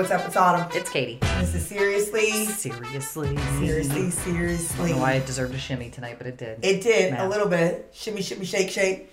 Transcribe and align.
What's 0.00 0.12
up? 0.12 0.24
It's 0.26 0.34
Autumn. 0.34 0.66
It's 0.74 0.88
Katie. 0.88 1.18
This 1.40 1.54
is 1.54 1.66
seriously, 1.66 2.30
Seriously. 2.46 2.70
seriously, 2.70 3.28
mm-hmm. 3.28 4.06
I 4.06 4.08
seriously. 4.08 4.88
don't 4.88 4.96
know 4.96 5.02
why 5.02 5.12
it 5.12 5.26
deserved 5.26 5.54
a 5.54 5.58
shimmy 5.58 5.90
tonight, 5.90 6.14
but 6.16 6.26
it 6.26 6.38
did. 6.38 6.64
It 6.64 6.80
did 6.82 7.12
Yeah. 7.12 7.26
a 7.26 7.28
little 7.28 7.48
bit. 7.48 7.90
Shimmy, 7.92 8.22
shimmy, 8.22 8.46
shake, 8.46 8.70
shake. 8.70 9.12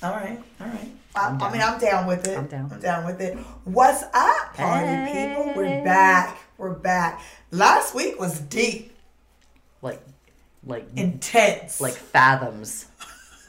All 0.00 0.12
right, 0.12 0.38
all 0.60 0.68
right. 0.68 0.92
I, 1.16 1.36
I 1.40 1.52
mean, 1.52 1.60
I'm 1.60 1.76
down 1.80 2.06
with 2.06 2.28
it. 2.28 2.38
I'm 2.38 2.46
down. 2.46 2.70
I'm 2.72 2.78
down 2.78 3.04
with 3.04 3.20
it. 3.20 3.36
What's 3.64 4.04
up, 4.14 4.54
party 4.54 4.86
Hey. 4.86 5.34
people? 5.34 5.54
We're 5.56 5.82
back. 5.84 6.38
We're 6.56 6.74
back. 6.74 7.20
Last 7.50 7.92
week 7.92 8.20
was 8.20 8.38
deep, 8.38 8.96
like, 9.82 10.00
like, 10.64 10.86
intense, 10.94 11.80
like 11.80 11.94
fathoms 11.94 12.86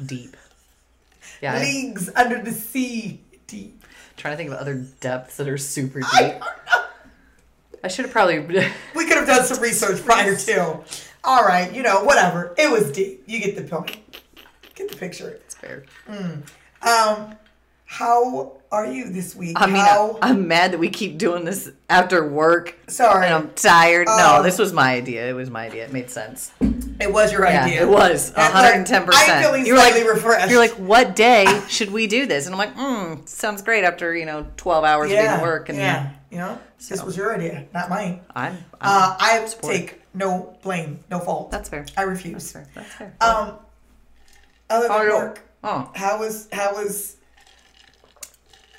deep. 0.04 0.36
Yeah. 1.40 1.60
Leagues 1.60 2.10
under 2.16 2.42
the 2.42 2.52
sea 2.52 3.22
deep. 3.46 3.83
Trying 4.24 4.34
to 4.34 4.38
think 4.38 4.52
of 4.52 4.58
other 4.58 4.76
depths 5.02 5.36
that 5.36 5.50
are 5.50 5.58
super 5.58 6.00
deep. 6.00 6.08
I. 6.14 6.40
I 7.84 7.90
should 7.90 8.06
have 8.06 8.14
probably. 8.14 8.38
We 8.96 9.06
could 9.06 9.18
have 9.18 9.28
done 9.28 9.44
some 9.46 9.62
research 9.62 10.02
prior 10.06 10.34
to. 10.34 10.80
All 11.26 11.44
right, 11.44 11.74
you 11.74 11.84
know, 11.84 12.06
whatever. 12.06 12.56
It 12.58 12.72
was 12.72 12.90
deep. 12.94 13.24
You 13.28 13.42
get 13.42 13.58
the 13.58 13.64
point. 13.64 13.98
Get 14.76 14.90
the 14.90 14.96
picture. 14.96 15.30
it's 15.30 15.56
fair. 15.56 15.84
Um, 16.08 17.36
how 17.84 18.54
are 18.74 18.88
you 18.88 19.10
this 19.10 19.36
week? 19.36 19.56
I 19.60 19.68
mean, 19.68 19.76
how, 19.76 20.18
I'm 20.22 20.48
mad 20.48 20.72
that 20.74 20.80
we 20.80 20.90
keep 20.90 21.20
doing 21.20 21.46
this 21.46 21.70
after 21.90 22.28
work. 22.28 22.76
Sorry. 22.88 23.26
And 23.28 23.34
I'm 23.36 23.50
tired. 23.54 24.08
Um, 24.08 24.18
no, 24.18 24.44
this 24.44 24.58
was 24.58 24.74
my 24.74 24.94
idea. 24.96 25.30
It 25.30 25.34
was 25.34 25.50
my 25.52 25.66
idea. 25.68 25.84
It 25.86 25.94
made 25.94 26.10
sense. 26.10 26.52
it 27.00 27.12
was 27.14 27.32
your 27.32 27.46
Yeah, 27.46 27.66
idea. 27.66 27.84
it 27.84 27.88
was 27.90 28.30
And, 28.30 28.38
like, 28.38 28.54
110. 28.54 29.02
I'm 29.02 29.06
percent 29.06 29.46
feeling 29.46 29.66
You 29.68 29.74
were 29.74 29.78
like, 29.80 29.94
slightly 29.94 30.10
refreshed. 30.10 30.50
you're 30.50 30.60
like, 30.60 30.72
what 30.74 31.16
day 31.16 31.46
should 31.70 31.92
we 31.92 32.08
do 32.08 32.26
this? 32.26 32.48
And 32.48 32.56
I'm 32.56 32.60
like, 32.60 32.76
mm, 32.76 33.28
sounds 33.30 33.62
great 33.62 33.84
after 33.84 34.16
you 34.16 34.26
know 34.26 34.48
12 34.58 34.84
hours 34.84 35.12
yeah, 35.12 35.36
being 35.38 35.42
work. 35.48 35.70
And 35.70 35.78
yeah, 35.78 36.12
you 36.32 36.40
know, 36.40 36.58
this 36.90 37.04
was 37.04 37.16
your 37.16 37.36
idea, 37.36 37.68
not 37.76 37.90
mine. 37.90 38.22
I'm, 38.36 38.54
I'm 38.54 39.12
Uh, 39.12 39.18
I 39.20 39.46
supportive. 39.46 39.82
take 39.82 40.02
no 40.16 40.58
blame, 40.64 41.00
no 41.12 41.20
fault. 41.20 41.52
That's 41.52 41.70
fair. 41.70 41.82
I 41.96 42.06
That's 42.06 42.08
refuse. 42.08 42.52
fair. 42.52 42.66
That's 42.74 42.92
fair. 42.94 43.14
Um, 43.22 43.60
other 44.70 44.88
than 44.88 45.08
you- 45.08 45.14
work, 45.14 45.42
oh, 45.64 45.92
how 45.96 46.20
was 46.20 46.48
how 46.52 46.74
was 46.74 47.18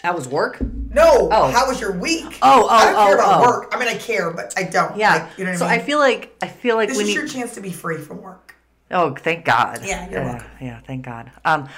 that 0.05 0.14
was 0.14 0.28
work. 0.28 0.60
no? 0.60 1.30
Oh. 1.33 1.50
How 1.50 1.66
was 1.66 1.80
your 1.80 1.92
week? 1.92 2.38
Oh, 2.42 2.64
oh, 2.64 2.69
I 2.69 2.84
don't 2.84 2.94
care 2.94 3.10
oh, 3.12 3.14
about 3.14 3.41
oh. 3.41 3.47
work. 3.47 3.72
I 3.74 3.78
mean, 3.78 3.88
I 3.88 3.94
care, 3.94 4.30
but 4.30 4.52
I 4.55 4.64
don't. 4.64 4.98
Yeah. 4.98 5.14
Like, 5.14 5.38
you 5.38 5.44
know 5.44 5.52
what 5.52 5.58
so 5.61 5.64
I 5.64 5.72
mean? 5.72 5.80
I 5.80 5.83
feel 5.83 5.98
like 5.98 6.36
I 6.42 6.46
feel 6.46 6.77
like 6.77 6.91
this 6.91 6.98
is 6.98 7.06
need. 7.06 7.14
your 7.14 7.27
chance 7.27 7.55
to 7.55 7.62
be 7.62 7.72
free 7.72 7.96
from 7.96 8.20
work. 8.20 8.55
Oh, 8.91 9.14
thank 9.14 9.46
God. 9.46 9.80
Yeah, 9.83 10.05
you're 10.11 10.20
yeah, 10.20 10.27
welcome. 10.27 10.50
Yeah, 10.61 10.80
thank 10.86 11.06
God. 11.06 11.33
Um, 11.46 11.70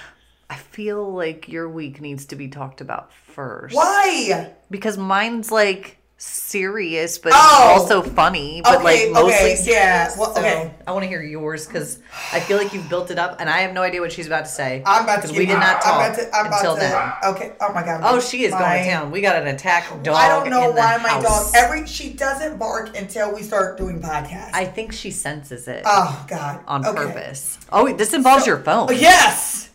I 0.51 0.57
feel 0.57 1.15
like 1.15 1.49
your 1.49 1.69
week 1.69 2.01
needs 2.01 2.27
to 2.27 2.37
be 2.37 2.49
talked 2.49 2.81
about 2.81 3.13
first. 3.13 3.77
Why? 3.77 4.53
Because 4.73 4.99
mine's 4.99 5.53
like 5.53 5.99
serious, 6.19 7.19
but 7.19 7.33
Oh. 7.35 7.75
also 7.77 8.03
funny, 8.03 8.63
but 8.65 8.77
Okay, 8.77 8.85
like 8.85 9.13
mostly 9.13 9.35
okay, 9.35 9.49
yeah, 9.65 10.05
serious. 10.09 10.17
well, 10.19 10.35
So 10.35 10.41
okay. 10.41 10.75
I 10.87 10.93
want 10.93 11.03
to 11.03 11.09
hear 11.09 11.21
yours 11.23 11.67
because 11.67 11.99
I 12.33 12.41
feel 12.41 12.57
like 12.57 12.73
you've 12.73 12.89
built 12.89 13.11
it 13.11 13.19
up, 13.19 13.39
and 13.39 13.51
I 13.51 13.59
have 13.59 13.75
no 13.75 13.83
idea 13.83 14.01
what 14.01 14.13
she's 14.13 14.27
about 14.27 14.47
to 14.47 14.51
say. 14.51 14.83
I'm 14.87 15.05
about 15.05 15.17
to. 15.17 15.21
because 15.23 15.37
we 15.37 15.45
did 15.45 15.59
not 15.59 15.83
talk 15.83 15.95
I'm 15.97 16.11
about 16.13 16.19
to. 16.19 16.35
I'm 16.37 16.47
about 16.47 16.59
until 16.61 16.75
to. 16.75 16.81
then. 16.81 17.13
Okay. 17.35 17.53
Oh 17.61 17.73
my 17.75 17.83
god. 17.85 18.01
Oh, 18.03 18.19
she 18.21 18.45
is 18.45 18.53
my- 18.53 18.59
going 18.61 18.85
to 18.85 18.91
town. 18.91 19.11
We 19.11 19.21
got 19.21 19.37
an 19.43 19.49
attack 19.49 19.89
dog. 20.03 20.17
I 20.17 20.29
don't 20.29 20.49
know 20.49 20.71
in 20.71 20.77
why 20.77 20.97
my 21.03 21.21
dog. 21.21 21.49
Every 21.55 21.87
she 21.87 22.15
doesn't 22.15 22.59
bark 22.59 22.97
until 22.97 23.35
we 23.35 23.43
start 23.43 23.77
doing 23.77 24.01
podcasts. 24.01 24.51
I 24.55 24.65
think 24.65 24.93
she 24.93 25.11
senses 25.11 25.69
it 25.69 25.83
oh 25.85 26.25
God. 26.29 26.61
on 26.67 26.87
Okay. 26.87 26.97
purpose. 26.97 27.59
Oh, 27.71 27.93
this 27.93 28.15
involves 28.15 28.45
So- 28.45 28.53
your 28.53 28.59
phone. 28.61 28.87
Oh, 28.89 28.93
yes. 28.93 29.69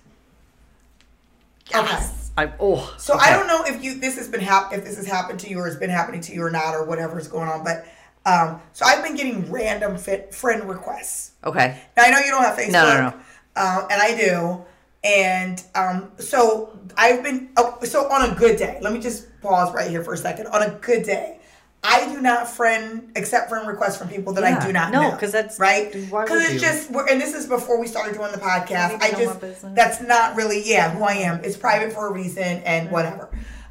Okay. 1.74 1.98
Yes. 2.38 2.50
I 2.50 2.54
oh. 2.60 2.94
So 2.98 3.16
okay. 3.16 3.26
I 3.26 3.38
don't 3.38 3.48
know 3.48 3.64
if 3.66 3.84
you 3.84 4.00
this 4.00 4.18
has 4.18 4.28
been 4.28 4.42
hap- 4.42 4.74
if 4.74 4.84
this 4.84 4.98
has 4.98 5.06
happened 5.06 5.40
to 5.42 5.50
you 5.50 5.60
or 5.60 5.66
has 5.66 5.78
been 5.78 5.90
happening 5.90 6.22
to 6.22 6.34
you 6.34 6.44
or 6.44 6.52
not 6.52 6.74
or 6.74 6.86
whatever 6.86 7.20
is 7.20 7.28
going 7.28 7.50
on, 7.50 7.64
but 7.64 7.86
um, 8.26 8.62
so 8.74 8.86
I've 8.86 9.04
been 9.04 9.16
getting 9.16 9.52
random 9.52 9.98
fit 9.98 10.34
friend 10.34 10.70
requests. 10.70 11.32
Okay. 11.44 11.80
Now 11.98 12.04
I 12.04 12.12
know 12.12 12.20
you 12.20 12.32
don't 12.32 12.44
have 12.44 12.58
Facebook. 12.58 12.72
No, 12.72 12.86
no, 12.86 13.10
no. 13.10 13.16
Um, 13.56 13.88
and 13.90 14.02
I 14.02 14.16
do. 14.16 14.66
And 15.04 15.64
um, 15.74 16.12
so 16.20 16.80
I've 16.96 17.24
been 17.24 17.50
oh, 17.58 17.80
so 17.84 18.10
on 18.12 18.32
a 18.32 18.36
good 18.36 18.58
day. 18.58 18.78
Let 18.82 18.94
me 18.94 19.00
just 19.00 19.28
pause 19.42 19.74
right 19.74 19.90
here 19.90 20.04
for 20.04 20.14
a 20.14 20.18
second. 20.18 20.48
On 20.48 20.62
a 20.62 20.70
good 20.70 21.04
day, 21.04 21.41
I 21.84 22.08
do 22.14 22.22
not 22.22 22.48
friend 22.48 23.12
accept 23.16 23.50
friend 23.50 23.68
requests 23.68 23.98
from 23.98 24.08
people 24.08 24.34
that 24.34 24.44
I 24.44 24.64
do 24.66 24.72
not 24.72 24.92
know. 24.92 25.02
No, 25.02 25.10
know. 25.12 25.18
'cause 25.18 25.32
that's- 25.32 25.60
right. 25.60 25.92
Because 25.92 26.44
it's 26.44 26.54
you? 26.54 26.60
just 26.60 26.92
we're, 26.92 27.08
and 27.08 27.20
this 27.20 27.34
is 27.34 27.48
before 27.48 27.80
we 27.80 27.88
started 27.88 28.16
doing 28.16 28.32
the 28.32 28.38
podcast. 28.38 29.02
I 29.02 29.12
just 29.12 29.76
that's 29.76 30.00
not 30.02 30.36
really 30.36 30.62
yeah 30.64 30.92
who 30.92 31.04
I 31.04 31.14
am. 31.14 31.44
It's 31.44 31.58
private 31.58 31.92
for 31.94 32.08
a 32.08 32.12
reason 32.12 32.62
and 32.66 32.92
whatever. 32.92 33.30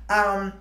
Um, 0.09 0.53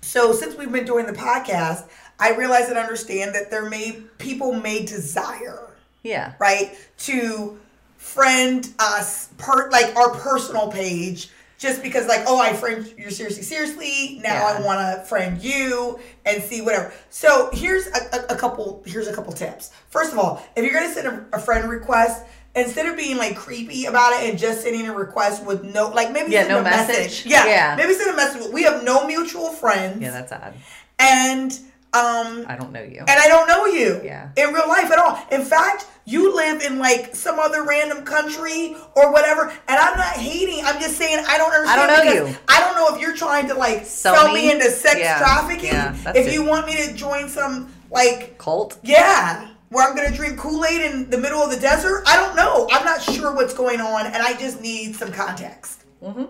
so 0.00 0.32
since 0.32 0.56
we've 0.56 0.72
been 0.72 0.86
doing 0.86 1.04
the 1.06 1.12
podcast, 1.12 1.84
I 2.18 2.34
realize 2.34 2.68
and 2.70 2.78
understand 2.78 3.34
that 3.34 3.50
there 3.50 3.68
may 3.68 3.98
people 4.18 4.54
may 4.54 4.84
desire 4.84 5.68
Yeah. 6.02 6.32
right 6.38 6.74
to 7.00 7.58
friend 7.98 8.66
us 8.78 9.28
per 9.38 9.68
like 9.70 9.94
our 9.96 10.10
personal 10.10 10.68
page 10.72 11.28
just 11.62 11.82
because 11.82 12.06
like 12.08 12.22
oh 12.26 12.40
i 12.40 12.52
friend 12.52 12.92
you 12.98 13.08
seriously 13.10 13.42
seriously 13.44 14.20
now 14.22 14.34
Yeah. 14.48 14.58
i 14.58 14.60
want 14.66 14.80
to 14.98 15.04
friend 15.04 15.40
you 15.40 15.98
and 16.26 16.42
see 16.42 16.60
whatever 16.60 16.92
so 17.08 17.48
here's 17.52 17.86
a, 17.86 18.00
a, 18.16 18.34
a 18.34 18.36
couple 18.36 18.82
here's 18.84 19.06
a 19.06 19.14
couple 19.14 19.32
tips 19.32 19.70
first 19.88 20.12
of 20.12 20.18
all 20.18 20.42
if 20.56 20.64
you're 20.64 20.74
gonna 20.74 20.92
send 20.92 21.06
a, 21.06 21.36
a 21.36 21.38
friend 21.38 21.70
request 21.70 22.24
instead 22.56 22.86
of 22.86 22.96
being 22.96 23.16
like 23.16 23.36
creepy 23.36 23.86
about 23.86 24.12
it 24.12 24.28
and 24.28 24.38
just 24.38 24.62
sending 24.62 24.86
a 24.88 24.92
request 24.92 25.46
with 25.46 25.62
no 25.64 25.88
like 25.90 26.10
maybe 26.12 26.32
Yeah, 26.32 26.40
send 26.40 26.50
no 26.50 26.58
a 26.60 26.62
message. 26.64 26.96
message. 26.98 27.26
yeah 27.26 27.46
Yeah. 27.46 27.74
maybe 27.76 27.94
send 27.94 28.10
a 28.12 28.16
message 28.16 28.52
we 28.52 28.64
have 28.64 28.82
no 28.84 29.06
mutual 29.06 29.48
friends 29.50 30.02
Yeah, 30.02 30.10
that's 30.10 30.32
odd. 30.32 30.54
and 30.98 31.58
um 31.94 32.46
I 32.48 32.56
don't 32.58 32.72
know 32.72 32.82
you. 32.82 33.00
and 33.00 33.10
I 33.10 33.28
don't 33.28 33.46
know 33.46 33.66
you 33.66 34.00
Yeah. 34.02 34.30
in 34.36 34.52
real 34.54 34.66
life 34.68 34.90
at 34.90 34.98
all. 34.98 35.18
In 35.30 35.42
fact, 35.44 35.86
you 36.06 36.34
live 36.34 36.62
in 36.62 36.78
like 36.78 37.14
some 37.14 37.38
other 37.38 37.64
random 37.64 38.04
country 38.04 38.74
or 38.96 39.12
whatever, 39.12 39.50
and 39.68 39.78
I'm 39.78 39.96
not 39.98 40.14
hating. 40.16 40.64
I'm 40.64 40.80
just 40.80 40.96
saying 40.96 41.22
I 41.28 41.36
don't 41.36 41.52
understand. 41.52 41.80
I 41.80 41.86
don't 41.86 42.06
know 42.06 42.12
you. 42.30 42.36
I 42.48 42.60
don't 42.60 42.74
know 42.76 42.94
if 42.94 43.00
you're 43.00 43.14
trying 43.16 43.46
to 43.48 43.54
like 43.54 43.84
Sell 43.84 44.14
sell, 44.14 44.28
me 44.32 44.46
me? 44.46 44.52
into 44.52 44.70
sex 44.70 45.00
Yeah. 45.00 45.18
trafficking. 45.18 45.66
Yeah, 45.74 45.94
if 46.14 46.28
it. 46.28 46.32
you 46.32 46.42
want 46.44 46.66
me 46.66 46.76
to 46.86 46.94
join 46.94 47.28
some 47.28 47.72
like 47.90 48.38
Cult? 48.38 48.78
yeah. 48.82 49.48
Where 49.68 49.86
I'm 49.88 49.94
gonna 49.96 50.10
drink 50.14 50.38
Kool 50.38 50.64
Aid 50.66 50.82
in 50.82 51.08
the 51.10 51.16
middle 51.18 51.40
of 51.40 51.50
the 51.50 51.58
desert? 51.58 52.04
I 52.06 52.16
don't 52.16 52.36
know. 52.36 52.68
I'm 52.70 52.84
not 52.84 53.00
sure 53.02 53.34
what's 53.34 53.54
going 53.54 53.80
on, 53.80 54.06
and 54.06 54.16
I 54.16 54.34
just 54.34 54.60
need 54.60 54.94
some 54.96 55.10
context. 55.12 55.84
Mm-hmm. 56.02 56.24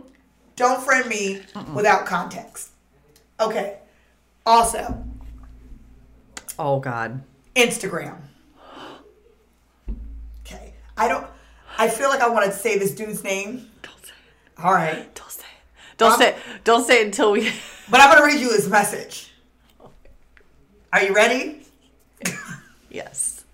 Don't 0.55 0.81
friend 0.83 1.09
me 1.09 1.43
without 1.75 2.07
context. 2.07 2.71
Okay. 3.41 3.79
Also, 4.47 5.05
Oh 6.65 6.79
God. 6.79 7.25
Instagram. 7.57 8.19
Okay. 10.47 10.73
I 10.97 11.09
don't 11.09 11.27
I 11.77 11.89
feel 11.89 12.09
like 12.09 12.21
I 12.21 12.29
want 12.29 12.47
to 12.47 12.53
say 12.53 12.79
this 12.79 12.93
dude's 12.95 13.25
name. 13.25 13.69
Don't 13.83 14.07
say 14.07 14.13
it. 14.13 14.63
All 14.63 14.73
right. 14.73 15.13
Don't 15.13 15.31
say 15.31 15.43
it. 15.43 15.99
Don't 15.99 16.17
say 16.17 16.29
it. 16.29 16.37
Don't 16.63 16.87
say 16.87 17.01
it 17.01 17.07
until 17.07 17.33
we. 17.33 17.51
But 17.91 18.01
I'm 18.01 18.17
going 18.17 18.21
to 18.23 18.25
read 18.25 18.41
you 18.41 18.55
his 18.55 18.69
message. 18.69 19.33
Are 20.93 21.03
you 21.03 21.13
ready? 21.13 21.67
yes. 22.91 23.45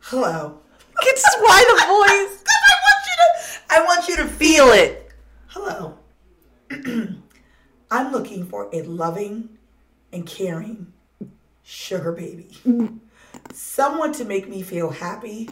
Hello. 0.00 0.58
It's 1.02 1.22
just 1.22 1.38
why 1.38 1.64
the 1.68 1.74
voice. 1.86 2.44
I 2.48 2.80
want 2.82 3.06
you 3.06 3.16
to 3.22 3.72
I 3.72 3.84
want 3.84 4.08
you 4.08 4.16
to 4.16 4.26
Feel 4.26 4.72
it. 4.72 5.12
Hello. 5.46 5.96
I'm 7.92 8.10
looking 8.10 8.44
for 8.46 8.68
a 8.72 8.82
loving 8.82 9.50
and 10.12 10.26
caring 10.26 10.92
sugar 11.70 12.12
baby. 12.12 12.48
Someone 13.52 14.12
to 14.14 14.24
make 14.24 14.48
me 14.48 14.62
feel 14.62 14.90
happy 14.90 15.48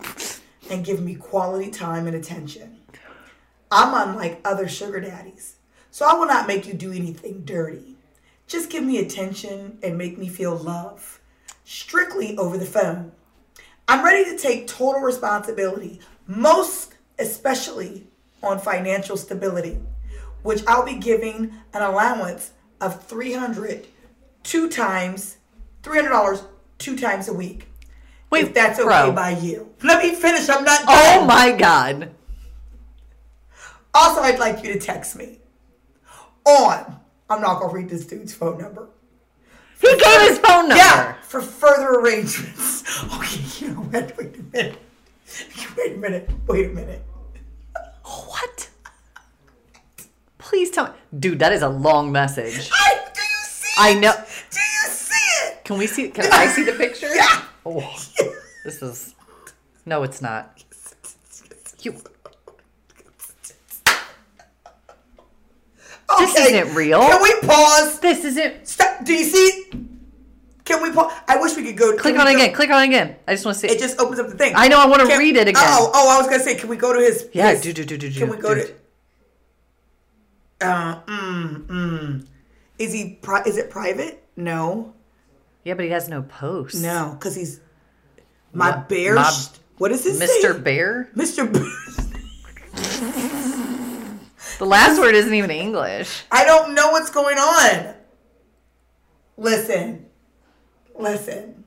and 0.70 0.85
give 0.85 1.00
me 1.00 1.15
quality 1.15 1.70
time 1.70 2.06
and 2.06 2.17
attention. 2.17 2.79
I'm 3.70 4.09
unlike 4.09 4.41
other 4.44 4.67
sugar 4.69 5.00
daddies, 5.00 5.56
so 5.91 6.06
I 6.06 6.15
will 6.15 6.26
not 6.26 6.47
make 6.47 6.67
you 6.67 6.75
do 6.75 6.93
anything 6.93 7.43
dirty. 7.44 7.97
Just 8.47 8.70
give 8.70 8.82
me 8.82 8.99
attention 8.99 9.79
and 9.82 9.97
make 9.97 10.19
me 10.19 10.29
feel 10.29 10.56
love, 10.56 11.20
strictly 11.65 12.37
over 12.37 12.59
the 12.59 12.67
phone. 12.67 13.12
I'm 13.87 14.05
ready 14.05 14.25
to 14.31 14.38
take 14.38 14.67
total 14.67 15.03
responsibility, 15.03 16.00
most 16.26 16.94
especially 17.19 18.06
on 18.43 18.59
financial 18.59 19.17
stability, 19.17 19.79
which 20.43 20.62
I'll 20.67 20.85
be 20.85 20.97
giving 20.97 21.53
an 21.73 21.82
allowance 21.82 22.53
of 22.81 23.05
300 23.05 23.87
two 24.43 24.69
times, 24.69 25.38
$300 25.82 26.44
two 26.78 26.96
times 26.96 27.28
a 27.28 27.34
week. 27.34 27.69
Wait, 28.30 28.44
if 28.44 28.54
that's 28.54 28.78
okay 28.78 29.06
bro. 29.06 29.12
by 29.12 29.30
you. 29.30 29.75
Let 29.82 30.02
me 30.02 30.14
finish. 30.14 30.48
I'm 30.48 30.64
not 30.64 30.82
oh 30.82 30.86
done. 30.86 31.22
Oh 31.22 31.25
my 31.25 31.52
God. 31.52 32.10
Also, 33.94 34.20
I'd 34.20 34.38
like 34.38 34.62
you 34.62 34.72
to 34.75 34.78
text 34.78 35.16
me 35.16 35.38
on. 36.44 37.00
I'm 37.30 37.40
not 37.40 37.60
gonna 37.60 37.72
read 37.72 37.88
this 37.88 38.06
dude's 38.06 38.34
phone 38.34 38.58
number. 38.58 38.88
He 39.80 39.88
gave 39.88 40.20
his 40.22 40.38
phone 40.38 40.69
number. 40.69 40.76
Yeah, 40.76 41.14
for 41.22 41.40
further 41.40 42.00
arrangements. 42.00 42.84
Okay, 43.14 43.44
you 43.60 43.69
know 43.74 43.81
what? 43.82 44.16
Wait 44.19 44.36
a 44.36 44.42
minute. 44.42 44.78
Wait 45.76 45.92
a 45.92 45.96
minute. 45.98 46.31
Wait 46.48 46.66
a 46.66 46.69
minute. 46.70 47.04
What? 48.02 48.70
Please 50.38 50.70
tell 50.70 50.86
me. 50.86 50.92
Dude, 51.16 51.38
that 51.38 51.52
is 51.52 51.62
a 51.62 51.69
long 51.69 52.10
message. 52.10 52.70
I, 52.72 52.94
do 53.14 53.20
you 53.20 53.44
see 53.44 53.74
I 53.78 53.94
know. 53.94 54.12
Do 54.12 54.19
you 54.19 54.24
see 54.24 54.24
it? 54.24 54.27
Can 55.69 55.76
we 55.76 55.87
see? 55.87 56.09
Can 56.09 56.25
I 56.32 56.47
see 56.47 56.65
the 56.65 56.73
picture? 56.73 57.15
Yeah. 57.15 57.43
Oh, 57.67 57.81
this 58.65 58.81
is. 58.81 59.15
No, 59.85 60.03
it's 60.03 60.23
not. 60.23 60.65
You. 61.82 61.93
This 66.19 66.37
isn't 66.38 66.75
real. 66.75 67.00
Can 67.00 67.23
we 67.23 67.35
pause? 67.47 68.00
This 68.00 68.25
isn't. 68.25 68.67
Stop. 68.67 69.05
Do 69.05 69.12
you 69.12 69.25
see? 69.25 69.67
Can 70.65 70.82
we 70.82 70.91
pause? 70.91 71.12
I 71.29 71.37
wish 71.38 71.55
we 71.55 71.65
could 71.65 71.76
go. 71.76 71.94
Click 71.99 72.19
on 72.19 72.26
it 72.26 72.31
go- 72.32 72.37
again. 72.38 72.55
Click 72.55 72.70
on 72.70 72.82
it 72.82 72.87
again. 72.87 73.17
I 73.29 73.35
just 73.35 73.44
want 73.44 73.56
to 73.59 73.61
see. 73.61 73.69
It 73.69 73.79
just 73.79 74.00
opens 74.00 74.19
up 74.20 74.29
the 74.29 74.38
thing. 74.38 74.55
I 74.56 74.69
know, 74.69 74.81
I 74.81 74.87
wanna 74.87 75.06
Can- 75.06 75.19
read 75.19 75.37
it 75.37 75.49
again. 75.49 75.62
Oh, 75.67 75.91
oh, 75.94 76.09
I 76.09 76.17
was 76.19 76.29
gonna 76.31 76.43
say, 76.43 76.55
can 76.55 76.70
we 76.70 76.79
go 76.79 76.94
to 76.94 76.99
his? 77.00 77.29
Yeah, 77.35 77.50
his- 77.50 77.61
do, 77.61 77.75
do, 77.75 77.85
do, 77.85 77.99
do, 77.99 78.11
Can 78.11 78.31
we 78.31 78.38
go 78.38 78.55
do. 78.55 78.62
to? 80.61 80.67
Uh, 80.67 81.00
mm, 81.03 81.67
mm. 81.67 82.26
Is 82.79 82.94
he? 82.94 83.19
Pri- 83.20 83.43
is 83.44 83.59
it 83.59 83.69
private? 83.69 84.25
No, 84.35 84.94
yeah, 85.69 85.75
but 85.75 85.85
he 85.85 85.91
has 85.91 86.09
no 86.09 86.23
post. 86.23 86.75
no, 86.82 87.15
because 87.19 87.35
he's 87.37 87.61
my 88.53 88.70
Ma- 88.70 88.85
bear. 88.85 89.15
ma- 89.15 89.31
what 89.76 89.93
is 89.93 90.03
his 90.05 90.19
Mr. 90.19 90.55
name? 90.55 90.62
Bear. 90.62 91.11
Mr. 91.15 91.53
Bear. 91.53 91.62
The 94.59 94.65
last 94.67 94.99
word 94.99 95.15
isn't 95.15 95.32
even 95.35 95.50
English. 95.50 96.25
I 96.32 96.44
don't 96.44 96.75
know 96.75 96.91
what's 96.91 97.11
going 97.11 97.38
on. 97.38 97.94
Listen, 99.37 100.06
listen. 100.99 101.65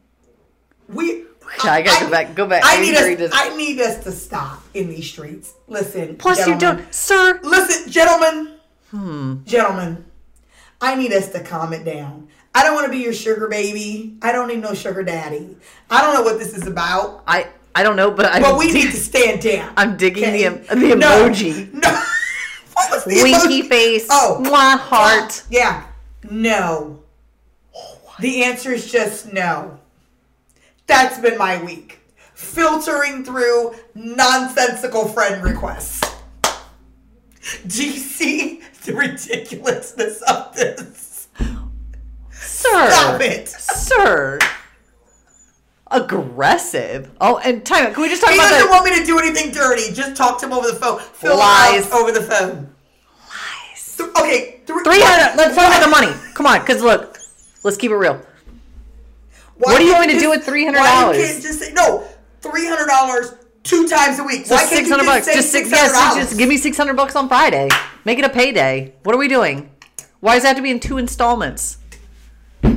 We. 0.90 1.24
I 1.64 1.82
gotta 1.82 2.06
go 2.06 2.12
back- 2.12 2.36
go 2.36 2.48
back. 2.48 2.64
I, 2.66 2.78
I 2.78 2.82
need 2.82 2.96
us. 2.96 3.32
I 3.34 3.56
need 3.56 3.80
us 3.80 4.04
to 4.04 4.12
stop 4.12 4.62
in 4.74 4.90
these 4.90 5.08
streets. 5.10 5.54
Listen. 5.68 6.16
Plus, 6.18 6.46
you 6.48 6.58
don't, 6.58 6.94
sir. 6.94 7.40
Listen, 7.44 7.90
gentlemen. 7.92 8.56
Hmm. 8.90 9.44
Gentlemen, 9.46 10.06
I 10.82 10.96
need 10.96 11.14
us 11.14 11.30
to 11.32 11.40
calm 11.42 11.72
it 11.72 11.86
down. 11.86 12.28
I 12.54 12.64
don't 12.64 12.76
want 12.76 12.86
to 12.86 12.92
be 12.92 13.04
your 13.04 13.14
sugar 13.14 13.48
baby. 13.48 14.18
I 14.22 14.32
don't 14.32 14.48
need 14.48 14.60
no 14.60 14.74
sugar 14.74 15.04
daddy. 15.04 15.58
I 15.90 16.02
don't 16.02 16.14
know 16.14 16.24
what 16.24 16.38
this 16.38 16.54
is 16.54 16.68
about, 16.68 17.24
I 17.28 17.48
I 17.74 17.84
don't 17.84 17.96
know, 17.96 18.12
but 18.12 18.26
I. 18.26 18.42
but 18.42 18.58
we 18.58 18.72
need 18.72 18.92
to 18.92 18.98
stand 18.98 19.42
down. 19.42 19.74
I'm 19.78 19.98
digging 19.98 20.26
okay? 20.26 20.50
the 20.50 20.76
the 20.76 20.92
emoji. 20.96 21.74
No. 21.74 21.90
what 22.74 22.92
was 22.92 23.06
the 23.06 23.22
Winky 23.24 23.62
emoji? 23.62 23.70
face. 23.70 24.08
Oh, 24.10 24.40
my 24.40 24.76
heart. 24.76 25.44
Oh, 25.44 25.48
yeah. 25.50 25.86
No. 26.30 27.00
The 28.20 28.44
answer 28.44 28.72
is 28.72 28.92
just 28.92 29.32
no. 29.32 29.80
That's 30.86 31.18
been 31.20 31.38
my 31.38 31.64
week. 31.64 32.00
Filtering 32.36 33.24
through 33.24 33.76
nonsensical 33.96 35.08
friend 35.08 35.44
requests. 35.44 36.02
Do 37.68 37.86
you 37.86 37.98
see 37.98 38.62
the 38.84 38.94
ridiculousness 38.94 40.22
of 40.24 40.54
this? 40.54 41.11
Sir. 42.62 42.92
Stop 42.92 43.22
it. 43.22 43.50
Sir. 43.50 44.40
Aggressive. 45.90 47.12
Oh, 47.20 47.38
and 47.40 47.66
time 47.66 47.88
out. 47.88 47.94
Can 47.94 48.04
we 48.04 48.10
just 48.10 48.22
talk 48.22 48.32
He 48.32 48.38
about 48.38 48.46
He 48.48 48.52
doesn't 48.54 48.70
that? 48.70 48.82
want 48.82 48.86
me 48.94 49.00
to 49.00 49.06
do 49.06 49.20
anything 49.20 49.52
dirty. 49.52 49.92
Just 49.94 50.16
talk 50.16 50.40
to 50.40 50.46
him 50.46 50.54
over 50.54 50.68
the 50.68 50.76
phone. 50.76 51.00
Fill 51.00 51.38
Lies. 51.38 51.92
over 51.92 52.12
the 52.12 52.22
phone. 52.22 52.74
Lies. 53.28 53.96
Th- 53.98 54.10
Okay. 54.18 54.62
th- 54.66 54.80
300 54.86 55.36
let's 55.36 55.56
talk 55.56 55.68
about 55.68 55.82
the 55.84 55.90
money 55.90 56.12
come 56.34 56.46
on 56.46 56.60
because 56.62 56.82
look 56.82 57.18
let's 57.64 57.76
keep 57.78 57.92
it 57.92 57.96
real 57.96 58.14
Why 59.58 59.74
What 59.74 59.80
do 59.80 59.84
you 59.86 60.00
me 60.00 60.08
to 60.08 60.14
do 60.14 60.20
just- 60.22 60.30
with 60.38 60.46
300? 60.46 60.80
Why 60.80 61.12
you 61.14 61.24
can't 61.24 61.42
just 61.44 61.60
say 61.60 61.74
no? 61.74 62.08
Three 62.42 62.68
hundred 62.68 62.88
dollars 62.88 63.34
two 63.64 63.88
times 63.88 64.18
a 64.20 64.24
week. 64.24 64.46
so 64.46 64.56
why 64.56 64.62
you 64.64 64.68
600 64.70 65.06
bucks 65.06 65.26
just 65.28 65.52
six 65.52 65.68
$600? 65.70 65.72
yes 65.72 66.16
just 66.16 66.38
give 66.38 66.48
me 66.50 66.58
600 66.58 66.96
bucks 66.96 67.16
on 67.16 67.28
friday 67.28 67.70
make 68.06 68.18
it 68.18 68.26
a 68.26 68.30
payday 68.30 68.94
what 69.04 69.14
are 69.14 69.20
we 69.20 69.28
doing 69.28 69.70
why 70.20 70.34
does 70.36 70.44
it 70.44 70.48
have 70.48 70.56
to 70.56 70.64
be 70.64 70.72
in 70.72 70.80
two 70.80 70.98
installments 70.98 71.78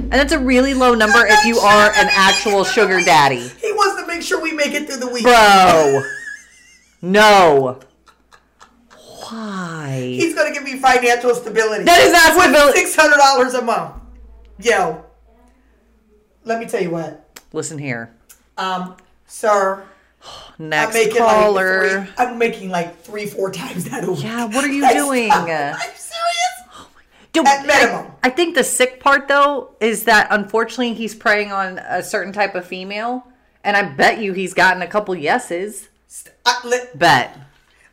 and 0.05 0.13
that's 0.13 0.33
a 0.33 0.39
really 0.39 0.75
low 0.75 0.95
number 0.95 1.25
if 1.27 1.45
you 1.45 1.59
are 1.59 1.91
an 1.93 2.09
actual 2.11 2.59
make 2.65 2.69
it 2.69 2.73
through 2.73 2.87
the 2.87 2.97
sugar 2.99 3.05
daddy 3.05 3.49
He 3.61 3.73
wants 3.73 4.01
to 4.01 4.07
make 4.07 4.23
sure 4.23 4.41
we 4.41 4.53
make 4.53 4.73
it 4.73 4.87
through 4.89 4.99
the 4.99 5.09
week. 5.09 5.23
bro 5.25 6.03
no 7.03 7.81
why 9.31 10.15
He's 10.17 10.35
gonna 10.35 10.53
give 10.53 10.63
me 10.65 10.77
financial 10.79 11.35
stability. 11.35 11.85
That 11.85 12.01
is 12.01 12.13
not 12.13 12.41
stability. 12.41 12.79
Six 12.79 12.95
hundred 12.97 13.17
dollars 13.17 13.55
a 13.55 13.63
month. 13.63 13.95
Yo. 14.61 15.05
Let 16.45 16.61
me 16.61 16.67
tell 16.67 16.83
you 16.83 16.91
what. 16.91 17.39
listen 17.53 17.79
here 17.79 18.15
Um, 18.59 18.97
sir, 19.27 19.83
I'm 20.59 20.69
next 20.69 20.95
making 20.95 21.17
caller 21.17 21.89
like 21.99 22.09
three, 22.09 22.15
I'm 22.27 22.39
making 22.39 22.69
like 22.71 23.01
three, 23.01 23.27
four 23.27 23.51
times 23.51 23.89
that 23.91 24.05
a 24.05 24.11
week. 24.13 24.23
Yeah, 24.25 24.45
what 24.45 24.63
are 24.65 24.69
you 24.69 24.87
doing? 24.93 25.25
You 25.25 25.31
serious? 25.31 25.77
Dude, 27.35 27.47
At 27.47 27.67
minimum. 27.67 28.13
I, 28.23 28.29
I 28.29 28.31
think 28.31 28.55
the 28.55 28.65
sick 28.65 29.01
part 29.01 29.29
though 29.29 29.75
is 29.81 30.05
that 30.05 30.29
unfortunately 30.31 30.95
he's 30.95 31.15
preying 31.15 31.53
on 31.53 31.79
a 31.79 32.03
certain 32.03 32.33
type 32.33 32.55
of 32.55 32.65
female, 32.65 33.27
and 33.65 33.77
I 33.77 33.83
bet 33.83 34.19
you 34.21 34.33
he's 34.33 34.55
gotten 34.55 34.81
a 34.83 34.87
couple 34.87 35.15
yeses. 35.17 35.89
I, 36.47 36.87
Bet. 36.95 37.37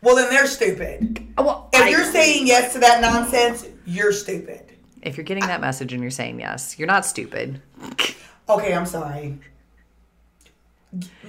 well, 0.03 0.15
then 0.15 0.29
they're 0.29 0.45
stupid. 0.47 1.25
Oh, 1.39 1.43
Well, 1.43 1.69
If 1.73 1.81
I- 1.81 1.89
you're 1.89 2.05
saying 2.05 2.45
yes 2.47 2.73
to 2.73 2.79
that 2.79 3.01
nonsense, 3.01 3.65
you're 3.85 4.11
stupid. 4.13 4.61
if 5.01 5.17
you're 5.17 5.23
getting 5.23 5.47
that 5.47 5.59
message 5.59 5.91
and 5.91 6.01
you're 6.03 6.11
saying 6.11 6.39
yes, 6.39 6.77
you're 6.77 6.87
not 6.87 7.03
stupid. 7.05 7.59
Okay, 8.47 8.73
I'm 8.75 8.85
sorry. 8.85 9.39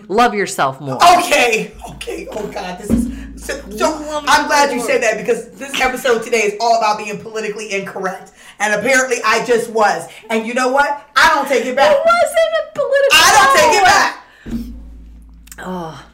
Love 0.08 0.34
yourself 0.34 0.80
more. 0.80 0.96
Okay, 1.18 1.72
okay. 1.92 2.26
Oh 2.30 2.50
God, 2.50 2.78
this 2.78 2.90
is. 2.90 3.12
So, 3.44 3.60
so 3.70 4.22
I'm 4.28 4.46
glad 4.46 4.70
you 4.70 4.76
more. 4.78 4.86
said 4.86 5.02
that 5.02 5.16
because 5.18 5.50
this 5.52 5.80
episode 5.80 6.22
today 6.22 6.38
is 6.42 6.54
all 6.60 6.78
about 6.78 6.98
being 6.98 7.18
politically 7.20 7.72
incorrect, 7.72 8.32
and 8.60 8.74
apparently 8.74 9.16
I 9.24 9.44
just 9.44 9.70
was. 9.70 10.08
And 10.30 10.46
you 10.46 10.54
know 10.54 10.70
what? 10.72 11.08
I 11.16 11.28
don't 11.34 11.48
take 11.48 11.64
it 11.66 11.74
back. 11.76 11.90
It 11.92 12.00
wasn't 12.04 12.38
a 12.58 12.72
political. 12.72 13.18
I 13.18 13.28
don't 13.38 13.56
take 13.58 13.80
it 13.80 13.84
back. 13.84 15.64
Oh, 15.64 16.06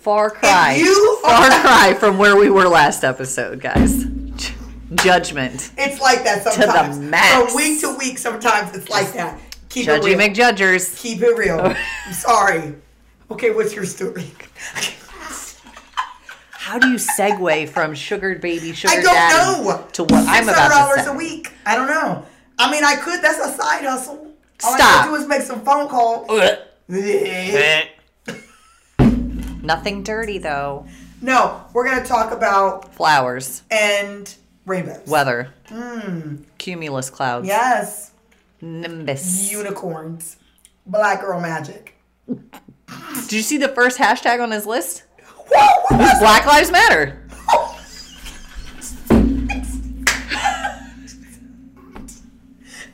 far 0.00 0.30
cry. 0.30 0.76
you 0.76 1.18
far 1.22 1.32
are- 1.50 1.60
cry 1.60 1.94
from 1.98 2.18
where 2.18 2.36
we 2.36 2.50
were 2.50 2.68
last 2.68 3.04
episode, 3.04 3.60
guys. 3.60 4.04
Judgment. 4.94 5.70
It's 5.76 6.00
like 6.00 6.24
that 6.24 6.44
the 6.44 6.50
sometimes. 6.52 6.98
max. 6.98 7.46
From 7.52 7.56
week 7.56 7.80
to 7.80 7.96
week, 7.98 8.18
sometimes 8.18 8.76
it's 8.76 8.88
like 8.88 9.12
that. 9.14 9.38
Keep 9.74 9.88
it 9.88 10.02
Judgy 10.02 10.04
real. 10.04 10.18
McJudgers. 10.18 10.96
Keep 10.98 11.22
it 11.22 11.36
real. 11.36 11.60
I'm 12.06 12.12
sorry. 12.12 12.74
Okay, 13.30 13.50
what's 13.50 13.74
your 13.74 13.84
story? 13.84 14.30
How 16.52 16.78
do 16.78 16.88
you 16.88 16.96
segue 16.96 17.68
from 17.70 17.94
sugar 17.94 18.36
baby, 18.36 18.72
sugar 18.72 18.92
I 18.92 18.96
don't 19.02 19.14
daddy 19.14 19.64
know. 19.64 19.86
to 19.94 20.04
what 20.04 20.24
I'm 20.28 20.44
about 20.48 20.68
to 20.94 21.00
$600 21.00 21.04
say? 21.04 21.10
a 21.10 21.14
week. 21.14 21.52
I 21.66 21.74
don't 21.76 21.88
know. 21.88 22.24
I 22.58 22.70
mean, 22.70 22.84
I 22.84 22.96
could. 22.96 23.20
That's 23.20 23.38
a 23.38 23.52
side 23.52 23.84
hustle. 23.84 24.32
All 24.64 24.74
I 24.74 24.78
Stop. 24.78 24.78
gotta 24.78 25.10
do 25.10 25.14
is 25.16 25.26
make 25.26 25.42
some 25.42 25.60
phone 25.64 25.88
calls. 25.88 26.28
Nothing 29.62 30.02
dirty 30.02 30.38
though. 30.38 30.86
No, 31.20 31.64
we're 31.72 31.84
gonna 31.88 32.04
talk 32.04 32.32
about 32.32 32.94
Flowers, 32.94 33.62
and 33.70 34.32
rainbows. 34.66 35.06
weather, 35.06 35.52
Hmm. 35.68 36.36
cumulus 36.58 37.08
clouds, 37.10 37.46
Yes, 37.48 38.10
nimbus. 38.64 39.52
unicorns, 39.52 40.36
black 40.86 41.20
girl 41.20 41.40
magic. 41.40 41.94
Did 42.26 43.32
you 43.32 43.42
see 43.42 43.58
the 43.58 43.68
first 43.68 43.98
hashtag 43.98 44.42
on 44.42 44.50
his 44.50 44.66
list? 44.66 45.04
Whoa, 45.48 46.18
Black 46.20 46.46
Lives 46.46 46.70
Matter. 46.70 47.20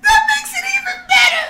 That 0.03 0.21
makes 0.27 0.53
it 0.55 0.65
even 0.75 0.97
better. 1.09 1.47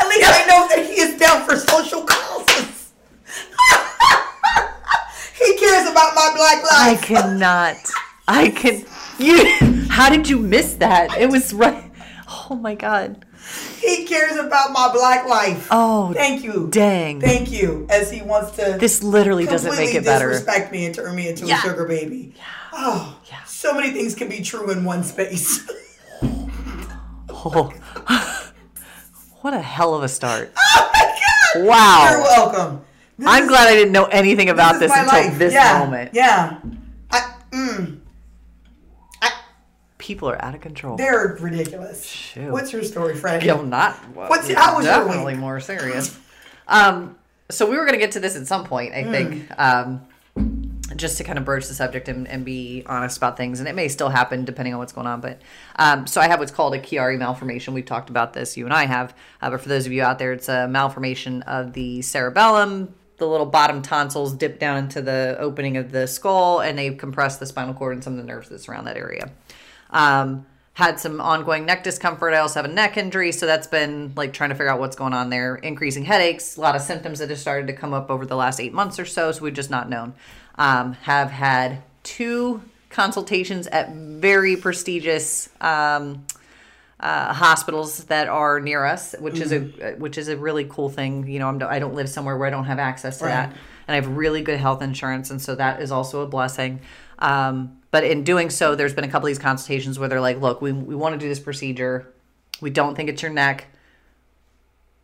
At 0.00 0.06
least 0.08 0.28
I 0.28 0.44
know 0.46 0.68
that 0.68 0.78
he 0.86 0.94
is 1.00 1.18
down 1.18 1.44
for 1.44 1.56
social 1.56 2.02
causes. 2.02 2.92
he 5.38 5.56
cares 5.58 5.88
about 5.90 6.14
my 6.14 6.32
black 6.36 6.62
life. 6.62 6.72
I 6.72 6.96
cannot. 7.02 7.76
I 8.28 8.50
can. 8.50 8.84
You. 9.18 9.86
How 9.88 10.10
did 10.10 10.28
you 10.28 10.38
miss 10.38 10.74
that? 10.74 11.16
It 11.18 11.30
was 11.30 11.52
right. 11.52 11.90
Oh 12.50 12.56
my 12.56 12.74
god. 12.74 13.24
He 13.80 14.06
cares 14.06 14.36
about 14.36 14.72
my 14.72 14.90
black 14.92 15.26
life. 15.28 15.68
Oh, 15.70 16.12
Thank 16.14 16.42
you. 16.42 16.68
dang. 16.70 17.20
Thank 17.20 17.52
you. 17.52 17.86
As 17.90 18.10
he 18.10 18.22
wants 18.22 18.52
to 18.56 18.76
This 18.80 19.02
literally 19.02 19.44
doesn't 19.44 19.76
make 19.76 19.94
it 19.94 20.04
better. 20.04 20.30
disrespect 20.30 20.72
me 20.72 20.86
and 20.86 20.94
turn 20.94 21.14
me 21.14 21.28
into 21.28 21.46
Yeah. 21.46 21.58
a 21.58 21.60
sugar 21.60 21.84
baby. 21.84 22.32
Yeah. 22.36 22.42
Oh, 22.72 23.18
Yeah. 23.30 23.44
so 23.44 23.72
many 23.74 23.90
things 23.92 24.14
can 24.14 24.28
be 24.28 24.40
true 24.40 24.70
in 24.70 24.84
one 24.84 25.04
space. 25.04 25.64
Oh. 27.46 27.70
what 29.42 29.52
a 29.54 29.60
hell 29.60 29.94
of 29.94 30.02
a 30.02 30.08
start. 30.08 30.50
oh 30.56 30.90
my 30.94 31.00
god! 31.54 31.66
Wow. 31.66 32.08
You're 32.10 32.22
welcome. 32.22 32.80
This 33.18 33.28
I'm 33.28 33.42
is- 33.44 33.48
glad 33.50 33.68
I 33.68 33.74
didn't 33.74 33.92
know 33.92 34.06
anything 34.06 34.48
about 34.48 34.76
is 34.76 34.80
this 34.80 34.92
until 34.92 35.06
life. 35.12 35.38
this 35.38 35.52
yeah, 35.52 35.78
moment. 35.78 36.10
Yeah. 36.14 36.58
I, 37.10 37.34
mm, 37.50 37.98
People 40.04 40.28
are 40.28 40.44
out 40.44 40.54
of 40.54 40.60
control. 40.60 40.96
they're 40.98 41.38
ridiculous. 41.40 42.04
Shoot. 42.04 42.50
What's 42.52 42.72
your 42.74 42.82
story, 42.82 43.14
Fred? 43.16 43.42
Yo, 43.42 43.62
not 43.62 43.96
well, 44.14 44.28
What's- 44.28 44.52
how 44.52 44.76
was 44.76 44.84
your 44.84 44.94
definitely 44.94 45.32
week? 45.32 45.40
more 45.40 45.60
serious. 45.60 46.18
Um, 46.68 47.16
so 47.50 47.68
we 47.68 47.76
were 47.76 47.84
gonna 47.84 47.98
get 47.98 48.12
to 48.12 48.20
this 48.20 48.36
at 48.36 48.46
some 48.46 48.64
point, 48.64 48.94
I 48.94 49.02
Hmm. 49.02 49.10
think. 49.12 49.60
Um, 49.60 50.06
just 50.96 51.16
to 51.18 51.24
kind 51.24 51.38
of 51.38 51.44
broach 51.44 51.66
the 51.68 51.74
subject 51.74 52.08
and, 52.08 52.26
and 52.28 52.44
be 52.44 52.82
honest 52.86 53.16
about 53.16 53.36
things. 53.36 53.58
And 53.60 53.68
it 53.68 53.74
may 53.74 53.88
still 53.88 54.08
happen 54.10 54.44
depending 54.44 54.72
on 54.74 54.80
what's 54.80 54.92
going 54.92 55.06
on. 55.06 55.20
But 55.20 55.40
um, 55.76 56.06
so 56.06 56.20
I 56.22 56.28
have 56.28 56.38
what's 56.40 56.52
called 56.52 56.74
a 56.74 56.78
Chiari 56.78 57.18
malformation. 57.18 57.74
We've 57.74 57.84
talked 57.84 58.08
about 58.10 58.32
this, 58.34 58.56
you 58.56 58.64
and 58.64 58.72
I 58.74 58.84
have. 58.86 59.14
Uh, 59.42 59.50
but 59.50 59.60
for 59.60 59.68
those 59.68 59.84
of 59.86 59.92
you 59.92 60.02
out 60.02 60.18
there, 60.18 60.32
it's 60.32 60.48
a 60.48 60.66
malformation 60.68 61.42
of 61.42 61.72
the 61.74 62.00
cerebellum. 62.02 62.94
The 63.16 63.26
little 63.26 63.46
bottom 63.46 63.80
tonsils 63.82 64.32
dip 64.34 64.58
down 64.58 64.76
into 64.78 65.00
the 65.02 65.36
opening 65.38 65.76
of 65.76 65.92
the 65.92 66.06
skull 66.06 66.60
and 66.60 66.76
they 66.78 66.90
compress 66.94 67.36
the 67.36 67.46
spinal 67.46 67.72
cord 67.74 67.92
and 67.94 68.02
some 68.02 68.14
of 68.14 68.18
the 68.18 68.24
nerves 68.26 68.48
that 68.48 68.58
surround 68.60 68.86
that 68.86 68.96
area. 68.96 69.30
Um, 69.94 70.44
had 70.74 70.98
some 70.98 71.20
ongoing 71.20 71.64
neck 71.64 71.84
discomfort. 71.84 72.34
I 72.34 72.38
also 72.38 72.60
have 72.60 72.68
a 72.68 72.74
neck 72.74 72.96
injury, 72.96 73.30
so 73.30 73.46
that's 73.46 73.68
been 73.68 74.12
like 74.16 74.32
trying 74.32 74.50
to 74.50 74.56
figure 74.56 74.68
out 74.68 74.80
what's 74.80 74.96
going 74.96 75.14
on 75.14 75.30
there. 75.30 75.54
Increasing 75.54 76.04
headaches, 76.04 76.56
a 76.56 76.60
lot 76.60 76.74
of 76.74 76.82
symptoms 76.82 77.20
that 77.20 77.30
have 77.30 77.38
started 77.38 77.68
to 77.68 77.72
come 77.72 77.94
up 77.94 78.10
over 78.10 78.26
the 78.26 78.34
last 78.34 78.58
eight 78.58 78.72
months 78.72 78.98
or 78.98 79.04
so, 79.04 79.30
so 79.30 79.42
we've 79.42 79.54
just 79.54 79.70
not 79.70 79.88
known. 79.88 80.14
Um, 80.56 80.94
have 80.94 81.30
had 81.30 81.82
two 82.02 82.60
consultations 82.90 83.68
at 83.68 83.92
very 83.94 84.56
prestigious 84.56 85.48
um, 85.60 86.26
uh, 86.98 87.32
hospitals 87.32 88.04
that 88.06 88.26
are 88.26 88.58
near 88.58 88.84
us, 88.84 89.14
which 89.20 89.38
is 89.38 89.52
a 89.52 89.94
which 89.98 90.18
is 90.18 90.26
a 90.26 90.36
really 90.36 90.64
cool 90.68 90.88
thing. 90.88 91.28
You 91.28 91.38
know, 91.38 91.48
I'm, 91.48 91.62
I 91.62 91.78
don't 91.78 91.94
live 91.94 92.08
somewhere 92.08 92.36
where 92.36 92.48
I 92.48 92.50
don't 92.50 92.64
have 92.64 92.80
access 92.80 93.18
to 93.18 93.26
Right. 93.26 93.30
that, 93.30 93.50
and 93.86 93.92
I 93.92 93.94
have 93.94 94.08
really 94.08 94.42
good 94.42 94.58
health 94.58 94.82
insurance, 94.82 95.30
and 95.30 95.40
so 95.40 95.54
that 95.54 95.80
is 95.80 95.92
also 95.92 96.22
a 96.22 96.26
blessing. 96.26 96.80
Um, 97.20 97.78
but 97.94 98.02
in 98.02 98.24
doing 98.24 98.50
so, 98.50 98.74
there's 98.74 98.92
been 98.92 99.04
a 99.04 99.08
couple 99.08 99.28
of 99.28 99.30
these 99.30 99.38
consultations 99.38 100.00
where 100.00 100.08
they're 100.08 100.20
like, 100.20 100.40
"Look, 100.40 100.60
we 100.60 100.72
we 100.72 100.96
want 100.96 101.12
to 101.12 101.18
do 101.20 101.28
this 101.28 101.38
procedure. 101.38 102.12
We 102.60 102.70
don't 102.70 102.96
think 102.96 103.08
it's 103.08 103.22
your 103.22 103.30
neck." 103.30 103.68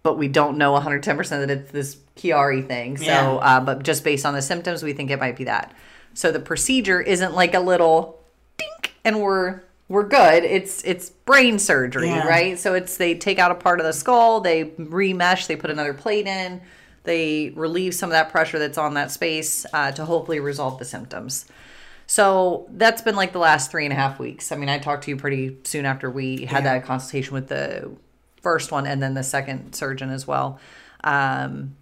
But 0.03 0.19
we 0.19 0.27
don't 0.27 0.59
know 0.59 0.73
110% 0.73 1.29
that 1.29 1.51
it's 1.51 1.71
this 1.71 1.99
Chiari 2.17 2.67
thing. 2.67 2.97
So, 2.97 3.05
Yeah. 3.05 3.31
uh, 3.35 3.61
but 3.61 3.85
just 3.85 4.03
based 4.03 4.27
on 4.27 4.35
the 4.35 4.43
symptoms, 4.43 4.83
we 4.83 4.93
think 4.93 5.13
it 5.13 5.21
might 5.21 5.37
be 5.37 5.45
that. 5.45 5.73
So 6.15 6.33
the 6.33 6.41
procedure 6.41 7.01
isn't 7.01 7.33
like 7.33 7.55
a 7.55 7.61
little 7.61 8.19
dink 8.59 8.93
and 9.05 9.21
we're 9.21 9.61
we're 9.89 10.09
good. 10.09 10.43
It's 10.43 10.83
it's 10.83 11.11
brain 11.11 11.61
surgery, 11.61 12.09
Yeah. 12.09 12.27
right? 12.27 12.59
So 12.59 12.75
it's 12.75 12.97
they 12.97 13.15
take 13.15 13.39
out 13.39 13.53
a 13.53 13.55
part 13.55 13.79
of 13.79 13.87
the 13.87 13.93
skull, 13.93 14.41
they 14.41 14.65
remesh, 14.65 15.47
they 15.47 15.55
put 15.55 15.71
another 15.71 15.95
plate 15.95 16.27
in, 16.27 16.61
they 17.05 17.53
relieve 17.55 17.95
some 17.95 18.09
of 18.11 18.15
that 18.15 18.31
pressure 18.33 18.59
that's 18.59 18.79
on 18.79 18.95
that 18.95 19.13
space 19.13 19.65
uh, 19.73 19.93
to 19.93 20.05
hopefully 20.07 20.41
resolve 20.41 20.81
the 20.81 20.85
symptoms. 20.85 21.45
So 22.11 22.67
that's 22.73 23.03
been 23.03 23.15
like 23.15 23.33
the 23.33 23.39
last 23.39 23.71
three 23.71 23.85
and 23.85 23.93
a 23.93 23.97
half 23.97 24.19
weeks. 24.19 24.51
I 24.51 24.57
mean, 24.57 24.69
I 24.69 24.79
talked 24.81 25.05
to 25.05 25.11
you 25.13 25.17
pretty 25.17 25.57
soon 25.63 25.87
after 25.87 26.11
we 26.11 26.45
had 26.45 26.65
Yeah. 26.65 26.79
that 26.79 26.85
consultation 26.85 27.35
with 27.35 27.47
the 27.47 27.89
first 28.43 28.73
one 28.73 28.85
and 28.85 29.01
then 29.01 29.15
the 29.15 29.23
second 29.23 29.75
surgeon 29.77 30.11
as 30.11 30.27
well. 30.27 30.59
Um, 31.05 31.77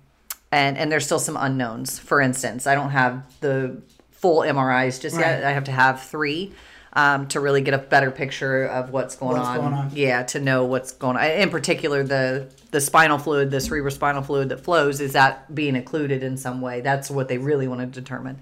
and 0.52 0.76
and 0.76 0.92
there's 0.92 1.06
still 1.06 1.18
some 1.18 1.38
unknowns. 1.38 1.98
For 1.98 2.20
instance, 2.20 2.66
I 2.66 2.74
don't 2.74 2.90
have 2.90 3.22
the 3.40 3.80
full 4.10 4.40
MRIs 4.42 5.00
just 5.00 5.18
yet. 5.18 5.44
I 5.44 5.52
have 5.52 5.64
to 5.64 5.72
have 5.72 6.02
three 6.02 6.52
um, 6.92 7.26
to 7.28 7.40
really 7.40 7.62
get 7.62 7.72
a 7.72 7.78
better 7.78 8.10
picture 8.10 8.64
of 8.64 8.90
what's 8.90 9.16
going 9.16 9.38
What's 9.38 9.48
on. 9.48 9.56
going 9.60 9.72
on. 9.72 9.90
Yeah, 9.94 10.24
to 10.24 10.40
know 10.40 10.66
what's 10.66 10.92
going 10.92 11.16
on. 11.16 11.24
In 11.24 11.48
particular, 11.48 12.02
the 12.04 12.50
the 12.70 12.82
spinal 12.82 13.16
fluid, 13.16 13.50
the 13.50 13.58
cerebrospinal 13.58 14.26
fluid 14.26 14.50
that 14.50 14.60
flows, 14.60 15.00
is 15.00 15.14
that 15.14 15.54
being 15.54 15.74
occluded 15.74 16.22
in 16.22 16.36
some 16.36 16.60
way? 16.60 16.82
That's 16.82 17.10
what 17.10 17.28
they 17.28 17.38
really 17.38 17.66
want 17.66 17.80
to 17.80 17.86
determine. 17.86 18.40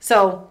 So 0.00 0.50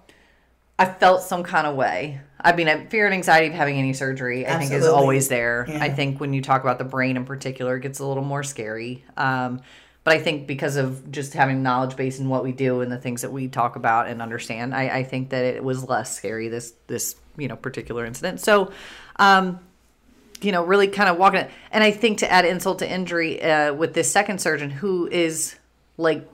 I 0.77 0.85
felt 0.85 1.21
some 1.21 1.43
kind 1.43 1.67
of 1.67 1.75
way. 1.75 2.21
I 2.39 2.53
mean, 2.53 2.87
fear 2.89 3.05
and 3.05 3.13
anxiety 3.13 3.47
of 3.47 3.53
having 3.53 3.77
any 3.77 3.93
surgery, 3.93 4.45
I 4.45 4.59
think, 4.59 4.71
is 4.71 4.85
always 4.85 5.29
there. 5.29 5.65
Yeah. 5.67 5.83
I 5.83 5.89
think 5.89 6.19
when 6.19 6.33
you 6.33 6.41
talk 6.41 6.61
about 6.61 6.77
the 6.77 6.83
brain 6.83 7.17
in 7.17 7.25
particular, 7.25 7.77
it 7.77 7.81
gets 7.81 7.99
a 7.99 8.05
little 8.05 8.23
more 8.23 8.43
scary. 8.43 9.03
Um, 9.17 9.61
but 10.03 10.13
I 10.13 10.19
think 10.19 10.45
because 10.45 10.75
of 10.75 11.11
just 11.11 11.33
having 11.33 11.63
knowledge 11.63 11.95
base 11.95 12.19
in 12.19 12.29
what 12.29 12.43
we 12.43 12.51
do 12.51 12.81
and 12.81 12.91
the 12.91 12.97
things 12.97 13.23
that 13.23 13.31
we 13.31 13.47
talk 13.47 13.75
about 13.75 14.07
and 14.07 14.21
understand, 14.21 14.75
I, 14.75 14.99
I 14.99 15.03
think 15.03 15.29
that 15.29 15.43
it 15.43 15.63
was 15.63 15.89
less 15.89 16.15
scary 16.15 16.47
this 16.47 16.73
this 16.85 17.15
you 17.37 17.47
know 17.47 17.55
particular 17.55 18.05
incident. 18.05 18.39
So, 18.39 18.71
um, 19.15 19.59
you 20.41 20.51
know, 20.51 20.63
really 20.63 20.89
kind 20.89 21.09
of 21.09 21.17
walking 21.17 21.39
it. 21.39 21.51
And 21.71 21.83
I 21.83 21.89
think 21.89 22.19
to 22.19 22.31
add 22.31 22.45
insult 22.45 22.79
to 22.79 22.89
injury 22.89 23.41
uh, 23.41 23.73
with 23.73 23.95
this 23.95 24.11
second 24.11 24.39
surgeon 24.39 24.69
who 24.69 25.07
is 25.07 25.55
like 25.97 26.29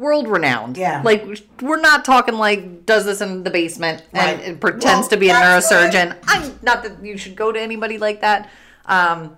world 0.00 0.26
renowned. 0.26 0.76
Yeah. 0.76 1.02
Like 1.04 1.24
we're 1.60 1.80
not 1.80 2.04
talking 2.04 2.34
like 2.34 2.86
does 2.86 3.04
this 3.04 3.20
in 3.20 3.44
the 3.44 3.50
basement 3.50 4.02
and, 4.12 4.38
Right. 4.38 4.46
and 4.48 4.60
pretends 4.60 4.84
Well, 4.84 5.08
to 5.10 5.16
be 5.18 5.28
a 5.28 5.34
neurosurgeon. 5.34 6.16
I'm 6.26 6.58
not 6.62 6.82
that 6.82 7.04
you 7.04 7.16
should 7.18 7.36
go 7.36 7.52
to 7.52 7.60
anybody 7.60 7.98
like 7.98 8.22
that. 8.22 8.48
Um, 8.86 9.36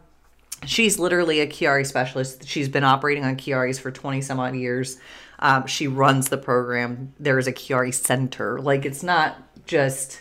she's 0.64 0.98
literally 0.98 1.40
a 1.40 1.46
Chiari 1.46 1.84
specialist. 1.86 2.46
She's 2.46 2.68
been 2.68 2.84
operating 2.84 3.24
on 3.24 3.36
Chiaris 3.36 3.80
for 3.80 3.90
20 3.90 4.20
some 4.22 4.38
odd 4.38 4.54
years. 4.54 4.98
Um, 5.40 5.66
she 5.66 5.88
runs 5.88 6.28
the 6.28 6.38
program. 6.38 7.12
There 7.18 7.38
is 7.38 7.48
a 7.48 7.52
Chiari 7.52 7.92
center. 7.92 8.60
Like 8.60 8.84
it's 8.84 9.02
not 9.02 9.36
just 9.66 10.20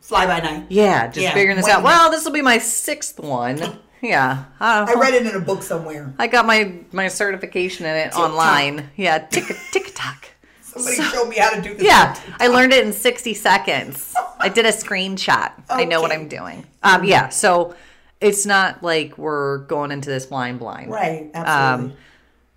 Fly 0.00 0.26
by 0.26 0.40
night. 0.40 0.66
yeah, 0.68 1.06
just 1.06 1.18
Yeah, 1.20 1.32
figuring 1.34 1.56
this 1.56 1.66
wait. 1.66 1.72
out. 1.74 1.82
Well, 1.84 2.10
this 2.10 2.24
will 2.24 2.32
be 2.32 2.42
my 2.42 2.58
sixth 2.58 3.18
one. 3.20 3.78
Yeah, 4.02 4.44
uh, 4.60 4.86
I 4.88 4.94
read 4.94 5.14
it 5.14 5.26
in 5.26 5.34
a 5.34 5.40
book 5.40 5.62
somewhere. 5.62 6.12
I 6.18 6.26
got 6.26 6.46
my 6.46 6.74
my 6.92 7.08
certification 7.08 7.86
in 7.86 7.96
it 7.96 8.14
online. 8.14 8.90
Yeah, 8.96 9.18
tick 9.18 9.44
tick 9.72 9.92
tock. 9.94 10.28
Somebody 10.60 10.96
showed 10.96 11.28
me 11.30 11.36
how 11.38 11.50
to 11.50 11.62
do 11.62 11.74
this. 11.74 11.82
Yeah, 11.82 12.14
I 12.38 12.48
learned 12.48 12.74
it 12.74 12.86
in 12.86 12.92
60 12.92 13.32
seconds. 13.32 14.14
I 14.38 14.50
did 14.50 14.66
a 14.66 14.72
screenshot. 14.72 15.50
I 15.70 15.86
know 15.86 16.02
what 16.02 16.12
I'm 16.12 16.28
doing. 16.28 16.66
Um, 16.82 17.04
yeah, 17.04 17.30
so 17.30 17.74
it's 18.20 18.44
not 18.44 18.82
like 18.82 19.16
we're 19.16 19.58
going 19.58 19.90
into 19.90 20.10
this 20.10 20.26
blind 20.26 20.58
blind. 20.58 20.90
Right. 20.90 21.30
Absolutely. 21.32 21.92
Um, 21.92 21.96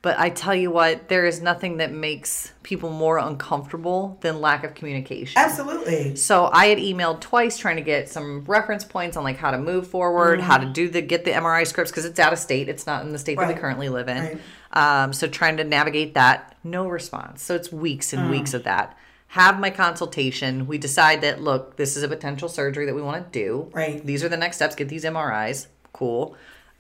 but 0.01 0.17
I 0.17 0.29
tell 0.29 0.55
you 0.55 0.71
what, 0.71 1.09
there 1.09 1.25
is 1.25 1.41
nothing 1.41 1.77
that 1.77 1.91
makes 1.91 2.53
people 2.63 2.89
more 2.89 3.17
uncomfortable 3.17 4.17
than 4.21 4.39
lack 4.39 4.63
of 4.63 4.73
communication. 4.75 5.41
absolutely. 5.41 6.15
So 6.15 6.49
I 6.53 6.67
had 6.67 6.77
emailed 6.77 7.19
twice 7.19 7.57
trying 7.57 7.75
to 7.75 7.81
get 7.81 8.07
some 8.09 8.45
reference 8.45 8.85
points 8.85 9.17
on 9.17 9.23
like 9.23 9.37
how 9.37 9.51
to 9.51 9.57
move 9.57 9.87
forward, 9.87 10.39
how 10.39 10.57
to 10.57 10.65
do 10.65 10.87
the 10.89 11.01
get 11.01 11.25
the 11.25 11.31
MRI 11.31 11.67
scripts 11.67 11.91
because 11.91 12.05
it's 12.05 12.19
out 12.19 12.31
of 12.31 12.39
state. 12.39 12.69
It's 12.69 12.87
not 12.87 13.03
in 13.05 13.11
the 13.11 13.19
state 13.19 13.35
that 13.37 13.43
Right. 13.43 13.55
we 13.55 13.59
currently 13.61 13.89
live 13.89 14.07
in. 14.07 14.17
Right. 14.23 14.39
Um, 14.71 15.11
so 15.13 15.27
trying 15.27 15.57
to 15.57 15.63
navigate 15.63 16.13
that, 16.13 16.55
no 16.63 16.87
response. 16.87 17.41
So 17.43 17.55
it's 17.55 17.71
weeks 17.71 18.13
and 18.13 18.23
Mm. 18.23 18.29
weeks 18.31 18.53
of 18.53 18.63
that. 18.63 18.95
Have 19.33 19.59
my 19.59 19.69
consultation. 19.69 20.65
We 20.65 20.77
decide 20.77 21.21
that 21.21 21.41
look, 21.41 21.75
this 21.75 21.97
is 21.97 22.03
a 22.03 22.07
potential 22.07 22.47
surgery 22.49 22.85
that 22.85 22.95
we 22.95 23.01
want 23.01 23.31
to 23.33 23.39
do. 23.39 23.69
Right. 23.73 24.03
These 24.05 24.23
are 24.23 24.29
the 24.29 24.37
next 24.37 24.55
steps. 24.57 24.75
Get 24.75 24.87
these 24.89 25.03
MRIs. 25.05 25.67
Cool. 25.91 26.35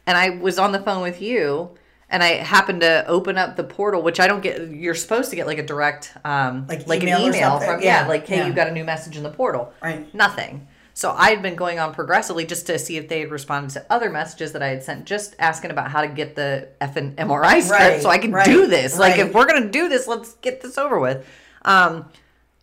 And 0.07 0.17
I 0.17 0.29
was 0.31 0.57
on 0.57 0.71
the 0.71 0.79
phone 0.79 1.01
with 1.01 1.21
you. 1.21 1.71
And 2.11 2.23
I 2.23 2.35
happened 2.35 2.81
to 2.81 3.05
open 3.07 3.37
up 3.37 3.55
the 3.55 3.63
portal, 3.63 4.01
which 4.01 4.19
I 4.19 4.27
don't 4.27 4.41
get. 4.41 4.69
You're 4.71 4.95
supposed 4.95 5.29
to 5.29 5.35
get 5.35 5.45
like 5.45 5.59
a 5.59 5.65
direct, 5.65 6.11
um, 6.25 6.65
Like 6.67 6.87
like 6.87 7.03
email 7.03 7.19
an 7.19 7.35
email 7.35 7.59
from 7.59 7.81
yeah, 7.81 8.01
Yeah, 8.01 8.07
like 8.07 8.27
hey, 8.27 8.37
yeah. 8.37 8.47
you 8.47 8.53
got 8.53 8.67
a 8.67 8.71
new 8.71 8.83
message 8.83 9.15
in 9.15 9.23
the 9.23 9.29
portal. 9.29 9.73
Right. 9.81 10.11
Nothing. 10.13 10.67
So 10.95 11.11
I 11.11 11.29
had 11.29 11.41
been 11.41 11.55
going 11.55 11.79
on 11.79 11.93
progressively 11.93 12.45
just 12.45 12.65
to 12.67 12.77
see 12.77 12.97
if 12.97 13.07
they 13.07 13.21
had 13.21 13.31
responded 13.31 13.71
to 13.73 13.85
other 13.89 14.09
messages 14.09 14.51
that 14.51 14.61
I 14.61 14.67
had 14.67 14.83
sent, 14.83 15.05
just 15.05 15.33
asking 15.39 15.71
about 15.71 15.91
how 15.91 16.01
to 16.01 16.07
get 16.07 16.35
the 16.35 16.67
effing 16.81 17.15
MRI 17.15 17.61
script 17.61 17.81
Right, 17.81 18.01
so 18.01 18.09
I 18.09 18.17
can 18.17 18.33
right, 18.33 18.45
do 18.45 18.67
this. 18.67 18.99
Like 18.99 19.17
if 19.17 19.33
we're 19.33 19.45
gonna 19.45 19.69
do 19.69 19.87
this, 19.87 20.07
let's 20.07 20.33
get 20.35 20.61
this 20.61 20.77
over 20.77 20.99
with. 20.99 21.25
Um, 21.63 22.09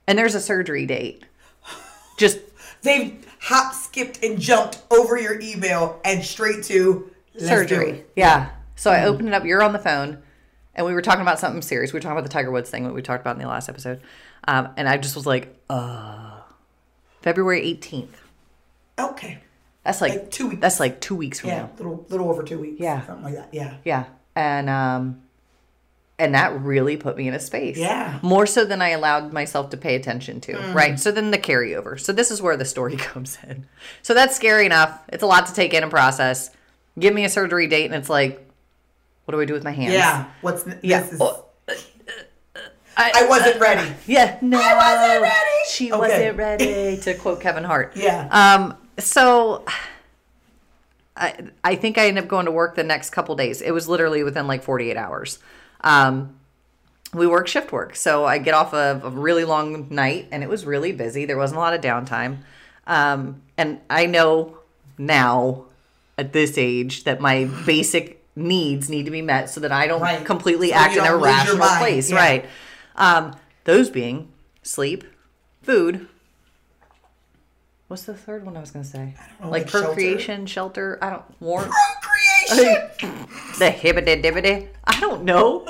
and 0.06 0.18
there's 0.18 0.34
a 0.34 0.40
surgery 0.40 0.86
date. 0.86 1.24
Just 2.18 2.40
They've 2.82 3.24
hop, 3.40 3.74
skipped, 3.74 4.22
and 4.22 4.38
jumped 4.38 4.82
over 4.90 5.18
your 5.18 5.40
email 5.40 6.00
and 6.04 6.22
straight 6.24 6.62
to 6.64 7.10
surgery. 7.38 8.04
Yeah. 8.16 8.50
So 8.76 8.90
I 8.90 9.04
opened 9.04 9.28
it 9.28 9.34
up. 9.34 9.44
You're 9.44 9.62
on 9.62 9.72
the 9.72 9.78
phone, 9.78 10.22
and 10.74 10.86
we 10.86 10.92
were 10.92 11.02
talking 11.02 11.22
about 11.22 11.38
something 11.40 11.62
serious. 11.62 11.92
We 11.92 11.96
were 11.96 12.02
talking 12.02 12.16
about 12.18 12.24
the 12.24 12.32
Tiger 12.32 12.50
Woods 12.50 12.70
thing 12.70 12.84
that 12.84 12.92
we 12.94 13.02
talked 13.02 13.22
about 13.22 13.36
in 13.36 13.42
the 13.42 13.48
last 13.48 13.68
episode. 13.68 14.00
Um, 14.46 14.68
and 14.76 14.88
I 14.88 14.96
just 14.98 15.16
was 15.16 15.26
like, 15.26 15.56
uh, 15.68 16.40
February 17.22 17.62
18th. 17.62 18.08
Okay. 18.98 19.38
That's 19.84 20.00
like, 20.00 20.12
Like 20.12 20.30
two 20.30 20.48
weeks. 20.48 20.60
That's 20.60 20.80
like 20.80 21.00
two 21.00 21.16
weeks 21.16 21.40
from 21.40 21.50
Yeah. 21.50 21.58
now. 21.62 21.70
Little 21.78 22.06
little 22.08 22.28
over 22.28 22.42
two 22.42 22.58
weeks. 22.58 22.80
Yeah. 22.80 23.04
Something 23.06 23.24
like 23.24 23.34
that. 23.34 23.48
Yeah. 23.52 23.74
Yeah. 23.84 24.04
And 24.34 24.68
um 24.68 25.22
and 26.18 26.34
that 26.34 26.58
really 26.60 26.96
put 26.96 27.16
me 27.16 27.28
in 27.28 27.34
a 27.34 27.38
space. 27.38 27.76
Yeah. 27.76 28.18
More 28.22 28.46
so 28.46 28.64
than 28.64 28.80
I 28.82 28.88
allowed 28.90 29.32
myself 29.32 29.70
to 29.70 29.76
pay 29.76 29.94
attention 29.94 30.40
to. 30.42 30.56
Right. 30.72 30.98
So 30.98 31.12
then 31.12 31.30
the 31.30 31.38
carryover. 31.38 32.00
So 32.00 32.12
this 32.12 32.30
is 32.30 32.40
where 32.42 32.56
the 32.56 32.64
story 32.64 32.96
comes 32.96 33.38
in. 33.46 33.66
So 34.02 34.12
that's 34.14 34.34
scary 34.34 34.66
enough. 34.66 34.98
It's 35.08 35.22
a 35.22 35.26
lot 35.26 35.46
to 35.46 35.54
take 35.54 35.72
in 35.74 35.82
and 35.82 35.90
process. 35.92 36.50
Give 36.98 37.12
me 37.14 37.24
a 37.24 37.28
surgery 37.28 37.66
date 37.68 37.84
and 37.86 37.94
it's 37.94 38.08
like, 38.10 38.45
what 39.26 39.32
do 39.32 39.40
I 39.40 39.44
do 39.44 39.52
with 39.52 39.64
my 39.64 39.72
hands? 39.72 39.92
Yeah. 39.92 40.24
What's 40.40 40.66
n- 40.66 40.78
Yeah. 40.82 41.04
is, 41.06 41.20
Oh, 41.20 41.44
I 42.96 43.26
wasn't 43.28 43.60
ready. 43.60 43.92
Yeah. 44.06 44.38
No. 44.40 44.58
I 44.58 44.74
wasn't 44.74 45.22
ready. 45.22 45.50
She 45.68 45.92
Okay. 45.92 45.98
wasn't 45.98 46.38
ready 46.38 46.96
to 47.02 47.14
quote 47.14 47.40
Kevin 47.42 47.64
Hart. 47.64 47.92
Yeah. 47.96 48.28
Um, 48.30 48.76
so 48.98 49.64
I 51.16 51.34
I 51.64 51.74
think 51.76 51.98
I 51.98 52.06
ended 52.06 52.24
up 52.24 52.30
going 52.30 52.46
to 52.46 52.52
work 52.52 52.74
the 52.74 52.84
next 52.84 53.10
couple 53.10 53.34
days. 53.36 53.60
It 53.60 53.72
was 53.72 53.88
literally 53.88 54.22
within 54.22 54.46
like 54.46 54.62
48 54.62 54.96
hours. 54.96 55.38
Um, 55.82 56.36
we 57.12 57.26
work 57.26 57.48
shift 57.48 57.72
work. 57.72 57.96
So 57.96 58.24
I 58.24 58.38
get 58.38 58.54
off 58.54 58.72
of 58.74 59.04
a 59.04 59.10
really 59.10 59.44
long 59.44 59.88
night 59.90 60.28
and 60.30 60.42
it 60.42 60.48
was 60.48 60.64
really 60.64 60.92
busy. 60.92 61.24
There 61.26 61.36
wasn't 61.36 61.58
a 61.58 61.60
lot 61.60 61.74
of 61.74 61.80
downtime. 61.80 62.38
Um, 62.86 63.42
and 63.58 63.80
I 63.90 64.06
know 64.06 64.58
now 64.98 65.64
at 66.16 66.32
this 66.32 66.56
age 66.56 67.04
that 67.04 67.20
my 67.20 67.44
basic 67.66 68.15
needs 68.36 68.88
need 68.90 69.06
to 69.06 69.10
be 69.10 69.22
met 69.22 69.50
so 69.50 69.60
that 69.60 69.72
I 69.72 69.86
don't 69.86 70.00
Right. 70.00 70.24
completely 70.24 70.68
So 70.70 70.76
act 70.76 70.94
in 70.94 71.00
a 71.02 71.06
don't 71.06 71.20
lose 71.22 71.30
your 71.30 71.56
rational 71.56 71.68
place. 71.78 72.10
Yeah. 72.10 72.16
Right. 72.16 72.44
Um, 72.96 73.34
those 73.64 73.90
being 73.90 74.28
sleep, 74.62 75.04
food. 75.62 76.06
What's 77.88 78.02
the 78.02 78.14
third 78.14 78.44
one 78.44 78.56
I 78.56 78.60
was 78.60 78.70
gonna 78.72 78.84
say? 78.84 79.14
know, 79.40 79.48
like 79.48 79.62
like 79.64 79.70
procreation, 79.70 80.46
shelter. 80.46 80.98
I 81.00 81.10
don't 81.10 81.24
warm. 81.40 81.70
Procreation. 82.48 82.88
the 83.58 83.70
hibbity 83.70 84.22
dibbity. 84.22 84.68
I 84.84 85.00
don't 85.00 85.24
know. 85.24 85.66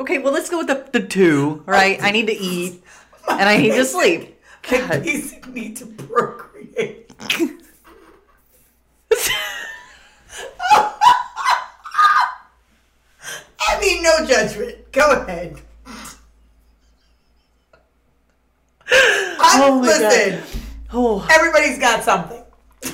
Okay, 0.00 0.18
well 0.18 0.32
let's 0.32 0.48
go 0.48 0.58
with 0.58 0.68
the, 0.68 0.88
the 0.98 1.06
two, 1.06 1.62
right? 1.66 2.02
I 2.02 2.10
need 2.10 2.26
to 2.28 2.32
eat 2.36 2.82
and 3.28 3.42
I 3.48 3.56
need 3.58 3.72
to 3.72 3.84
sleep. 3.84 4.40
God. 4.68 5.02
basic 5.02 5.46
need 5.48 5.76
to 5.76 5.86
procreate. 5.86 7.12
I 13.76 13.80
mean, 13.80 14.02
no 14.02 14.26
judgment. 14.26 14.92
Go 14.92 15.22
ahead. 15.22 15.60
I, 18.92 19.58
Oh 19.62 19.80
my 19.80 19.86
listen, 19.86 20.42
Oh, 20.92 21.26
everybody's 21.30 21.78
got 21.78 22.02
something. 22.02 22.42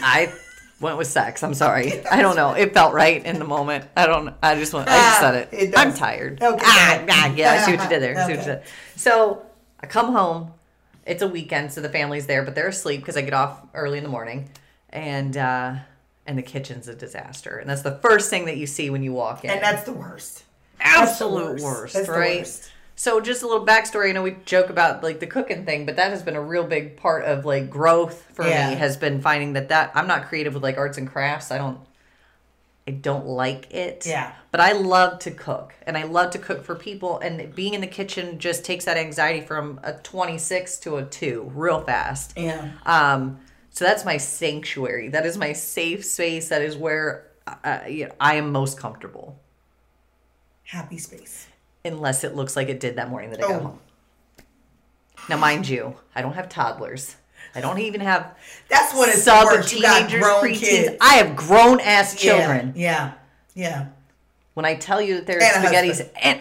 I 0.02 0.33
went 0.80 0.99
with 0.99 1.06
sex. 1.06 1.42
I'm 1.42 1.54
sorry. 1.54 2.04
I 2.06 2.21
don't 2.21 2.37
know. 2.37 2.52
It 2.52 2.75
felt 2.75 2.92
right 2.92 3.25
in 3.25 3.38
the 3.38 3.47
moment. 3.47 3.87
I 3.97 4.06
don't. 4.06 4.35
I 4.42 4.54
just 4.56 4.75
went. 4.75 4.88
I 4.88 4.97
just 4.97 5.16
Ah, 5.16 5.18
said 5.21 5.35
it. 5.35 5.49
it. 5.71 5.75
I'm 5.78 5.95
tired. 5.95 6.42
Okay. 6.42 6.62
Ah, 6.62 7.04
ah, 7.09 7.35
yeah. 7.35 7.52
I 7.52 7.59
see 7.64 7.73
what 7.75 7.83
you 7.85 7.88
did 7.88 8.02
there. 8.02 8.14
What 8.14 8.28
you 8.28 8.37
did. 8.37 8.62
So 8.97 9.47
I 9.80 9.87
come 9.87 10.12
home. 10.12 10.52
It's 11.06 11.23
a 11.23 11.28
weekend, 11.28 11.73
so 11.73 11.80
the 11.80 11.88
family's 11.88 12.26
there, 12.26 12.42
but 12.42 12.54
they're 12.56 12.66
asleep 12.68 13.00
because 13.00 13.16
I 13.16 13.23
get 13.23 13.33
off 13.33 13.61
early 13.75 13.97
in 13.97 14.02
the 14.04 14.11
morning, 14.11 14.50
and 14.90 15.35
uh, 15.37 15.76
and 16.26 16.37
the 16.37 16.42
kitchen's 16.42 16.88
a 16.88 16.95
disaster. 16.95 17.56
And 17.59 17.71
that's 17.71 17.83
the 17.83 17.92
first 17.99 18.28
thing 18.28 18.45
that 18.47 18.56
you 18.59 18.66
see 18.66 18.90
when 18.90 19.02
you 19.04 19.12
walk 19.12 19.45
in. 19.45 19.50
And 19.50 19.62
that's 19.62 19.85
the 19.85 19.92
worst. 19.92 20.42
Absolute 20.80 21.61
worst, 21.61 21.95
the 21.95 22.02
right? 22.12 22.38
worst. 22.40 22.71
So 22.99 23.21
just 23.21 23.42
a 23.42 23.47
little 23.47 23.66
backstory. 23.66 24.09
I 24.09 24.12
know 24.12 24.23
we 24.23 24.37
joke 24.47 24.71
about 24.71 25.02
like 25.02 25.21
the 25.21 25.26
cooking 25.26 25.64
thing, 25.66 25.85
but 25.85 25.97
that 25.97 26.11
has 26.11 26.23
been 26.23 26.37
a 26.37 26.40
real 26.42 26.64
big 26.64 26.97
part 26.97 27.25
of 27.25 27.45
like 27.45 27.68
growth 27.68 28.23
for 28.33 28.47
Yeah. 28.47 28.71
me. 28.71 28.76
Has 28.76 28.97
been 28.97 29.21
finding 29.21 29.52
that 29.52 29.68
that 29.68 29.92
I'm 29.95 30.06
not 30.06 30.28
creative 30.28 30.54
with 30.54 30.62
like 30.62 30.78
arts 30.78 30.97
and 30.99 31.06
crafts. 31.09 31.50
I 31.50 31.59
don't. 31.59 31.78
I 32.88 32.92
don't 32.92 33.26
like 33.26 33.73
it. 33.73 34.06
Yeah. 34.06 34.33
But 34.52 34.61
I 34.61 34.71
love 34.73 35.18
to 35.21 35.33
cook, 35.33 35.75
and 35.87 35.99
I 35.99 36.04
love 36.04 36.30
to 36.30 36.38
cook 36.38 36.64
for 36.64 36.76
people. 36.76 37.18
And 37.18 37.52
being 37.54 37.75
in 37.75 37.80
the 37.80 37.87
kitchen 37.88 38.38
just 38.38 38.64
takes 38.64 38.85
that 38.85 38.97
anxiety 38.97 39.40
from 39.45 39.80
a 39.83 39.92
26 39.95 40.78
to 40.78 40.97
a 40.99 41.04
two 41.04 41.50
real 41.52 41.80
fast. 41.80 42.35
Yeah. 42.37 42.71
Um, 42.87 43.40
so 43.71 43.85
that's 43.85 44.04
my 44.04 44.16
sanctuary. 44.18 45.09
That 45.09 45.26
is 45.26 45.37
my 45.37 45.52
safe 45.52 46.04
space. 46.04 46.49
That 46.49 46.62
is 46.62 46.76
where 46.76 47.26
uh, 47.47 47.80
I 48.21 48.37
am 48.37 48.52
most 48.52 48.78
comfortable 48.78 49.38
Happy 50.67 50.99
space. 50.99 51.47
unless 51.85 52.25
it 52.25 52.35
looks 52.35 52.57
like 52.57 52.69
it 52.69 52.81
did 52.81 52.97
that 52.97 53.09
morning 53.09 53.31
that 53.31 53.39
I 53.39 53.43
got 53.43 53.53
Oh. 53.53 53.59
home. 53.61 53.79
Now, 55.29 55.37
mind 55.37 55.69
you, 55.69 55.95
I 56.17 56.23
don't 56.23 56.33
have 56.35 56.49
toddlers. 56.49 57.15
I 57.55 57.61
don't 57.61 57.79
even 57.79 58.01
have 58.01 58.35
That's 58.69 58.93
what 58.93 59.09
it's 59.09 59.23
sub 59.23 59.45
worse. 59.47 59.71
Teenagers, 59.71 60.21
grown 60.21 60.43
preteens. 60.45 60.59
kids. 60.59 60.97
I 61.01 61.15
have 61.15 61.37
grown 61.37 61.79
ass 61.81 62.17
children. 62.17 62.73
Yeah. 62.77 63.13
Yeah. 63.55 63.87
When 64.55 64.67
I 64.67 64.75
tell 64.75 65.01
you 65.01 65.17
that 65.17 65.27
there's 65.27 65.43
spaghettis, 65.45 65.87
husband. 65.87 66.11
and 66.21 66.41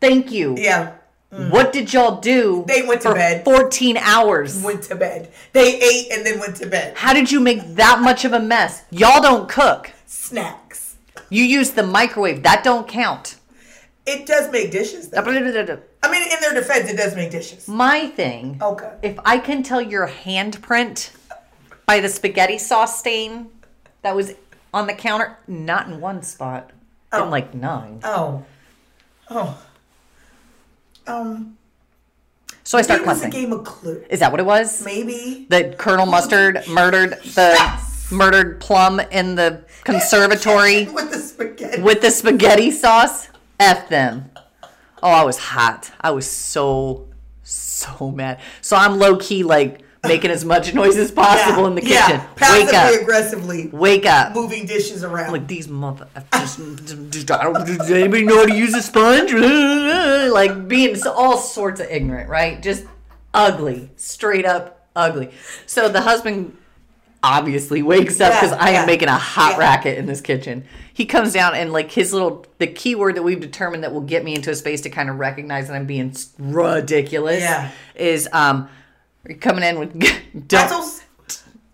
thank 0.00 0.30
you. 0.30 0.54
Yeah. 0.58 0.92
Mm. 1.32 1.50
What 1.50 1.72
did 1.72 1.92
y'all 1.92 2.20
do? 2.20 2.64
They 2.68 2.82
went 2.82 3.00
to 3.02 3.14
bed. 3.14 3.42
14 3.44 3.96
hours. 3.96 4.62
Went 4.62 4.82
to 4.84 4.94
bed. 4.96 5.32
They 5.52 5.80
ate 5.80 6.12
and 6.12 6.24
then 6.26 6.38
went 6.38 6.56
to 6.56 6.66
bed. 6.66 6.96
How 6.96 7.12
did 7.14 7.32
you 7.32 7.40
make 7.40 7.74
that 7.76 8.00
much 8.00 8.24
of 8.26 8.32
a 8.34 8.38
mess? 8.40 8.82
Y'all 8.90 9.22
don't 9.22 9.48
cook. 9.48 9.92
Snacks. 10.06 10.96
You 11.30 11.42
use 11.42 11.70
the 11.70 11.82
microwave. 11.82 12.42
That 12.42 12.62
don't 12.62 12.86
count. 12.86 13.36
It 14.06 14.26
does 14.26 14.50
make 14.52 14.70
dishes. 14.70 15.08
Though. 15.08 15.20
I 15.22 16.10
mean, 16.10 16.22
in 16.22 16.40
their 16.40 16.52
defense, 16.54 16.90
it 16.90 16.96
does 16.96 17.16
make 17.16 17.30
dishes. 17.30 17.66
My 17.66 18.08
thing, 18.08 18.58
Okay. 18.60 18.92
if 19.02 19.18
I 19.24 19.38
can 19.38 19.62
tell 19.62 19.80
your 19.80 20.06
handprint 20.08 21.10
by 21.86 22.00
the 22.00 22.08
spaghetti 22.08 22.58
sauce 22.58 22.98
stain 22.98 23.48
that 24.02 24.14
was 24.14 24.34
on 24.74 24.86
the 24.86 24.92
counter, 24.92 25.38
not 25.46 25.86
in 25.88 26.00
one 26.00 26.22
spot, 26.22 26.70
Oh. 27.12 27.24
in 27.24 27.30
like 27.30 27.54
nine. 27.54 28.00
Oh. 28.04 28.42
Oh. 29.30 29.58
Um. 31.06 31.56
So 32.62 32.78
I 32.78 32.82
start 32.82 33.02
It 33.02 33.06
was 33.06 33.22
a 33.22 33.28
game 33.28 33.52
of 33.52 33.64
Clue. 33.64 34.04
Is 34.08 34.20
that 34.20 34.30
what 34.30 34.40
it 34.40 34.46
was? 34.46 34.84
Maybe. 34.84 35.46
That 35.50 35.76
Colonel 35.78 36.06
Mustard 36.06 36.66
murdered 36.68 37.10
the 37.34 37.58
murdered 38.10 38.60
Plum 38.60 39.00
in 39.00 39.34
the 39.34 39.64
conservatory 39.84 40.84
with 40.92 41.10
the 41.10 41.18
spaghetti. 41.18 41.82
with 41.82 42.00
the 42.00 42.10
spaghetti 42.10 42.70
sauce. 42.70 43.28
F 43.60 43.88
them. 43.88 44.30
Oh, 45.02 45.10
I 45.10 45.24
was 45.24 45.38
hot. 45.38 45.92
I 46.00 46.10
was 46.12 46.30
so 46.30 47.08
so 47.42 48.10
mad. 48.10 48.40
So 48.62 48.76
I'm 48.76 48.98
low 48.98 49.16
key 49.16 49.42
like 49.42 49.82
making 50.02 50.30
as 50.30 50.44
much 50.44 50.72
noise 50.74 50.96
as 50.96 51.10
possible 51.10 51.62
Yeah, 51.62 51.68
in 51.68 51.74
the 51.74 51.80
kitchen. 51.80 51.94
Yeah. 51.96 52.26
Wake 52.28 52.36
Passively 52.70 52.76
up. 52.96 53.00
aggressively 53.02 53.68
Wake 53.68 54.06
up. 54.06 54.34
moving 54.34 54.66
dishes 54.66 55.02
around. 55.04 55.32
Like 55.32 55.46
these 55.46 55.68
mother 55.68 56.08
just, 56.32 56.58
just 57.10 57.30
I 57.30 57.42
don't, 57.44 57.54
does 57.54 57.90
anybody 57.90 58.24
know 58.24 58.36
how 58.38 58.46
to 58.46 58.54
use 58.54 58.74
a 58.74 58.82
sponge? 58.82 59.32
like 60.32 60.68
being 60.68 60.94
so- 60.96 61.12
all 61.12 61.36
sorts 61.38 61.80
of 61.80 61.86
ignorant, 61.90 62.28
right? 62.28 62.62
Just 62.62 62.84
ugly, 63.32 63.90
straight 63.96 64.44
up 64.46 64.88
ugly. 64.96 65.30
So 65.66 65.88
the 65.88 66.02
husband 66.02 66.56
obviously 67.24 67.82
wakes 67.82 68.20
up 68.20 68.32
Yeah, 68.32 68.40
because 68.40 68.52
I 68.58 68.70
yeah, 68.72 68.80
am 68.82 68.86
making 68.86 69.08
a 69.08 69.16
hot 69.16 69.52
yeah. 69.52 69.58
racket 69.58 69.96
in 69.98 70.04
this 70.06 70.20
kitchen. 70.20 70.64
He 70.92 71.06
comes 71.06 71.32
down 71.32 71.54
and 71.54 71.72
like 71.72 71.90
his 71.90 72.12
little 72.12 72.44
the 72.58 72.66
keyword 72.66 73.14
that 73.16 73.22
we've 73.22 73.40
determined 73.40 73.82
that 73.82 73.92
will 73.92 74.02
get 74.02 74.22
me 74.24 74.34
into 74.34 74.50
a 74.50 74.54
space 74.54 74.82
to 74.82 74.90
kind 74.90 75.08
of 75.08 75.18
recognize 75.18 75.68
that 75.68 75.74
I'm 75.74 75.86
being 75.86 76.14
ridiculous 76.38 77.40
Yeah. 77.40 77.70
is 77.94 78.28
um 78.32 78.68
coming 79.40 79.64
in 79.64 79.78
with 79.78 79.98
Pretzels. 80.48 81.00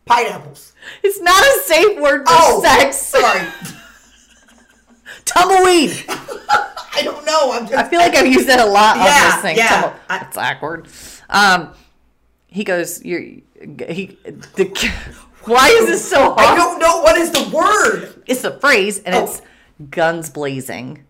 Pineapples. 0.07 0.73
it's 1.03 1.21
not 1.21 1.41
a 1.43 1.61
safe 1.67 2.01
word 2.01 2.21
for 2.27 2.35
Oh, 2.37 2.63
sex. 2.63 2.97
Sorry. 2.97 3.47
Tumbleweed. 5.25 6.05
I 6.09 7.03
don't 7.05 7.25
know. 7.25 7.53
I'm 7.53 7.63
just. 7.67 7.75
I 7.75 7.89
feel 7.89 8.01
like 8.01 8.15
I've 8.15 8.27
used 8.27 8.49
that 8.49 8.59
a 8.61 8.65
lot 8.65 8.97
on 8.97 9.05
this 9.05 9.37
thing. 9.43 9.57
yeah. 9.57 9.69
Tumble- 9.69 10.01
I- 10.09 10.25
It's 10.27 10.37
awkward. 10.37 10.89
Um, 11.29 11.71
he 12.49 12.65
goes, 12.65 13.05
"You're 13.05 13.21
he 13.21 14.19
the." 14.57 14.93
Why 15.45 15.69
is 15.69 15.87
this 15.87 16.09
so 16.09 16.35
hard? 16.35 16.39
I 16.39 16.55
don't 16.57 16.79
know 16.79 17.01
what 17.03 17.17
is 17.17 17.31
the 17.31 17.49
word. 17.55 18.23
It's 18.27 18.45
a 18.45 18.59
phrase, 18.59 18.99
and 19.01 19.15
Oh. 19.15 19.25
it's 19.25 19.43
guns 19.91 20.29
blazing. 20.31 21.05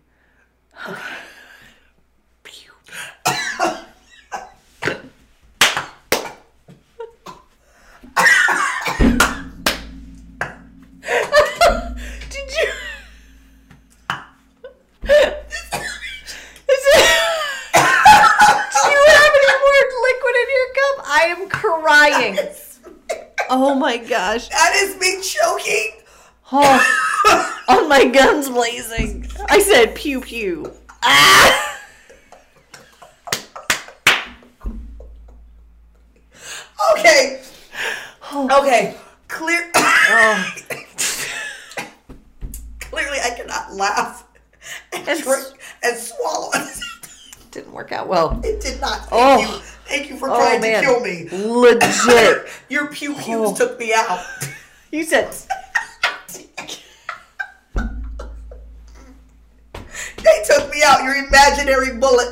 Did 12.29 12.47
you? 12.57 12.69
Is 15.03 16.83
it? 16.87 17.03
Do 18.73 18.89
you 18.89 19.03
have 19.07 19.33
any 19.35 19.53
more 19.59 19.83
liquid 20.07 20.35
in 20.41 20.47
your 20.55 20.69
cup? 20.79 20.95
I 21.05 21.21
am 21.29 21.49
crying. 21.49 22.39
Oh 23.49 23.75
my 23.91 23.97
gosh. 23.97 24.47
That 24.47 24.73
is 24.75 24.97
me 24.99 25.21
choking. 25.21 25.91
Oh, 26.53 27.63
on 27.67 27.89
my 27.89 28.05
guns 28.05 28.49
blazing. 28.49 29.27
I 29.49 29.59
said 29.59 29.95
pew 29.95 30.21
pew. 30.21 30.71
Ah! 31.03 31.77
Okay. 36.95 37.41
Okay. 38.33 38.95
Clear. 39.27 39.69
Oh. 39.75 40.55
Clearly, 42.79 43.17
I 43.23 43.29
cannot 43.31 43.73
laugh 43.73 44.25
and 44.93 45.01
It's- 45.03 45.21
drink 45.23 45.61
and 45.83 45.97
swallow. 45.97 46.51
Didn't 47.51 47.73
work 47.73 47.91
out 47.91 48.07
well. 48.07 48.39
it 48.45 48.61
did 48.61 48.79
not. 48.79 49.09
Oh. 49.11 49.39
you. 49.41 49.61
Thank 49.91 50.09
you 50.09 50.15
for 50.17 50.29
Oh 50.29 50.37
trying 50.37 50.61
man. 50.61 50.81
to 50.81 50.87
kill 50.89 50.99
me. 51.01 51.27
Legit. 51.31 52.47
Your 52.69 52.87
pew 52.87 53.13
pews 53.13 53.49
Oh. 53.51 53.55
took 53.55 53.77
me 53.79 53.93
out. 53.93 54.23
You 54.93 55.03
said 55.05 55.33
They 59.73 60.43
took 60.45 60.69
me 60.71 60.81
out. 60.85 61.03
Your 61.03 61.15
imaginary 61.15 61.97
bullet 61.97 62.27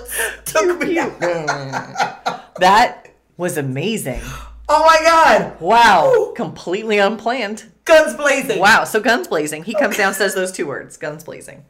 took 0.46 0.80
me 0.80 1.00
out. 1.00 1.20
that 2.60 3.08
was 3.38 3.58
amazing. 3.58 4.22
Oh 4.68 4.86
my 4.86 5.00
God. 5.04 5.60
Wow. 5.60 6.34
Completely 6.36 7.00
unplanned. 7.00 7.72
Guns 7.86 8.16
blazing. 8.16 8.60
Wow. 8.60 8.84
So 8.84 9.00
guns 9.00 9.28
blazing. 9.28 9.64
He 9.64 9.74
comes 9.74 9.98
down, 9.98 10.14
says 10.14 10.36
those 10.36 10.52
two 10.52 10.68
words, 10.68 10.98
guns 10.98 11.24
blazing. 11.24 11.66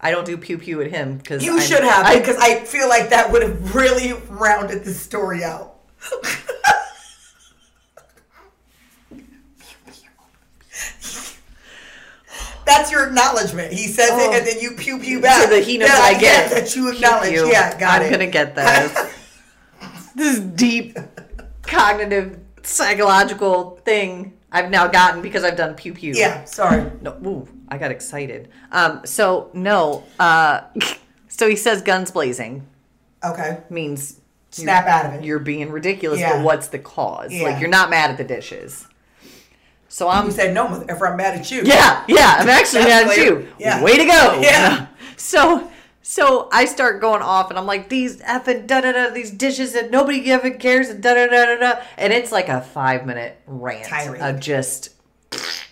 I 0.00 0.10
don't 0.10 0.26
do 0.26 0.36
pew 0.36 0.58
pew 0.58 0.82
at 0.82 0.90
him 0.90 1.16
because 1.16 1.44
You 1.44 1.60
should 1.60 1.82
have 1.82 2.18
because 2.18 2.36
I 2.36 2.60
feel 2.64 2.88
like 2.88 3.10
that 3.10 3.32
would 3.32 3.42
have 3.42 3.74
really 3.74 4.12
rounded 4.28 4.84
the 4.84 4.92
story 4.92 5.42
out. 5.42 5.74
That's 12.66 12.90
your 12.90 13.06
acknowledgement. 13.06 13.72
He 13.72 13.86
says 13.86 14.10
Oh. 14.12 14.18
it, 14.18 14.34
and 14.36 14.42
oh. 14.42 14.44
then 14.44 14.60
you 14.60 14.72
pew 14.72 14.98
pew 14.98 15.20
back. 15.20 15.44
so 15.44 15.50
that 15.50 15.62
he 15.64 15.78
knows 15.78 15.88
Then 15.88 16.00
I 16.00 16.18
get 16.18 16.50
that 16.50 16.74
you 16.74 16.90
acknowledge. 16.92 17.30
Pew 17.30 17.44
pew. 17.44 17.52
Yeah, 17.52 17.78
got 17.78 18.02
it. 18.02 18.06
I'm 18.06 18.08
it. 18.08 18.10
gonna 18.10 18.26
get 18.26 18.54
this. 18.54 19.14
this 20.16 20.38
is 20.38 20.94
cognitive 21.62 22.40
psychological 22.64 23.76
thing 23.84 24.32
I've 24.50 24.70
now 24.70 24.88
gotten 24.88 25.22
because 25.22 25.44
I've 25.44 25.56
done 25.56 25.74
pew 25.74 25.94
pew. 25.94 26.12
Yeah, 26.14 26.44
sorry. 26.44 26.90
No, 27.00 27.12
ooh, 27.24 27.48
I 27.68 27.78
got 27.78 27.90
excited. 27.90 28.48
Um, 28.72 29.02
so 29.04 29.50
no, 29.52 30.04
uh, 30.18 30.62
so 31.28 31.48
he 31.48 31.56
says 31.56 31.82
guns 31.82 32.10
blazing 32.10 32.66
Okay. 33.24 33.60
means 33.70 34.20
Snap 34.50 34.86
out 34.86 35.06
of 35.06 35.12
it. 35.14 35.24
you're 35.24 35.38
being 35.38 35.70
ridiculous, 35.70 36.20
Yeah. 36.20 36.34
but 36.36 36.44
what's 36.44 36.68
the 36.68 36.78
cause? 36.78 37.32
Yeah. 37.32 37.42
Like 37.44 37.60
you're 37.60 37.68
not 37.70 37.90
mad 37.90 38.10
at 38.10 38.16
the 38.18 38.24
dishes. 38.24 38.86
So 39.88 40.08
I'm 40.08 40.26
You 40.26 40.30
said 40.32 40.54
no, 40.54 40.84
If 40.88 41.00
I'm 41.02 41.16
mad 41.16 41.38
at 41.38 41.50
you. 41.50 41.62
yeah, 41.62 42.04
yeah. 42.08 42.36
I'm 42.38 42.48
actually 42.48 42.84
mad 42.84 43.06
at 43.08 43.16
you. 43.16 43.48
Yeah. 43.58 43.82
Way 43.82 43.96
to 43.98 44.04
go. 44.04 44.40
Yeah. 44.42 44.86
So 45.18 45.70
so 46.02 46.48
I 46.52 46.66
start 46.66 47.00
going 47.00 47.22
off 47.22 47.48
and 47.50 47.58
I'm 47.58 47.66
like, 47.66 47.88
these 47.88 48.18
effing 48.18 48.66
da 48.66 48.82
da 48.82 48.92
da 48.92 49.10
these 49.10 49.30
dishes 49.32 49.72
that 49.72 49.90
nobody 49.90 50.30
ever 50.30 50.50
cares 50.50 50.88
and 50.90 51.02
da 51.02 51.14
da 51.14 51.26
da 51.26 51.46
da 51.46 51.56
da 51.56 51.80
and 51.96 52.12
it's 52.12 52.30
like 52.30 52.48
a 52.48 52.60
five 52.60 53.06
minute 53.06 53.40
rant 53.46 53.86
Tirade. 53.86 54.20
of 54.20 54.38
just 54.40 54.90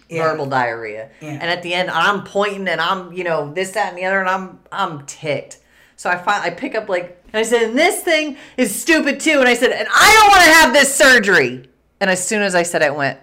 Yeah. 0.08 0.24
verbal 0.30 0.46
diarrhea. 0.46 1.08
Yeah. 1.20 1.30
And 1.30 1.44
at 1.44 1.62
the 1.62 1.72
end 1.74 1.90
I'm 1.90 2.24
pointing 2.24 2.68
and 2.68 2.80
I'm, 2.80 3.12
you 3.12 3.24
know, 3.24 3.52
this, 3.52 3.70
that, 3.72 3.88
and 3.90 3.98
the 3.98 4.04
other, 4.04 4.20
and 4.20 4.28
I'm 4.28 4.58
I'm 4.70 5.06
ticked. 5.06 5.58
So 5.96 6.10
I 6.10 6.16
find 6.16 6.42
I 6.42 6.50
pick 6.50 6.74
up 6.74 6.88
like 6.88 7.22
and 7.32 7.40
I 7.40 7.42
said, 7.42 7.62
and 7.62 7.78
this 7.78 8.02
thing 8.02 8.36
is 8.56 8.74
stupid 8.74 9.18
too. 9.20 9.38
And 9.40 9.48
I 9.48 9.54
said, 9.54 9.70
and 9.72 9.88
I 9.92 10.12
don't 10.20 10.28
want 10.30 10.44
to 10.44 10.50
have 10.52 10.72
this 10.72 10.94
surgery. 10.94 11.68
And 12.00 12.10
as 12.10 12.24
soon 12.26 12.42
as 12.42 12.54
I 12.54 12.62
said 12.64 12.82
it, 12.82 12.86
I 12.86 12.90
went, 12.90 13.18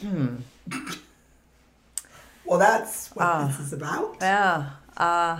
hmm. 0.00 0.36
Well, 2.44 2.58
that's 2.58 3.08
what 3.14 3.24
Ah. 3.24 3.46
this 3.46 3.60
is 3.60 3.72
about. 3.72 4.16
Yeah. 4.20 4.70
Uh, 4.96 5.38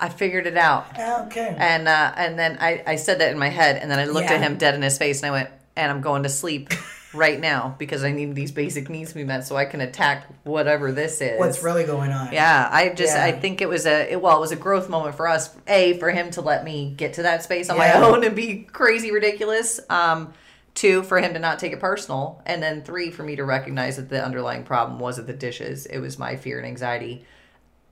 I 0.00 0.08
figured 0.08 0.46
it 0.46 0.56
out. 0.56 0.86
Okay. 1.26 1.54
And 1.58 1.88
uh, 1.88 2.12
and 2.16 2.38
then 2.38 2.58
I, 2.60 2.82
I 2.86 2.96
said 2.96 3.20
that 3.20 3.30
in 3.32 3.38
my 3.38 3.48
head, 3.48 3.76
and 3.80 3.90
then 3.90 3.98
I 3.98 4.04
looked 4.04 4.30
at 4.30 4.40
him 4.40 4.56
dead 4.56 4.74
in 4.74 4.82
his 4.82 4.98
face, 4.98 5.20
and 5.22 5.26
I 5.28 5.30
went, 5.30 5.50
and 5.76 5.90
I'm 5.90 6.00
going 6.00 6.22
to 6.24 6.28
sleep 6.28 6.70
right 7.14 7.40
now 7.40 7.74
because 7.78 8.04
I 8.04 8.12
need 8.12 8.34
these 8.34 8.52
basic 8.52 8.90
needs 8.90 9.10
to 9.10 9.14
be 9.16 9.24
met 9.24 9.46
so 9.46 9.56
I 9.56 9.64
can 9.64 9.80
attack 9.80 10.26
whatever 10.44 10.92
this 10.92 11.20
is. 11.20 11.38
What's 11.38 11.62
really 11.62 11.84
going 11.84 12.12
on? 12.12 12.32
Yeah, 12.32 12.68
I 12.70 12.90
just 12.90 13.14
Yeah. 13.16 13.24
I 13.24 13.32
think 13.32 13.60
it 13.62 13.68
was 13.68 13.86
a 13.86 14.12
it, 14.12 14.20
well, 14.20 14.36
it 14.36 14.40
was 14.40 14.52
a 14.52 14.56
growth 14.56 14.88
moment 14.88 15.14
for 15.14 15.26
us. 15.26 15.50
A 15.66 15.98
for 15.98 16.10
him 16.10 16.30
to 16.32 16.42
let 16.42 16.64
me 16.64 16.92
get 16.96 17.14
to 17.14 17.22
that 17.22 17.42
space 17.42 17.70
on 17.70 17.76
Yeah. 17.76 17.98
my 18.00 18.06
own 18.06 18.24
and 18.24 18.36
be 18.36 18.58
crazy 18.64 19.10
ridiculous. 19.10 19.80
Um, 19.88 20.34
two 20.74 21.02
for 21.02 21.18
him 21.18 21.32
to 21.32 21.38
not 21.40 21.58
take 21.58 21.72
it 21.72 21.80
personal, 21.80 22.40
and 22.46 22.62
then 22.62 22.82
three 22.82 23.10
for 23.10 23.22
me 23.22 23.36
to 23.36 23.44
recognize 23.44 23.96
that 23.96 24.08
the 24.10 24.22
underlying 24.24 24.62
problem 24.62 24.98
wasn't 24.98 25.26
the 25.26 25.32
dishes. 25.32 25.86
It 25.86 25.98
was 25.98 26.18
my 26.18 26.36
fear 26.36 26.58
and 26.58 26.66
anxiety 26.66 27.24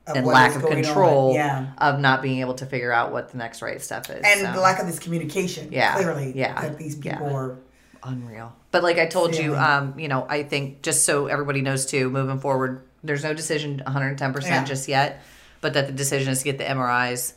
Of 0.06 0.16
and 0.16 0.26
lack 0.26 0.54
of 0.54 0.64
control 0.64 1.34
Yeah. 1.34 1.68
of 1.78 1.98
not 1.98 2.22
being 2.22 2.40
able 2.40 2.54
to 2.54 2.66
figure 2.66 2.92
out 2.92 3.10
what 3.12 3.30
the 3.30 3.38
next 3.38 3.60
right 3.62 3.80
step 3.82 4.08
is. 4.10 4.20
And 4.24 4.40
so. 4.40 4.52
the 4.52 4.60
lack 4.60 4.78
of 4.78 4.86
this 4.86 4.98
communication. 5.00 5.72
Yeah. 5.72 5.94
Clearly. 5.96 6.32
Yeah. 6.36 6.60
That 6.60 6.78
these 6.78 6.94
people 6.94 7.26
Yeah. 7.26 7.32
were. 7.32 7.56
unreal. 8.04 8.54
But 8.76 8.82
like 8.82 8.98
I 8.98 9.06
told 9.06 9.34
you, 9.34 9.56
um, 9.56 9.98
you 9.98 10.06
know, 10.06 10.26
I 10.28 10.42
think 10.42 10.82
just 10.82 11.06
so 11.06 11.28
everybody 11.28 11.62
knows 11.62 11.86
too, 11.86 12.10
moving 12.10 12.38
forward, 12.40 12.82
there's 13.02 13.24
no 13.24 13.32
decision 13.32 13.82
110% 13.86 14.42
Yeah. 14.42 14.64
just 14.64 14.86
yet, 14.86 15.22
but 15.62 15.72
that 15.72 15.86
the 15.86 15.94
decision 15.94 16.30
is 16.30 16.40
to 16.40 16.44
get 16.44 16.58
the 16.58 16.64
MRIs, 16.64 17.32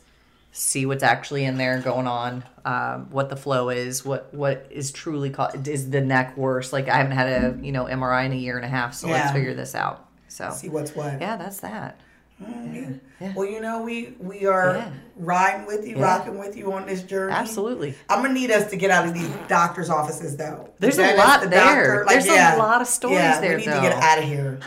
see 0.52 0.84
what's 0.84 1.02
actually 1.02 1.46
in 1.46 1.56
there 1.56 1.78
going 1.80 2.06
on, 2.06 2.44
um, 2.66 3.06
what 3.10 3.30
the 3.30 3.36
flow 3.36 3.70
is, 3.70 4.04
what 4.04 4.34
what 4.34 4.66
is 4.68 4.92
truly 4.92 5.30
called 5.30 5.66
is 5.66 5.88
the 5.88 6.02
neck 6.02 6.36
worse. 6.36 6.74
Like 6.74 6.90
I 6.90 6.96
haven't 6.98 7.12
had 7.12 7.28
a, 7.42 7.58
you 7.64 7.72
know, 7.72 7.86
MRI 7.86 8.26
in 8.26 8.32
a 8.32 8.36
year 8.36 8.56
and 8.56 8.64
a 8.66 8.68
half, 8.68 8.92
so 8.92 9.08
let's 9.08 9.32
figure 9.32 9.54
this 9.54 9.74
out. 9.74 10.06
So 10.28 10.50
See 10.50 10.68
what's 10.68 10.94
what. 10.94 11.22
yeah, 11.22 11.36
that's 11.36 11.60
that. 11.60 11.98
Mm-hmm. 12.42 12.92
Yeah. 13.20 13.32
Well, 13.34 13.46
you 13.46 13.60
know, 13.60 13.82
we 13.82 14.14
we 14.18 14.46
are 14.46 14.76
Yeah. 14.76 14.90
riding 15.16 15.66
with 15.66 15.86
you, 15.86 15.96
Yeah. 15.98 16.02
rocking 16.04 16.38
with 16.38 16.56
you 16.56 16.72
on 16.72 16.86
this 16.86 17.02
journey. 17.02 17.32
Absolutely. 17.34 17.94
I'm 18.08 18.22
gonna 18.22 18.32
need 18.34 18.50
us 18.50 18.70
to 18.70 18.76
get 18.76 18.90
out 18.90 19.06
of 19.06 19.12
these 19.14 19.28
doctors' 19.48 19.90
offices, 19.90 20.36
though. 20.36 20.70
There's 20.78 20.98
a 20.98 21.16
lot 21.16 21.42
the 21.42 21.48
there. 21.48 22.04
There's 22.08 22.26
a 22.26 22.56
lot 22.56 22.80
of 22.80 22.86
stories 22.88 23.18
there, 23.40 23.56
We 23.56 23.62
need 23.62 23.66
though. 23.68 23.76
to 23.76 23.80
get 23.82 23.92
out 24.02 24.18
of 24.18 24.24
here. 24.24 24.58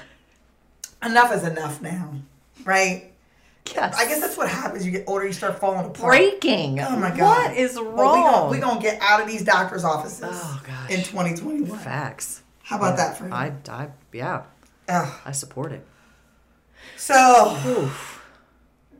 Enough 1.03 1.33
is 1.33 1.43
enough 1.43 1.81
now, 1.81 2.13
right? 2.63 3.11
Yes. 3.73 3.95
I 3.97 4.05
guess 4.07 4.19
that's 4.19 4.37
what 4.37 4.49
happens. 4.49 4.85
You 4.85 4.91
get 4.91 5.05
older, 5.07 5.25
you 5.25 5.33
start 5.33 5.57
falling 5.59 5.85
apart. 5.85 6.11
breaking. 6.11 6.79
Oh 6.81 6.95
my 6.97 7.09
god! 7.09 7.49
What 7.49 7.57
is 7.57 7.75
Well, 7.75 7.85
wrong? 7.85 8.51
we 8.51 8.59
gonna, 8.59 8.75
we 8.75 8.75
gonna 8.75 8.81
get 8.81 9.01
out 9.01 9.21
of 9.21 9.27
these 9.27 9.43
doctors' 9.43 9.83
offices. 9.83 10.25
Oh, 10.31 10.61
gosh. 10.67 10.89
In 10.91 10.97
2021. 11.03 11.79
Facts. 11.79 12.41
How 12.61 12.77
about 12.77 12.97
that 12.97 13.17
for 13.17 13.27
you? 13.27 13.33
I, 13.33 13.51
I, 13.69 13.87
yeah, 14.11 14.43
Ugh. 14.89 15.13
I 15.25 15.31
support 15.31 15.71
it. 15.71 15.85
So 17.03 17.57
Oof. 17.67 18.23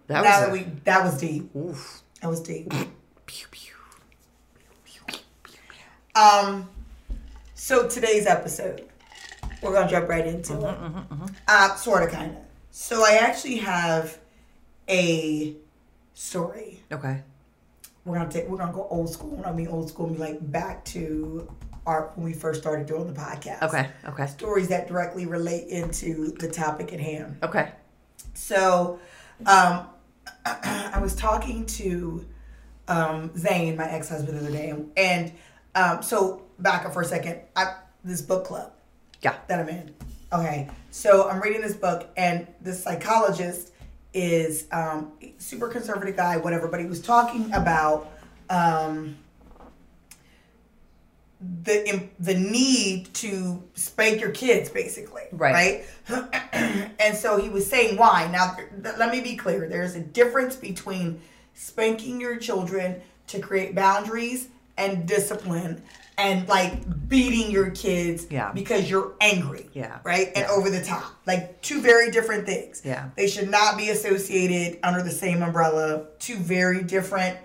That 0.07 0.25
now 0.25 0.29
was 0.29 0.39
that 0.41 0.49
a, 0.49 0.51
we 0.51 0.59
that 0.83 1.03
was 1.05 1.21
deep. 1.21 1.55
oof. 1.55 2.01
That 2.21 2.27
was 2.27 2.41
deep. 2.41 2.69
Pew, 3.25 3.47
pew. 3.49 3.73
Um, 6.13 6.69
so 7.55 7.87
today's 7.87 8.27
episode, 8.27 8.89
we're 9.61 9.71
gonna 9.71 9.89
jump 9.89 10.09
right 10.09 10.27
into 10.27 10.53
it. 10.53 10.77
Uh, 11.47 11.75
sort 11.75 12.03
of, 12.03 12.11
kind 12.11 12.31
of. 12.31 12.37
So 12.71 13.05
I 13.05 13.19
actually 13.21 13.59
have 13.59 14.19
a 14.89 15.55
story. 16.13 16.81
Okay. 16.91 17.23
We're 18.03 18.17
gonna 18.17 18.29
take. 18.29 18.49
We're 18.49 18.57
gonna 18.57 18.73
go 18.73 18.85
old 18.89 19.13
school. 19.13 19.29
When 19.29 19.45
I 19.45 19.53
mean 19.53 19.69
old 19.69 19.87
school, 19.87 20.07
I 20.07 20.09
mean 20.09 20.19
like 20.19 20.51
back 20.51 20.83
to 20.85 21.49
our 21.85 22.11
when 22.15 22.25
we 22.25 22.33
first 22.33 22.59
started 22.59 22.85
doing 22.85 23.07
the 23.07 23.17
podcast. 23.17 23.61
Okay. 23.63 23.87
Okay. 24.09 24.27
Stories 24.27 24.67
that 24.67 24.89
directly 24.89 25.25
relate 25.25 25.69
into 25.69 26.31
the 26.33 26.49
topic 26.49 26.91
at 26.91 26.99
hand. 26.99 27.37
Okay. 27.41 27.71
So, 28.33 28.99
um, 29.45 29.87
I 30.45 30.99
was 31.01 31.15
talking 31.15 31.65
to 31.67 32.25
um, 32.87 33.31
Zane, 33.37 33.75
my 33.77 33.89
ex 33.89 34.09
husband, 34.09 34.37
the 34.37 34.41
other 34.41 34.51
day, 34.51 34.73
and 34.97 35.31
um, 35.75 36.03
so 36.03 36.43
back 36.59 36.85
up 36.85 36.93
for 36.93 37.01
a 37.01 37.05
second. 37.05 37.41
I 37.55 37.75
this 38.03 38.21
book 38.21 38.45
club 38.45 38.73
Yeah. 39.21 39.35
that 39.47 39.59
I'm 39.59 39.69
in. 39.69 39.93
Okay, 40.33 40.69
so 40.91 41.29
I'm 41.29 41.39
reading 41.41 41.61
this 41.61 41.75
book, 41.75 42.09
and 42.17 42.47
this 42.59 42.83
psychologist 42.83 43.71
is 44.13 44.67
um, 44.71 45.11
super 45.37 45.67
conservative 45.67 46.15
guy, 46.15 46.37
whatever, 46.37 46.67
but 46.67 46.79
he 46.79 46.85
was 46.85 47.01
talking 47.01 47.51
about 47.53 48.11
um, 48.49 49.15
the 51.63 52.03
the 52.19 52.35
need 52.35 53.13
to 53.15 53.63
spank 53.73 54.21
your 54.21 54.31
kids, 54.31 54.69
basically, 54.69 55.23
Right. 55.31 55.83
right? 56.09 56.33
and 56.99 57.15
so 57.17 57.37
he 57.37 57.49
was 57.49 57.67
saying 57.69 57.97
why. 57.97 58.29
Now, 58.31 58.55
th- 58.55 58.95
let 58.97 59.11
me 59.11 59.21
be 59.21 59.35
clear: 59.35 59.67
there's 59.67 59.95
a 59.95 59.99
difference 59.99 60.55
between 60.55 61.21
spanking 61.53 62.19
your 62.21 62.37
children 62.37 63.01
to 63.27 63.39
create 63.39 63.75
boundaries 63.75 64.47
and 64.77 65.07
discipline 65.07 65.81
and 66.17 66.47
like 66.47 67.07
beating 67.09 67.51
your 67.51 67.69
kids 67.71 68.25
Yeah. 68.29 68.51
because 68.51 68.89
you're 68.89 69.13
angry 69.21 69.69
Yeah. 69.73 69.99
right 70.03 70.27
and 70.35 70.45
Yeah. 70.47 70.51
over 70.51 70.69
the 70.69 70.83
top 70.83 71.11
like 71.27 71.61
two 71.61 71.79
very 71.81 72.09
different 72.11 72.45
things 72.47 72.81
Yeah. 72.83 73.09
they 73.15 73.27
should 73.27 73.49
not 73.49 73.77
be 73.77 73.89
associated 73.91 74.79
under 74.83 75.01
the 75.03 75.11
same 75.11 75.41
umbrella 75.43 76.05
two 76.19 76.37
very 76.37 76.81
different 76.83 77.37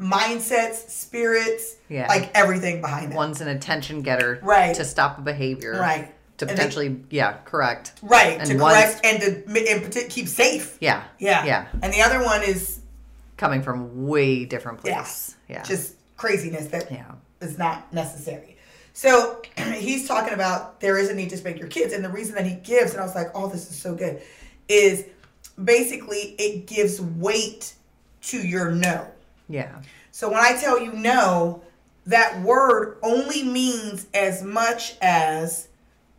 mindsets 0.00 0.88
spirits 0.88 1.76
Yeah. 1.88 2.08
like 2.08 2.30
everything 2.34 2.80
behind 2.80 3.12
that 3.12 3.16
One's 3.16 3.40
an 3.40 3.48
attention 3.48 4.02
getter. 4.02 4.40
Right. 4.42 4.74
To 4.74 4.84
stop 4.84 5.18
a 5.18 5.20
behavior. 5.20 5.72
Right. 5.78 6.12
To 6.38 6.46
And 6.46 6.50
they- 6.50 6.54
potentially, 6.54 7.00
yeah, 7.10 7.36
correct. 7.44 7.92
right 8.02 8.38
And 8.40 8.48
to 8.48 8.56
correct 8.56 9.04
and 9.04 9.20
to 9.20 9.44
and 9.46 10.10
keep 10.10 10.26
safe 10.26 10.78
Yeah. 10.80 11.02
yeah 11.18 11.44
Yeah. 11.44 11.66
and 11.82 11.92
the 11.92 12.00
other 12.02 12.22
one 12.24 12.42
is 12.42 12.78
Coming 13.36 13.62
from 13.62 14.06
way 14.06 14.44
different 14.44 14.80
yeah. 14.84 15.04
Yeah. 15.48 15.62
just 15.62 15.94
craziness 16.16 16.66
that 16.68 16.90
Yeah. 16.90 17.04
is 17.40 17.56
not 17.58 17.92
necessary. 17.92 18.56
So 18.92 19.40
he's 19.74 20.06
talking 20.08 20.34
about 20.34 20.80
there 20.80 20.98
is 20.98 21.08
a 21.10 21.14
need 21.14 21.30
to 21.30 21.36
spank 21.38 21.58
your 21.58 21.68
kids, 21.68 21.92
and 21.94 22.04
the 22.04 22.08
reason 22.10 22.34
that 22.34 22.44
he 22.46 22.54
gives, 22.56 22.92
and 22.92 23.00
I 23.00 23.04
was 23.04 23.14
like, 23.14 23.28
oh, 23.34 23.48
this 23.48 23.70
is 23.70 23.78
so 23.78 23.94
good, 23.94 24.20
is 24.68 25.04
basically 25.62 26.34
it 26.38 26.66
gives 26.66 27.00
weight 27.00 27.72
to 28.22 28.36
your 28.46 28.70
no. 28.72 29.06
Yeah. 29.50 29.80
So 30.12 30.28
when 30.30 30.38
I 30.40 30.56
tell 30.56 30.80
you 30.80 30.92
no, 30.92 31.62
that 32.06 32.40
word 32.42 32.98
only 33.02 33.42
means 33.42 34.06
as 34.14 34.42
much 34.42 34.96
as 35.02 35.68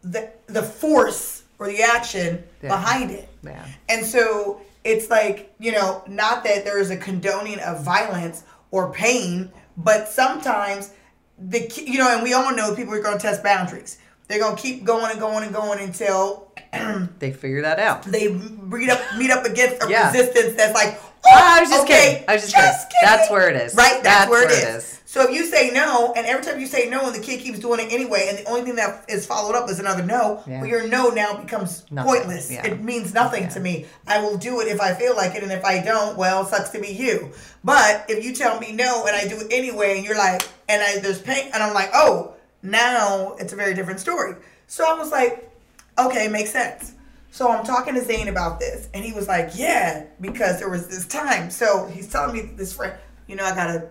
the 0.03 0.29
the 0.47 0.63
force 0.63 1.43
or 1.59 1.67
the 1.67 1.81
action 1.81 2.43
Yeah. 2.61 2.69
behind 2.69 3.11
it. 3.11 3.29
Yeah. 3.43 3.65
And 3.89 4.05
so 4.05 4.61
it's 4.83 5.09
like, 5.09 5.53
you 5.59 5.71
know, 5.71 6.03
not 6.07 6.43
that 6.43 6.65
there 6.65 6.79
is 6.79 6.89
a 6.89 6.97
condoning 6.97 7.59
of 7.59 7.83
violence 7.83 8.43
or 8.71 8.91
pain, 8.91 9.51
but 9.77 10.07
sometimes 10.07 10.91
the 11.37 11.71
you 11.85 11.97
know, 11.99 12.13
and 12.13 12.23
we 12.23 12.33
all 12.33 12.53
know 12.55 12.75
people 12.75 12.93
are 12.93 13.01
going 13.01 13.17
to 13.17 13.21
test 13.21 13.43
boundaries. 13.43 13.97
They're 14.27 14.39
going 14.39 14.55
to 14.55 14.61
keep 14.61 14.83
going 14.85 15.11
and 15.11 15.19
going 15.19 15.43
and 15.43 15.53
going 15.53 15.79
until 15.79 16.47
They 17.19 17.31
figure 17.33 17.61
that 17.63 17.79
out. 17.79 18.03
they 18.03 18.29
meet 18.33 18.89
up 18.89 19.01
meet 19.17 19.29
up 19.31 19.45
against 19.45 19.83
a 19.83 19.89
Yeah. 19.89 20.07
resistance 20.11 20.55
that's 20.55 20.73
like, 20.73 20.99
Oh, 21.25 21.29
I 21.33 21.61
was 21.61 21.69
just 21.69 21.83
okay, 21.83 22.11
kidding. 22.13 22.25
I 22.29 22.33
was 22.33 22.51
just, 22.51 22.89
kidding. 22.89 22.99
That's 23.03 23.29
where 23.29 23.49
it 23.49 23.55
is. 23.55 23.75
Right, 23.75 24.01
that's, 24.03 24.29
where, 24.29 24.43
it 24.45 24.51
is. 24.51 24.63
it 24.63 24.67
is. 24.77 25.01
So 25.05 25.23
if 25.23 25.31
you 25.35 25.45
say 25.45 25.71
no, 25.71 26.13
and 26.15 26.25
every 26.25 26.43
time 26.43 26.59
you 26.59 26.65
say 26.65 26.89
no, 26.89 27.05
and 27.05 27.13
the 27.15 27.19
kid 27.19 27.41
keeps 27.41 27.59
doing 27.59 27.79
it 27.79 27.91
anyway, 27.91 28.27
and 28.29 28.37
the 28.39 28.45
only 28.49 28.61
thing 28.63 28.75
that 28.75 29.05
is 29.09 29.25
followed 29.25 29.55
up 29.55 29.69
is 29.69 29.79
another 29.79 30.03
no, 30.03 30.41
Yeah. 30.47 30.61
well, 30.61 30.69
your 30.69 30.87
no 30.87 31.09
now 31.09 31.35
becomes 31.35 31.85
Nothing, 31.91 32.11
pointless. 32.13 32.49
yeah. 32.51 32.65
It 32.65 32.81
means 32.81 33.13
nothing 33.13 33.43
Yeah. 33.43 33.49
to 33.49 33.59
me. 33.59 33.85
I 34.07 34.19
will 34.21 34.37
do 34.37 34.61
it 34.61 34.67
if 34.67 34.79
I 34.81 34.93
feel 34.93 35.15
like 35.15 35.35
it, 35.35 35.43
and 35.43 35.51
if 35.51 35.63
I 35.65 35.81
don't, 35.83 36.17
well, 36.17 36.45
sucks 36.45 36.69
to 36.71 36.79
be 36.79 36.87
you. 36.87 37.31
But 37.63 38.05
if 38.09 38.23
you 38.23 38.33
tell 38.33 38.59
me 38.59 38.71
no 38.71 39.05
and 39.05 39.15
I 39.15 39.27
do 39.27 39.39
it 39.41 39.47
anyway, 39.51 39.97
and 39.97 40.05
you're 40.05 40.17
like, 40.17 40.41
and 40.69 40.81
I 40.81 40.99
there's 40.99 41.21
pain, 41.21 41.49
and 41.53 41.61
I'm 41.61 41.73
like, 41.73 41.91
oh, 41.93 42.33
now 42.63 43.35
it's 43.37 43.53
a 43.53 43.55
very 43.55 43.73
different 43.73 43.99
story. 43.99 44.35
So 44.67 44.85
I 44.87 44.97
was 44.97 45.11
like, 45.11 45.51
okay, 45.99 46.27
makes 46.29 46.51
sense. 46.51 46.93
So 47.31 47.49
I'm 47.49 47.63
talking 47.65 47.95
to 47.95 48.03
Zane 48.03 48.27
about 48.27 48.59
this, 48.59 48.89
and 48.93 49.03
he 49.05 49.13
was 49.13 49.27
like, 49.27 49.51
yeah, 49.55 50.05
because 50.19 50.59
there 50.59 50.69
was 50.69 50.87
this 50.89 51.07
time. 51.07 51.49
So 51.49 51.87
he's 51.87 52.09
telling 52.09 52.35
me 52.35 52.41
this 52.55 52.73
friend, 52.73 52.93
you 53.25 53.37
know, 53.37 53.45
I 53.45 53.55
gotta 53.55 53.89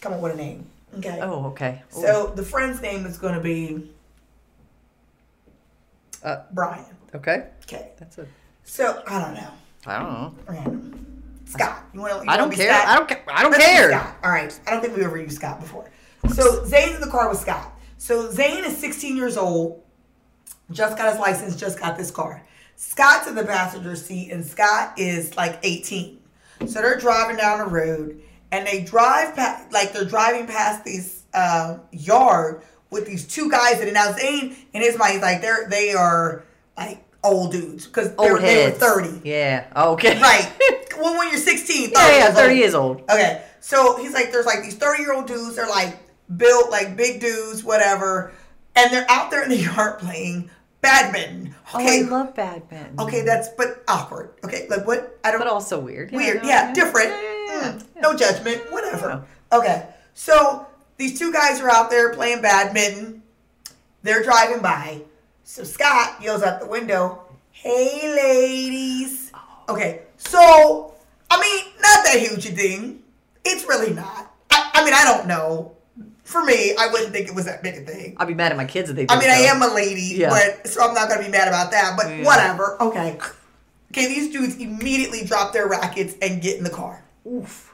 come 0.00 0.12
up 0.12 0.20
with 0.20 0.32
a 0.32 0.36
name. 0.36 0.64
Okay. 0.98 1.18
Oh, 1.20 1.46
okay. 1.46 1.82
Ooh. 1.96 2.00
So 2.02 2.32
the 2.36 2.44
friend's 2.44 2.80
name 2.80 3.04
is 3.04 3.18
to 3.18 3.40
be 3.40 3.90
Uh, 6.22 6.44
Brian. 6.52 6.84
okay. 7.14 7.48
Okay. 7.64 7.90
That's 7.98 8.18
a. 8.18 8.26
So 8.62 9.02
I 9.08 9.20
don't 9.20 9.34
know. 9.34 9.50
I 9.84 9.98
don't 9.98 10.12
know. 10.12 10.34
Random. 10.46 11.22
Scott. 11.46 11.84
You 11.92 12.00
want 12.00 12.24
to? 12.24 12.30
I 12.30 12.36
don't 12.36 12.52
care. 12.52 12.72
I 12.72 12.94
don't 12.96 13.08
care. 13.08 13.22
I 13.28 13.42
don't 13.42 13.50
Let's 13.52 13.64
care. 13.64 13.90
Scott. 13.90 14.16
All 14.22 14.30
right. 14.30 14.58
I 14.66 14.70
don't 14.70 14.80
think 14.80 14.96
we've 14.96 15.04
ever 15.04 15.18
used 15.18 15.36
Scott 15.36 15.60
before. 15.60 15.90
So 16.32 16.64
Zane's 16.64 16.94
in 16.94 17.00
the 17.00 17.10
car 17.10 17.28
with 17.28 17.38
Scott. 17.38 17.72
So 17.98 18.30
Zane 18.30 18.64
is 18.64 18.76
16 18.78 19.16
years 19.16 19.36
old. 19.36 19.82
Just 20.70 20.96
got 20.96 21.10
his 21.10 21.20
license. 21.20 21.56
Just 21.56 21.78
got 21.78 21.96
this 21.98 22.10
car. 22.10 22.42
Scott's 22.76 23.28
in 23.28 23.34
the 23.34 23.44
passenger 23.44 23.94
seat, 23.96 24.30
and 24.32 24.44
Scott 24.44 24.98
is 24.98 25.36
like 25.36 25.58
18. 25.62 26.18
So 26.66 26.80
they're 26.82 26.98
driving 26.98 27.36
down 27.36 27.58
the 27.58 27.66
road, 27.66 28.20
and 28.50 28.66
they 28.66 28.82
drive 28.82 29.34
past, 29.36 29.72
like 29.72 29.92
they're 29.92 30.04
driving 30.04 30.46
past 30.46 30.84
this 30.84 31.22
uh, 31.34 31.78
yard 31.92 32.62
with 32.90 33.06
these 33.06 33.26
two 33.26 33.50
guys. 33.50 33.80
And 33.80 33.92
now 33.92 34.12
Zane, 34.12 34.56
in 34.72 34.82
his 34.82 34.96
mind, 34.98 35.14
he's 35.14 35.22
like 35.22 35.40
they're 35.42 35.68
they 35.68 35.92
are 35.92 36.44
like 36.76 37.04
old 37.22 37.52
dudes 37.52 37.86
because 37.86 38.14
they, 38.16 38.30
were- 38.30 38.40
they 38.40 38.64
were 38.66 38.70
30. 38.72 39.20
Yeah. 39.28 39.66
Okay. 39.76 40.20
Right. 40.20 40.50
well, 40.98 41.16
when 41.18 41.28
you're 41.30 41.38
16, 41.38 41.90
30 41.90 41.92
Yeah, 41.94 42.16
yeah. 42.18 42.32
Thirty 42.32 42.50
old. 42.54 42.58
years 42.58 42.74
old. 42.74 43.00
Okay. 43.02 43.42
So 43.60 43.96
he's 43.96 44.12
like, 44.12 44.30
there's 44.32 44.46
like 44.46 44.62
these 44.62 44.76
30 44.76 45.02
year 45.02 45.12
old 45.14 45.26
dudes. 45.26 45.56
They're 45.56 45.68
like 45.68 45.96
built 46.36 46.70
like 46.70 46.96
big 46.96 47.20
dudes, 47.20 47.62
whatever. 47.64 48.32
And 48.76 48.92
they're 48.92 49.06
out 49.10 49.30
there 49.30 49.42
in 49.42 49.48
the 49.50 49.56
yard 49.74 49.98
playing 50.00 50.50
badminton. 50.84 51.54
Okay. 51.74 52.02
Oh, 52.02 52.06
I 52.06 52.08
love 52.08 52.34
badminton. 52.34 53.00
okay, 53.00 53.22
that's, 53.22 53.48
but 53.48 53.82
awkward. 53.88 54.30
Okay. 54.44 54.66
Like 54.68 54.86
what? 54.86 55.18
I 55.24 55.30
don't 55.30 55.40
But 55.40 55.48
also 55.48 55.80
weird. 55.80 56.12
Yeah, 56.12 56.18
Weird. 56.18 56.42
no, 56.42 56.48
Yeah. 56.48 56.72
Different. 56.72 57.08
Yeah, 57.10 57.22
yeah, 57.22 57.46
yeah, 57.46 57.72
Mm. 57.72 57.84
No 58.02 58.14
judgment. 58.14 58.62
Whatever. 58.70 59.24
Okay. 59.52 59.86
So 60.14 60.66
these 60.96 61.18
two 61.18 61.32
guys 61.32 61.60
are 61.60 61.70
out 61.70 61.90
there 61.90 62.12
playing 62.14 62.42
badminton. 62.42 63.22
They're 64.02 64.22
driving 64.22 64.60
by. 64.62 65.02
So 65.44 65.64
Scott 65.64 66.22
yells 66.22 66.42
out 66.42 66.60
the 66.60 66.66
window, 66.66 67.20
Hey, 67.50 68.12
ladies. 68.14 69.32
Okay. 69.68 70.02
So, 70.16 70.94
I 71.30 71.40
mean, 71.40 71.72
not 71.80 72.04
that 72.04 72.16
huge 72.18 72.46
a 72.46 72.50
thing. 72.50 73.02
It's 73.44 73.64
really 73.68 73.92
not. 73.94 74.32
I, 74.50 74.70
I 74.74 74.84
mean, 74.84 74.94
I 74.94 75.04
don't 75.04 75.26
know. 75.26 75.76
For 76.24 76.42
me, 76.44 76.74
I 76.78 76.88
wouldn't 76.88 77.12
think 77.12 77.28
it 77.28 77.34
was 77.34 77.44
that 77.44 77.62
big 77.62 77.76
a 77.76 77.80
thing. 77.82 78.16
I'd 78.16 78.26
be 78.28 78.34
mad 78.34 78.50
at 78.50 78.56
my 78.56 78.64
kids 78.64 78.88
if 78.90 78.96
they. 78.96 79.06
I 79.08 79.18
mean, 79.18 79.30
I 79.30 79.40
am 79.40 79.62
a 79.62 79.72
lady, 79.74 80.00
Yeah. 80.16 80.30
but 80.30 80.66
so 80.66 80.82
I'm 80.82 80.94
not 80.94 81.08
gonna 81.08 81.22
be 81.22 81.28
mad 81.28 81.48
about 81.48 81.70
that. 81.72 81.94
But 81.96 82.08
Yeah. 82.08 82.24
whatever. 82.24 82.76
Okay. 82.80 83.18
Okay, 83.92 84.08
these 84.08 84.32
dudes 84.32 84.56
immediately 84.56 85.24
drop 85.24 85.52
their 85.52 85.68
rackets 85.68 86.14
and 86.22 86.40
get 86.42 86.56
in 86.58 86.64
the 86.64 86.70
car. 86.70 87.04
Oof. 87.30 87.72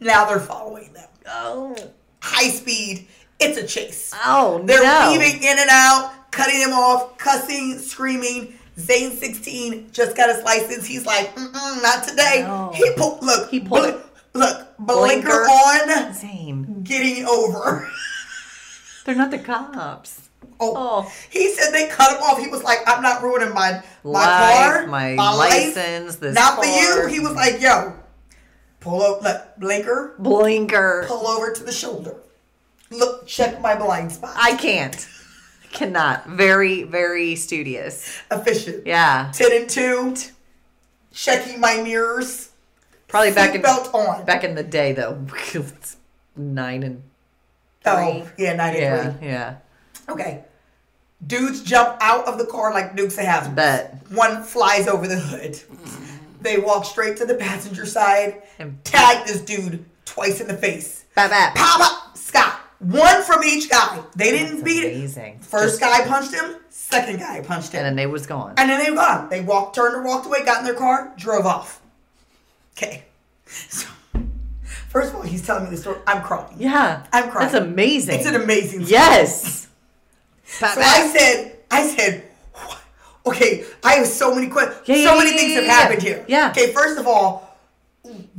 Now 0.00 0.24
they're 0.24 0.40
following 0.40 0.92
them. 0.92 1.08
Oh. 1.30 1.76
High 2.20 2.48
speed. 2.50 3.06
It's 3.38 3.58
a 3.58 3.66
chase. 3.66 4.12
Oh 4.24 4.62
They're 4.64 4.82
no. 4.82 5.10
weaving 5.12 5.42
in 5.42 5.58
and 5.58 5.68
out, 5.70 6.12
cutting 6.30 6.60
him 6.60 6.72
off, 6.72 7.18
cussing, 7.18 7.78
screaming. 7.78 8.54
Zane 8.78 9.16
16 9.16 9.90
just 9.92 10.16
got 10.16 10.34
his 10.34 10.42
license. 10.44 10.84
He's 10.86 11.06
like, 11.06 11.36
not 11.36 12.08
today. 12.08 12.42
No. 12.46 12.72
He 12.74 12.90
pulled, 12.96 13.22
look, 13.22 13.50
He 13.50 13.60
pulled- 13.60 14.02
bl- 14.32 14.38
look, 14.40 14.66
blinker, 14.80 15.28
Blinker. 15.28 15.42
on, 15.44 16.14
Same. 16.14 16.63
Getting 16.84 17.24
over. 17.26 17.90
They're 19.04 19.14
not 19.14 19.30
the 19.30 19.38
cops. 19.38 20.28
Oh. 20.60 20.72
Oh. 20.76 21.12
He 21.30 21.50
said 21.52 21.72
they 21.72 21.88
cut 21.88 22.16
him 22.16 22.22
off. 22.22 22.38
He 22.38 22.46
was 22.48 22.62
like, 22.62 22.78
I'm 22.86 23.02
not 23.02 23.22
ruining 23.22 23.52
my 23.52 23.82
my 24.04 24.10
Life, 24.10 24.64
car, 24.64 24.86
my 24.86 25.14
life, 25.14 25.38
license, 25.76 26.16
this 26.16 26.34
not 26.34 26.58
for 26.58 26.64
you. 26.64 27.06
He 27.08 27.18
was 27.20 27.34
like, 27.34 27.60
yo, 27.60 27.94
pull 28.80 29.02
up, 29.02 29.22
look, 29.22 29.42
blinker, 29.58 30.14
Blinker. 30.18 31.04
pull 31.08 31.26
over 31.26 31.52
to 31.52 31.64
the 31.64 31.72
shoulder. 31.72 32.16
Look, 32.90 33.26
check 33.26 33.60
my 33.60 33.74
blind 33.74 34.12
spot. 34.12 34.34
I 34.36 34.54
can't. 34.56 35.08
Cannot. 35.72 36.26
Very, 36.28 36.84
very 36.84 37.34
studious. 37.34 38.20
Efficient. 38.30 38.86
Yeah. 38.86 39.32
10 39.34 39.52
and 39.52 39.68
2. 39.68 40.14
Checking 41.12 41.58
my 41.58 41.82
mirrors. 41.82 42.50
Probably 43.08 43.32
back 43.32 43.54
in 43.56 43.62
Seatbelt 43.62 43.92
on. 43.94 44.24
back 44.24 44.44
in 44.44 44.54
the 44.54 44.62
day 44.62 44.92
though. 44.92 45.24
Nine 46.36 46.82
and 46.82 47.02
Oh, 47.86 48.22
three. 48.22 48.44
yeah, 48.44 48.54
93. 48.54 48.82
Yeah, 48.86 49.12
yeah. 49.22 49.54
Okay. 50.08 50.44
Dudes 51.26 51.62
jump 51.62 51.96
out 52.00 52.26
of 52.26 52.38
the 52.38 52.46
car 52.46 52.72
like 52.72 52.96
Dukes 52.96 53.16
of 53.18 53.24
Hazzard. 53.24 53.54
Bet. 53.54 53.96
One 54.10 54.42
flies 54.42 54.88
over 54.88 55.06
the 55.06 55.16
hood. 55.18 55.60
They 56.40 56.58
walk 56.58 56.84
straight 56.84 57.16
to 57.18 57.24
the 57.26 57.34
passenger 57.34 57.86
side, 57.86 58.42
And- 58.58 58.82
tag 58.84 59.26
this 59.26 59.40
dude 59.40 59.84
twice 60.04 60.40
in 60.40 60.48
the 60.48 60.56
face. 60.56 61.04
Bap 61.14 61.30
bap. 61.30 61.54
Pop 61.54 61.80
up, 61.80 62.16
Scott. 62.18 62.60
One 62.80 63.22
from 63.22 63.42
each 63.44 63.70
guy. 63.70 64.00
They 64.16 64.30
didn't 64.30 64.56
That's 64.56 64.62
beat 64.62 64.84
amazing. 64.84 65.36
it. 65.40 65.44
First 65.44 65.80
Just- 65.80 65.80
guy 65.80 66.06
punched 66.06 66.34
him. 66.34 66.56
Second 66.68 67.18
guy 67.20 67.40
punched 67.40 67.72
him. 67.72 67.78
And 67.78 67.86
then 67.86 67.96
they 67.96 68.06
was 68.06 68.26
gone. 68.26 68.54
And 68.58 68.68
then 68.68 68.82
they 68.84 68.90
were 68.90 68.96
gone. 68.96 69.28
They 69.30 69.40
walked, 69.40 69.74
turned 69.76 69.94
and 69.96 70.04
walked 70.04 70.26
away, 70.26 70.44
got 70.44 70.58
in 70.58 70.64
their 70.66 70.74
car, 70.74 71.12
drove 71.16 71.46
off. 71.46 71.80
Okay. 72.76 73.04
So, 73.46 73.86
first 74.94 75.10
of 75.10 75.16
all, 75.16 75.22
he's 75.22 75.44
telling 75.44 75.64
me 75.64 75.70
the 75.70 75.76
story. 75.76 75.98
I'm 76.06 76.22
crying. 76.22 76.54
Yeah. 76.56 77.04
I'm 77.12 77.30
crying. 77.30 77.50
That's 77.52 77.62
amazing. 77.62 78.14
It's 78.14 78.26
an 78.26 78.36
amazing 78.36 78.86
story. 78.86 78.92
Yes. 78.92 79.68
So. 80.46 80.66
I 80.68 81.08
said, 81.16 81.56
I 81.70 81.86
said, 81.88 82.22
"What?" 82.52 82.78
okay, 83.26 83.64
I 83.82 83.94
have 83.94 84.06
so 84.06 84.32
many 84.34 84.48
questions. 84.48 84.86
Yeah, 84.86 85.10
so 85.10 85.18
many 85.18 85.30
yeah, 85.30 85.36
things 85.36 85.52
yeah, 85.52 85.60
have 85.62 85.66
happened 85.66 86.02
here. 86.02 86.24
Yeah. 86.28 86.50
Okay, 86.50 86.72
first 86.72 86.96
of 86.98 87.06
all, 87.08 87.56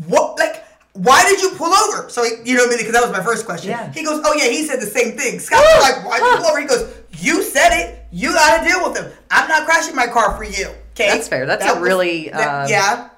what, 0.07 0.37
like, 0.37 0.63
why 0.93 1.23
did 1.25 1.41
you 1.41 1.49
pull 1.57 1.73
over? 1.73 2.07
So, 2.09 2.23
you 2.23 2.55
know 2.55 2.61
what 2.61 2.67
I 2.67 2.69
mean? 2.69 2.77
Because 2.77 2.93
that 2.93 3.01
was 3.01 3.11
my 3.11 3.23
first 3.23 3.45
question. 3.45 3.71
Yeah. 3.71 3.91
He 3.91 4.03
goes, 4.03 4.21
oh, 4.23 4.33
yeah, 4.37 4.47
he 4.49 4.63
said 4.65 4.79
the 4.79 4.85
same 4.85 5.17
thing. 5.17 5.39
Scott 5.39 5.61
was 5.61 5.81
like, 5.91 6.07
why'd 6.07 6.21
you 6.21 6.37
pull 6.37 6.45
over? 6.45 6.59
He 6.61 6.67
goes, 6.67 6.93
you 7.19 7.43
said 7.43 7.71
it. 7.73 8.05
You 8.11 8.31
got 8.31 8.61
to 8.61 8.67
deal 8.69 8.87
with 8.87 8.97
him. 8.97 9.11
I'm 9.29 9.49
not 9.49 9.65
crashing 9.65 9.95
my 9.95 10.07
car 10.07 10.37
for 10.37 10.45
you. 10.45 10.67
Okay? 10.91 11.09
That's 11.09 11.27
fair. 11.27 11.45
That's 11.45 11.65
That 11.65 11.77
a 11.77 11.79
was- 11.79 11.89
really, 11.89 12.29
that- 12.29 12.65
uh, 12.65 12.67
yeah. 12.69 13.09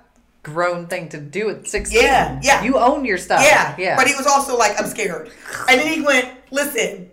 Grown 0.47 0.87
thing 0.87 1.09
to 1.09 1.19
do 1.19 1.49
at 1.49 1.67
16. 1.67 2.01
Yeah, 2.01 2.39
yeah. 2.41 2.63
You 2.63 2.77
own 2.77 3.03
your 3.03 3.17
stuff. 3.17 3.41
Yeah, 3.43 3.75
Yeah. 3.77 3.97
But 3.97 4.07
he 4.07 4.15
was 4.15 4.25
also 4.25 4.57
like, 4.57 4.79
I'm 4.79 4.87
scared. 4.87 5.29
And 5.67 5.77
then 5.81 5.91
he 5.91 5.99
went, 5.99 6.29
listen, 6.51 7.11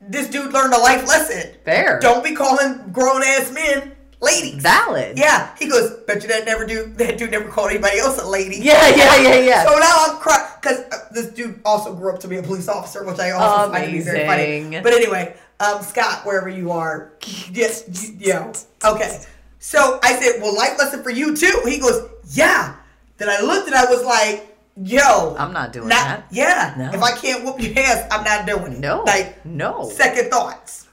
this 0.00 0.28
dude 0.28 0.52
learned 0.52 0.72
a 0.72 0.78
life 0.78 1.08
lesson. 1.08 1.54
Fair. 1.64 1.98
Don't 2.00 2.22
be 2.22 2.36
calling 2.36 2.92
grown 2.92 3.24
ass 3.24 3.50
men 3.52 3.92
ladies. 4.20 4.62
Valid. 4.62 5.18
Yeah. 5.18 5.54
He 5.58 5.68
goes, 5.68 5.90
bet 6.06 6.22
you 6.22 6.28
that 6.28 6.46
never 6.46 6.64
do 6.64 6.86
that 6.98 7.18
dude 7.18 7.32
never 7.32 7.48
called 7.48 7.70
anybody 7.70 7.98
else 7.98 8.22
a 8.22 8.26
lady. 8.28 8.58
Yeah, 8.58 8.88
yeah, 8.94 9.16
yeah, 9.20 9.38
yeah. 9.40 9.64
So 9.64 9.76
now 9.76 10.04
I'm 10.06 10.18
crying 10.18 10.46
because 10.60 10.78
uh, 10.92 11.08
this 11.10 11.26
dude 11.32 11.60
also 11.64 11.92
grew 11.94 12.14
up 12.14 12.20
to 12.20 12.28
be 12.28 12.36
a 12.36 12.42
police 12.44 12.68
officer, 12.68 13.04
which 13.04 13.18
I 13.18 13.32
also 13.32 13.72
find 13.72 13.86
to 13.86 13.90
be 13.92 14.00
very 14.00 14.24
funny. 14.24 14.80
But 14.82 14.92
anyway, 14.92 15.34
um, 15.58 15.82
Scott, 15.82 16.24
wherever 16.24 16.48
you 16.48 16.70
are, 16.70 17.12
yes, 17.50 18.14
yeah, 18.18 18.52
okay. 18.84 19.20
So 19.62 20.00
I 20.02 20.16
said, 20.20 20.42
well, 20.42 20.56
life 20.56 20.76
lesson 20.76 21.04
for 21.04 21.10
you 21.10 21.36
too. 21.36 21.62
He 21.64 21.78
goes, 21.78 22.08
yeah. 22.30 22.74
Then 23.16 23.28
I 23.28 23.40
looked 23.40 23.68
and 23.68 23.76
I 23.76 23.84
was 23.84 24.04
like, 24.04 24.56
yo, 24.76 25.36
I'm 25.38 25.52
not 25.52 25.72
doing 25.72 25.86
not, 25.86 26.04
that. 26.04 26.26
Yeah. 26.32 26.74
No. 26.76 26.90
If 26.92 27.00
I 27.00 27.12
can't 27.16 27.44
whoop 27.44 27.60
your 27.60 27.72
ass, 27.78 28.08
I'm 28.10 28.24
not 28.24 28.44
doing 28.44 28.72
it. 28.72 28.80
No. 28.80 29.04
Like, 29.04 29.46
no. 29.46 29.88
second 29.88 30.30
thoughts. 30.30 30.88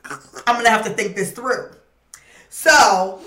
I'm 0.45 0.55
gonna 0.55 0.69
have 0.69 0.83
to 0.85 0.91
think 0.91 1.15
this 1.15 1.31
through. 1.31 1.71
So 2.49 3.19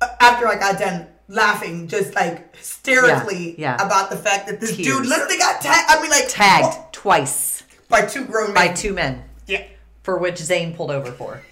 uh, 0.00 0.08
after 0.20 0.48
I 0.48 0.56
got 0.58 0.78
done 0.78 1.06
laughing, 1.28 1.86
just 1.86 2.14
like 2.14 2.56
hysterically 2.56 3.60
Yeah, 3.60 3.76
yeah. 3.78 3.86
about 3.86 4.08
the 4.08 4.16
fact 4.16 4.48
that 4.48 4.58
this 4.58 4.74
dude 4.74 4.86
Tears. 4.86 5.06
literally 5.06 5.36
got 5.36 5.60
tagged. 5.60 5.90
I 5.90 6.00
mean, 6.00 6.10
like 6.10 6.28
Tagged 6.28 6.66
oh, 6.78 6.88
twice 6.92 7.62
by 7.90 8.06
two 8.06 8.24
grown 8.24 8.54
by 8.54 8.68
two 8.68 8.94
men, 8.94 9.22
Yeah. 9.46 9.64
for 10.02 10.16
which 10.16 10.38
Zane 10.38 10.74
pulled 10.74 10.90
over 10.90 11.12
for 11.12 11.42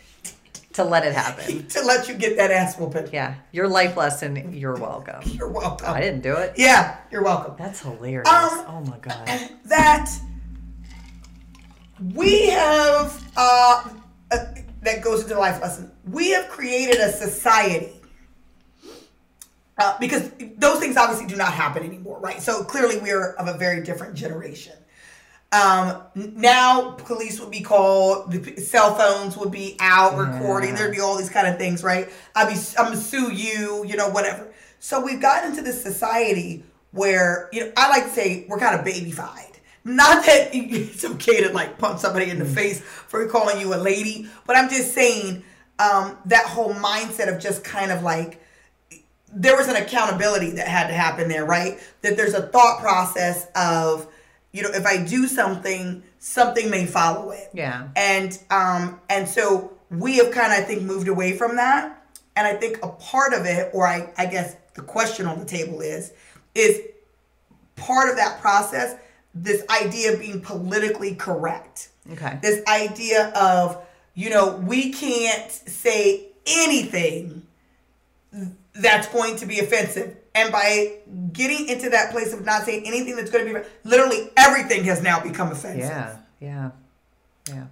to 0.74 0.84
let 0.84 1.06
it 1.06 1.14
happen. 1.14 1.66
To 1.74 1.82
let 1.82 2.08
you 2.08 2.14
get 2.14 2.36
that 2.36 2.50
ass 2.50 2.78
whooping. 2.78 3.08
Yeah. 3.12 3.34
Your 3.52 3.66
life 3.66 3.96
lesson, 3.96 4.52
you're 4.52 4.76
welcome. 4.76 5.22
You're 5.24 5.48
welcome. 5.48 5.88
I 5.88 6.00
didn't 6.00 6.22
do 6.22 6.34
it. 6.36 6.54
Yeah, 6.56 6.96
you're 7.10 7.22
welcome. 7.22 7.54
That's 7.58 7.80
hilarious. 7.80 8.28
Um, 8.28 8.64
oh 8.68 8.84
my 8.86 8.98
God. 8.98 9.26
that 9.64 10.10
we 12.14 12.48
have 12.50 13.32
uh, 13.36 13.88
uh, 14.30 14.44
that 14.82 15.02
goes 15.02 15.22
into 15.22 15.34
the 15.34 15.40
life 15.40 15.60
lesson. 15.60 15.90
We 16.10 16.30
have 16.30 16.48
created 16.48 16.96
a 16.96 17.10
society 17.10 18.00
uh, 19.78 19.96
because 19.98 20.30
those 20.56 20.78
things 20.78 20.96
obviously 20.96 21.26
do 21.26 21.36
not 21.36 21.52
happen 21.52 21.82
anymore, 21.82 22.18
right? 22.20 22.40
So 22.40 22.62
clearly, 22.64 22.98
we 22.98 23.10
are 23.10 23.32
of 23.34 23.48
a 23.48 23.58
very 23.58 23.82
different 23.82 24.14
generation. 24.14 24.74
Um, 25.54 26.02
now, 26.34 26.90
police 26.92 27.38
would 27.40 27.50
be 27.52 27.60
called, 27.60 28.32
the 28.32 28.60
cell 28.60 28.96
phones 28.96 29.36
would 29.36 29.52
be 29.52 29.76
out 29.78 30.16
recording. 30.16 30.70
Yeah. 30.70 30.76
There'd 30.76 30.92
be 30.92 31.00
all 31.00 31.16
these 31.16 31.30
kind 31.30 31.46
of 31.46 31.58
things, 31.58 31.84
right? 31.84 32.08
I'd 32.34 32.48
be, 32.48 32.58
I'm 32.76 32.86
gonna 32.86 32.96
sue 32.96 33.32
you, 33.32 33.84
you 33.86 33.96
know, 33.96 34.08
whatever. 34.08 34.52
So 34.80 35.00
we've 35.04 35.20
gotten 35.20 35.50
into 35.50 35.62
this 35.62 35.80
society 35.80 36.64
where, 36.90 37.48
you 37.52 37.60
know, 37.60 37.72
I 37.76 37.88
like 37.88 38.04
to 38.04 38.10
say 38.10 38.46
we're 38.48 38.58
kind 38.58 38.78
of 38.78 38.84
babyfied. 38.84 39.52
not 39.86 40.24
that 40.26 40.48
it's 40.52 41.04
okay 41.04 41.42
to 41.42 41.52
like 41.52 41.76
punch 41.78 42.00
somebody 42.00 42.30
in 42.30 42.38
the 42.38 42.44
Mm. 42.46 42.54
face 42.54 42.80
for 42.80 43.26
calling 43.28 43.60
you 43.60 43.74
a 43.74 43.76
lady, 43.76 44.28
but 44.46 44.56
I'm 44.56 44.68
just 44.70 44.94
saying 44.94 45.44
um, 45.78 46.16
that 46.26 46.46
whole 46.46 46.72
mindset 46.74 47.28
of 47.34 47.38
just 47.40 47.62
kind 47.64 47.92
of 47.92 48.02
like 48.02 48.40
there 49.32 49.56
was 49.56 49.68
an 49.68 49.76
accountability 49.76 50.52
that 50.52 50.68
had 50.68 50.86
to 50.88 50.94
happen 50.94 51.28
there, 51.28 51.44
right? 51.44 51.78
That 52.02 52.16
there's 52.16 52.34
a 52.34 52.42
thought 52.46 52.80
process 52.80 53.46
of, 53.56 54.06
you 54.54 54.62
know, 54.62 54.70
if 54.70 54.86
I 54.86 55.02
do 55.02 55.26
something, 55.26 56.04
something 56.20 56.70
may 56.70 56.86
follow 56.86 57.32
it. 57.32 57.50
Yeah. 57.52 57.88
And 57.96 58.38
um 58.50 59.00
and 59.10 59.28
so 59.28 59.72
we 59.90 60.16
have 60.18 60.30
kind 60.30 60.52
of 60.52 60.60
I 60.60 60.62
think 60.62 60.82
moved 60.82 61.08
away 61.08 61.36
from 61.36 61.56
that. 61.56 62.00
And 62.36 62.46
I 62.46 62.54
think 62.54 62.78
a 62.82 62.88
part 62.88 63.32
of 63.32 63.46
it, 63.46 63.70
or 63.74 63.86
I, 63.86 64.12
I 64.16 64.26
guess 64.26 64.56
the 64.74 64.82
question 64.82 65.26
on 65.26 65.38
the 65.38 65.44
table 65.44 65.80
is, 65.80 66.12
is 66.54 66.80
part 67.76 68.08
of 68.10 68.16
that 68.16 68.40
process, 68.40 68.96
this 69.34 69.64
idea 69.68 70.14
of 70.14 70.20
being 70.20 70.40
politically 70.40 71.14
correct. 71.14 71.88
Okay. 72.12 72.38
This 72.42 72.64
idea 72.66 73.30
of, 73.30 73.84
you 74.14 74.30
know, 74.30 74.56
we 74.56 74.92
can't 74.92 75.50
say 75.50 76.26
anything 76.46 77.42
that's 78.74 79.08
going 79.08 79.36
to 79.36 79.46
be 79.46 79.60
offensive. 79.60 80.16
And 80.36 80.50
by 80.50 80.96
getting 81.32 81.68
into 81.68 81.90
that 81.90 82.10
place 82.10 82.32
of 82.32 82.44
not 82.44 82.64
saying 82.64 82.86
anything 82.86 83.14
that's 83.16 83.30
going 83.30 83.46
to 83.46 83.60
be 83.60 83.66
literally 83.84 84.30
everything 84.36 84.82
has 84.84 85.00
now 85.02 85.20
become 85.20 85.52
offensive. 85.52 85.80
Yeah. 85.80 86.16
Yeah. 86.40 86.70
Yeah. 87.48 87.64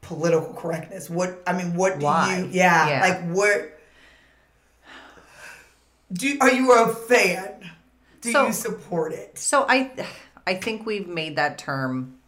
Political 0.00 0.54
correctness. 0.54 1.08
What 1.08 1.42
I 1.46 1.52
mean, 1.54 1.74
what 1.74 1.98
do 1.98 2.04
Why? 2.04 2.38
you 2.38 2.48
yeah, 2.50 2.88
Yeah. 2.88 3.00
like 3.00 3.30
what 3.30 3.78
do 6.12 6.36
are 6.40 6.52
you 6.52 6.72
a 6.74 6.88
fan? 6.94 7.70
Do 8.20 8.32
So- 8.32 8.46
you 8.46 8.52
support 8.52 9.12
it? 9.12 9.38
So 9.38 9.64
I 9.68 9.90
I 10.46 10.54
think 10.54 10.84
we've 10.86 11.08
made 11.08 11.36
that 11.36 11.56
term 11.58 12.18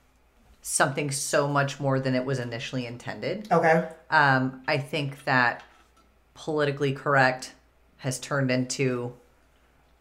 something 0.62 1.10
so 1.10 1.46
much 1.46 1.78
more 1.78 2.00
than 2.00 2.14
it 2.14 2.24
was 2.24 2.38
initially 2.38 2.86
intended. 2.86 3.46
Okay. 3.52 3.88
Um, 4.10 4.62
I 4.66 4.78
think 4.78 5.24
that 5.24 5.62
politically 6.36 6.92
correct 6.92 7.54
has 7.98 8.18
turned 8.20 8.50
into 8.50 9.12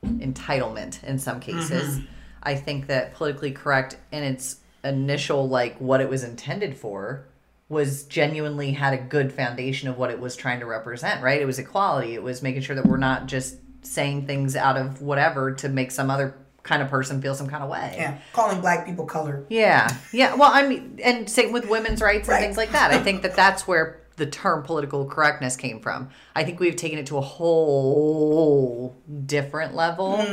entitlement 0.03 1.03
in 1.03 1.17
some 1.17 1.39
cases. 1.39 1.97
Mm-hmm. 1.97 2.05
I 2.43 2.55
think 2.55 2.87
that 2.87 3.13
politically 3.15 3.51
correct 3.51 3.97
in 4.11 4.23
its 4.23 4.57
initial 4.83 5.49
like 5.49 5.79
what 5.79 6.01
it 6.01 6.09
was 6.09 6.23
intended 6.23 6.77
for 6.77 7.25
was 7.69 8.03
genuinely 8.03 8.71
had 8.73 8.93
a 8.93 8.97
good 8.97 9.33
foundation 9.33 9.89
of 9.89 9.97
what 9.97 10.11
it 10.11 10.19
was 10.19 10.35
trying 10.35 10.59
to 10.59 10.67
represent, 10.67 11.23
right? 11.23 11.41
It 11.41 11.45
was 11.45 11.57
equality. 11.57 12.13
It 12.13 12.21
was 12.21 12.43
making 12.43 12.61
sure 12.61 12.75
that 12.75 12.85
we're 12.85 12.97
not 12.97 13.25
just 13.25 13.57
saying 13.81 14.27
things 14.27 14.55
out 14.55 14.77
of 14.77 15.01
whatever 15.01 15.53
to 15.55 15.69
make 15.69 15.89
some 15.89 16.11
other 16.11 16.35
kind 16.61 16.83
of 16.83 16.89
person 16.89 17.21
feel 17.21 17.33
some 17.33 17.47
kind 17.47 17.63
of 17.63 17.69
way. 17.69 17.95
Yeah. 17.97 18.17
Calling 18.33 18.61
black 18.61 18.85
people 18.85 19.05
color. 19.05 19.45
Yeah, 19.49 19.95
yeah. 20.11 20.35
Well, 20.35 20.51
I 20.53 20.67
mean, 20.67 20.99
and 21.03 21.27
same 21.29 21.51
with 21.51 21.67
women's 21.67 22.01
rights 22.01 22.27
and 22.27 22.35
Right. 22.35 22.41
things 22.41 22.57
like 22.57 22.71
that. 22.71 22.91
I 22.91 22.99
think 22.99 23.23
that 23.23 23.35
that's 23.35 23.67
where 23.67 23.99
the 24.17 24.25
term 24.25 24.63
political 24.63 25.05
correctness 25.05 25.55
came 25.57 25.79
from. 25.81 26.09
I 26.35 26.43
think 26.45 26.59
we've 26.59 26.75
taken 26.75 26.97
it 26.99 27.07
to 27.07 27.17
a 27.17 27.21
whole 27.21 28.95
different 29.25 29.75
level 29.75 30.25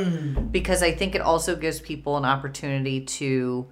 because 0.51 0.83
I 0.83 0.93
think 0.93 1.15
it 1.15 1.21
also 1.21 1.57
gives 1.57 1.81
people 1.81 2.17
an 2.17 2.25
opportunity 2.25 3.01
to 3.01 3.67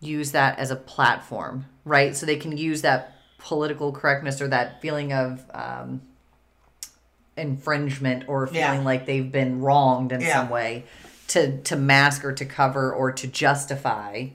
use 0.00 0.32
that 0.32 0.58
as 0.58 0.70
a 0.70 0.76
platform, 0.76 1.66
right? 1.84 2.16
So 2.16 2.24
they 2.24 2.36
can 2.36 2.56
use 2.56 2.80
that 2.82 3.16
political 3.38 3.92
correctness 3.92 4.40
or 4.40 4.48
that 4.48 4.80
feeling 4.80 5.12
of 5.12 5.44
um, 5.52 6.00
infringement 7.36 8.24
or 8.28 8.46
feeling 8.46 8.80
Yeah. 8.80 8.84
like 8.84 9.06
they've 9.06 9.30
been 9.30 9.60
wronged 9.60 10.12
in 10.12 10.20
Yeah. 10.20 10.32
some 10.34 10.50
way 10.50 10.84
to 11.28 11.58
to 11.62 11.76
mask 11.76 12.24
or 12.24 12.32
to 12.32 12.44
cover 12.44 12.92
or 12.92 13.12
to 13.12 13.26
justify 13.26 14.26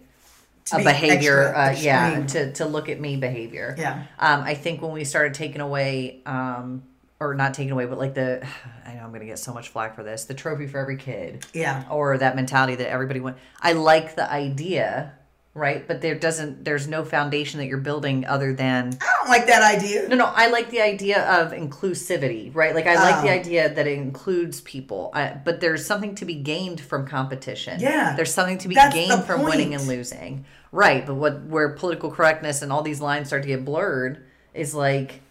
a 0.73 0.83
behavior 0.83 1.53
extra 1.55 1.61
uh, 1.61 1.75
yeah 1.79 2.25
to 2.25 2.51
to 2.53 2.65
look 2.65 2.89
at 2.89 2.99
me 2.99 3.15
behavior 3.17 3.75
Yeah. 3.77 4.03
um 4.17 4.41
i 4.41 4.55
think 4.55 4.81
when 4.81 4.91
we 4.91 5.03
started 5.03 5.33
taking 5.35 5.61
away 5.61 6.21
um 6.25 6.83
or 7.19 7.35
not 7.35 7.53
taking 7.53 7.71
away 7.71 7.85
but 7.85 7.99
like 7.99 8.15
the 8.15 8.45
i 8.85 8.95
know 8.95 9.01
i'm 9.03 9.11
gonna 9.11 9.25
get 9.25 9.37
so 9.37 9.53
much 9.53 9.69
flack 9.69 9.95
for 9.95 10.01
this 10.03 10.25
the 10.25 10.33
trophy 10.33 10.65
for 10.65 10.79
every 10.79 10.97
kid 10.97 11.45
Yeah. 11.53 11.83
or 11.91 12.17
that 12.17 12.35
mentality 12.35 12.75
that 12.75 12.89
everybody 12.89 13.19
went 13.19 13.37
i 13.61 13.73
like 13.73 14.15
the 14.15 14.29
idea 14.31 15.13
right 15.55 15.87
but 15.87 16.01
there 16.01 16.13
doesn't 16.15 16.63
there's 16.65 16.85
no 16.87 17.03
foundation 17.05 17.59
that 17.59 17.65
you're 17.67 17.77
building 17.77 18.25
other 18.25 18.53
than 18.53 18.89
I 19.01 19.13
don't 19.17 19.29
like 19.29 19.47
that 19.47 19.63
idea. 19.63 20.07
no, 20.09 20.15
no, 20.17 20.25
I 20.25 20.49
like 20.49 20.69
the 20.69 20.81
idea 20.81 21.23
of 21.41 21.51
inclusivity, 21.53 22.53
right? 22.53 22.75
Like 22.75 22.85
I 22.85 22.95
like 22.95 23.23
the 23.23 23.29
Oh. 23.29 23.39
idea 23.39 23.73
that 23.73 23.87
it 23.87 23.97
includes 23.97 24.61
people, 24.61 25.09
I, 25.13 25.29
but 25.43 25.61
there's 25.61 25.85
something 25.85 26.13
to 26.15 26.25
be 26.25 26.35
gained 26.35 26.79
from 26.81 27.07
competition. 27.07 27.79
Yeah. 27.79 28.15
there's 28.15 28.33
something 28.33 28.57
to 28.59 28.67
be 28.67 28.75
gained 28.75 29.23
from 29.23 29.43
winning 29.43 29.73
and 29.73 29.87
losing, 29.87 30.45
right? 30.71 31.05
But 31.05 31.15
what 31.15 31.41
where 31.45 31.69
political 31.69 32.11
correctness 32.11 32.61
and 32.61 32.71
all 32.71 32.81
these 32.83 33.01
lines 33.01 33.27
start 33.27 33.41
to 33.43 33.47
get 33.47 33.63
blurred 33.65 34.23
is 34.53 34.75
like, 34.75 35.21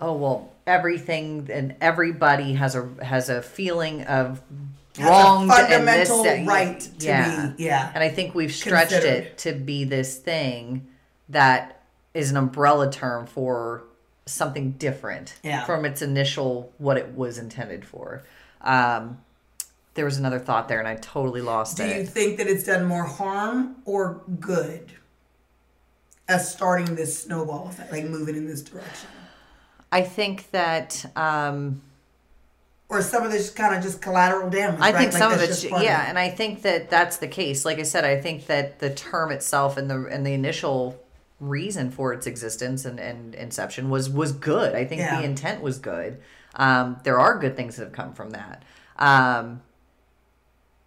oh 0.00 0.14
well, 0.14 0.52
everything 0.66 1.48
and 1.52 1.74
everybody 1.80 2.54
has 2.54 2.74
a 2.76 2.88
has 3.02 3.28
a 3.28 3.42
feeling 3.42 4.02
of 4.04 4.40
wronged 4.98 5.50
and 5.50 5.86
this 5.88 6.08
fundamental 6.08 6.46
right 6.46 6.80
to 6.80 7.52
be- 7.56 7.64
yeah. 7.64 7.90
and 7.94 8.02
I 8.04 8.08
think 8.08 8.34
we've 8.34 8.52
stretched 8.54 8.92
Considered. 8.92 9.24
it 9.24 9.38
to 9.38 9.52
be 9.52 9.84
this 9.84 10.16
thing 10.18 10.86
that 11.28 11.82
is 12.12 12.30
an 12.30 12.36
umbrella 12.36 12.90
term 12.92 13.26
for 13.26 13.84
something 14.26 14.72
different 14.72 15.34
Yeah. 15.42 15.64
from 15.64 15.84
its 15.84 16.00
initial 16.00 16.72
what 16.78 16.96
it 16.96 17.14
was 17.14 17.38
intended 17.38 17.84
for. 17.84 18.22
Um, 18.60 19.18
there 19.94 20.04
was 20.04 20.16
another 20.18 20.38
thought 20.38 20.68
there, 20.68 20.78
and 20.78 20.88
I 20.88 20.96
totally 20.96 21.40
lost 21.40 21.76
Do 21.76 21.84
it. 21.84 21.96
you 21.98 22.06
think 22.06 22.38
that 22.38 22.46
it's 22.46 22.64
done 22.64 22.84
more 22.84 23.04
harm 23.04 23.76
or 23.84 24.22
good 24.40 24.92
as 26.28 26.50
starting 26.50 26.94
this 26.94 27.22
snowball 27.22 27.68
effect, 27.68 27.92
like 27.92 28.04
moving 28.04 28.34
in 28.36 28.46
this 28.46 28.62
direction? 28.62 29.08
I 29.92 30.02
think 30.02 30.50
that 30.52 31.04
um, 31.16 31.82
Or 32.88 33.00
some 33.02 33.24
of 33.24 33.32
this 33.32 33.50
kind 33.50 33.74
of 33.74 33.82
just 33.82 34.02
collateral 34.02 34.50
damage? 34.50 34.80
I 34.80 34.92
right? 34.92 34.96
think 34.96 35.12
Like 35.14 35.22
some 35.22 35.32
of 35.32 35.40
it's 35.40 35.64
yeah, 35.64 36.04
and 36.08 36.18
I 36.18 36.28
think 36.30 36.62
that 36.62 36.90
that's 36.90 37.16
the 37.16 37.26
case. 37.28 37.64
Like 37.64 37.78
I 37.78 37.82
said, 37.82 38.04
I 38.04 38.20
think 38.20 38.46
that 38.46 38.78
the 38.78 38.90
term 38.90 39.32
itself 39.32 39.76
and 39.76 39.90
the 39.90 40.06
and 40.06 40.24
the 40.26 40.32
initial 40.34 41.00
reason 41.40 41.90
for 41.90 42.12
its 42.12 42.26
existence 42.26 42.84
and, 42.84 43.00
and 43.00 43.34
inception 43.34 43.90
was 43.90 44.10
was 44.10 44.32
good. 44.32 44.74
I 44.74 44.84
think 44.84 45.00
Yeah. 45.00 45.18
the 45.18 45.24
intent 45.24 45.62
was 45.62 45.78
good. 45.78 46.20
Um, 46.56 46.98
there 47.04 47.18
are 47.18 47.38
good 47.38 47.56
things 47.56 47.76
that 47.76 47.84
have 47.84 47.92
come 47.92 48.12
from 48.12 48.30
that. 48.30 48.62
Um, 48.98 49.62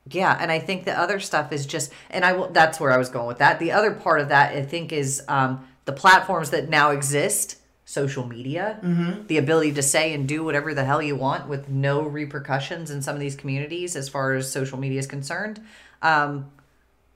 yeah, 0.10 0.38
and 0.40 0.52
I 0.52 0.60
think 0.60 0.86
the 0.86 0.98
other 0.98 1.20
stuff 1.20 1.52
is 1.52 1.66
just, 1.66 1.92
and 2.10 2.24
I 2.24 2.34
will. 2.34 2.48
That's 2.50 2.80
where 2.80 2.92
I 2.92 2.98
was 2.98 3.10
going 3.10 3.28
with 3.28 3.40
that. 3.40 3.60
The 3.60 3.74
other 3.74 3.92
part 3.92 4.22
of 4.22 4.30
that, 4.30 4.56
I 4.56 4.62
think, 4.62 4.94
is 4.94 5.22
um, 5.28 5.68
the 5.86 5.92
platforms 5.92 6.52
that 6.52 6.70
now 6.70 6.92
exist, 6.92 7.58
social 7.88 8.28
media, 8.28 8.80
the 9.28 9.38
ability 9.38 9.72
to 9.72 9.82
say 9.82 10.14
and 10.14 10.28
do 10.28 10.44
whatever 10.44 10.74
the 10.74 10.84
hell 10.84 11.02
you 11.02 11.16
want 11.16 11.48
with 11.48 11.70
no 11.70 12.02
repercussions 12.02 12.92
in 12.92 13.02
some 13.02 13.16
of 13.16 13.22
these 13.22 13.34
communities 13.34 13.96
as 13.96 14.10
far 14.10 14.34
as 14.34 14.52
social 14.52 14.78
media 14.78 15.00
is 15.00 15.08
concerned. 15.08 15.62
Um, 16.02 16.52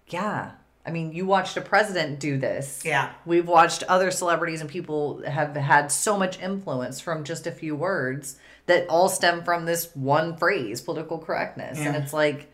yeah, 0.08 0.52
I 0.86 0.92
mean, 0.92 1.12
you 1.12 1.26
watched 1.26 1.58
a 1.58 1.62
president 1.62 2.22
do 2.22 2.38
this. 2.38 2.84
Yeah. 2.86 3.12
We've 3.26 3.50
watched 3.50 3.84
other 3.84 4.12
celebrities 4.12 4.62
and 4.62 4.70
people 4.70 5.22
have 5.28 5.58
had 5.58 5.92
so 5.92 6.18
much 6.18 6.40
influence 6.40 7.02
from 7.02 7.26
just 7.26 7.46
a 7.46 7.52
few 7.52 7.76
words 7.76 8.38
that 8.68 8.88
all 8.88 9.10
stem 9.10 9.44
from 9.44 9.66
this 9.66 9.94
one 9.94 10.38
phrase, 10.38 10.80
political 10.80 11.18
correctness. 11.20 11.80
And 11.80 11.98
it's 11.98 12.14
like, 12.14 12.50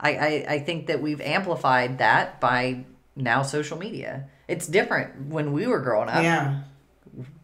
I, 0.00 0.10
I, 0.16 0.46
I 0.48 0.58
think 0.58 0.88
that 0.88 1.00
we've 1.00 1.20
amplified 1.20 1.98
that 1.98 2.40
by 2.40 2.86
now 3.14 3.42
social 3.42 3.78
media. 3.78 4.28
It's 4.48 4.66
different 4.66 5.28
when 5.28 5.52
we 5.52 5.68
were 5.68 5.78
growing 5.78 6.08
up. 6.08 6.24
Yeah. 6.24 6.62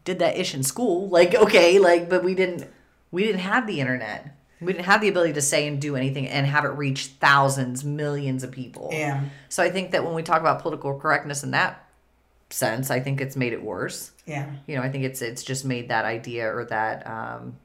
Did 0.09 0.21
that 0.21 0.39
ish 0.39 0.55
in 0.55 0.63
school. 0.63 1.11
Like, 1.11 1.35
okay, 1.35 1.79
like, 1.79 2.09
but 2.09 2.25
we 2.25 2.35
didn't, 2.35 2.67
we 3.11 3.25
didn't 3.25 3.41
have 3.43 3.67
the 3.67 3.79
internet. 3.79 4.35
We 4.59 4.73
didn't 4.73 4.87
have 4.87 5.03
the 5.03 5.09
ability 5.09 5.35
to 5.35 5.43
say 5.43 5.69
and 5.69 5.79
do 5.79 5.97
anything 5.97 6.27
and 6.27 6.47
have 6.47 6.65
it 6.65 6.69
reach 6.69 7.09
thousands, 7.21 7.85
millions 7.85 8.43
of 8.43 8.51
people. 8.51 8.89
Yeah. 8.91 9.25
So 9.51 9.63
I 9.63 9.69
think 9.71 9.91
that 9.91 10.07
when 10.07 10.15
we 10.15 10.23
talk 10.23 10.41
about 10.41 10.63
political 10.63 10.99
correctness 10.99 11.45
in 11.45 11.51
that 11.51 11.85
sense, 12.49 12.91
I 12.91 13.01
think 13.01 13.21
it's 13.21 13.37
made 13.37 13.53
it 13.53 13.63
worse. 13.63 14.13
Yeah. 14.25 14.51
You 14.67 14.77
know, 14.77 14.83
I 14.83 14.89
think 14.89 15.05
it's 15.05 15.21
it's 15.21 15.43
just 15.43 15.67
made 15.67 15.91
that 15.91 16.07
idea 16.07 16.51
or 16.57 16.65
that 16.65 17.07
um, 17.07 17.57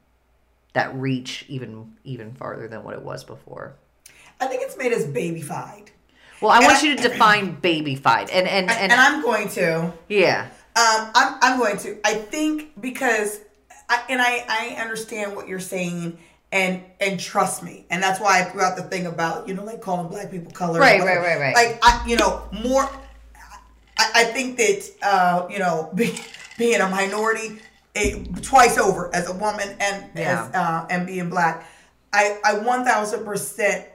that 0.74 0.94
reach 0.94 1.46
even 1.48 1.94
even 2.04 2.34
farther 2.34 2.68
than 2.68 2.84
what 2.84 2.92
it 2.92 3.02
was 3.02 3.24
before. 3.24 3.74
I 4.38 4.48
think 4.48 4.60
it's 4.62 4.76
made 4.76 4.92
us 4.92 5.04
babyfied. 5.04 5.88
Well, 6.42 6.50
I 6.50 6.58
And 6.58 6.66
want 6.66 6.76
I- 6.78 6.86
you 6.88 6.96
to 6.96 7.02
define 7.08 7.56
babyfied, 7.62 8.28
and 8.30 8.46
and 8.46 8.70
And, 8.70 8.92
and, 8.92 8.92
I'm 8.92 9.22
going 9.22 9.48
to. 9.50 9.94
yeah, 10.08 10.48
Um, 10.76 11.10
I'm, 11.14 11.34
I'm 11.40 11.58
going 11.58 11.76
to. 11.78 11.98
I 12.04 12.14
think 12.14 12.80
because, 12.80 13.40
I, 13.88 14.02
and 14.08 14.20
I, 14.20 14.44
I 14.48 14.82
understand 14.82 15.36
what 15.36 15.46
you're 15.46 15.60
saying, 15.60 16.18
and 16.50 16.82
and 17.00 17.18
trust 17.18 17.62
me, 17.62 17.86
and 17.90 18.02
that's 18.02 18.20
why 18.20 18.40
I 18.40 18.44
threw 18.44 18.62
out 18.62 18.76
the 18.76 18.82
thing 18.82 19.06
about 19.06 19.46
you 19.46 19.54
know 19.54 19.64
like 19.64 19.80
calling 19.80 20.08
black 20.08 20.30
people 20.30 20.50
color. 20.52 20.80
Right, 20.80 21.00
right, 21.00 21.18
right, 21.18 21.38
right. 21.38 21.54
Like 21.54 21.78
I, 21.82 22.04
you 22.08 22.16
know, 22.16 22.42
more. 22.52 22.88
I, 23.96 24.10
I 24.14 24.24
think 24.24 24.56
that 24.56 24.90
uh, 25.02 25.46
you 25.48 25.58
know, 25.60 25.90
be, 25.94 26.12
being 26.58 26.80
a 26.80 26.88
minority, 26.88 27.60
eh, 27.94 28.24
twice 28.42 28.76
over 28.76 29.14
as 29.14 29.28
a 29.28 29.32
woman 29.32 29.68
and 29.80 30.10
Yeah. 30.16 30.48
as 30.48 30.54
uh, 30.54 30.86
and 30.90 31.06
being 31.06 31.30
black, 31.30 31.68
I 32.12 32.38
I 32.44 32.58
one 32.58 32.84
thousand 32.84 33.24
percent 33.24 33.86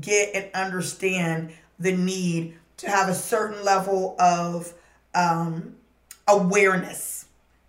get 0.00 0.34
and 0.34 0.50
understand 0.54 1.52
the 1.78 1.92
need 1.92 2.58
to 2.78 2.90
have 2.90 3.08
a 3.08 3.14
certain 3.14 3.64
level 3.64 4.16
of 4.18 4.74
um, 5.14 5.75
awareness 6.28 7.26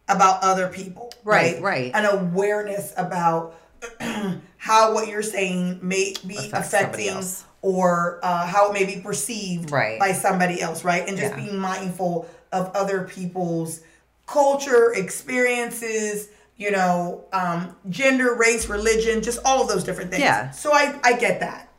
about 0.07 0.41
other 0.43 0.67
people. 0.67 1.11
Right, 1.23 1.61
right. 1.61 1.91
An 1.93 2.05
awareness 2.05 2.93
about 2.97 3.55
how 4.57 4.93
what 4.93 5.07
you're 5.07 5.21
saying 5.23 5.79
may 5.81 6.13
be 6.25 6.35
Affects 6.37 6.73
affecting 6.73 7.23
or 7.61 8.19
uh, 8.23 8.45
how 8.45 8.69
it 8.71 8.73
may 8.73 8.85
be 8.85 9.01
perceived 9.01 9.71
Right. 9.71 9.99
by 9.99 10.13
somebody 10.13 10.61
else, 10.61 10.83
right? 10.83 11.07
And 11.07 11.17
just 11.17 11.35
Yeah. 11.35 11.43
being 11.43 11.57
mindful 11.57 12.27
of 12.51 12.71
other 12.75 13.03
people's 13.03 13.81
culture, 14.25 14.93
experiences, 14.93 16.29
you 16.55 16.71
know, 16.71 17.25
um, 17.33 17.75
gender, 17.89 18.33
race, 18.35 18.67
religion, 18.67 19.21
just 19.21 19.39
all 19.45 19.61
of 19.61 19.67
those 19.67 19.83
different 19.83 20.09
things. 20.11 20.21
Yeah. 20.21 20.51
So 20.51 20.73
I, 20.73 20.99
I 21.03 21.13
get 21.13 21.39
that. 21.41 21.69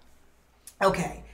Okay. 0.82 1.24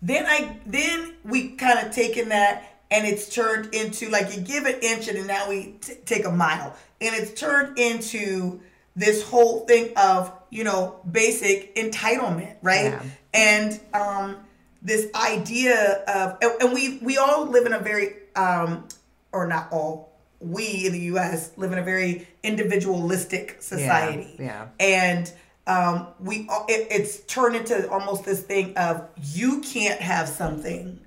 Then 0.00 0.26
I 0.26 0.56
then 0.66 1.14
we 1.24 1.50
kind 1.50 1.84
of 1.86 1.92
taken 1.94 2.28
that 2.30 2.71
and 2.92 3.06
it's 3.06 3.28
turned 3.34 3.74
into 3.74 4.08
like 4.10 4.34
you 4.36 4.40
give 4.42 4.64
an 4.66 4.76
inch 4.82 5.08
and 5.08 5.26
now 5.26 5.48
we 5.48 5.74
t- 5.80 5.94
take 6.04 6.24
a 6.26 6.30
mile 6.30 6.76
and 7.00 7.14
it's 7.16 7.38
turned 7.40 7.78
into 7.78 8.60
this 8.94 9.22
whole 9.22 9.60
thing 9.66 9.90
of 9.96 10.30
you 10.50 10.62
know 10.62 11.00
basic 11.10 11.74
entitlement 11.74 12.54
right 12.62 12.92
Yeah. 12.92 13.02
and 13.32 13.80
um 13.94 14.36
this 14.82 15.06
idea 15.14 16.02
of 16.06 16.36
and, 16.42 16.52
and 16.62 16.72
we 16.72 16.98
we 16.98 17.16
all 17.16 17.46
live 17.46 17.66
in 17.66 17.72
a 17.72 17.80
very 17.80 18.14
um 18.36 18.86
or 19.32 19.46
not 19.46 19.68
all 19.72 20.12
we 20.40 20.86
in 20.86 20.92
the 20.92 20.98
US 21.14 21.52
live 21.56 21.72
in 21.72 21.78
a 21.78 21.82
very 21.84 22.26
individualistic 22.42 23.62
society 23.62 24.36
yeah. 24.38 24.68
and 24.80 25.32
um, 25.66 26.08
we 26.18 26.48
it, 26.68 26.88
it's 26.90 27.20
turned 27.26 27.54
into 27.54 27.88
almost 27.88 28.24
this 28.24 28.42
thing 28.42 28.76
of 28.76 29.08
you 29.22 29.60
can't 29.60 30.00
have 30.00 30.28
something 30.28 30.98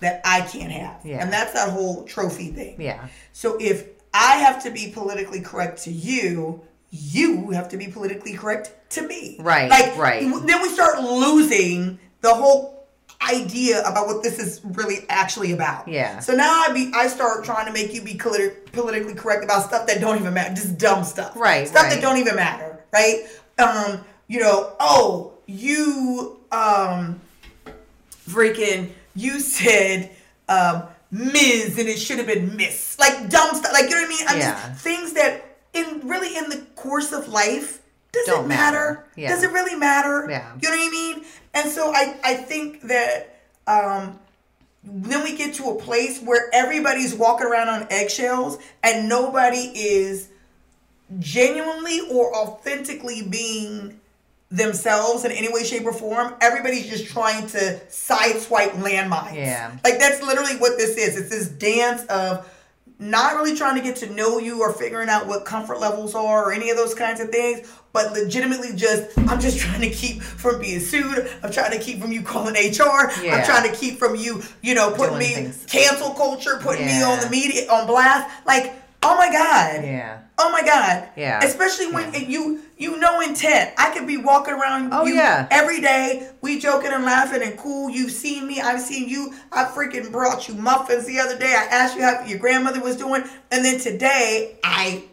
that 0.00 0.20
I 0.24 0.42
can't 0.42 0.72
have, 0.72 1.00
Yeah. 1.04 1.22
and 1.22 1.32
that's 1.32 1.52
that 1.54 1.70
whole 1.70 2.04
trophy 2.04 2.48
thing. 2.52 2.80
Yeah. 2.80 3.08
So 3.32 3.56
if 3.60 3.84
I 4.14 4.36
have 4.36 4.62
to 4.64 4.70
be 4.70 4.90
politically 4.92 5.40
correct 5.40 5.82
to 5.84 5.90
you, 5.92 6.60
you 6.90 7.50
have 7.50 7.68
to 7.70 7.76
be 7.76 7.88
politically 7.88 8.34
correct 8.34 8.72
to 8.90 9.02
me. 9.06 9.36
Right, 9.40 9.68
Like 9.70 9.96
right. 9.96 10.22
Then 10.46 10.62
we 10.62 10.68
start 10.68 11.02
losing 11.02 11.98
the 12.22 12.32
whole 12.34 12.86
idea 13.28 13.80
about 13.80 14.06
what 14.06 14.22
this 14.22 14.38
is 14.38 14.60
really 14.64 15.04
actually 15.08 15.52
about. 15.52 15.88
Yeah. 15.88 16.20
So 16.20 16.34
now 16.34 16.62
I 16.66 16.72
be 16.72 16.90
I 16.94 17.08
start 17.08 17.44
trying 17.44 17.66
to 17.66 17.72
make 17.72 17.92
you 17.92 18.00
be 18.02 18.14
politi- 18.14 18.54
politically 18.72 19.14
correct 19.14 19.42
about 19.44 19.64
stuff 19.64 19.86
that 19.88 20.00
don't 20.00 20.18
even 20.20 20.32
matter, 20.32 20.54
just 20.54 20.78
dumb 20.78 21.02
stuff. 21.04 21.32
Right, 21.36 21.66
Stuff 21.66 21.82
right. 21.84 21.94
that 21.94 22.00
don't 22.00 22.16
even 22.18 22.36
matter, 22.36 22.78
right? 22.92 23.24
Um, 23.58 24.04
you 24.28 24.40
know, 24.40 24.72
oh, 24.80 25.32
you 25.46 26.38
um 26.52 27.20
freaking 28.28 28.90
you 29.18 29.40
said 29.40 30.10
um 30.48 30.84
Ms. 31.10 31.78
and 31.78 31.88
it 31.88 31.98
should 31.98 32.18
have 32.18 32.26
been 32.26 32.54
Miss. 32.56 32.98
Like 32.98 33.30
dumb 33.30 33.54
stuff. 33.54 33.72
Like 33.72 33.84
you 33.84 33.90
know 33.90 34.02
what 34.02 34.06
I 34.06 34.08
mean? 34.08 34.26
I'm 34.28 34.38
Yeah. 34.38 34.68
just 34.68 34.82
things 34.82 35.12
that 35.14 35.56
in 35.72 36.06
really 36.08 36.36
in 36.36 36.50
the 36.50 36.58
course 36.76 37.12
of 37.12 37.28
life 37.28 37.80
does 38.12 38.26
Don't 38.26 38.44
it 38.44 38.48
matter? 38.48 38.78
matter. 38.78 39.04
Yeah. 39.16 39.28
Does 39.30 39.42
it 39.42 39.50
really 39.52 39.74
matter? 39.76 40.26
Yeah. 40.30 40.52
You 40.60 40.70
know 40.70 40.76
what 40.76 40.88
I 40.88 40.90
mean? 40.90 41.24
And 41.54 41.70
so 41.70 41.92
I 41.94 42.16
I 42.22 42.34
think 42.34 42.82
that 42.82 43.40
um 43.66 44.18
then 44.84 45.22
we 45.24 45.36
get 45.36 45.54
to 45.54 45.64
a 45.70 45.74
place 45.74 46.20
where 46.20 46.48
everybody's 46.54 47.14
walking 47.14 47.46
around 47.46 47.68
on 47.68 47.86
eggshells 47.90 48.58
and 48.82 49.08
nobody 49.08 49.72
is 49.74 50.28
genuinely 51.18 52.00
or 52.10 52.34
authentically 52.34 53.22
being 53.22 53.97
themselves 54.50 55.24
in 55.24 55.32
any 55.32 55.52
way, 55.52 55.62
shape, 55.64 55.84
or 55.84 55.92
form. 55.92 56.34
Everybody's 56.40 56.88
just 56.88 57.06
trying 57.06 57.46
to 57.48 57.80
sideswipe 57.88 58.70
landmines. 58.72 59.34
Yeah. 59.34 59.76
Like 59.84 59.98
that's 59.98 60.22
literally 60.22 60.56
what 60.56 60.78
this 60.78 60.96
is. 60.96 61.16
It's 61.18 61.28
this 61.30 61.48
dance 61.48 62.04
of 62.06 62.48
not 63.00 63.36
really 63.36 63.54
trying 63.56 63.76
to 63.76 63.82
get 63.82 63.94
to 63.96 64.12
know 64.12 64.38
you 64.38 64.60
or 64.60 64.72
figuring 64.72 65.08
out 65.08 65.26
what 65.26 65.44
comfort 65.44 65.78
levels 65.78 66.14
are 66.14 66.46
or 66.46 66.52
any 66.52 66.70
of 66.70 66.76
those 66.76 66.94
kinds 66.94 67.20
of 67.20 67.28
things, 67.28 67.72
but 67.92 68.12
legitimately 68.12 68.72
just 68.74 69.16
I'm 69.18 69.38
just 69.38 69.58
trying 69.64 69.82
to 69.82 69.90
keep 69.90 70.22
from 70.22 70.60
being 70.60 70.80
sued. 70.80 71.30
I'm 71.42 71.52
trying 71.52 71.78
to 71.78 71.78
keep 71.78 72.00
from 72.00 72.10
you 72.10 72.22
calling 72.22 72.54
HR. 72.54 73.12
Yeah. 73.22 73.36
I'm 73.36 73.44
trying 73.44 73.70
to 73.70 73.76
keep 73.76 73.98
from 73.98 74.16
you, 74.16 74.42
you 74.62 74.74
know, 74.74 74.90
putting 74.90 75.18
Doing 75.18 75.18
me 75.18 75.34
things. 75.34 75.64
cancel 75.68 76.10
culture, 76.10 76.58
putting 76.60 76.86
me 76.86 77.02
on 77.02 77.20
the 77.20 77.28
media 77.30 77.70
on 77.70 77.86
blast. 77.86 78.28
Like, 78.46 78.74
oh 79.02 79.16
my 79.16 79.30
God. 79.32 79.84
Yeah. 79.84 80.18
Oh 80.38 80.50
my 80.52 80.62
God. 80.62 81.08
Yeah. 81.16 81.42
Especially 81.42 81.90
when 81.92 82.12
Yeah. 82.12 82.20
you 82.20 82.62
you 82.76 82.96
know 82.98 83.20
intent. 83.20 83.72
I 83.76 83.90
could 83.92 84.06
be 84.06 84.16
walking 84.16 84.54
around 84.54 84.92
Oh, 84.92 85.04
you 85.04 85.14
yeah. 85.14 85.48
every 85.50 85.80
day, 85.80 86.30
we 86.42 86.60
joking 86.60 86.92
and 86.92 87.04
laughing 87.04 87.42
and 87.42 87.56
cool. 87.58 87.90
You've 87.90 88.12
seen 88.12 88.46
me, 88.46 88.60
I've 88.60 88.80
seen 88.80 89.08
you. 89.08 89.34
I 89.52 89.64
freaking 89.64 90.12
brought 90.12 90.46
you 90.48 90.54
muffins 90.54 91.06
the 91.06 91.18
other 91.18 91.36
day. 91.38 91.52
I 91.56 91.64
asked 91.70 91.96
you 91.96 92.02
how 92.02 92.24
your 92.24 92.38
grandmother 92.38 92.80
was 92.80 92.96
doing. 92.96 93.24
And 93.50 93.64
then 93.64 93.80
today 93.80 94.56
I 94.62 95.04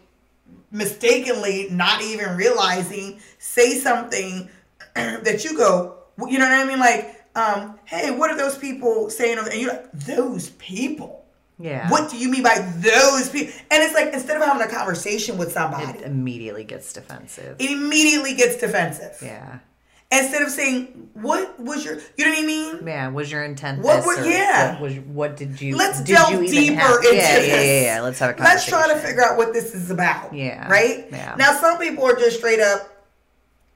mistakenly, 0.70 1.68
not 1.70 2.02
even 2.02 2.36
realizing, 2.36 3.20
say 3.38 3.74
something 3.78 4.48
that 4.94 5.44
you 5.44 5.56
go, 5.56 5.96
you 6.28 6.38
know 6.38 6.48
what 6.48 6.58
I 6.58 6.64
mean? 6.64 6.78
Like, 6.78 7.24
um, 7.34 7.78
hey, 7.84 8.10
what 8.10 8.30
are 8.30 8.36
those 8.36 8.56
people 8.56 9.10
saying? 9.10 9.38
And 9.38 9.60
you're 9.60 9.72
like, 9.72 9.92
those 9.92 10.50
people. 10.50 11.25
Yeah. 11.58 11.88
What 11.90 12.10
do 12.10 12.18
you 12.18 12.28
mean 12.30 12.42
by 12.42 12.58
those 12.76 13.30
people? 13.30 13.54
And 13.70 13.82
it's 13.82 13.94
like 13.94 14.12
instead 14.12 14.36
of 14.36 14.42
having 14.46 14.62
a 14.66 14.70
conversation 14.70 15.38
with 15.38 15.52
somebody, 15.52 15.98
It 15.98 16.04
immediately 16.04 16.64
gets 16.64 16.92
defensive. 16.92 17.56
it 17.58 17.70
immediately 17.70 18.34
gets 18.34 18.56
defensive. 18.56 19.16
Yeah. 19.22 19.60
Instead 20.12 20.42
of 20.42 20.50
saying, 20.50 21.08
"What 21.14 21.58
was 21.58 21.84
your?" 21.84 21.94
You 22.16 22.26
know 22.26 22.30
what 22.30 22.38
I 22.38 22.46
mean? 22.46 22.86
Yeah. 22.86 23.08
Was 23.08 23.32
your 23.32 23.42
intent 23.42 23.80
What 23.82 24.04
or 24.06 24.22
yeah. 24.24 24.72
What, 24.74 24.80
was, 24.82 24.98
what 25.00 25.36
did 25.36 25.60
you? 25.60 25.74
Let's 25.76 25.98
did 26.02 26.14
delve 26.14 26.30
you 26.34 26.42
even 26.42 26.50
deeper 26.74 26.80
have- 26.80 26.96
into 27.04 27.16
yeah, 27.16 27.38
this. 27.40 27.48
Yeah, 27.48 27.60
yeah, 27.62 27.80
yeah. 27.96 28.00
Let's 28.02 28.18
have 28.20 28.30
a 28.30 28.34
conversation. 28.34 28.72
Let's 28.78 28.86
try 28.86 28.94
to 28.94 29.00
figure 29.00 29.24
out 29.24 29.36
what 29.36 29.52
this 29.52 29.74
is 29.74 29.90
about. 29.90 30.32
Yeah, 30.32 30.68
Right. 30.70 31.06
yeah. 31.10 31.34
Now, 31.36 31.58
some 31.58 31.78
people 31.78 32.04
are 32.04 32.14
just 32.14 32.36
straight 32.38 32.60
up, 32.60 32.88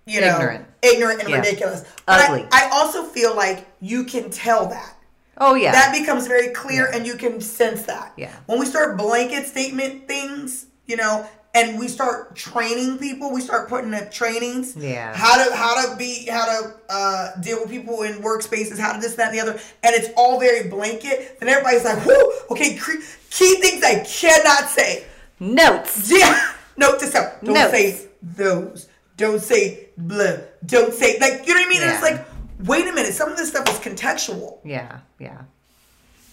you 0.06 0.20
know, 0.20 0.36
Ignorant. 0.36 0.66
ignorant 0.82 1.20
and 1.20 1.30
Yeah. 1.30 1.36
ridiculous. 1.38 1.84
But 2.06 2.20
Ugly. 2.30 2.46
I, 2.52 2.66
I 2.66 2.70
also 2.74 3.04
feel 3.04 3.34
like 3.34 3.66
you 3.80 4.04
can 4.04 4.30
tell 4.30 4.66
that. 4.66 4.94
Oh 5.40 5.54
yeah. 5.54 5.72
that 5.72 5.96
becomes 5.98 6.26
very 6.26 6.48
clear 6.48 6.88
Yeah. 6.90 6.96
and 6.96 7.06
you 7.06 7.16
can 7.16 7.40
sense 7.40 7.82
that. 7.86 8.12
Yeah. 8.16 8.34
When 8.46 8.58
we 8.60 8.66
start 8.66 8.96
blanket 8.98 9.46
statement 9.46 10.06
things, 10.06 10.66
you 10.86 10.96
know, 10.96 11.26
and 11.54 11.78
we 11.80 11.88
start 11.88 12.36
training 12.36 12.98
people, 12.98 13.32
we 13.32 13.40
start 13.40 13.68
putting 13.68 13.92
up 13.94 14.12
trainings. 14.12 14.76
Yeah. 14.76 15.12
How 15.16 15.42
to 15.44 15.56
how 15.56 15.90
to 15.90 15.96
be 15.96 16.26
how 16.30 16.44
to 16.46 16.74
uh, 16.88 17.36
deal 17.40 17.60
with 17.60 17.70
people 17.70 18.02
in 18.02 18.14
workspaces, 18.22 18.78
how 18.78 18.92
to 18.92 19.00
this, 19.00 19.14
that, 19.16 19.28
and 19.30 19.36
the 19.36 19.40
other, 19.40 19.52
and 19.82 19.94
it's 19.94 20.10
all 20.16 20.38
very 20.38 20.68
blanket. 20.68 21.38
Then 21.40 21.48
everybody's 21.48 21.84
like, 21.84 22.04
"Whoo, 22.06 22.32
okay, 22.52 22.76
cre- 22.76 23.02
key 23.30 23.56
things 23.60 23.82
I 23.82 24.04
cannot 24.06 24.68
say." 24.70 25.04
Notes. 25.40 26.12
Yeah. 26.12 26.52
Note 26.76 27.00
to 27.00 27.06
self. 27.06 27.40
Don't 27.42 27.54
Notes. 27.54 27.72
say 27.72 28.06
those. 28.22 28.88
Don't 29.16 29.40
say 29.40 29.88
blah. 29.96 30.36
Don't 30.64 30.94
say 30.94 31.18
like 31.18 31.46
you 31.48 31.54
know 31.54 31.60
what 31.60 31.66
I 31.66 31.68
mean. 31.68 31.82
And 31.82 31.90
it's 31.92 32.02
like, 32.02 32.24
wait 32.64 32.86
a 32.86 32.92
minute. 32.92 33.12
Some 33.14 33.30
of 33.30 33.36
this 33.36 33.48
stuff 33.50 33.68
is 33.68 33.78
contextual. 33.78 34.58
Yeah. 34.64 34.98
Yeah. 35.18 35.42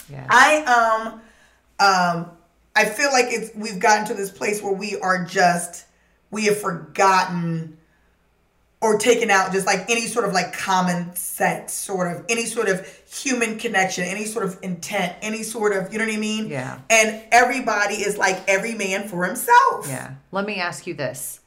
Yeah. 0.10 0.26
I 0.30 0.64
um 0.64 1.22
um 1.80 2.32
I 2.76 2.86
feel 2.86 3.12
like 3.12 3.26
it's 3.30 3.52
we've 3.56 3.80
gotten 3.80 4.06
to 4.08 4.14
this 4.14 4.30
place 4.32 4.62
where 4.62 4.74
we 4.74 4.98
are 5.00 5.26
just 5.26 5.86
we 6.32 6.46
have 6.46 6.58
forgotten 6.60 7.78
or 8.80 9.00
taken 9.00 9.32
out 9.32 9.52
just 9.52 9.66
like 9.66 9.90
any 9.90 10.06
sort 10.06 10.24
of 10.26 10.34
like 10.34 10.54
common 10.54 11.14
sense 11.16 11.74
sort 11.74 12.16
of 12.16 12.24
any 12.30 12.46
sort 12.46 12.70
of 12.70 12.86
human 13.12 13.58
connection 13.58 14.04
any 14.04 14.24
sort 14.24 14.46
of 14.46 14.60
intent 14.62 15.16
any 15.24 15.42
sort 15.42 15.76
of 15.76 15.92
you 15.92 15.98
know 15.98 16.06
what 16.06 16.14
i 16.14 16.18
mean 16.18 16.48
Yeah. 16.48 16.78
and 16.90 17.24
everybody 17.32 17.96
is 17.96 18.18
like 18.20 18.40
every 18.48 18.76
man 18.76 19.08
for 19.08 19.26
himself 19.26 19.88
Yeah. 19.88 20.12
Let 20.32 20.46
me 20.46 20.58
ask 20.58 20.86
you 20.86 20.94
this. 20.94 21.40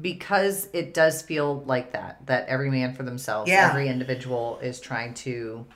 Because 0.00 0.68
it 0.72 0.92
does 0.92 1.22
feel 1.22 1.62
like 1.66 1.92
that, 1.92 2.26
that 2.26 2.48
every 2.48 2.70
man 2.70 2.94
for 2.94 3.04
themselves, 3.04 3.48
Yeah. 3.48 3.68
every 3.70 3.88
individual 3.88 4.58
is 4.60 4.80
trying 4.80 5.14
to 5.14 5.66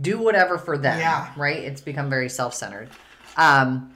do 0.00 0.18
whatever 0.18 0.58
for 0.58 0.76
them. 0.76 0.98
Yeah. 1.00 1.32
Right? 1.36 1.58
It's 1.58 1.80
become 1.80 2.10
very 2.10 2.28
self 2.28 2.52
centered. 2.54 2.90
Um, 3.36 3.94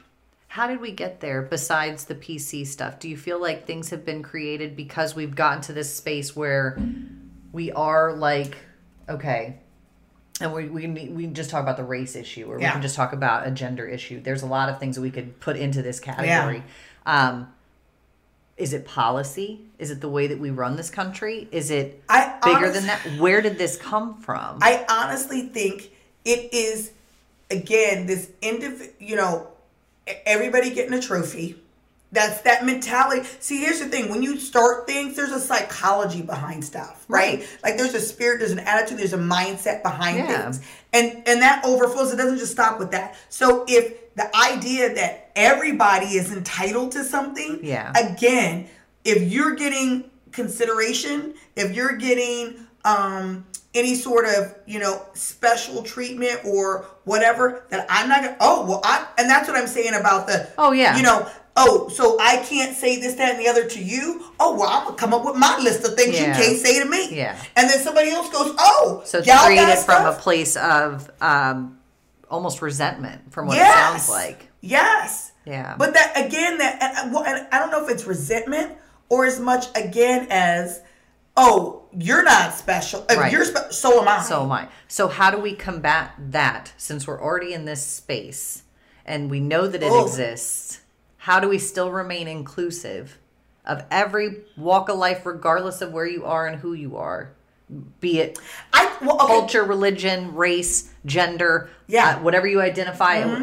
how 0.48 0.66
did 0.66 0.80
we 0.80 0.90
get 0.92 1.20
there 1.20 1.42
besides 1.42 2.06
the 2.06 2.14
PC 2.14 2.66
stuff? 2.66 2.98
Do 2.98 3.08
you 3.08 3.16
feel 3.16 3.40
like 3.40 3.66
things 3.66 3.90
have 3.90 4.04
been 4.04 4.22
created 4.22 4.74
because 4.74 5.14
we've 5.14 5.34
gotten 5.36 5.60
to 5.62 5.72
this 5.72 5.94
space 5.94 6.34
where 6.34 6.78
we 7.52 7.70
are 7.72 8.12
like, 8.14 8.56
okay, 9.08 9.58
and 10.40 10.52
we 10.52 10.68
we 10.68 10.86
need, 10.86 11.14
we 11.14 11.24
can 11.24 11.34
just 11.34 11.50
talk 11.50 11.62
about 11.62 11.76
the 11.76 11.84
race 11.84 12.16
issue, 12.16 12.50
or 12.50 12.56
we 12.56 12.64
can 12.64 12.80
just 12.82 12.96
talk 12.96 13.12
about 13.12 13.46
a 13.46 13.50
gender 13.50 13.86
issue. 13.86 14.20
There's 14.20 14.42
a 14.42 14.46
lot 14.46 14.70
of 14.70 14.80
things 14.80 14.96
that 14.96 15.02
we 15.02 15.10
could 15.10 15.38
put 15.40 15.56
into 15.56 15.82
this 15.82 16.00
category. 16.00 16.64
Um, 17.06 17.52
is 18.60 18.72
it 18.72 18.84
policy? 18.86 19.60
Is 19.78 19.90
it 19.90 20.00
the 20.00 20.08
way 20.08 20.26
that 20.26 20.38
we 20.38 20.50
run 20.50 20.76
this 20.76 20.90
country? 20.90 21.48
Is 21.50 21.70
it 21.70 22.02
I 22.08 22.38
bigger 22.44 22.56
honest- 22.58 22.74
than 22.74 22.86
that? 22.86 23.00
Where 23.20 23.40
did 23.40 23.58
this 23.58 23.76
come 23.76 24.20
from? 24.20 24.58
I 24.62 24.84
honestly 24.88 25.42
think 25.48 25.90
it 26.24 26.52
is 26.52 26.90
again 27.50 28.06
this 28.06 28.28
indiv 28.42 28.90
you 29.00 29.16
know 29.16 29.48
everybody 30.26 30.70
getting 30.70 30.92
a 30.92 31.00
trophy 31.00 31.56
That's 32.12 32.40
that 32.42 32.64
mentality. 32.66 33.26
See, 33.38 33.58
here's 33.60 33.78
the 33.78 33.86
thing: 33.86 34.10
when 34.10 34.22
you 34.22 34.38
start 34.38 34.86
things, 34.88 35.14
there's 35.16 35.30
a 35.30 35.38
psychology 35.40 36.22
behind 36.22 36.64
stuff, 36.64 37.04
right? 37.08 37.38
Right. 37.38 37.48
Like 37.62 37.76
there's 37.76 37.94
a 37.94 38.00
spirit, 38.00 38.40
there's 38.40 38.50
an 38.50 38.58
attitude, 38.58 38.98
there's 38.98 39.12
a 39.12 39.18
mindset 39.18 39.82
behind 39.84 40.18
Yeah. 40.18 40.42
things, 40.42 40.60
and 40.92 41.22
and 41.26 41.40
that 41.42 41.64
overflows. 41.64 42.12
It 42.12 42.16
doesn't 42.16 42.38
just 42.38 42.50
stop 42.52 42.78
with 42.80 42.90
that. 42.90 43.14
So 43.28 43.64
if 43.68 44.14
the 44.16 44.28
idea 44.36 44.92
that 44.96 45.29
everybody 45.40 46.06
is 46.06 46.32
entitled 46.32 46.92
to 46.92 47.04
something, 47.04 47.60
Yeah. 47.62 47.92
again, 47.96 48.68
if 49.04 49.22
you're 49.22 49.54
getting 49.54 50.10
consideration, 50.32 51.34
if 51.56 51.74
you're 51.74 51.96
getting 51.96 52.66
um 52.84 53.44
any 53.74 53.94
sort 53.94 54.24
of 54.24 54.54
you 54.66 54.78
know 54.78 55.02
special 55.14 55.82
treatment 55.82 56.40
or 56.46 56.86
whatever 57.04 57.62
that 57.68 57.84
i'm 57.90 58.08
not 58.08 58.22
gonna 58.22 58.36
oh 58.40 58.64
well 58.66 58.80
i 58.84 59.06
and 59.18 59.28
that's 59.28 59.46
what 59.46 59.56
i'm 59.56 59.66
saying 59.66 59.92
about 59.94 60.26
the 60.26 60.48
Oh, 60.56 60.72
yeah. 60.72 60.96
you 60.96 61.02
know 61.02 61.28
oh 61.58 61.88
so 61.90 62.16
i 62.20 62.38
can't 62.38 62.74
say 62.74 62.98
this 62.98 63.14
that 63.16 63.34
and 63.34 63.38
the 63.38 63.48
other 63.48 63.66
to 63.68 63.84
you 63.84 64.24
oh 64.40 64.56
well 64.56 64.68
i'm 64.70 64.84
gonna 64.84 64.96
come 64.96 65.12
up 65.12 65.24
with 65.26 65.36
my 65.36 65.58
list 65.58 65.84
of 65.84 65.94
things 65.94 66.18
Yeah. 66.18 66.28
you 66.38 66.42
can't 66.42 66.58
say 66.58 66.82
to 66.82 66.88
me 66.88 67.14
Yeah. 67.14 67.36
and 67.54 67.68
then 67.68 67.78
somebody 67.80 68.10
else 68.10 68.30
goes 68.30 68.54
oh 68.58 69.02
So 69.04 69.22
got 69.22 69.44
created 69.46 69.76
from 69.84 70.06
a 70.06 70.14
place 70.14 70.56
of 70.56 71.10
um, 71.20 71.78
almost 72.30 72.62
resentment, 72.62 73.30
from 73.32 73.46
what 73.46 73.56
yes. 73.56 73.68
it 73.76 74.06
sounds 74.06 74.08
like. 74.08 74.48
yes 74.62 75.29
Yeah. 75.44 75.74
But 75.78 75.94
that 75.94 76.12
again, 76.16 76.58
that 76.58 76.82
and, 76.82 76.96
I- 76.96 77.12
well, 77.14 77.24
and 77.24 77.46
I 77.52 77.58
don't 77.58 77.70
know 77.70 77.84
if 77.84 77.90
it's 77.90 78.06
resentment 78.06 78.72
or 79.08 79.24
as 79.26 79.40
much 79.40 79.66
again 79.76 80.26
as, 80.30 80.82
oh, 81.36 81.82
you're 81.96 82.22
not 82.22 82.54
special. 82.54 83.04
If 83.10 83.18
Right. 83.18 83.32
you're 83.32 83.44
spe- 83.44 83.72
so 83.72 84.00
am 84.00 84.08
I. 84.08 84.22
So 84.22 84.42
am 84.44 84.52
I. 84.52 84.68
So 84.88 85.08
how 85.08 85.30
do 85.30 85.38
we 85.38 85.54
combat 85.54 86.12
that 86.18 86.72
since 86.76 87.06
we're 87.06 87.20
already 87.20 87.52
in 87.52 87.64
this 87.64 87.84
space 87.84 88.62
and 89.06 89.30
we 89.30 89.40
know 89.40 89.66
that 89.66 89.82
it 89.82 89.90
Ugh. 89.90 90.06
exists? 90.06 90.80
How 91.18 91.40
do 91.40 91.48
we 91.48 91.58
still 91.58 91.90
remain 91.90 92.28
inclusive 92.28 93.18
of 93.66 93.84
every 93.90 94.38
walk 94.56 94.88
of 94.88 94.96
life, 94.98 95.26
regardless 95.26 95.80
of 95.82 95.92
where 95.92 96.06
you 96.06 96.24
are 96.24 96.46
and 96.46 96.60
who 96.60 96.72
you 96.74 96.96
are? 96.96 97.32
Be 98.00 98.18
it 98.20 98.38
I 98.72 98.90
well, 99.00 99.16
okay. 99.16 99.26
culture, 99.26 99.62
religion, 99.64 100.34
race, 100.34 100.92
gender, 101.06 101.70
Yeah. 101.86 102.12
Mm-hmm. 102.12 102.20
uh, 102.20 102.24
whatever 102.24 102.46
you 102.46 102.60
identify. 102.60 103.42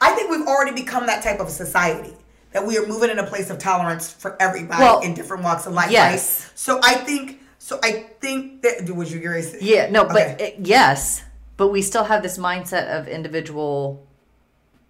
I 0.00 0.10
think 0.12 0.30
we've 0.30 0.46
already 0.46 0.72
become 0.72 1.06
that 1.06 1.22
type 1.22 1.40
of 1.40 1.48
society 1.50 2.12
that 2.52 2.66
we 2.66 2.76
are 2.78 2.86
moving 2.86 3.10
in 3.10 3.18
a 3.18 3.26
place 3.26 3.50
of 3.50 3.58
tolerance 3.58 4.10
for 4.12 4.36
everybody 4.40 4.82
Well, 4.82 5.00
in 5.00 5.14
different 5.14 5.42
walks 5.42 5.66
of 5.66 5.72
life. 5.72 5.90
yes. 5.90 6.42
Right? 6.42 6.58
So 6.58 6.80
I 6.82 6.94
think. 6.94 7.40
So 7.58 7.78
I 7.82 8.06
think 8.20 8.62
that 8.62 8.90
was 8.94 9.12
you 9.12 9.20
curious? 9.20 9.54
Yeah, 9.62 9.88
no, 9.88 10.04
but 10.04 10.16
Okay. 10.16 10.54
it, 10.58 10.66
yes, 10.66 11.22
but 11.56 11.68
we 11.68 11.80
still 11.80 12.02
have 12.04 12.20
this 12.22 12.36
mindset 12.36 12.88
of 12.98 13.06
individual 13.06 14.04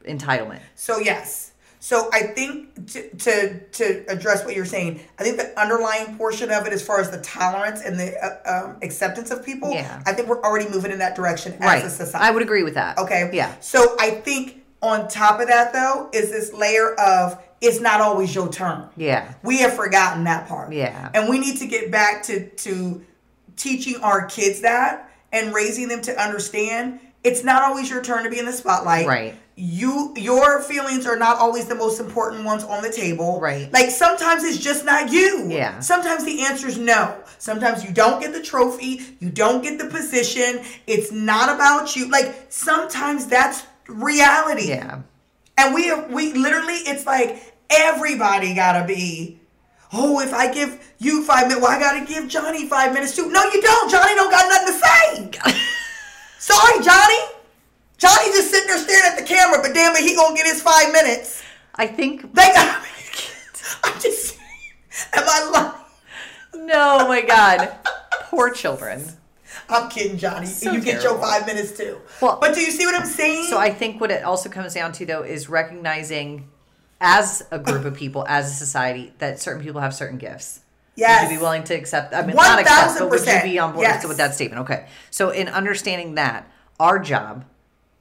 entitlement. 0.09 0.61
So 0.75 0.99
yes. 0.99 1.51
So 1.81 2.09
I 2.13 2.23
think 2.29 2.87
to, 2.93 3.11
to 3.11 3.59
to 3.59 4.05
address 4.09 4.45
what 4.45 4.55
you're 4.55 4.65
saying, 4.65 5.01
I 5.19 5.25
think 5.25 5.37
the 5.37 5.61
underlying 5.61 6.17
portion 6.17 6.51
of 6.51 6.65
it, 6.67 6.73
as 6.73 6.81
far 6.81 7.01
as 7.01 7.11
the 7.11 7.21
tolerance 7.21 7.83
and 7.83 7.99
the 7.99 8.17
uh, 8.25 8.67
um, 8.71 8.77
acceptance 8.83 9.31
of 9.33 9.45
people, 9.45 9.73
Yeah. 9.73 10.01
I 10.07 10.13
think 10.13 10.29
we're 10.29 10.41
already 10.43 10.69
moving 10.71 10.93
in 10.93 10.99
that 11.01 11.17
direction 11.17 11.59
right. 11.59 11.85
as 11.85 11.93
a 12.01 12.05
society. 12.07 12.25
I 12.25 12.31
would 12.31 12.43
agree 12.43 12.63
with 12.63 12.75
that. 12.75 12.99
Okay. 12.99 13.29
Yeah. 13.33 13.53
So 13.61 13.97
I 13.99 14.13
think 14.13 14.62
on 14.83 15.09
top 15.09 15.41
of 15.41 15.49
that, 15.49 15.73
though, 15.73 16.11
is 16.13 16.31
this 16.31 16.53
layer 16.53 16.95
of 16.95 17.43
it's 17.61 17.81
not 17.81 18.01
always 18.01 18.35
your 18.35 18.49
turn. 18.49 18.89
Yeah. 18.97 19.35
We 19.45 19.59
have 19.59 19.75
forgotten 19.75 20.25
that 20.25 20.49
part. 20.49 20.73
Yeah. 20.73 21.11
And 21.15 21.29
we 21.29 21.39
need 21.39 21.59
to 21.59 21.67
get 21.67 21.91
back 21.91 22.25
to 22.25 22.49
to 22.49 23.05
teaching 23.57 23.97
our 24.03 24.27
kids 24.27 24.63
that 24.63 25.11
and 25.31 25.55
raising 25.55 25.89
them 25.89 26.03
to 26.03 26.21
understand 26.21 26.99
it's 27.25 27.45
not 27.45 27.63
always 27.63 27.89
your 27.89 28.03
turn 28.03 28.25
to 28.25 28.31
be 28.31 28.39
in 28.39 28.47
the 28.47 28.53
spotlight. 28.53 29.07
Right. 29.07 29.35
You 29.55 30.13
your 30.17 30.61
feelings 30.63 31.07
are 31.07 31.17
not 31.17 31.39
always 31.39 31.67
the 31.67 31.75
most 31.77 32.01
important 32.01 32.45
ones 32.45 32.65
on 32.65 32.83
the 32.83 32.91
table. 32.91 33.39
Right. 33.41 33.73
Like 33.73 33.91
sometimes 33.91 34.43
it's 34.43 34.59
just 34.59 34.85
not 34.85 35.13
you. 35.13 35.47
Yeah. 35.49 35.79
Sometimes 35.79 36.25
the 36.25 36.45
answer 36.45 36.67
is 36.67 36.79
no. 36.79 37.17
Sometimes 37.39 37.85
you 37.85 37.93
don't 37.93 38.21
get 38.21 38.33
the 38.33 38.43
trophy, 38.43 39.03
you 39.21 39.31
don't 39.31 39.63
get 39.63 39.79
the 39.79 39.87
position. 39.87 40.65
It's 40.89 41.13
not 41.13 41.55
about 41.55 41.95
you. 41.95 42.09
Like 42.09 42.47
sometimes 42.49 43.27
that's 43.27 43.67
reality. 43.93 44.69
Yeah. 44.69 45.01
And 45.59 45.75
we 45.75 45.93
we 46.07 46.33
literally 46.33 46.75
it's 46.75 47.07
like 47.07 47.55
everybody 47.71 48.55
gotta 48.55 48.87
be. 48.87 49.39
Oh, 49.93 50.21
if 50.21 50.33
I 50.33 50.51
give 50.53 50.95
you 50.99 51.23
five 51.23 51.49
minutes, 51.49 51.61
well, 51.63 51.71
I 51.71 51.79
gotta 51.79 52.07
give 52.07 52.27
Johnny 52.29 52.67
five 52.67 52.95
minutes 52.95 53.15
too. 53.15 53.31
No, 53.31 53.43
you 53.45 53.61
don't. 53.61 53.91
Johnny 53.91 54.15
don't 54.15 54.31
got 54.31 54.49
nothing 54.49 54.75
to 54.75 55.43
say. 55.45 55.61
Sorry, 56.39 56.83
Johnny. 56.83 57.19
Johnny 57.99 58.25
just 58.33 58.51
sitting 58.51 58.67
there 58.69 58.79
staring 58.79 59.13
at 59.13 59.19
the 59.19 59.25
camera, 59.25 59.61
but 59.63 59.75
damn 59.75 59.95
it, 59.95 60.01
he 60.03 60.17
gonna 60.17 60.35
get 60.35 60.47
his 60.47 60.63
five 60.63 60.93
minutes. 60.93 61.43
I 61.75 61.87
think 61.87 62.35
They 62.35 62.53
got. 62.53 62.85
I'm 63.85 64.01
just. 64.01 64.39
Am 65.13 65.25
I 65.27 65.51
lying? 66.55 66.67
no, 66.67 67.07
my 67.07 67.21
God. 67.23 67.71
Poor 68.23 68.51
children. 68.51 69.05
I'm 69.73 69.89
kidding, 69.89 70.19
Johnny. 70.19 70.47
So 70.47 70.71
you 70.73 70.81
get 70.81 71.03
your 71.03 71.19
five 71.19 71.47
minutes 71.47 71.73
too. 71.77 71.99
Well- 72.21 72.39
but 72.41 72.55
do 72.55 72.61
you 72.61 72.71
see 72.71 72.85
what 72.87 72.95
I'm 72.95 73.07
saying? 73.07 73.47
So 73.49 73.59
I 73.59 73.71
think 73.71 74.01
what 74.01 74.11
it 74.11 74.23
also 74.25 74.49
comes 74.49 74.75
down 74.75 74.93
to 74.93 75.07
though 75.07 75.23
is 75.23 75.49
recognizing 75.49 76.49
as 77.01 77.43
a 77.51 77.59
group 77.59 77.85
of 77.85 77.95
people, 77.95 78.25
as 78.29 78.51
a 78.51 78.55
society, 78.55 79.13
that 79.19 79.41
certain 79.41 79.63
people 79.63 79.81
have 79.81 79.95
certain 79.95 80.19
gifts. 80.19 80.61
Yes. 80.95 81.23
Would 81.25 81.33
you 81.33 81.39
be 81.39 81.43
willing 81.43 81.65
to 81.65 81.75
accept? 81.75 82.15
I 82.15 82.25
mean, 82.25 82.37
not 82.37 82.61
accept, 82.61 82.99
but 82.99 83.11
would 83.11 83.27
you 83.27 83.43
be 83.43 83.59
on 83.59 83.73
board 83.73 83.83
Yes. 83.83 84.07
with 84.07 84.19
that 84.19 84.35
statement? 84.35 84.63
Okay. 84.63 84.87
So 85.11 85.31
in 85.31 85.49
understanding 85.49 86.15
that, 86.17 86.47
our 86.79 86.99
job 86.99 87.45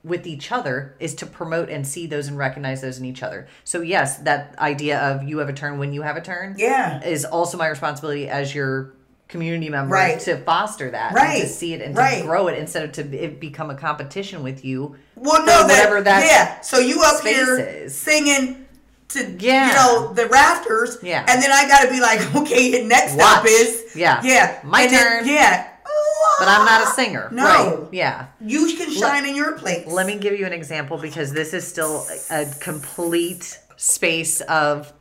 with 0.04 0.26
each 0.28 0.52
other 0.52 0.96
is 1.00 1.14
to 1.16 1.26
promote 1.26 1.70
and 1.70 1.88
see 1.88 2.06
those 2.08 2.28
and 2.28 2.38
recognize 2.38 2.82
those 2.82 2.98
in 2.98 3.06
each 3.06 3.24
other. 3.24 3.48
So 3.64 3.82
yes, 3.82 4.18
that 4.18 4.56
idea 4.60 5.00
of 5.00 5.24
you 5.24 5.38
have 5.38 5.48
a 5.50 5.54
turn 5.54 5.78
when 5.80 5.94
you 5.94 6.02
have 6.02 6.18
a 6.18 6.22
turn, 6.22 6.56
Yeah. 6.58 7.02
is 7.04 7.24
also 7.24 7.58
my 7.58 7.68
responsibility 7.68 8.28
as 8.28 8.54
your 8.54 8.94
community 9.32 9.70
member 9.70 9.96
Right. 9.96 10.20
to 10.22 10.38
foster 10.38 10.92
that, 10.92 11.14
Right. 11.14 11.42
to 11.42 11.48
see 11.48 11.74
it 11.74 11.82
and 11.82 11.96
Right. 11.98 12.20
to 12.22 12.28
grow 12.28 12.48
it 12.50 12.58
instead 12.60 12.84
of 12.84 12.92
to 12.94 13.02
it 13.24 13.40
become 13.40 13.70
a 13.72 13.76
competition 13.76 14.44
with 14.44 14.64
you. 14.64 14.96
Well, 15.16 15.44
no, 15.46 15.64
whatever 15.64 16.02
that 16.02 16.26
yeah. 16.26 16.62
So 16.62 16.78
you 16.80 17.02
up 17.04 17.22
here 17.26 17.58
is. 17.58 17.98
singing 17.98 18.66
to 19.10 19.36
Yeah. 19.40 19.68
you 19.70 19.74
know 19.74 20.14
the 20.14 20.28
rafters, 20.28 20.98
Yeah. 21.02 21.24
and 21.28 21.42
then 21.42 21.52
I 21.52 21.68
got 21.68 21.82
to 21.82 21.90
be 21.90 22.00
like, 22.00 22.36
okay, 22.36 22.84
next 22.86 23.14
stop 23.14 23.44
Watch. 23.44 23.52
is 23.52 23.84
Yeah. 23.96 24.20
yeah, 24.24 24.58
My 24.64 24.84
and 24.84 24.94
then- 24.94 25.04
turn. 25.24 25.28
yeah. 25.28 25.68
But 26.40 26.48
I'm 26.48 26.66
not 26.66 26.88
a 26.88 26.92
singer, 26.92 27.28
No. 27.32 27.44
right? 27.44 27.78
Yeah. 27.92 28.26
You 28.40 28.76
can 28.76 28.92
shine 28.92 29.26
in 29.26 29.36
your 29.36 29.52
place. 29.54 29.86
Let 29.86 30.08
me 30.08 30.16
give 30.18 30.34
you 30.40 30.46
an 30.48 30.54
example 30.54 30.98
because 30.98 31.34
this 31.34 31.54
is 31.54 31.68
still 31.68 32.06
a 32.30 32.42
a 32.42 32.46
complete 32.60 33.60
space 33.78 34.42
of 34.42 34.92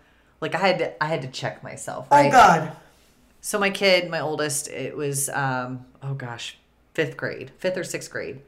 like 0.42 0.54
I 0.54 0.58
had 0.58 0.78
to 0.80 1.02
I 1.02 1.06
had 1.06 1.22
to 1.22 1.28
check 1.28 1.62
myself. 1.62 2.06
Oh, 2.10 2.16
right? 2.16 2.26
Oh 2.28 2.30
God. 2.30 2.72
So 3.40 3.58
my 3.58 3.70
kid, 3.70 4.10
my 4.10 4.20
oldest, 4.20 4.68
it 4.68 4.96
was 4.96 5.28
um 5.30 5.86
oh 6.02 6.14
gosh, 6.14 6.56
fifth 6.94 7.16
grade, 7.16 7.52
fifth 7.58 7.76
or 7.76 7.84
sixth 7.84 8.10
grade. 8.10 8.42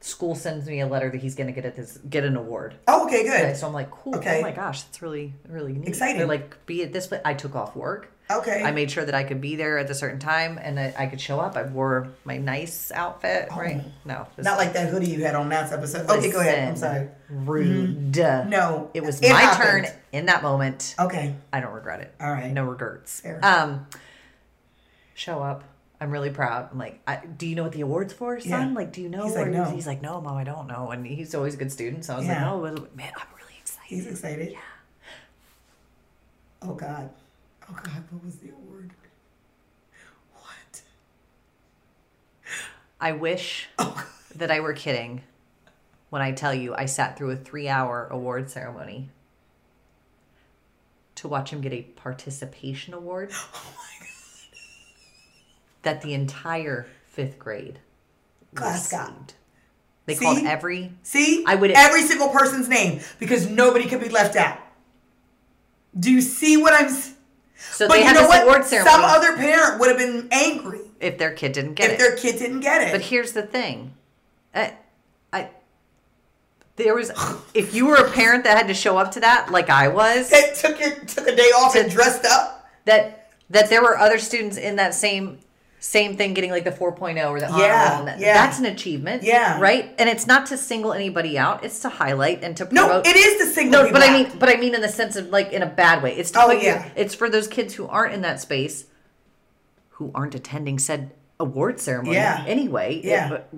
School 0.00 0.34
sends 0.34 0.66
me 0.66 0.80
a 0.80 0.86
letter 0.86 1.10
that 1.10 1.20
he's 1.22 1.34
gonna 1.34 1.52
get 1.52 1.64
at 1.64 1.76
this 1.76 1.98
get 2.10 2.24
an 2.24 2.36
award. 2.36 2.74
Oh, 2.86 3.06
okay, 3.06 3.22
good. 3.24 3.40
Okay, 3.40 3.54
so 3.54 3.66
I'm 3.66 3.72
like, 3.72 3.90
cool. 3.90 4.16
Okay. 4.16 4.38
Oh 4.38 4.42
my 4.42 4.52
gosh, 4.52 4.82
that's 4.82 5.02
really 5.02 5.34
really 5.48 5.72
neat. 5.72 5.88
Exciting. 5.88 6.18
They're 6.18 6.26
like, 6.26 6.64
be 6.66 6.82
at 6.82 6.92
this 6.92 7.06
place. 7.06 7.22
I 7.24 7.34
took 7.34 7.54
off 7.54 7.74
work. 7.74 8.10
Okay. 8.30 8.62
I 8.62 8.70
made 8.70 8.90
sure 8.90 9.04
that 9.04 9.14
I 9.14 9.22
could 9.22 9.40
be 9.42 9.54
there 9.56 9.76
at 9.78 9.90
a 9.90 9.94
certain 9.94 10.18
time 10.18 10.58
and 10.60 10.78
that 10.78 10.98
I 10.98 11.06
could 11.06 11.20
show 11.20 11.40
up. 11.40 11.56
I 11.58 11.64
wore 11.64 12.08
my 12.24 12.38
nice 12.38 12.90
outfit. 12.90 13.48
Right? 13.54 13.82
No, 14.06 14.26
Oh. 14.38 14.42
Not 14.42 14.56
like 14.56 14.72
that 14.72 14.88
hoodie 14.88 15.10
you 15.10 15.22
had 15.24 15.34
on 15.34 15.50
last 15.50 15.72
episode. 15.72 16.08
Okay, 16.08 16.30
go 16.32 16.40
ahead. 16.40 16.68
I'm 16.70 16.76
sorry. 16.76 17.08
Rude. 17.28 18.16
No, 18.16 18.90
It 18.94 19.02
was 19.02 19.20
it 19.20 19.30
my 19.30 19.40
happened. 19.42 19.86
turn 19.86 19.94
in 20.12 20.26
that 20.26 20.42
moment. 20.42 20.94
Okay. 20.98 21.34
I 21.52 21.60
don't 21.60 21.72
regret 21.74 22.00
it. 22.00 22.14
All 22.18 22.30
right. 22.32 22.50
No 22.50 22.64
regrets. 22.64 23.20
Fair. 23.20 23.40
Um, 23.44 23.86
show 25.14 25.42
up. 25.42 25.64
I'm 26.00 26.10
really 26.10 26.30
proud. 26.30 26.68
I'm 26.72 26.78
like, 26.78 27.00
I, 27.06 27.16
do 27.24 27.46
you 27.46 27.54
know 27.54 27.62
what 27.62 27.72
the 27.72 27.82
award's 27.82 28.12
for, 28.14 28.40
son? 28.40 28.50
Yeah. 28.70 28.74
Like, 28.74 28.92
do 28.92 29.00
you 29.02 29.08
know? 29.10 29.24
He's 29.24 29.36
like, 29.36 29.48
no. 29.48 29.64
He's 29.66 29.86
like, 29.86 30.00
no, 30.02 30.20
mom, 30.20 30.36
I 30.36 30.44
don't 30.44 30.66
know. 30.66 30.90
And 30.90 31.06
he's 31.06 31.34
always 31.34 31.54
a 31.54 31.56
good 31.58 31.70
student. 31.72 32.04
So 32.06 32.14
I 32.14 32.18
was 32.18 32.26
Yeah. 32.26 32.50
like, 32.52 32.72
oh, 32.72 32.88
man, 32.94 33.12
I'm 33.16 33.26
really 33.38 33.54
excited. 33.60 33.86
He's 33.86 34.06
excited. 34.06 34.52
Yeah. 34.52 34.58
Oh 36.62 36.74
God. 36.74 37.10
Oh 37.68 37.76
God. 37.82 38.04
What 38.10 38.24
was 38.24 38.36
the 38.36 38.50
award? 38.50 38.90
What? 40.34 40.82
I 43.00 43.12
wish 43.12 43.68
Oh. 43.78 44.06
that 44.34 44.50
I 44.50 44.60
were 44.60 44.72
kidding 44.72 45.22
when 46.10 46.22
I 46.22 46.32
tell 46.32 46.54
you 46.54 46.74
I 46.74 46.86
sat 46.86 47.16
through 47.16 47.30
a 47.32 47.36
three 47.36 47.68
hour 47.68 48.06
award 48.10 48.50
ceremony 48.50 49.08
to 51.16 51.28
watch 51.28 51.50
him 51.50 51.60
get 51.60 51.72
a 51.72 51.82
participation 51.82 52.92
award 52.94 53.30
Oh 53.54 53.74
my 53.76 54.06
God. 54.06 54.08
that 55.82 56.02
the 56.02 56.14
entire 56.14 56.86
fifth 57.06 57.38
grade 57.38 57.78
Class 58.54 58.88
got. 58.90 59.34
They 60.06 60.14
See? 60.14 60.24
called 60.24 60.44
every 60.46 60.92
See? 61.02 61.44
I 61.46 61.54
would- 61.56 61.72
every 61.72 62.02
single 62.02 62.28
person's 62.28 62.68
name 62.68 63.00
because 63.18 63.48
nobody 63.48 63.88
could 63.88 64.00
be 64.00 64.08
left 64.10 64.36
out. 64.36 64.58
Do 65.98 66.12
you 66.12 66.20
see 66.20 66.56
what 66.56 66.72
I'm? 66.74 66.86
s- 66.86 67.13
so 67.72 67.86
But 67.88 67.94
they 67.94 68.00
you 68.00 68.06
had 68.06 68.14
know 68.14 68.20
this 68.22 68.28
what? 68.28 68.42
award 68.44 68.64
ceremony 68.64 68.94
Some 68.94 69.04
other 69.04 69.36
parent 69.36 69.80
would 69.80 69.88
have 69.88 69.98
been 69.98 70.28
angry 70.30 70.80
if 71.00 71.18
their 71.18 71.32
kid 71.32 71.52
didn't 71.52 71.74
get 71.74 71.86
if 71.86 71.92
it. 71.92 71.94
If 71.94 71.98
their 72.00 72.16
kid 72.16 72.38
didn't 72.38 72.60
get 72.60 72.82
it. 72.82 72.92
But 72.92 73.02
here's 73.02 73.32
the 73.32 73.42
thing. 73.42 73.94
I, 74.54 74.74
I 75.32 75.48
there 76.76 76.94
was 76.94 77.10
if 77.54 77.74
you 77.74 77.86
were 77.86 77.96
a 77.96 78.10
parent 78.10 78.44
that 78.44 78.56
had 78.56 78.68
to 78.68 78.74
show 78.74 78.98
up 78.98 79.10
to 79.12 79.20
that 79.20 79.50
like 79.50 79.70
I 79.70 79.88
was 79.88 80.30
That 80.30 80.54
took 80.56 80.80
your 80.80 80.94
took 81.04 81.26
a 81.28 81.34
day 81.36 81.50
off 81.50 81.74
and 81.76 81.90
dressed 81.90 82.24
up. 82.24 82.68
that 82.84 83.30
that 83.50 83.68
there 83.70 83.82
were 83.82 83.98
other 83.98 84.18
students 84.18 84.56
in 84.56 84.76
that 84.76 84.94
same 84.94 85.38
same 85.86 86.16
thing 86.16 86.32
getting 86.32 86.50
like 86.50 86.64
the 86.64 86.70
4.0 86.70 87.28
or 87.28 87.38
the 87.40 87.46
honor 87.46 87.62
Yeah, 87.62 87.96
roll, 87.96 88.06
that- 88.06 88.18
yeah. 88.18 88.32
that's 88.32 88.58
an 88.58 88.64
achievement 88.64 89.22
Yeah. 89.22 89.60
right 89.60 89.94
and 89.98 90.08
it's 90.08 90.26
not 90.26 90.46
to 90.46 90.56
single 90.56 90.94
anybody 90.94 91.36
out 91.36 91.62
it's 91.62 91.80
to 91.80 91.90
highlight 91.90 92.42
and 92.42 92.56
to 92.56 92.64
promote. 92.64 93.04
No, 93.04 93.10
it 93.10 93.14
is 93.14 93.38
the 93.46 93.52
single. 93.52 93.82
no 93.82 93.92
but 93.92 94.00
people 94.02 94.14
i 94.16 94.22
mean 94.24 94.38
but 94.38 94.48
i 94.48 94.56
mean 94.56 94.74
in 94.74 94.80
the 94.80 94.88
sense 94.88 95.14
of 95.14 95.28
like 95.28 95.52
in 95.52 95.60
a 95.60 95.66
bad 95.66 96.02
way 96.02 96.16
it's 96.16 96.30
to 96.30 96.40
Oh, 96.42 96.46
put 96.46 96.62
your- 96.62 96.76
yeah. 96.76 96.88
it's 96.96 97.14
for 97.14 97.28
those 97.28 97.46
kids 97.46 97.74
who 97.74 97.86
aren't 97.86 98.14
in 98.14 98.22
that 98.22 98.40
space 98.40 98.86
who 99.90 100.10
aren't 100.14 100.34
attending 100.34 100.78
said 100.78 101.10
award 101.38 101.78
ceremony 101.78 102.16
Yeah. 102.16 102.42
anyway 102.46 103.00
eh, 103.04 103.08
Yeah. 103.10 103.28
but 103.28 103.52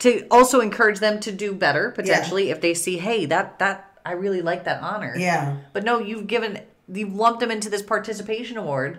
to 0.00 0.26
also 0.30 0.60
encourage 0.60 0.98
them 1.00 1.18
to 1.20 1.32
do 1.32 1.54
better 1.54 1.90
potentially 1.92 2.50
if 2.50 2.60
they 2.60 2.74
see 2.74 2.98
hey 2.98 3.24
that 3.24 3.58
that 3.58 3.90
i 4.04 4.12
really 4.12 4.42
like 4.42 4.64
that 4.64 4.82
honor 4.82 5.14
Yeah. 5.16 5.56
but 5.72 5.82
no, 5.82 5.98
you've 5.98 6.26
given 6.26 6.60
you've 6.92 7.14
lumped 7.14 7.40
them 7.40 7.50
into 7.50 7.68
this 7.70 7.82
participation 7.82 8.56
award. 8.58 8.98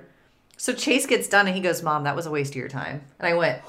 So 0.59 0.73
Chase 0.73 1.05
gets 1.05 1.29
done 1.29 1.47
and 1.47 1.55
he 1.55 1.61
goes, 1.61 1.81
"Mom, 1.81 2.03
that 2.03 2.15
was 2.17 2.25
a 2.25 2.31
waste 2.31 2.51
of 2.51 2.57
your 2.57 2.67
time." 2.67 3.01
And 3.17 3.27
I 3.27 3.33
went, 3.33 3.61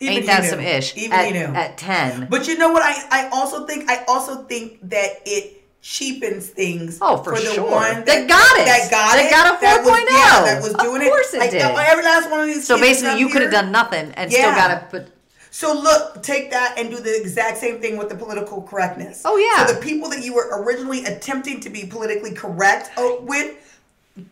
Even 0.00 0.16
"Ain't 0.16 0.26
that 0.26 0.42
knew. 0.42 0.48
some 0.48 0.60
ish?" 0.60 0.96
Even 0.96 1.12
at, 1.12 1.26
he 1.26 1.32
knew. 1.32 1.44
at 1.44 1.76
ten. 1.76 2.26
But 2.30 2.48
you 2.48 2.56
know 2.56 2.72
what? 2.72 2.82
I, 2.82 2.94
I 3.10 3.28
also 3.28 3.66
think 3.66 3.90
I 3.90 4.02
also 4.08 4.44
think 4.44 4.78
that 4.88 5.20
it 5.26 5.60
cheapens 5.82 6.48
things. 6.48 6.98
Oh, 7.02 7.18
for 7.22 7.32
the 7.34 7.40
sure. 7.52 7.70
one 7.70 8.02
That 8.06 8.26
got 8.26 8.56
it. 8.58 8.64
That 8.64 8.90
got 8.90 9.18
it. 9.18 9.24
That 9.24 9.26
it. 9.26 9.30
got 9.30 9.58
a 9.58 9.60
That 9.60 9.84
was, 9.84 9.92
4.0. 9.92 10.06
yeah, 10.08 10.54
that 10.54 10.62
was 10.62 10.72
doing 10.82 11.02
it. 11.02 11.04
Of 11.04 11.10
course 11.10 11.34
it. 11.34 11.36
it 11.36 11.40
Like, 11.40 11.50
did. 11.50 11.60
Every 11.62 12.02
last 12.02 12.30
one 12.30 12.40
of 12.40 12.46
these. 12.46 12.66
so 12.66 12.80
basically, 12.80 13.20
you 13.20 13.28
could 13.28 13.42
have 13.42 13.50
done 13.52 13.70
nothing 13.70 14.10
and 14.12 14.32
still 14.32 14.50
got 14.52 14.68
to 14.68 14.86
put. 14.90 15.08
So 15.50 15.72
look, 15.74 16.22
take 16.22 16.50
that 16.50 16.78
and 16.78 16.90
do 16.90 16.96
the 16.98 17.14
exact 17.20 17.58
same 17.58 17.80
thing 17.80 17.98
with 17.98 18.08
the 18.08 18.16
political 18.16 18.62
correctness. 18.62 19.22
Oh, 19.24 19.36
yeah. 19.36 19.66
So 19.66 19.74
the 19.74 19.80
people 19.80 20.08
that 20.08 20.24
you 20.24 20.34
were 20.34 20.48
originally 20.64 21.04
attempting 21.04 21.60
to 21.60 21.70
be 21.70 21.84
politically 21.86 22.32
correct 22.32 22.90
uh, 22.98 23.16
with, 23.20 23.54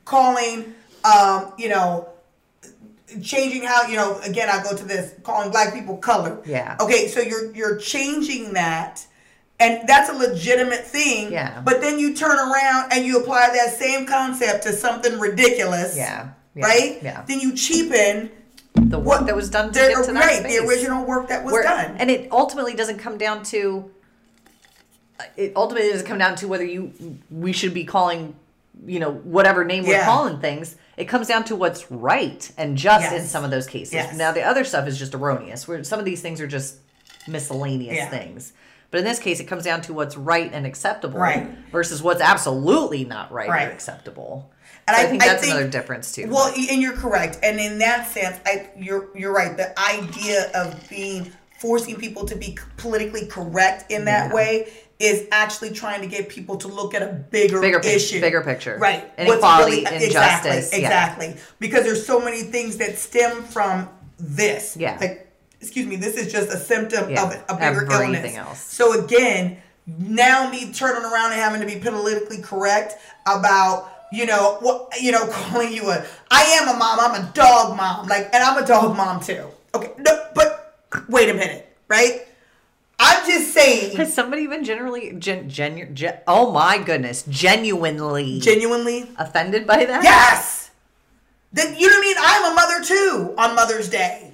calling, 0.05 0.75
um, 1.05 1.53
you 1.59 1.69
know, 1.69 2.09
changing 3.23 3.63
how 3.63 3.87
you 3.87 3.97
know. 3.97 4.19
Again, 4.21 4.49
I 4.51 4.63
go 4.63 4.77
to 4.77 4.85
this 4.85 5.15
calling 5.23 5.51
black 5.51 5.75
people 5.75 5.97
color. 5.97 6.41
Yeah. 6.47 6.77
Okay, 6.81 7.09
so 7.09 7.21
you're 7.21 7.55
you're 7.55 7.77
changing 7.79 8.53
that. 8.55 9.07
And 9.61 9.87
that's 9.87 10.11
a 10.11 10.13
legitimate 10.15 10.85
thing. 10.85 11.31
Yeah. 11.31 11.61
But 11.65 11.81
then 11.81 12.01
you 12.01 12.15
turn 12.17 12.37
around 12.37 12.93
and 12.93 13.05
you 13.07 13.21
apply 13.21 13.51
that 13.55 13.73
same 13.79 14.07
concept 14.07 14.65
to 14.65 14.73
something 14.73 15.21
ridiculous. 15.21 15.97
Yeah. 15.97 16.31
yeah, 16.57 16.65
Right? 16.65 16.99
Yeah. 17.01 17.23
Then 17.29 17.39
you 17.39 17.55
cheapen 17.55 18.33
The 18.75 18.99
work 18.99 19.27
that 19.27 19.37
was 19.37 19.51
done 19.51 19.69
to 19.73 19.79
the, 19.79 19.87
get 19.89 20.05
to 20.07 20.13
that 20.15 20.19
right, 20.19 20.41
space. 20.41 20.59
the 20.61 20.67
original 20.67 21.05
work 21.07 21.29
that 21.29 21.45
was 21.45 21.53
Where- 21.53 21.63
done. 21.63 21.95
And 21.99 22.11
it 22.11 22.33
ultimately 22.33 22.75
doesn't 22.75 22.99
come 22.99 23.19
down 23.19 23.45
to. 23.45 23.89
It 25.37 25.53
ultimately 25.55 25.91
doesn't 25.91 26.07
come 26.09 26.19
down 26.19 26.35
to 26.37 26.49
whether 26.49 26.65
you 26.65 26.93
we 27.31 27.53
should 27.53 27.73
be 27.75 27.85
calling, 27.85 28.35
you 28.85 28.99
know, 28.99 29.13
whatever 29.13 29.63
name 29.65 29.85
we're 29.87 30.03
calling 30.03 30.41
things. 30.41 30.75
It 31.03 31.09
comes 31.09 31.27
down 31.27 31.43
to 31.47 31.57
what's 31.57 31.91
right 31.91 32.49
and 32.57 32.77
just 32.79 33.13
in 33.13 33.27
some 33.27 33.43
of 33.43 33.51
those 33.51 33.67
cases. 33.67 33.93
Yes. 33.93 34.17
Now 34.17 34.31
the 34.31 34.43
other 34.43 34.63
stuff 34.63 34.87
is 34.87 34.97
just 34.97 35.17
erroneous. 35.17 35.67
Where 35.67 35.83
some 35.83 35.99
of 35.99 36.05
these 36.05 36.21
things 36.23 36.41
are 36.41 36.47
just 36.47 36.77
miscellaneous 37.27 37.97
Yeah. 37.97 38.09
things. 38.09 38.53
But 38.93 38.99
in 38.99 39.05
this 39.05 39.19
case, 39.19 39.41
it 39.41 39.45
comes 39.47 39.65
down 39.65 39.81
to 39.83 39.93
what's 39.93 40.17
right 40.17 40.49
and 40.53 40.65
acceptable 40.65 41.19
Right. 41.19 41.49
versus 41.73 42.05
what's 42.05 42.21
absolutely 42.21 43.05
not 43.05 43.33
right, 43.33 43.49
Right. 43.49 43.67
or 43.67 43.73
acceptable. 43.73 44.53
And 44.87 44.97
So 44.97 45.03
I, 45.03 45.07
I- 45.07 45.09
think 45.09 45.25
I 45.25 45.27
that's 45.27 45.43
think- 45.43 45.55
another 45.55 45.69
difference 45.69 46.13
too. 46.13 46.29
Well, 46.31 46.53
and 46.57 46.81
you're 46.81 46.93
correct. 46.97 47.39
And 47.43 47.59
in 47.59 47.79
that 47.81 48.09
sense, 48.13 48.37
I 48.47 48.69
you're 48.79 49.09
you're 49.17 49.33
right. 49.33 49.57
The 49.57 49.77
idea 49.81 50.53
of 50.55 50.89
being 50.89 51.33
forcing 51.59 51.97
people 51.97 52.27
to 52.27 52.37
be 52.37 52.57
politically 52.77 53.27
correct 53.27 53.91
in 53.91 54.05
that 54.05 54.29
Yeah. 54.29 54.35
way 54.37 54.73
is 55.03 55.27
actually 55.33 55.71
trying 55.73 56.01
to 56.01 56.07
get 56.07 56.29
people 56.29 56.57
to 56.59 56.69
look 56.69 56.95
at 56.95 57.03
a 57.03 57.07
bigger, 57.13 57.61
Bigger 57.61 57.81
issue, 57.81 58.21
bigger 58.21 58.41
picture. 58.43 58.79
right? 58.79 59.11
Inequality, 59.19 59.81
exactly, 59.81 60.07
injustice, 60.07 60.71
yeah. 60.73 60.79
exactly. 60.79 61.35
Because 61.59 61.83
there's 61.85 62.07
so 62.07 62.21
many 62.21 62.43
things 62.43 62.77
that 62.77 62.97
stem 62.99 63.43
from 63.43 63.89
this. 64.19 64.77
Yeah. 64.77 64.97
Like, 65.01 65.29
excuse 65.61 65.87
me, 65.87 65.97
this 65.97 66.17
is 66.17 66.31
just 66.33 66.51
a 66.51 66.57
symptom 66.57 67.11
Yeah. 67.11 67.25
of 67.25 67.33
a 67.49 67.55
bigger 67.55 67.91
Everything 67.93 68.15
illness. 68.15 68.37
else. 68.37 68.61
So 68.63 69.03
again, 69.05 69.59
now 69.87 70.49
me 70.49 70.73
turning 70.73 71.03
around 71.03 71.33
and 71.33 71.41
having 71.41 71.61
to 71.61 71.67
be 71.67 71.81
politically 71.81 72.41
correct 72.41 72.95
about 73.27 73.89
you 74.13 74.27
know 74.27 74.59
what 74.61 74.93
you 75.01 75.11
know 75.11 75.27
calling 75.31 75.73
you 75.73 75.91
a 75.91 76.05
I 76.31 76.43
am 76.61 76.69
a 76.69 76.79
mom, 76.79 77.01
I'm 77.01 77.21
a 77.25 77.33
dog 77.33 77.77
mom, 77.77 78.07
like 78.07 78.27
and 78.33 78.43
I'm 78.45 78.63
a 78.63 78.67
dog 78.67 78.97
mom 78.97 79.21
too. 79.21 79.47
Okay, 79.75 79.91
no, 79.99 80.27
but 80.35 80.77
wait 81.09 81.29
a 81.31 81.35
minute, 81.35 81.67
right? 81.89 82.29
I'm 83.05 83.27
just 83.27 83.53
saying, 83.53 83.97
Has 83.97 84.15
somebody 84.15 84.47
been 84.47 84.63
generally 84.63 85.13
gen, 85.19 85.51
genu- 85.51 85.87
gen, 85.93 86.19
oh 86.29 86.53
my 86.53 86.79
goodness, 86.79 87.25
genuinely 87.29 88.39
genuinely, 88.39 89.11
offended 89.19 89.67
by 89.67 89.85
that? 89.85 90.05
yes. 90.05 90.71
Then 91.53 91.75
you 91.77 91.89
know 91.91 91.97
what 91.97 91.99
I 91.99 92.07
mean? 92.07 92.17
I'm 92.19 92.53
a 92.53 92.55
mother 92.55 92.85
too 92.85 93.35
on 93.37 93.55
Mother's 93.57 93.89
Day 93.91 94.33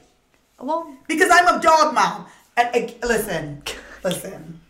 Well, 0.61 0.93
because 1.09 1.31
I'm 1.33 1.49
a 1.59 1.61
dog 1.61 1.95
mom. 1.95 2.27
And, 2.57 2.69
and 2.77 2.95
listen, 3.03 3.63
listen. 4.05 4.61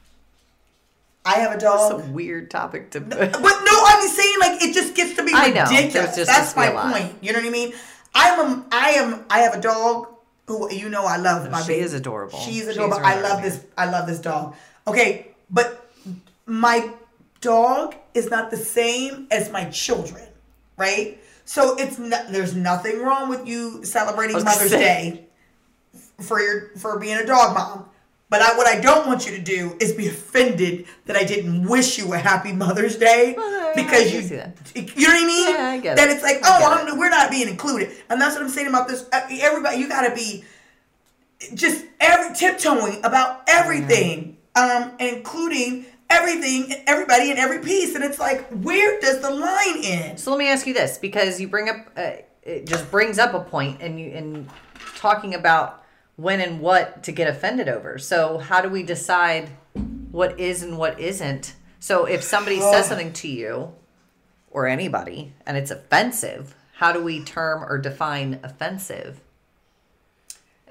I 1.24 1.40
have 1.40 1.52
a 1.52 1.58
dog. 1.58 1.98
it's 2.00 2.08
a 2.08 2.10
weird 2.12 2.50
topic 2.50 2.90
to. 2.92 3.00
But 3.00 3.32
no, 3.32 3.84
I'm 3.86 4.08
saying 4.08 4.36
like 4.40 4.62
it 4.62 4.74
just 4.74 4.94
gets 4.94 5.14
to 5.16 5.24
be 5.24 5.32
I 5.34 5.48
ridiculous. 5.48 6.16
Just 6.16 6.26
That's 6.30 6.56
my 6.56 6.70
point. 6.70 7.14
You 7.20 7.32
know 7.32 7.40
what 7.40 7.48
I 7.48 7.50
mean? 7.50 7.72
I'm 8.14 8.40
a, 8.40 8.64
I 8.72 8.90
am 8.92 9.24
I 9.28 9.40
have 9.40 9.54
a 9.54 9.60
dog 9.60 10.08
who 10.48 10.72
you 10.72 10.88
know 10.88 11.04
I 11.04 11.18
love 11.18 11.48
my 11.50 11.60
she 11.60 11.68
baby. 11.68 11.80
is 11.84 11.92
adorable. 11.94 12.38
She's 12.40 12.54
She's 12.54 12.68
adorable. 12.68 12.98
really 12.98 13.12
I 13.12 13.20
love 13.20 13.42
this 13.42 13.64
I 13.76 13.88
love 13.90 14.06
this 14.08 14.18
dog. 14.18 14.56
Okay, 14.86 15.28
but 15.50 15.88
my 16.46 16.90
dog 17.40 17.94
is 18.14 18.30
not 18.30 18.50
the 18.50 18.56
same 18.56 19.28
as 19.30 19.50
my 19.52 19.66
children, 19.66 20.26
right? 20.76 21.20
So 21.44 21.76
it's 21.76 21.98
not, 21.98 22.32
there's 22.32 22.54
nothing 22.56 23.00
wrong 23.00 23.28
with 23.28 23.46
you 23.46 23.84
celebrating 23.84 24.42
Mother's. 24.42 24.70
Day 24.70 25.26
for 26.20 26.40
your 26.40 26.70
for 26.76 26.98
being 26.98 27.16
a 27.18 27.26
dog 27.26 27.54
mom. 27.54 27.88
But 28.30 28.42
I, 28.42 28.56
what 28.58 28.66
I 28.66 28.78
don't 28.78 29.06
want 29.06 29.24
you 29.26 29.34
to 29.36 29.42
do 29.42 29.74
is 29.80 29.92
be 29.92 30.06
offended 30.06 30.86
that 31.06 31.16
I 31.16 31.24
didn't 31.24 31.66
wish 31.66 31.96
you 31.96 32.12
a 32.12 32.18
happy 32.18 32.52
Mother's 32.52 32.96
Day 32.96 33.34
Well, 33.36 33.74
because 33.74 34.12
you, 34.12 34.20
you 34.20 34.36
know 34.36 35.14
what 35.14 35.22
I 35.22 35.26
mean? 35.26 35.54
Yeah, 35.54 35.64
I 35.64 35.78
get 35.80 35.96
that 35.96 36.08
it. 36.10 36.12
it's 36.12 36.22
like, 36.22 36.40
oh, 36.44 36.86
I'm, 36.86 36.98
we're 36.98 37.08
not 37.08 37.30
being 37.30 37.48
included, 37.48 37.90
and 38.10 38.20
that's 38.20 38.34
what 38.34 38.42
I'm 38.44 38.50
saying 38.50 38.68
about 38.68 38.86
this. 38.86 39.06
Uh, 39.12 39.20
Everybody, 39.30 39.78
you 39.78 39.88
got 39.88 40.06
to 40.06 40.14
be 40.14 40.44
just 41.54 41.84
every 42.00 42.34
tiptoeing 42.36 42.98
about 43.04 43.44
everything, 43.48 44.36
um, 44.56 44.92
including 44.98 45.86
everything, 46.10 46.74
everybody, 46.86 47.30
and 47.30 47.38
every 47.38 47.60
piece, 47.60 47.94
and 47.94 48.04
it's 48.04 48.18
like, 48.18 48.46
where 48.48 49.00
does 49.00 49.20
the 49.20 49.30
line 49.30 49.82
end? 49.84 50.20
So 50.20 50.30
let 50.32 50.38
me 50.38 50.48
ask 50.48 50.66
you 50.66 50.74
this, 50.74 50.98
because 50.98 51.40
you 51.40 51.48
bring 51.48 51.68
up, 51.68 51.76
uh, 51.96 52.10
it 52.42 52.66
just 52.66 52.90
brings 52.90 53.18
up 53.18 53.32
a 53.34 53.40
point, 53.40 53.80
and 53.80 53.98
you 53.98 54.10
in 54.10 54.48
talking 54.96 55.34
about 55.34 55.84
when 56.18 56.40
and 56.40 56.58
what 56.60 57.04
to 57.04 57.12
get 57.12 57.28
offended 57.28 57.68
over. 57.68 57.96
So 57.96 58.38
how 58.38 58.60
do 58.60 58.68
we 58.68 58.82
decide 58.82 59.50
what 60.10 60.38
is 60.40 60.64
and 60.64 60.76
what 60.76 60.98
isn't? 60.98 61.54
So 61.78 62.06
if 62.06 62.24
somebody 62.24 62.58
Oh. 62.60 62.72
says 62.72 62.86
something 62.86 63.12
to 63.12 63.28
you 63.28 63.72
or 64.50 64.66
anybody 64.66 65.32
and 65.46 65.56
it's 65.56 65.70
offensive, 65.70 66.56
how 66.78 66.90
do 66.92 67.00
we 67.04 67.22
term 67.22 67.62
or 67.62 67.78
define 67.78 68.40
offensive? 68.42 69.20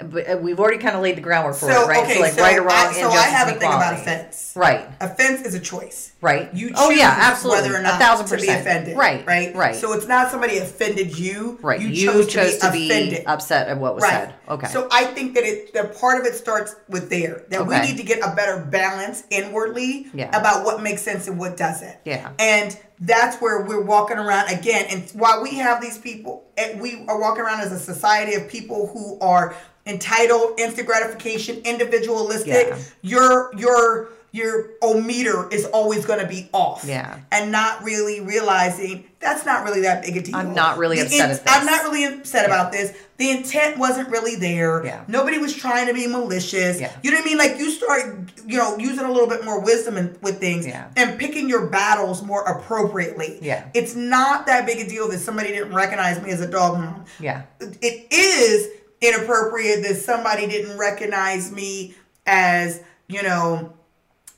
But 0.03 0.29
uh, 0.29 0.37
we've 0.37 0.59
already 0.59 0.77
kind 0.77 0.95
of 0.95 1.01
laid 1.01 1.17
the 1.17 1.21
groundwork 1.21 1.55
for 1.55 1.71
So 1.71 1.83
it, 1.83 1.87
right? 1.87 2.03
okay, 2.03 2.15
so 2.15 2.21
like 2.21 2.33
so 2.33 2.41
right 2.41 2.57
or 2.57 2.61
wrong, 2.61 2.71
I, 2.71 2.93
so 2.93 3.09
I 3.09 3.21
have 3.23 3.47
a 3.47 3.51
and 3.51 3.59
thing 3.59 3.69
about 3.69 3.93
offense. 3.93 4.53
Right. 4.55 4.87
Offense 5.01 5.41
is 5.45 5.53
a 5.55 5.59
choice. 5.59 6.13
Right. 6.21 6.53
You 6.53 6.69
choose 6.69 6.77
oh 6.79 6.89
yeah, 6.89 7.13
absolutely. 7.15 7.61
whether 7.63 7.75
or 7.75 7.81
not 7.81 7.95
a 7.95 7.97
thousand 8.03 8.25
to 8.27 8.35
be 8.35 8.41
percent. 8.41 8.61
offended. 8.61 8.97
Right. 8.97 9.25
Right. 9.25 9.55
Right. 9.55 9.75
So 9.75 9.93
it's 9.93 10.07
not 10.07 10.31
somebody 10.31 10.57
offended 10.57 11.17
you. 11.17 11.59
right. 11.61 11.79
You, 11.79 11.87
You, 11.89 12.25
chose, 12.25 12.57
to 12.59 12.71
be, 12.71 12.89
offended. 12.89 13.23
upset 13.27 13.67
at 13.67 13.77
what 13.79 13.95
was 13.95 14.03
Right. 14.03 14.11
said. 14.11 14.33
Okay. 14.49 14.67
So 14.67 14.87
I 14.91 15.05
think 15.05 15.35
that 15.35 15.43
it 15.43 15.73
the 15.73 15.85
part 15.99 16.19
of 16.19 16.25
it 16.25 16.33
starts 16.35 16.75
with 16.89 17.09
there. 17.09 17.43
That 17.49 17.65
we 17.67 17.79
need 17.79 17.97
to 17.97 18.03
get 18.03 18.19
a 18.19 18.35
better 18.35 18.59
balance 18.63 19.23
inwardly 19.29 20.07
Yeah. 20.13 20.35
about 20.37 20.65
what 20.65 20.81
makes 20.81 21.01
sense 21.01 21.27
and 21.27 21.37
what 21.39 21.57
doesn't. 21.57 21.95
Yeah. 22.05 22.31
And 22.39 22.77
that's 22.99 23.37
where 23.39 23.61
we're 23.61 23.83
walking 23.83 24.17
around 24.17 24.49
again. 24.49 24.85
And 24.89 25.07
while 25.11 25.43
we 25.43 25.55
have 25.55 25.81
these 25.81 25.99
people, 25.99 26.45
and 26.57 26.81
we 26.81 27.05
are 27.07 27.19
walking 27.19 27.43
around 27.43 27.61
as 27.61 27.71
a 27.71 27.77
society 27.79 28.33
of 28.33 28.47
people 28.49 28.87
who 28.87 29.19
are 29.19 29.55
entitled, 29.87 30.59
instant 30.59 30.87
gratification, 30.87 31.61
individualistic. 31.65 32.67
Yeah. 32.69 32.77
Your 33.01 33.51
your 33.57 34.09
your 34.33 34.69
ometer 34.83 35.49
is 35.51 35.65
always 35.67 36.05
going 36.05 36.19
to 36.19 36.27
be 36.27 36.49
off. 36.51 36.83
Yeah. 36.85 37.19
And 37.31 37.51
not 37.51 37.81
really 37.83 38.19
realizing 38.19 39.05
that's 39.19 39.45
not 39.45 39.63
really 39.63 39.81
that 39.81 40.03
big 40.03 40.17
a 40.17 40.21
deal. 40.21 40.35
I'm 40.35 40.53
not 40.53 40.77
really 40.77 40.97
The 40.97 41.03
upset 41.05 41.29
this. 41.29 41.41
I'm 41.47 41.65
not 41.65 41.85
really 41.85 42.03
upset 42.03 42.45
about 42.45 42.71
this. 42.71 42.95
The 43.15 43.31
intent 43.31 43.79
wasn't 43.79 44.09
really 44.09 44.35
there. 44.35 44.85
Yeah. 44.85 45.05
Nobody 45.07 45.39
was 45.39 45.55
trying 45.55 45.87
to 45.87 45.93
be 45.93 46.05
malicious. 46.05 46.79
Yeah. 46.79 46.91
You 47.01 47.11
know 47.11 47.17
what 47.17 47.23
I 47.23 47.29
mean? 47.29 47.37
Like 47.37 47.57
you 47.57 47.71
start, 47.71 48.15
you 48.45 48.57
know, 48.57 48.77
using 48.77 49.05
a 49.05 49.11
little 49.11 49.29
bit 49.29 49.43
more 49.43 49.59
wisdom 49.61 49.97
in, 49.97 50.15
with 50.21 50.39
things 50.39 50.67
Yeah. 50.67 50.89
and 50.97 51.17
picking 51.17 51.49
your 51.49 51.65
battles 51.67 52.21
more 52.21 52.43
appropriately. 52.43 53.39
Yeah. 53.41 53.69
It's 53.73 53.95
not 53.95 54.45
that 54.47 54.67
big 54.67 54.85
a 54.85 54.87
deal 54.89 55.07
that 55.09 55.19
somebody 55.19 55.49
didn't 55.49 55.73
recognize 55.73 56.21
me 56.21 56.29
as 56.31 56.41
a 56.41 56.51
dog 56.51 56.77
mom. 56.77 57.05
yeah. 57.19 57.43
It 57.59 58.07
is 58.11 58.67
inappropriate 59.01 59.83
that 59.83 59.95
somebody 59.95 60.47
didn't 60.47 60.77
recognize 60.77 61.51
me 61.51 61.95
as, 62.25 62.81
you 63.07 63.23
know, 63.23 63.73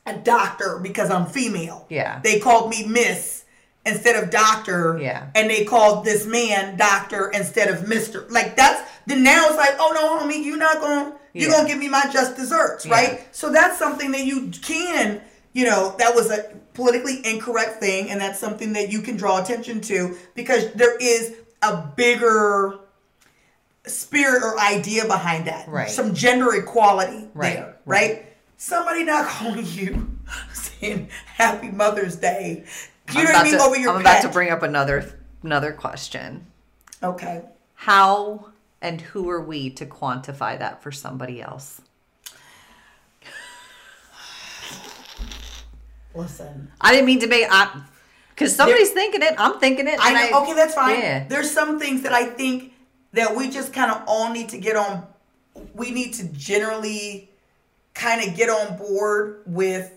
a 0.05 0.17
doctor 0.17 0.79
because 0.81 1.09
I'm 1.11 1.25
female. 1.25 1.85
Yeah. 1.89 2.19
They 2.23 2.39
called 2.39 2.69
me 2.69 2.85
Miss 2.85 3.45
instead 3.85 4.21
of 4.21 4.29
doctor. 4.29 4.97
Yeah. 5.01 5.29
And 5.35 5.49
they 5.49 5.65
called 5.65 6.05
this 6.05 6.25
man 6.25 6.77
doctor 6.77 7.29
instead 7.29 7.69
of 7.69 7.87
Mister. 7.87 8.25
Like 8.29 8.55
that's 8.55 8.89
then 9.05 9.23
now 9.23 9.47
it's 9.47 9.57
like, 9.57 9.75
oh 9.79 9.91
no, 9.93 10.19
homie, 10.19 10.43
you're 10.43 10.57
not 10.57 10.79
gonna 10.79 11.13
you're 11.33 11.49
Yeah. 11.49 11.57
gonna 11.57 11.67
give 11.69 11.77
me 11.77 11.87
my 11.89 12.09
just 12.11 12.35
desserts, 12.35 12.85
Yeah. 12.85 12.93
right? 12.93 13.35
So 13.35 13.51
that's 13.51 13.77
something 13.77 14.11
that 14.11 14.25
you 14.25 14.51
can, 14.63 15.21
you 15.53 15.65
know, 15.65 15.95
that 15.99 16.15
was 16.15 16.31
a 16.31 16.55
politically 16.73 17.25
incorrect 17.25 17.79
thing, 17.79 18.09
and 18.09 18.19
that's 18.19 18.39
something 18.39 18.73
that 18.73 18.91
you 18.91 19.01
can 19.01 19.15
draw 19.17 19.41
attention 19.41 19.81
to 19.81 20.17
because 20.33 20.71
there 20.73 20.95
is 20.97 21.35
a 21.61 21.77
bigger 21.95 22.79
spirit 23.89 24.43
or 24.43 24.59
idea 24.59 25.05
behind 25.05 25.47
that. 25.47 25.67
Right. 25.67 25.89
Some 25.89 26.13
gender 26.13 26.53
equality 26.55 27.27
Right, 27.33 27.55
there, 27.55 27.65
right. 27.85 28.09
right? 28.17 28.25
Somebody 28.57 29.03
not 29.03 29.25
calling 29.27 29.65
you 29.65 30.17
saying 30.53 31.09
Happy 31.25 31.69
Mother's 31.69 32.15
Day. 32.17 32.65
You 33.13 33.19
I'm 33.19 33.23
know 33.23 33.23
what 33.23 33.29
about 33.31 33.41
I 33.41 33.43
mean? 33.49 33.57
to, 33.57 33.63
Over 33.63 33.77
your 33.77 33.89
I'm 33.97 34.03
pet. 34.03 34.19
about 34.19 34.27
to 34.27 34.33
bring 34.33 34.49
up 34.51 34.63
another 34.63 35.19
another 35.43 35.71
question. 35.73 36.45
Okay. 37.01 37.41
How 37.75 38.49
and 38.81 38.99
who 39.01 39.29
are 39.29 39.41
we 39.41 39.69
to 39.71 39.85
quantify 39.85 40.59
that 40.59 40.81
for 40.83 40.91
somebody 40.91 41.41
else? 41.41 41.81
Listen. 46.15 46.71
I 46.81 46.91
didn't 46.91 47.05
mean 47.05 47.19
to 47.21 47.27
make 47.27 47.45
I 47.49 47.81
because 48.29 48.55
somebody's 48.55 48.91
thinking 48.91 49.21
it. 49.21 49.35
I'm 49.37 49.59
thinking 49.59 49.87
it. 49.87 49.99
I 50.01 50.29
know. 50.31 50.41
okay, 50.43 50.53
that's 50.53 50.73
fine. 50.73 50.99
Yeah. 50.99 51.27
There's 51.27 51.51
some 51.51 51.79
things 51.79 52.01
that 52.03 52.13
I 52.13 52.25
think 52.25 52.73
that 53.13 53.35
we 53.35 53.49
just 53.49 53.73
kind 53.73 53.91
of 53.91 54.03
all 54.07 54.31
need 54.31 54.49
to 54.49 54.57
get 54.57 54.75
on. 54.75 55.05
We 55.73 55.91
need 55.91 56.13
to 56.15 56.27
generally 56.29 57.29
kind 57.93 58.27
of 58.27 58.35
get 58.37 58.49
on 58.49 58.77
board 58.77 59.41
with 59.45 59.91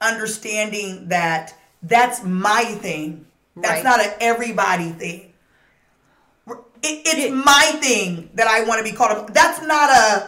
understanding 0.00 1.08
that 1.08 1.54
that's 1.82 2.22
my 2.24 2.64
thing. 2.64 3.26
That's 3.56 3.82
Right. 3.82 3.84
not 3.84 4.00
an 4.04 4.12
everybody 4.20 4.90
thing. 4.92 5.32
It, 6.80 7.02
it's 7.06 7.34
my 7.44 7.78
thing 7.82 8.30
that 8.34 8.46
I 8.46 8.62
want 8.64 8.84
to 8.84 8.90
be 8.90 8.96
called. 8.96 9.28
A, 9.28 9.32
that's 9.32 9.60
not 9.62 9.90
a. 9.90 10.22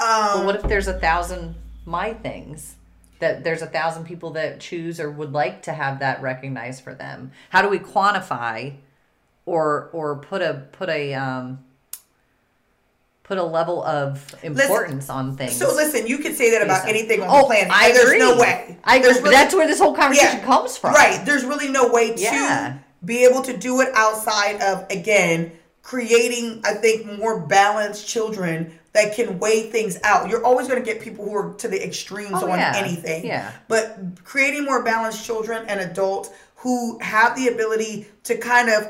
Um, 0.00 0.38
But 0.38 0.44
what 0.46 0.56
if 0.56 0.62
there's 0.62 0.86
a 0.86 0.98
thousand 0.98 1.56
my 1.84 2.14
things? 2.14 2.76
That 3.18 3.42
there's 3.42 3.62
a 3.62 3.66
thousand 3.66 4.04
people 4.04 4.30
that 4.32 4.60
choose 4.60 5.00
or 5.00 5.10
would 5.10 5.32
like 5.32 5.62
to 5.64 5.72
have 5.72 5.98
that 5.98 6.22
recognized 6.22 6.84
for 6.84 6.94
them. 6.94 7.32
How 7.50 7.62
do 7.62 7.68
we 7.68 7.80
quantify 7.80 8.74
or 9.44 9.90
or 9.92 10.14
put 10.16 10.40
a 10.40 10.66
put 10.70 10.88
a 10.88 11.14
um 11.14 11.64
put 13.28 13.36
a 13.38 13.42
level 13.44 13.84
of 13.84 14.34
importance 14.42 15.08
on 15.10 15.36
things? 15.36 15.54
so 15.56 15.72
listen, 15.74 16.06
you 16.06 16.18
could 16.18 16.34
say 16.34 16.50
that 16.50 16.62
about 16.62 16.88
anything 16.88 17.20
on 17.22 17.28
Oh, 17.30 17.40
the 17.42 17.44
planet. 17.46 17.68
I 17.70 17.92
there's 17.92 18.04
agree. 18.06 18.18
no 18.18 18.38
way. 18.38 18.78
I 18.82 18.96
agree. 18.96 19.04
There's 19.12 19.22
really- 19.22 19.34
That's 19.36 19.54
where 19.54 19.66
this 19.66 19.78
whole 19.78 19.94
conversation 19.94 20.40
comes 20.40 20.76
from. 20.78 20.94
Right. 20.94 21.24
There's 21.24 21.44
really 21.44 21.68
no 21.68 21.88
way 21.88 22.14
to 22.14 22.20
Yeah. 22.20 22.78
be 23.04 23.24
able 23.24 23.42
to 23.42 23.54
do 23.56 23.80
it 23.82 23.90
outside 23.94 24.60
of 24.62 24.86
again 24.90 25.52
creating, 25.82 26.60
I 26.64 26.74
think, 26.74 27.06
more 27.18 27.40
balanced 27.40 28.06
children 28.08 28.78
that 28.92 29.14
can 29.14 29.38
weigh 29.38 29.70
things 29.70 29.98
out. 30.04 30.28
You're 30.28 30.44
always 30.44 30.66
going 30.68 30.82
to 30.82 30.84
get 30.84 31.00
people 31.00 31.24
who 31.24 31.34
are 31.36 31.52
to 31.54 31.68
the 31.68 31.82
extremes 31.82 32.32
Oh, 32.42 32.50
on 32.50 32.58
yeah. 32.58 32.72
anything. 32.76 33.24
Yeah. 33.26 33.50
But 33.68 33.96
creating 34.24 34.64
more 34.64 34.82
balanced 34.82 35.24
children 35.24 35.64
and 35.68 35.80
adults 35.80 36.30
who 36.56 36.98
have 37.00 37.36
the 37.36 37.48
ability 37.48 38.06
to 38.24 38.36
kind 38.38 38.68
of 38.70 38.88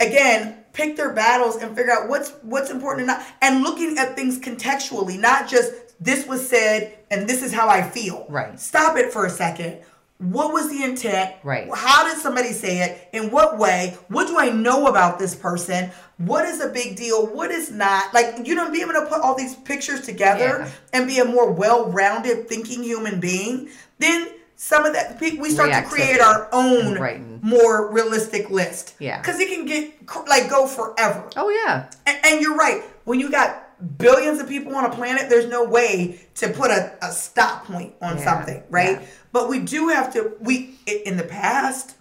again 0.00 0.57
pick 0.72 0.96
their 0.96 1.12
battles 1.12 1.56
and 1.56 1.76
figure 1.76 1.92
out 1.92 2.08
what's 2.08 2.30
what's 2.42 2.70
important 2.70 3.08
and 3.08 3.18
not 3.18 3.26
and 3.42 3.62
looking 3.62 3.96
at 3.98 4.16
things 4.16 4.38
contextually, 4.38 5.18
not 5.18 5.48
just 5.48 5.72
this 6.00 6.26
was 6.26 6.48
said 6.48 6.98
and 7.10 7.28
this 7.28 7.42
is 7.42 7.52
how 7.52 7.68
I 7.68 7.82
feel. 7.82 8.26
Right. 8.28 8.58
Stop 8.58 8.96
it 8.96 9.12
for 9.12 9.26
a 9.26 9.30
second. 9.30 9.80
What 10.18 10.52
was 10.52 10.68
the 10.68 10.82
intent? 10.82 11.36
Right. 11.44 11.68
How 11.72 12.04
did 12.08 12.18
somebody 12.20 12.52
say 12.52 12.80
it? 12.82 13.08
In 13.12 13.30
what 13.30 13.56
way? 13.56 13.96
What 14.08 14.26
do 14.26 14.36
I 14.36 14.50
know 14.50 14.88
about 14.88 15.18
this 15.20 15.36
person? 15.36 15.90
What 16.16 16.44
is 16.44 16.60
a 16.60 16.68
big 16.70 16.96
deal? 16.96 17.24
What 17.26 17.52
is 17.52 17.70
not? 17.70 18.12
Like, 18.12 18.44
you 18.44 18.56
know, 18.56 18.68
be 18.68 18.80
able 18.80 18.94
to 18.94 19.06
put 19.06 19.20
all 19.20 19.36
these 19.36 19.54
pictures 19.54 20.00
together 20.00 20.64
Yeah. 20.66 20.70
and 20.92 21.06
be 21.06 21.20
a 21.20 21.24
more 21.24 21.52
well 21.52 21.88
rounded 21.92 22.48
thinking 22.48 22.82
human 22.82 23.20
being, 23.20 23.68
then 24.00 24.28
some 24.60 24.84
of 24.84 24.92
that, 24.92 25.20
we 25.20 25.50
start 25.50 25.70
to 25.72 25.82
create 25.82 26.20
our 26.20 26.48
own 26.52 26.98
writing. 26.98 27.38
more 27.42 27.92
realistic 27.92 28.50
list. 28.50 28.96
Yeah. 28.98 29.20
Because 29.20 29.38
it 29.38 29.48
can 29.48 29.64
get, 29.66 29.94
like, 30.26 30.50
go 30.50 30.66
forever. 30.66 31.30
Oh 31.36 31.48
yeah. 31.48 31.88
And, 32.06 32.18
and 32.24 32.40
you're 32.40 32.56
right. 32.56 32.82
When 33.04 33.20
you 33.20 33.30
got 33.30 33.64
billions 33.98 34.40
of 34.40 34.48
people 34.48 34.74
on 34.74 34.84
a 34.84 34.90
planet, 34.90 35.30
there's 35.30 35.46
no 35.46 35.62
way 35.62 36.18
to 36.34 36.48
put 36.48 36.72
a, 36.72 36.92
a 37.00 37.12
stop 37.12 37.66
point 37.66 37.94
on 38.02 38.18
Yeah, 38.18 38.24
something, 38.24 38.62
right? 38.68 39.00
yeah. 39.00 39.06
But 39.30 39.48
we 39.48 39.60
do 39.60 39.88
have 39.88 40.12
to. 40.14 40.32
We 40.40 40.74
in 40.86 41.16
the 41.16 41.22
past, 41.22 41.94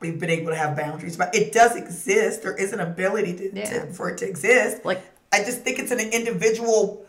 we've 0.00 0.20
been 0.20 0.28
able 0.28 0.50
to 0.50 0.56
have 0.56 0.76
boundaries, 0.76 1.16
but 1.16 1.34
it 1.34 1.52
does 1.52 1.74
exist. 1.74 2.42
There 2.42 2.54
is 2.54 2.74
an 2.74 2.80
ability 2.80 3.34
to, 3.38 3.56
Yeah. 3.56 3.86
to 3.86 3.92
for 3.94 4.10
it 4.10 4.18
to 4.18 4.28
exist. 4.28 4.84
Like- 4.84 5.02
I 5.32 5.38
just 5.42 5.62
think 5.62 5.78
it's 5.78 5.90
an 5.90 6.00
individual. 6.00 7.04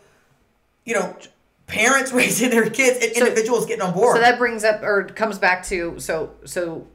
You 0.86 0.94
know, 0.94 1.16
parents 1.68 2.12
raising 2.20 2.50
their 2.50 2.68
kids 2.68 2.98
and 3.04 3.12
individuals 3.16 3.66
getting 3.66 3.82
on 3.82 3.94
board. 3.94 4.16
So 4.16 4.20
that 4.20 4.38
brings 4.38 4.64
up 4.64 4.82
or 4.82 5.04
comes 5.04 5.38
back 5.38 5.64
to 5.66 6.00
so 6.00 6.32
so 6.44 6.86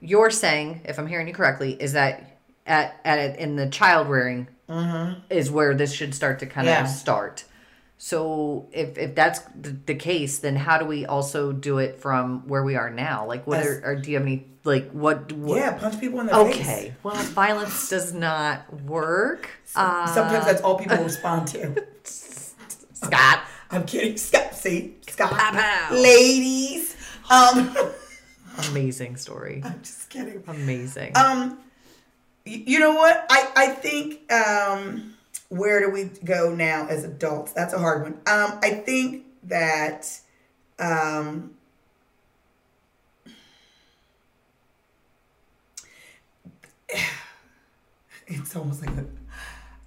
you're 0.00 0.30
saying, 0.30 0.80
if 0.86 0.98
I'm 0.98 1.06
hearing 1.06 1.28
you 1.28 1.34
correctly, 1.34 1.72
is 1.78 1.92
that 1.92 2.38
at 2.66 2.98
at 3.04 3.38
in 3.38 3.56
the 3.56 3.68
child 3.68 4.08
rearing 4.08 4.48
is 5.28 5.50
where 5.50 5.74
this 5.74 5.92
should 5.92 6.14
start 6.14 6.38
to 6.38 6.46
kind 6.46 6.66
Yeah. 6.66 6.82
of 6.82 6.88
start. 6.88 7.44
So 7.98 8.66
if 8.72 8.98
if 8.98 9.14
that's 9.14 9.40
the, 9.60 9.70
the 9.86 9.94
case, 9.94 10.38
then 10.38 10.56
how 10.56 10.78
do 10.78 10.84
we 10.84 11.06
also 11.06 11.52
do 11.52 11.78
it 11.78 12.00
from 12.00 12.46
where 12.48 12.62
we 12.64 12.76
are 12.76 12.90
now? 12.90 13.26
Like, 13.26 13.46
what 13.46 13.64
are, 13.64 13.82
or 13.84 13.96
do 13.96 14.10
you 14.10 14.16
have 14.16 14.26
any 14.26 14.46
like 14.64 14.90
what? 14.90 15.32
what 15.32 15.58
yeah, 15.58 15.72
punch 15.78 16.00
people 16.00 16.20
in 16.20 16.26
the 16.26 16.32
face. 16.32 16.60
Okay. 16.60 16.94
Well, 17.02 17.14
violence 17.14 17.88
does 17.88 18.12
not 18.12 18.82
work. 18.82 19.48
Uh, 19.76 20.06
Sometimes 20.12 20.44
that's 20.46 20.60
all 20.62 20.78
people 20.78 20.96
respond 20.98 21.48
to. 21.48 21.84
Scott. 22.04 23.40
I'm 23.74 23.84
kidding. 23.86 24.16
Scott, 24.16 24.54
see, 24.54 24.94
Scott, 25.08 25.30
Pow, 25.32 25.50
pow. 25.52 25.94
ladies. 25.94 26.96
Um, 27.30 27.76
Amazing 28.70 29.16
story. 29.16 29.62
I'm 29.64 29.80
just 29.82 30.08
kidding. 30.10 30.42
Amazing. 30.46 31.12
Um, 31.16 31.58
you 32.44 32.78
know 32.78 32.94
what? 32.94 33.26
I 33.28 33.50
I 33.56 33.66
think 33.68 34.30
um, 34.32 35.14
where 35.48 35.80
do 35.80 35.90
we 35.90 36.04
go 36.24 36.54
now 36.54 36.86
as 36.88 37.02
adults? 37.04 37.52
That's 37.52 37.72
a 37.74 37.78
hard 37.78 38.02
one. 38.02 38.12
Um, 38.26 38.58
I 38.62 38.70
think 38.86 39.24
that 39.44 40.08
um, 40.78 41.54
it's 48.26 48.56
almost 48.56 48.84
like 48.84 48.96
a, 48.96 49.04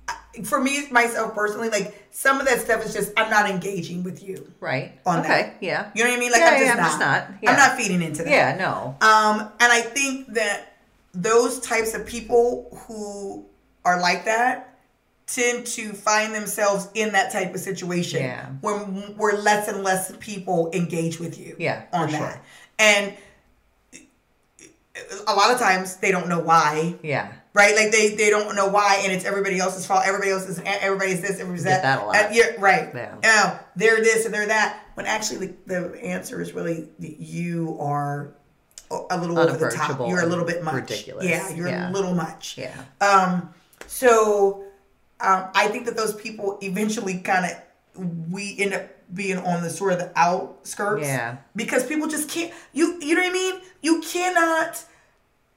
I- 0.07 0.41
for 0.43 0.59
me 0.61 0.87
myself 0.91 1.33
personally, 1.33 1.69
like 1.69 2.06
some 2.17 2.39
of 2.39 2.47
that 2.47 2.59
stuff 2.59 2.83
is 2.83 2.95
just 2.95 3.13
I'm 3.15 3.29
not 3.29 3.47
engaging 3.47 4.01
with 4.01 4.23
you. 4.23 4.51
right. 4.59 4.99
on 5.05 5.19
okay. 5.19 5.27
that. 5.27 5.57
Yeah. 5.61 5.91
You 5.93 6.03
know 6.03 6.09
what 6.09 6.17
I 6.17 6.19
mean? 6.19 6.31
Like 6.31 6.41
Yeah, 6.41 6.47
I'm 6.47 6.53
just 6.57 6.65
yeah, 6.65 6.71
I'm 6.71 6.77
not. 6.77 6.87
just 6.87 6.99
not. 6.99 7.27
Yeah. 7.43 7.51
I'm 7.51 7.57
not 7.57 7.77
feeding 7.77 8.01
into 8.01 8.23
that. 8.23 8.31
Yeah. 8.31 8.55
No. 8.57 8.95
Um, 9.07 9.41
and 9.59 9.71
I 9.71 9.81
think 9.81 10.33
that 10.33 10.77
those 11.13 11.59
types 11.59 11.93
of 11.93 12.07
people 12.07 12.75
who 12.87 13.45
are 13.85 14.01
like 14.01 14.25
that 14.25 14.79
tend 15.27 15.67
to 15.67 15.93
find 15.93 16.33
themselves 16.33 16.89
in 16.95 17.11
that 17.11 17.31
type 17.31 17.53
of 17.53 17.59
situation 17.59 18.21
Yeah. 18.23 18.47
where 18.61 18.79
where 18.79 19.37
less 19.37 19.67
and 19.67 19.83
less 19.83 20.11
people 20.19 20.71
engage 20.73 21.19
with 21.19 21.37
you 21.37 21.55
Yeah, 21.59 21.83
on 21.93 22.09
that. 22.09 22.17
sure. 22.17 22.41
And 22.79 23.13
a 25.27 25.35
lot 25.35 25.51
of 25.51 25.59
times 25.59 25.97
they 25.97 26.09
don't 26.11 26.29
know 26.29 26.39
why. 26.39 26.95
Yeah. 27.03 27.31
Right, 27.57 27.75
like 27.75 27.91
they 27.91 28.13
they 28.13 28.29
don't 28.29 28.55
know 28.55 28.67
why, 28.67 29.01
and 29.03 29.11
it's 29.11 29.25
everybody 29.25 29.57
else's 29.57 29.87
fault. 29.87 30.03
Everybody 30.05 30.29
else 30.29 30.47
is 30.47 30.61
everybody's 30.63 31.21
this, 31.21 31.39
everybody's 31.39 31.63
that. 31.63 31.81
that 31.81 32.03
a 32.03 32.05
lot. 32.05 32.15
And 32.15 32.35
you're- 32.35 32.55
right. 32.59 32.91
Yeah. 32.93 33.15
Oh, 33.23 33.59
they're 33.75 33.97
this 33.97 34.25
and 34.25 34.33
they're 34.33 34.45
that. 34.45 34.83
When 34.93 35.07
actually 35.07 35.47
the, 35.65 35.79
the 35.89 36.03
answer 36.03 36.39
is 36.39 36.53
really 36.53 36.89
you 36.99 37.75
are 37.79 38.29
a 39.09 39.17
little 39.17 39.39
over 39.39 39.57
the 39.57 39.71
top. 39.71 39.99
You're 40.07 40.21
a 40.21 40.27
little 40.27 40.45
bit 40.45 40.63
much. 40.63 40.75
ridiculous. 40.75 41.25
Yeah, 41.25 41.49
you're 41.49 41.67
Yeah. 41.67 41.89
a 41.89 41.91
little 41.91 42.13
much. 42.13 42.59
Yeah. 42.59 42.75
Um, 43.01 43.51
so 43.87 44.63
um, 45.19 45.47
I 45.55 45.67
think 45.67 45.85
that 45.85 45.95
those 45.97 46.13
people 46.13 46.59
eventually 46.61 47.17
kind 47.19 47.51
of 47.51 48.31
we 48.31 48.55
end 48.59 48.75
up 48.75 48.83
being 49.15 49.39
on 49.39 49.63
the 49.63 49.69
sort 49.71 49.93
of 49.93 49.99
the 49.99 50.11
outskirts. 50.15 51.07
Yeah. 51.07 51.37
Because 51.55 51.85
people 51.87 52.07
just 52.07 52.29
can't. 52.29 52.53
You 52.73 52.99
you 53.01 53.15
know 53.15 53.21
what 53.21 53.29
I 53.31 53.33
mean? 53.33 53.61
You 53.81 54.01
cannot. 54.01 54.83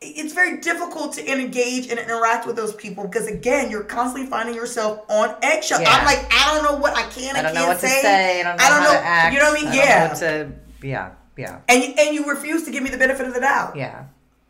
It's 0.03 0.32
very 0.32 0.59
difficult 0.61 1.12
to 1.14 1.30
engage 1.30 1.88
and 1.88 1.98
interact 1.98 2.46
with 2.46 2.57
those 2.57 2.74
people 2.74 3.05
because 3.05 3.26
again, 3.26 3.70
you're 3.70 3.84
constantly 3.84 4.30
finding 4.30 4.55
yourself 4.55 5.03
on 5.11 5.36
eggshell. 5.42 5.82
Yeah. 5.82 5.90
I'm 5.90 6.07
like, 6.07 6.26
I 6.32 6.55
don't 6.55 6.64
know 6.64 6.78
what 6.80 6.96
I 6.96 7.03
can 7.11 7.36
I 7.36 7.42
don't 7.42 7.55
know 7.55 7.66
can't 7.66 7.80
to 7.80 7.86
say. 7.86 8.40
I 8.40 8.44
don't 8.44 8.57
know 8.57 8.64
how 8.64 8.92
to 8.92 8.98
act. 8.98 9.34
You 9.34 9.40
know 9.40 9.51
what 9.51 9.59
I 9.59 9.62
mean? 9.62 9.72
I 9.72 9.76
don't 9.76 9.86
yeah. 9.86 10.09
know 10.09 10.18
to, 10.20 10.86
yeah. 10.86 11.11
Yeah. 11.36 11.61
and 11.68 11.82
you, 11.82 11.94
and 11.98 12.14
you 12.14 12.28
refuse 12.30 12.64
to 12.64 12.70
give 12.70 12.82
me 12.82 12.90
the 12.90 12.98
benefit 12.98 13.26
of 13.26 13.34
the 13.34 13.40
doubt. 13.40 13.76
Yeah. 13.76 14.07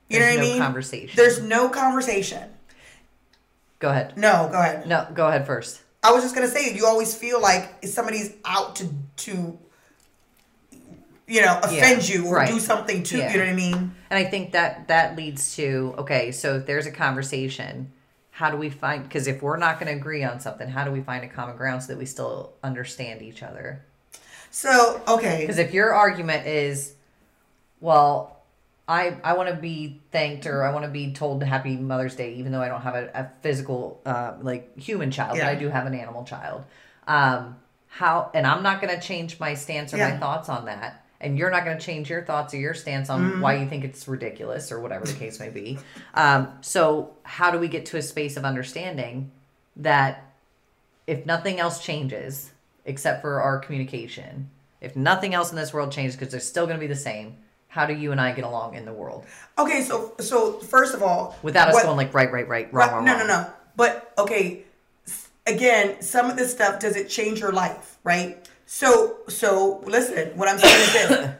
You 0.08 0.18
know 0.18 0.24
There's 0.24 0.38
what 0.38 0.44
I 0.44 0.48
mean? 0.48 0.58
conversation. 0.58 1.16
There's 1.16 1.40
no 1.40 1.68
conversation. 1.68 2.50
Go 3.78 3.90
ahead. 3.90 4.16
No, 4.16 4.48
go 4.52 4.58
ahead. 4.58 4.86
No, 4.86 5.06
go 5.14 5.28
ahead 5.28 5.46
first. 5.46 5.80
I 6.02 6.12
was 6.12 6.22
just 6.22 6.34
gonna 6.34 6.48
say, 6.48 6.74
you 6.74 6.86
always 6.86 7.14
feel 7.14 7.40
like 7.40 7.84
somebody's 7.86 8.34
out 8.44 8.76
to 8.76 8.88
to 9.18 9.58
you 11.30 11.40
know, 11.42 11.58
offend 11.62 12.06
Yeah, 12.08 12.14
you 12.16 12.26
or 12.26 12.36
right. 12.36 12.48
do 12.48 12.58
something 12.58 13.02
to 13.04 13.18
Yeah. 13.18 13.32
you 13.32 13.38
know 13.38 13.44
what 13.44 13.52
I 13.52 13.56
mean? 13.56 13.94
And 14.10 14.18
I 14.18 14.24
think 14.28 14.52
that 14.52 14.88
that 14.88 15.16
leads 15.16 15.54
to 15.56 15.94
okay, 15.98 16.32
so 16.32 16.56
if 16.56 16.66
there's 16.66 16.86
a 16.86 16.90
conversation, 16.90 17.92
how 18.32 18.50
do 18.50 18.56
we 18.56 18.68
find 18.68 19.02
because 19.04 19.26
if 19.28 19.40
we're 19.40 19.56
not 19.56 19.78
going 19.78 19.92
to 19.92 19.98
agree 19.98 20.24
on 20.24 20.40
something, 20.40 20.68
how 20.68 20.84
do 20.84 20.90
we 20.90 21.00
find 21.02 21.24
a 21.24 21.28
common 21.28 21.56
ground 21.56 21.82
so 21.82 21.88
that 21.92 21.98
we 21.98 22.06
still 22.06 22.52
understand 22.64 23.22
each 23.22 23.42
other? 23.42 23.82
So 24.50 25.00
okay. 25.06 25.38
Because 25.42 25.58
if 25.58 25.72
your 25.72 25.94
argument 25.94 26.46
is, 26.48 26.94
well, 27.80 28.36
I 28.88 29.16
I 29.22 29.34
want 29.34 29.48
to 29.50 29.54
be 29.54 30.00
thanked 30.10 30.46
or 30.46 30.64
I 30.64 30.72
want 30.72 30.84
to 30.84 30.90
be 30.90 31.12
told 31.12 31.42
Happy 31.44 31.76
Mother's 31.76 32.16
Day, 32.16 32.34
even 32.34 32.50
though 32.50 32.62
I 32.62 32.68
don't 32.68 32.80
have 32.82 32.96
a, 32.96 33.10
a 33.14 33.30
physical 33.42 34.00
uh, 34.04 34.32
like 34.42 34.76
human 34.76 35.10
child, 35.12 35.36
Yeah. 35.36 35.44
but 35.46 35.50
I 35.50 35.54
do 35.54 35.68
have 35.68 35.86
an 35.86 35.94
animal 35.94 36.24
child. 36.24 36.64
Um, 37.06 37.56
how 37.88 38.30
and 38.34 38.46
I'm 38.46 38.62
not 38.64 38.80
going 38.80 38.94
to 38.94 39.00
change 39.00 39.38
my 39.38 39.54
stance 39.54 39.94
or 39.94 39.98
my 39.98 40.16
thoughts 40.16 40.48
on 40.48 40.64
that. 40.66 41.04
And 41.22 41.36
you're 41.38 41.50
not 41.50 41.64
going 41.66 41.76
to 41.76 41.84
change 41.84 42.08
your 42.08 42.22
thoughts 42.24 42.54
or 42.54 42.56
your 42.58 42.72
stance 42.74 43.10
on 43.10 43.20
Mm-hmm. 43.20 43.40
why 43.42 43.56
you 43.56 43.68
think 43.68 43.84
it's 43.84 44.08
ridiculous 44.08 44.72
or 44.72 44.80
whatever 44.80 45.04
the 45.04 45.12
case 45.12 45.38
may 45.38 45.50
be. 45.50 45.78
Um, 46.14 46.48
so, 46.62 47.12
how 47.24 47.50
do 47.50 47.58
we 47.58 47.68
get 47.68 47.86
to 47.86 47.98
a 47.98 48.02
space 48.02 48.36
of 48.38 48.44
understanding 48.44 49.30
that 49.76 50.32
if 51.06 51.26
nothing 51.26 51.60
else 51.60 51.82
changes 51.84 52.52
except 52.86 53.20
for 53.20 53.42
our 53.42 53.58
communication, 53.58 54.48
if 54.80 54.96
nothing 54.96 55.34
else 55.34 55.50
in 55.50 55.56
this 55.56 55.74
world 55.74 55.92
changes 55.92 56.16
because 56.16 56.30
they're 56.30 56.40
still 56.40 56.64
going 56.66 56.76
to 56.78 56.80
be 56.80 56.86
the 56.86 56.96
same, 56.96 57.36
how 57.68 57.84
do 57.84 57.92
you 57.94 58.12
and 58.12 58.20
I 58.20 58.32
get 58.32 58.44
along 58.44 58.74
in 58.74 58.84
the 58.86 58.92
world 58.92 59.26
Okay, 59.58 59.82
so 59.82 60.14
so 60.18 60.54
first 60.54 60.94
of 60.94 61.02
all, 61.02 61.36
without 61.42 61.68
us 61.68 61.74
what- 61.74 61.84
going 61.84 61.96
like 61.98 62.14
right, 62.14 62.32
right, 62.32 62.48
right, 62.48 62.72
wrong, 62.72 62.88
Right, 62.88 62.94
wrong, 62.96 63.04
no, 63.04 63.16
wrong? 63.18 63.26
no, 63.26 63.42
no. 63.42 63.50
But 63.76 64.12
okay, 64.18 64.64
again, 65.46 66.00
some 66.00 66.30
of 66.30 66.36
this 66.36 66.50
stuff 66.50 66.80
does 66.80 66.96
it 66.96 67.08
change 67.10 67.40
your 67.40 67.52
life, 67.52 67.98
right? 68.04 68.48
So, 68.72 69.16
so 69.26 69.82
listen. 69.84 70.28
What 70.38 70.48
I'm 70.48 70.56
saying 70.58 70.80
is 70.80 70.92
this: 70.92 71.30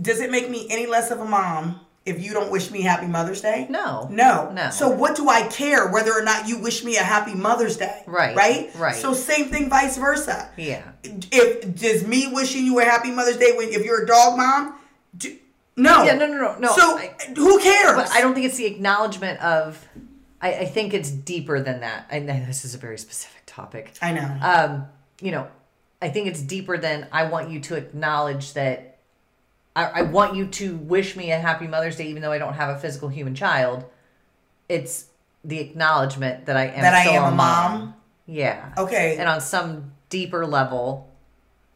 Does 0.00 0.20
it 0.22 0.30
make 0.30 0.48
me 0.48 0.66
any 0.70 0.86
less 0.86 1.10
of 1.10 1.20
a 1.20 1.24
mom 1.26 1.80
if 2.06 2.18
you 2.24 2.32
don't 2.32 2.50
wish 2.50 2.70
me 2.70 2.80
Happy 2.80 3.06
Mother's 3.06 3.42
Day? 3.42 3.66
No. 3.68 4.08
no, 4.10 4.50
No. 4.54 4.70
So 4.70 4.88
what 4.88 5.14
do 5.14 5.28
I 5.28 5.42
care 5.48 5.88
whether 5.92 6.12
or 6.12 6.22
not 6.22 6.48
you 6.48 6.58
wish 6.58 6.82
me 6.82 6.96
a 6.96 7.02
Happy 7.02 7.34
Mother's 7.34 7.76
Day? 7.76 8.02
Right, 8.06 8.34
right, 8.34 8.70
right. 8.76 8.94
So 8.96 9.12
same 9.12 9.50
thing, 9.50 9.68
vice 9.68 9.98
versa. 9.98 10.50
Yeah. 10.56 10.82
If 11.04 11.78
does 11.78 12.06
me 12.06 12.28
wishing 12.32 12.64
you 12.64 12.80
a 12.80 12.84
Happy 12.84 13.10
Mother's 13.10 13.36
Day 13.36 13.52
when 13.54 13.68
if 13.68 13.84
you're 13.84 14.04
a 14.04 14.06
dog 14.06 14.38
mom? 14.38 14.78
Do, 15.14 15.36
no. 15.76 16.04
Yeah, 16.04 16.14
no, 16.14 16.26
no, 16.26 16.38
no, 16.38 16.58
no. 16.58 16.72
So 16.72 16.96
I- 16.96 17.14
who 17.36 17.60
cares? 17.60 17.96
But 17.96 18.10
I 18.12 18.22
don't 18.22 18.32
think 18.32 18.46
it's 18.46 18.56
the 18.56 18.64
acknowledgement 18.66 19.40
of. 19.42 19.86
I, 20.40 20.54
I 20.54 20.64
think 20.64 20.94
it's 20.94 21.10
deeper 21.10 21.60
than 21.60 21.80
that. 21.80 22.06
I 22.10 22.18
know 22.20 22.42
this 22.46 22.64
is 22.64 22.74
a 22.74 22.78
very 22.78 22.96
specific 22.96 23.42
topic. 23.44 23.92
I 24.00 24.12
know. 24.12 24.38
um, 24.40 24.86
you 25.20 25.30
know, 25.32 25.46
I 26.02 26.08
think 26.08 26.26
it's 26.26 26.42
deeper 26.42 26.76
than 26.76 27.06
I 27.12 27.24
want 27.26 27.50
you 27.50 27.60
to 27.60 27.76
acknowledge 27.76 28.52
that. 28.54 28.98
I, 29.74 29.84
I 29.84 30.02
want 30.02 30.36
you 30.36 30.48
to 30.48 30.76
wish 30.76 31.16
me 31.16 31.30
a 31.30 31.38
happy 31.38 31.66
Mother's 31.66 31.96
Day, 31.96 32.08
even 32.08 32.20
though 32.20 32.32
I 32.32 32.38
don't 32.38 32.54
have 32.54 32.76
a 32.76 32.78
physical 32.78 33.08
human 33.08 33.34
child. 33.34 33.84
It's 34.68 35.06
the 35.44 35.60
acknowledgement 35.60 36.46
that 36.46 36.56
I 36.56 36.66
am 36.66 36.82
That 36.82 36.94
I 36.94 37.10
am 37.10 37.32
a 37.32 37.36
mom? 37.36 37.94
Yeah. 38.26 38.74
Okay. 38.76 39.16
And 39.18 39.28
on 39.28 39.40
some 39.40 39.92
deeper 40.08 40.44
level, 40.44 41.10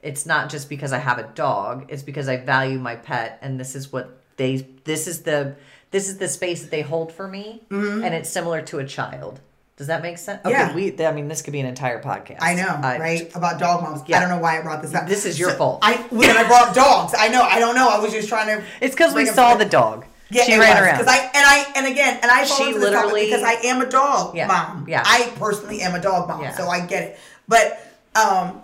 it's 0.02 0.26
not 0.26 0.50
just 0.50 0.68
because 0.68 0.92
I 0.92 0.98
have 0.98 1.18
a 1.18 1.30
dog. 1.34 1.86
It's 1.88 2.02
because 2.02 2.28
I 2.28 2.36
value 2.36 2.78
my 2.78 2.96
pet, 2.96 3.38
and 3.42 3.58
this 3.58 3.74
is 3.74 3.92
what 3.92 4.20
they. 4.36 4.66
This 4.84 5.06
is 5.06 5.22
the. 5.22 5.56
This 5.92 6.08
is 6.08 6.18
the 6.18 6.28
space 6.28 6.62
that 6.62 6.70
they 6.70 6.82
hold 6.82 7.12
for 7.12 7.28
me, 7.28 7.62
mm-hmm. 7.70 8.04
and 8.04 8.12
it's 8.12 8.28
similar 8.28 8.60
to 8.62 8.80
a 8.80 8.86
child. 8.86 9.40
Does 9.76 9.88
that 9.88 10.00
make 10.00 10.16
sense? 10.16 10.40
Okay. 10.44 10.50
Yeah. 10.54 10.74
we. 10.74 11.04
I 11.04 11.12
mean, 11.12 11.28
this 11.28 11.42
could 11.42 11.52
be 11.52 11.60
an 11.60 11.66
entire 11.66 12.02
podcast. 12.02 12.38
I 12.40 12.54
know, 12.54 12.66
I- 12.66 12.98
right? 12.98 13.36
About 13.36 13.60
dog 13.60 13.82
moms. 13.82 14.02
Yeah. 14.06 14.16
I 14.16 14.20
don't 14.20 14.30
know 14.30 14.38
why 14.38 14.58
I 14.58 14.62
brought 14.62 14.80
this 14.80 14.94
up. 14.94 15.06
This 15.06 15.26
is 15.26 15.38
your 15.38 15.50
fault. 15.50 15.80
I 15.82 15.96
when 16.10 16.30
I 16.34 16.46
brought 16.46 16.74
dogs. 16.74 17.14
I 17.16 17.28
know. 17.28 17.42
I 17.42 17.58
don't 17.58 17.74
know. 17.74 17.88
I 17.88 17.98
was 17.98 18.12
just 18.12 18.28
trying 18.28 18.46
to. 18.58 18.64
It's 18.80 18.94
because 18.94 19.14
we 19.14 19.26
saw 19.26 19.54
the 19.54 19.66
dog. 19.66 20.06
Yeah, 20.30 20.42
she 20.44 20.58
ran 20.58 20.60
was, 20.70 20.80
around. 20.80 20.98
Because 20.98 21.12
I 21.12 21.18
and 21.18 21.30
I 21.36 21.72
and 21.76 21.86
again 21.86 22.18
and 22.22 22.30
I 22.30 22.44
She 22.44 22.68
into 22.68 22.80
literally- 22.80 23.26
because 23.26 23.42
I 23.44 23.52
am 23.64 23.80
a 23.82 23.88
dog 23.88 24.34
Yeah, 24.34 24.48
mom. 24.48 24.86
yeah. 24.88 25.02
I 25.06 25.30
personally 25.36 25.82
am 25.82 25.94
a 25.94 26.00
dog 26.00 26.26
mom, 26.26 26.42
Yeah. 26.42 26.56
so 26.56 26.68
I 26.68 26.84
get 26.84 27.02
it. 27.04 27.18
But 27.46 27.78
um, 28.16 28.62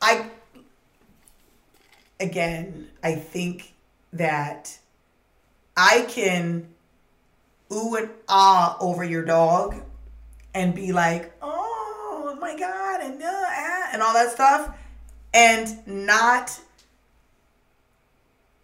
I 0.00 0.26
again, 2.18 2.88
I 3.02 3.14
think 3.14 3.74
that 4.12 4.78
I 5.76 6.04
can 6.08 6.68
ooh 7.72 7.94
and 7.96 8.10
ah 8.28 8.76
over 8.80 9.04
your 9.04 9.24
dog 9.24 9.76
and 10.54 10.74
be 10.74 10.92
like, 10.92 11.32
oh 11.42 12.36
my 12.40 12.56
god, 12.56 13.00
and 13.02 13.22
uh, 13.22 13.26
ah, 13.28 13.88
and 13.92 14.02
all 14.02 14.14
that 14.14 14.32
stuff, 14.32 14.76
and 15.32 15.86
not 15.86 16.58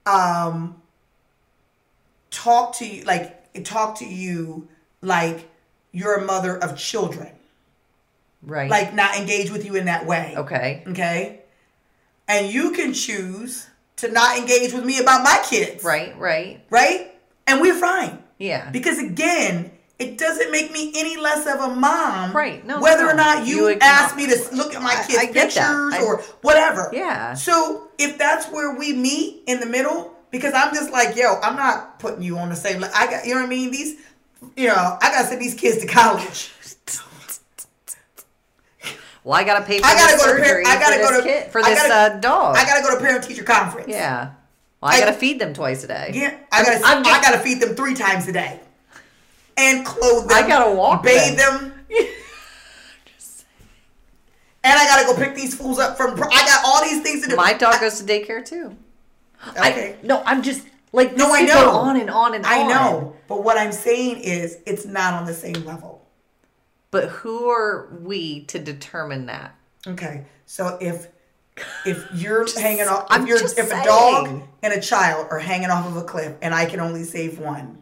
um 0.06 0.80
talk 2.30 2.76
to 2.76 2.86
you 2.86 3.04
like 3.04 3.34
talk 3.64 3.98
to 3.98 4.06
you 4.06 4.68
like 5.02 5.48
you're 5.92 6.16
a 6.16 6.24
mother 6.24 6.56
of 6.56 6.76
children, 6.76 7.30
right. 8.42 8.70
like 8.70 8.94
not 8.94 9.16
engage 9.16 9.50
with 9.50 9.64
you 9.64 9.76
in 9.76 9.86
that 9.86 10.06
way. 10.06 10.34
okay. 10.36 10.82
Okay. 10.86 11.40
And 12.26 12.52
you 12.52 12.72
can 12.72 12.92
choose 12.92 13.66
to 13.96 14.10
not 14.10 14.36
engage 14.36 14.72
with 14.72 14.84
me 14.84 14.98
about 14.98 15.24
my 15.24 15.42
kids. 15.48 15.82
Right. 15.82 16.16
Right. 16.18 16.62
Right? 16.70 17.14
And 17.46 17.60
we're 17.60 17.74
fine. 17.74 18.22
Yeah. 18.38 18.70
Because 18.70 18.98
again, 18.98 19.70
it 19.98 20.16
doesn't 20.18 20.50
make 20.52 20.70
me 20.72 20.92
any 20.96 21.16
less 21.16 21.46
of 21.46 21.60
a 21.60 21.74
mom. 21.74 22.32
Right. 22.32 22.64
No, 22.64 22.80
Whether 22.80 23.04
no. 23.04 23.10
or 23.10 23.14
not 23.14 23.46
you, 23.46 23.68
You 23.68 23.78
ask 23.80 24.14
me 24.16 24.26
to 24.26 24.36
look 24.54 24.74
at 24.74 24.80
my 24.82 24.90
I- 24.92 25.06
kids' 25.06 25.18
I 25.18 25.26
that. 25.26 25.34
pictures 25.34 25.94
I- 25.94 26.02
or 26.04 26.18
whatever. 26.42 26.90
Yeah. 26.92 27.34
So 27.34 27.88
if 27.98 28.16
that's 28.18 28.46
where 28.46 28.74
we 28.76 28.92
meet 28.92 29.42
in 29.46 29.58
the 29.60 29.66
middle, 29.66 30.14
because 30.30 30.54
I'm 30.54 30.72
just 30.74 30.90
like, 30.92 31.16
yo, 31.16 31.40
I'm 31.42 31.56
not 31.56 31.98
putting 31.98 32.22
you 32.22 32.38
on 32.38 32.48
the 32.48 32.56
same. 32.56 32.80
le- 32.80 32.90
I 32.94 33.06
got, 33.10 33.26
you 33.26 33.34
know 33.34 33.40
what 33.40 33.46
I 33.46 33.50
mean? 33.50 33.70
These, 33.70 33.96
you 34.56 34.68
know, 34.68 34.98
I 35.02 35.10
gotta 35.10 35.26
send 35.26 35.40
these 35.42 35.54
kids 35.54 35.78
to 35.78 35.86
college. 35.86 36.52
Well, 39.24 39.36
I 39.38 39.44
gotta 39.44 39.64
pay 39.64 39.78
for 39.80 39.86
I 39.86 39.94
gotta 39.94 40.12
this 40.16 40.24
go 40.24 40.32
to 40.36 40.38
surgery 40.42 40.62
par- 40.64 40.72
I 40.72 40.78
gotta 40.80 40.94
for 40.96 41.02
go 41.02 41.10
this 41.10 41.22
to 41.24 41.28
kid, 41.28 41.52
for 41.52 41.60
I 41.60 41.70
this 41.70 41.82
gotta- 41.82 42.16
uh, 42.16 42.20
dog. 42.20 42.56
I 42.56 42.64
gotta 42.64 42.82
go 42.82 42.94
to 42.94 43.00
parent 43.04 43.24
teacher 43.24 43.42
conference. 43.42 43.88
yeah. 43.88 44.30
Well, 44.80 44.92
I, 44.92 44.96
I- 44.96 45.00
gotta 45.00 45.12
feed 45.12 45.38
them 45.40 45.52
twice 45.54 45.82
a 45.84 45.88
day. 45.88 46.12
Yeah, 46.14 46.34
I 46.52 46.62
gotta. 46.62 46.80
I'm 46.86 47.02
just- 47.04 47.18
I 47.18 47.22
gotta 47.22 47.38
feed 47.40 47.60
them 47.60 47.74
three 47.74 47.94
times 47.94 48.26
a 48.28 48.32
day, 48.32 48.60
and 49.58 49.84
clothe 49.84 50.28
them. 50.28 50.44
I 50.44 50.46
gotta 50.48 50.74
walk 50.74 51.02
bathe 51.02 51.36
them. 51.36 51.58
them, 51.60 51.74
and 54.64 54.78
I 54.78 54.84
gotta 54.86 55.06
go 55.06 55.16
pick 55.16 55.34
these 55.34 55.54
fools 55.54 55.78
up 55.78 55.96
from. 55.96 56.14
I 56.14 56.16
got 56.46 56.64
all 56.64 56.82
these 56.82 57.02
things 57.02 57.22
to 57.24 57.30
do. 57.30 57.36
My 57.36 57.52
dog 57.52 57.80
goes 57.80 58.00
to 58.02 58.04
daycare 58.04 58.44
too. 58.44 58.76
Okay. 59.50 59.96
I, 60.02 60.06
no, 60.06 60.22
I'm 60.26 60.42
just 60.42 60.66
like 60.92 61.10
this 61.10 61.18
No, 61.18 61.32
I 61.32 61.42
know. 61.42 61.70
on 61.70 61.98
and 62.00 62.10
on 62.10 62.34
and 62.34 62.44
I 62.44 62.62
on. 62.62 62.68
know, 62.68 63.16
but 63.28 63.44
what 63.44 63.56
I'm 63.56 63.72
saying 63.72 64.18
is, 64.20 64.58
it's 64.66 64.84
not 64.84 65.14
on 65.14 65.26
the 65.26 65.34
same 65.34 65.64
level. 65.64 66.04
But 66.90 67.08
who 67.08 67.48
are 67.50 67.88
we 68.00 68.44
to 68.44 68.58
determine 68.58 69.26
that? 69.26 69.54
Okay, 69.86 70.24
so 70.46 70.76
if 70.80 71.08
if 71.86 72.04
you're 72.14 72.46
hanging 72.58 72.88
off, 72.88 73.04
if 73.04 73.06
I'm 73.10 73.26
you're 73.26 73.38
just 73.38 73.58
if 73.58 73.70
a 73.70 73.84
dog 73.84 74.42
and 74.62 74.72
a 74.72 74.80
child 74.80 75.28
are 75.30 75.38
hanging 75.38 75.70
off 75.70 75.86
of 75.86 75.96
a 75.96 76.02
cliff, 76.04 76.34
and 76.42 76.54
I 76.54 76.66
can 76.66 76.80
only 76.80 77.04
save 77.04 77.38
one, 77.38 77.78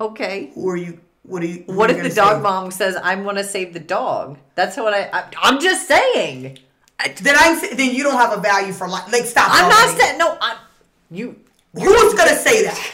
Okay. 0.00 0.50
who 0.54 0.68
are 0.68 0.76
you? 0.76 1.00
What 1.28 1.42
are 1.42 1.46
you? 1.46 1.64
What 1.66 1.90
are 1.90 1.96
if 1.96 2.02
the 2.02 2.14
dog 2.14 2.42
mom 2.42 2.70
says, 2.70 2.96
"I'm 3.02 3.22
going 3.22 3.36
to 3.36 3.44
save 3.44 3.74
the 3.74 3.80
dog"? 3.80 4.38
That's 4.54 4.76
what 4.76 4.94
I, 4.94 5.10
I. 5.12 5.24
I'm 5.42 5.60
just 5.60 5.86
saying. 5.86 6.58
I, 6.98 7.08
Then 7.08 7.36
I'm 7.38 7.76
then 7.76 7.94
you 7.94 8.02
don't 8.02 8.16
have 8.16 8.36
a 8.36 8.40
value 8.40 8.72
for 8.72 8.88
life. 8.88 9.12
Like 9.12 9.24
stop. 9.24 9.48
I'm 9.50 9.68
not 9.68 9.98
saying. 9.98 10.18
No, 10.18 10.38
I. 10.40 10.58
You. 11.10 11.38
Who's 11.74 12.14
gonna 12.14 12.34
say 12.34 12.64
that? 12.64 12.92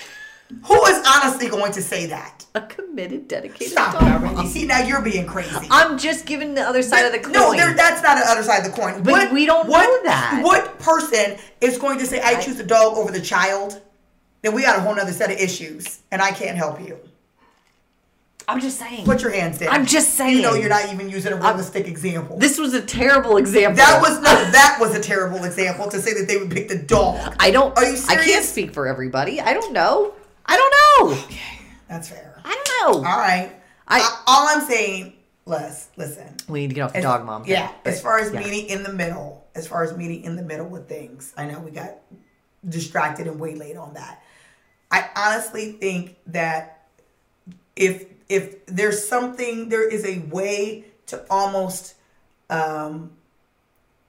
Who 0.64 0.84
is 0.86 1.02
honestly 1.06 1.48
going 1.48 1.72
to 1.72 1.82
say 1.82 2.06
that? 2.06 2.44
A 2.54 2.60
committed, 2.60 3.26
dedicated 3.26 3.72
Stop 3.72 3.94
dog 3.94 4.22
already. 4.22 4.48
See 4.48 4.66
now 4.66 4.80
you're 4.80 5.00
being 5.00 5.26
crazy. 5.26 5.66
I'm 5.70 5.98
just 5.98 6.26
giving 6.26 6.54
the 6.54 6.62
other 6.62 6.82
side 6.82 7.04
of 7.04 7.12
the 7.12 7.18
coin. 7.18 7.32
No, 7.32 7.52
there, 7.52 7.74
that's 7.74 8.02
not 8.02 8.16
the 8.16 8.30
other 8.30 8.42
side 8.42 8.64
of 8.64 8.72
the 8.72 8.80
coin. 8.80 9.02
But 9.02 9.32
we 9.32 9.46
don't 9.46 9.66
what, 9.66 9.82
know 9.82 10.02
that. 10.04 10.40
What 10.44 10.78
person 10.78 11.36
is 11.60 11.78
going 11.78 11.98
to 11.98 12.06
say 12.06 12.20
I 12.20 12.40
choose 12.40 12.56
the 12.56 12.64
dog 12.64 12.96
over 12.96 13.10
the 13.10 13.20
child? 13.20 13.80
Then 14.42 14.54
we 14.54 14.62
got 14.62 14.78
a 14.78 14.82
whole 14.82 14.98
other 14.98 15.12
set 15.12 15.30
of 15.32 15.38
issues, 15.38 16.00
and 16.12 16.20
I 16.20 16.30
can't 16.30 16.56
help 16.56 16.80
you. 16.80 16.98
I'm 18.46 18.60
just 18.60 18.78
saying. 18.78 19.04
Put 19.04 19.22
your 19.22 19.30
hands 19.30 19.58
down. 19.58 19.70
I'm 19.70 19.86
just 19.86 20.14
saying. 20.14 20.36
You 20.36 20.42
know 20.42 20.54
you're 20.54 20.68
not 20.68 20.92
even 20.92 21.08
using 21.08 21.32
a 21.32 21.36
realistic 21.36 21.86
example. 21.88 22.38
This 22.38 22.58
was 22.58 22.74
a 22.74 22.82
terrible 22.82 23.36
example. 23.38 23.76
that 23.76 24.00
was 24.02 24.16
no, 24.16 24.50
that 24.50 24.76
was 24.80 24.94
a 24.94 25.00
terrible 25.00 25.44
example 25.44 25.88
to 25.90 26.00
say 26.00 26.12
that 26.14 26.28
they 26.28 26.36
would 26.36 26.50
pick 26.50 26.68
the 26.68 26.78
dog. 26.78 27.36
I 27.40 27.50
don't. 27.50 27.76
Are 27.78 27.84
you 27.84 27.96
serious? 27.96 28.08
I 28.08 28.30
can't 28.30 28.44
speak 28.44 28.72
for 28.74 28.86
everybody. 28.86 29.40
I 29.40 29.54
don't 29.54 29.72
know. 29.72 30.14
I 30.46 30.56
don't 30.56 31.08
know. 31.10 31.16
Okay, 31.22 31.40
That's 31.88 32.08
fair. 32.10 32.38
I 32.44 32.52
don't 32.82 33.02
know. 33.02 33.08
All 33.08 33.16
right. 33.18 33.50
I- 33.88 34.00
I, 34.00 34.22
all 34.26 34.48
I'm 34.48 34.66
saying, 34.66 35.12
Les, 35.46 35.88
listen. 35.96 36.34
we 36.48 36.60
need 36.60 36.68
to 36.68 36.74
get 36.74 36.80
off 36.82 36.92
the 36.92 36.98
As- 36.98 37.04
dog 37.04 37.24
mom. 37.26 37.42
thing, 37.44 37.52
Yeah, 37.52 37.70
but- 37.82 37.92
as 37.92 38.00
far 38.02 38.18
as 38.18 38.32
yeah. 38.32 38.40
meeting 38.40 38.66
in 38.68 38.82
the 38.82 38.92
middle, 38.92 39.44
as 39.54 39.66
far 39.66 39.82
as 39.84 39.94
meeting 39.96 40.22
in 40.24 40.36
the 40.36 40.42
middle 40.42 40.66
with 40.66 40.88
things, 40.88 41.32
I 41.36 41.44
know 41.46 41.60
we 41.60 41.70
got 41.70 41.96
distracted 42.66 43.26
and 43.26 43.38
way 43.38 43.54
late 43.54 43.76
on 43.76 43.92
that. 43.94 44.22
I 44.90 45.08
honestly 45.16 45.72
think 45.72 46.16
that 46.28 46.86
if 47.76 48.04
if 48.34 48.66
there's 48.66 49.06
something, 49.06 49.68
there 49.68 49.88
is 49.88 50.04
a 50.04 50.18
way 50.30 50.84
to 51.06 51.24
almost, 51.30 51.94
um, 52.50 53.12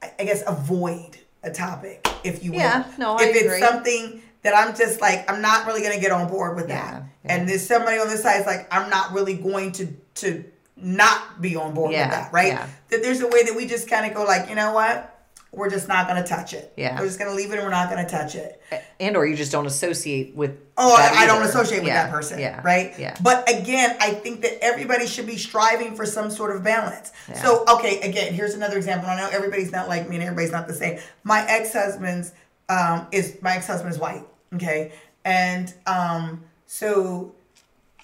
I, 0.01 0.23
guess, 0.23 0.43
avoid 0.47 1.17
a 1.43 1.51
topic, 1.51 2.07
if 2.23 2.43
you 2.43 2.51
will. 2.51 2.59
Yeah, 2.59 2.85
no, 2.97 3.15
I 3.15 3.23
if 3.25 3.35
it's 3.35 3.45
agree. 3.45 3.59
something 3.59 4.21
that 4.41 4.55
I'm 4.55 4.75
just 4.75 5.01
like, 5.01 5.29
I'm 5.31 5.41
not 5.41 5.67
really 5.67 5.81
gonna 5.81 5.99
get 5.99 6.11
on 6.11 6.27
board 6.27 6.55
with 6.55 6.69
Yeah, 6.69 6.91
that. 6.91 7.03
yeah. 7.23 7.35
And 7.35 7.49
there's 7.49 7.65
somebody 7.65 7.97
on 7.97 8.07
this 8.07 8.21
side 8.23 8.41
is 8.41 8.45
like, 8.47 8.67
I'm 8.71 8.89
not 8.89 9.11
really 9.13 9.35
going 9.35 9.71
to 9.73 9.87
to 10.15 10.43
not 10.77 11.41
be 11.41 11.55
on 11.55 11.73
board 11.73 11.91
Yeah, 11.91 12.05
with 12.07 12.11
that, 12.15 12.33
right? 12.33 12.59
That 12.89 13.01
there's 13.01 13.21
a 13.21 13.27
way 13.27 13.43
that 13.43 13.55
we 13.55 13.65
just 13.65 13.89
kind 13.89 14.05
of 14.05 14.13
go 14.15 14.23
like, 14.23 14.49
you 14.49 14.55
know 14.55 14.73
what? 14.73 15.14
We're 15.55 15.69
just 15.69 15.87
not 15.87 16.07
gonna 16.07 16.25
touch 16.25 16.53
it. 16.53 16.73
Yeah. 16.75 16.99
We're 16.99 17.05
just 17.05 17.17
gonna 17.19 17.33
leave 17.33 17.51
it 17.51 17.55
and 17.55 17.63
we're 17.63 17.69
not 17.69 17.89
gonna 17.89 18.07
touch 18.07 18.35
it. 18.35 18.61
and 18.99 19.15
or 19.15 19.25
you 19.25 19.35
just 19.35 19.51
don't 19.51 19.65
associate 19.65 20.35
with. 20.35 20.57
Oh, 20.77 20.95
I 20.95 21.23
I 21.23 21.25
don't 21.27 21.43
associate 21.43 21.79
with 21.79 21.87
Yeah, 21.87 22.03
that 22.03 22.11
person. 22.11 22.39
Yeah. 22.39 22.61
Right? 22.63 22.93
Yeah. 22.99 23.15
But 23.21 23.49
again, 23.49 23.95
I 23.99 24.11
think 24.11 24.41
that 24.41 24.63
everybody 24.63 25.07
should 25.07 25.27
be 25.27 25.37
striving 25.37 25.95
for 25.95 26.05
some 26.05 26.29
sort 26.29 26.55
of 26.55 26.63
balance. 26.63 27.11
Yeah. 27.29 27.41
So, 27.41 27.63
okay, 27.75 28.01
again, 28.01 28.33
here's 28.33 28.53
another 28.53 28.77
example. 28.77 29.09
I 29.09 29.15
know 29.17 29.29
everybody's 29.31 29.71
not 29.71 29.87
like 29.87 30.09
me 30.09 30.15
and 30.15 30.23
everybody's 30.23 30.51
not 30.51 30.67
the 30.67 30.73
same. 30.73 30.99
My 31.23 31.45
ex 31.47 31.73
husband's 31.73 32.33
um, 32.69 33.07
is 33.11 33.37
my 33.41 33.55
ex 33.55 33.67
husband 33.67 33.93
is 33.93 33.99
white. 33.99 34.25
Okay. 34.53 34.91
And 35.23 35.73
um, 35.87 36.43
so 36.65 37.33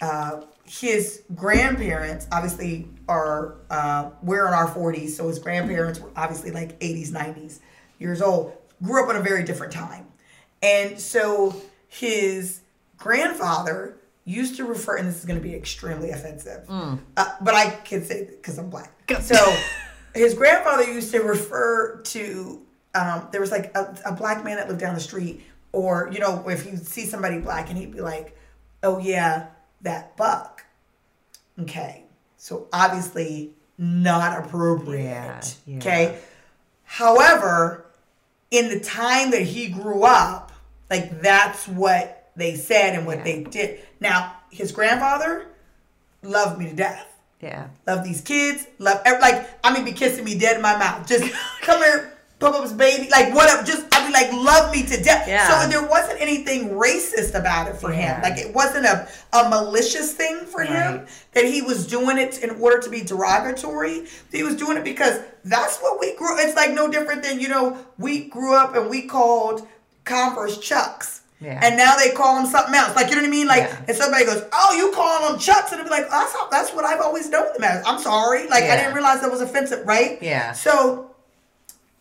uh, 0.01 0.41
his 0.79 1.23
grandparents 1.35 2.27
obviously 2.31 2.87
are 3.09 3.55
uh, 3.69 4.09
we're 4.23 4.47
in 4.47 4.53
our 4.53 4.67
40s 4.73 5.09
so 5.09 5.27
his 5.27 5.37
grandparents 5.37 5.99
were 5.99 6.09
obviously 6.15 6.49
like 6.51 6.79
80s 6.79 7.09
90s 7.09 7.59
years 7.99 8.21
old 8.21 8.53
grew 8.81 9.03
up 9.03 9.09
in 9.09 9.17
a 9.17 9.21
very 9.21 9.43
different 9.43 9.73
time. 9.73 10.07
And 10.63 10.97
so 10.97 11.53
his 11.89 12.61
grandfather 12.97 13.97
used 14.23 14.55
to 14.57 14.63
refer 14.65 14.95
and 14.95 15.07
this 15.09 15.17
is 15.19 15.25
going 15.25 15.37
to 15.37 15.43
be 15.43 15.53
extremely 15.53 16.11
offensive 16.11 16.63
uh, 17.17 17.31
but 17.41 17.53
i 17.55 17.71
can 17.83 18.03
say 18.05 18.25
because 18.25 18.57
i'm 18.59 18.69
black. 18.69 18.91
So 19.21 19.35
his 20.13 20.35
grandfather 20.35 20.83
used 20.83 21.11
to 21.11 21.19
refer 21.19 21.97
to 21.97 22.61
um, 22.95 23.27
there 23.31 23.41
was 23.41 23.51
like 23.51 23.75
a, 23.75 23.97
a 24.05 24.11
black 24.13 24.43
man 24.45 24.55
that 24.57 24.67
lived 24.69 24.79
down 24.79 24.93
the 24.93 25.01
street 25.01 25.41
or 25.73 26.09
you 26.13 26.19
know 26.19 26.47
if 26.47 26.65
you 26.65 26.77
see 26.77 27.05
somebody 27.05 27.39
black 27.39 27.69
and 27.69 27.77
he'd 27.77 27.91
be 27.91 27.99
like 28.01 28.37
oh 28.83 28.99
yeah 28.99 29.47
that 29.83 30.15
buck 30.17 30.63
okay 31.59 32.03
so 32.37 32.67
obviously 32.73 33.51
not 33.77 34.45
appropriate 34.45 35.05
Yeah, 35.05 35.41
yeah. 35.65 35.77
okay 35.77 36.19
however 36.83 37.85
in 38.51 38.69
the 38.69 38.79
time 38.79 39.31
that 39.31 39.41
he 39.43 39.67
grew 39.69 40.03
up 40.03 40.51
like 40.89 41.21
that's 41.21 41.67
what 41.67 42.29
they 42.35 42.55
said 42.55 42.95
and 42.95 43.05
what 43.05 43.19
Yeah. 43.19 43.23
they 43.23 43.43
did 43.43 43.79
now 43.99 44.35
his 44.49 44.71
grandfather 44.71 45.47
loved 46.21 46.59
me 46.59 46.69
to 46.69 46.75
death 46.75 47.07
Yeah. 47.41 47.67
love 47.87 48.03
these 48.03 48.21
kids, 48.21 48.67
love 48.77 49.01
like 49.21 49.49
I 49.63 49.73
mean, 49.73 49.85
be 49.85 49.93
kissing 49.93 50.23
me 50.25 50.37
dead 50.37 50.57
in 50.57 50.61
my 50.61 50.77
mouth. 50.77 51.07
Just 51.07 51.33
come 51.61 51.81
here, 51.81 52.13
pump 52.39 52.55
up 52.55 52.61
his 52.63 52.73
baby, 52.73 53.09
like 53.09 53.33
whatever. 53.33 53.63
Just 53.63 53.85
Like 54.09 54.31
love 54.33 54.71
me 54.71 54.83
to 54.83 55.01
death. 55.03 55.27
Yeah. 55.27 55.47
So 55.63 55.69
there 55.69 55.85
wasn't 55.87 56.19
anything 56.21 56.69
racist 56.69 57.35
about 57.35 57.67
it 57.67 57.75
for 57.77 57.91
Yeah. 57.91 58.15
him. 58.15 58.21
Like 58.23 58.37
it 58.39 58.53
wasn't 58.53 58.85
a 58.85 59.07
a 59.33 59.49
malicious 59.49 60.13
thing 60.13 60.45
for 60.45 60.61
him 60.63 61.05
that 61.33 61.45
he 61.45 61.61
was 61.61 61.85
doing 61.87 62.17
it 62.17 62.39
in 62.43 62.49
order 62.61 62.79
to 62.79 62.89
be 62.89 63.01
derogatory. 63.01 64.07
He 64.31 64.43
was 64.43 64.55
doing 64.55 64.77
it 64.77 64.83
because 64.83 65.19
that's 65.45 65.77
what 65.79 65.99
we 65.99 66.15
grew. 66.15 66.37
It's 66.39 66.55
like 66.55 66.71
no 66.71 66.89
different 66.89 67.23
than 67.23 67.39
you 67.39 67.49
know 67.49 67.77
we 67.97 68.25
grew 68.29 68.55
up 68.55 68.75
and 68.75 68.89
we 68.89 69.03
called 69.03 69.67
Converse 70.05 70.57
Chucks. 70.59 71.21
Yeah. 71.39 71.59
And 71.63 71.75
now 71.75 71.95
they 71.95 72.11
call 72.11 72.35
them 72.35 72.45
something 72.45 72.75
else. 72.75 72.95
Like, 72.95 73.09
you 73.09 73.15
know 73.15 73.23
what 73.23 73.27
I 73.27 73.31
mean? 73.31 73.47
Like, 73.47 73.63
Yeah. 73.63 73.75
and 73.87 73.97
somebody 73.97 74.25
goes, 74.25 74.43
Oh, 74.53 74.75
you 74.77 74.91
call 74.91 75.27
them 75.27 75.39
Chucks. 75.39 75.71
And 75.71 75.79
it'll 75.81 75.89
be 75.89 75.95
like, 76.01 76.07
that's, 76.07 76.31
how, 76.33 76.47
that's 76.49 76.71
what 76.71 76.85
I've 76.85 77.01
always 77.01 77.29
known 77.31 77.51
them 77.53 77.63
as. 77.63 77.83
I'm 77.83 77.99
sorry. 77.99 78.47
Like, 78.47 78.65
I 78.65 78.75
didn't 78.77 78.93
realize 78.93 79.21
that 79.21 79.31
was 79.31 79.41
offensive, 79.41 79.87
right? 79.87 80.19
Yeah. 80.21 80.51
So 80.51 81.10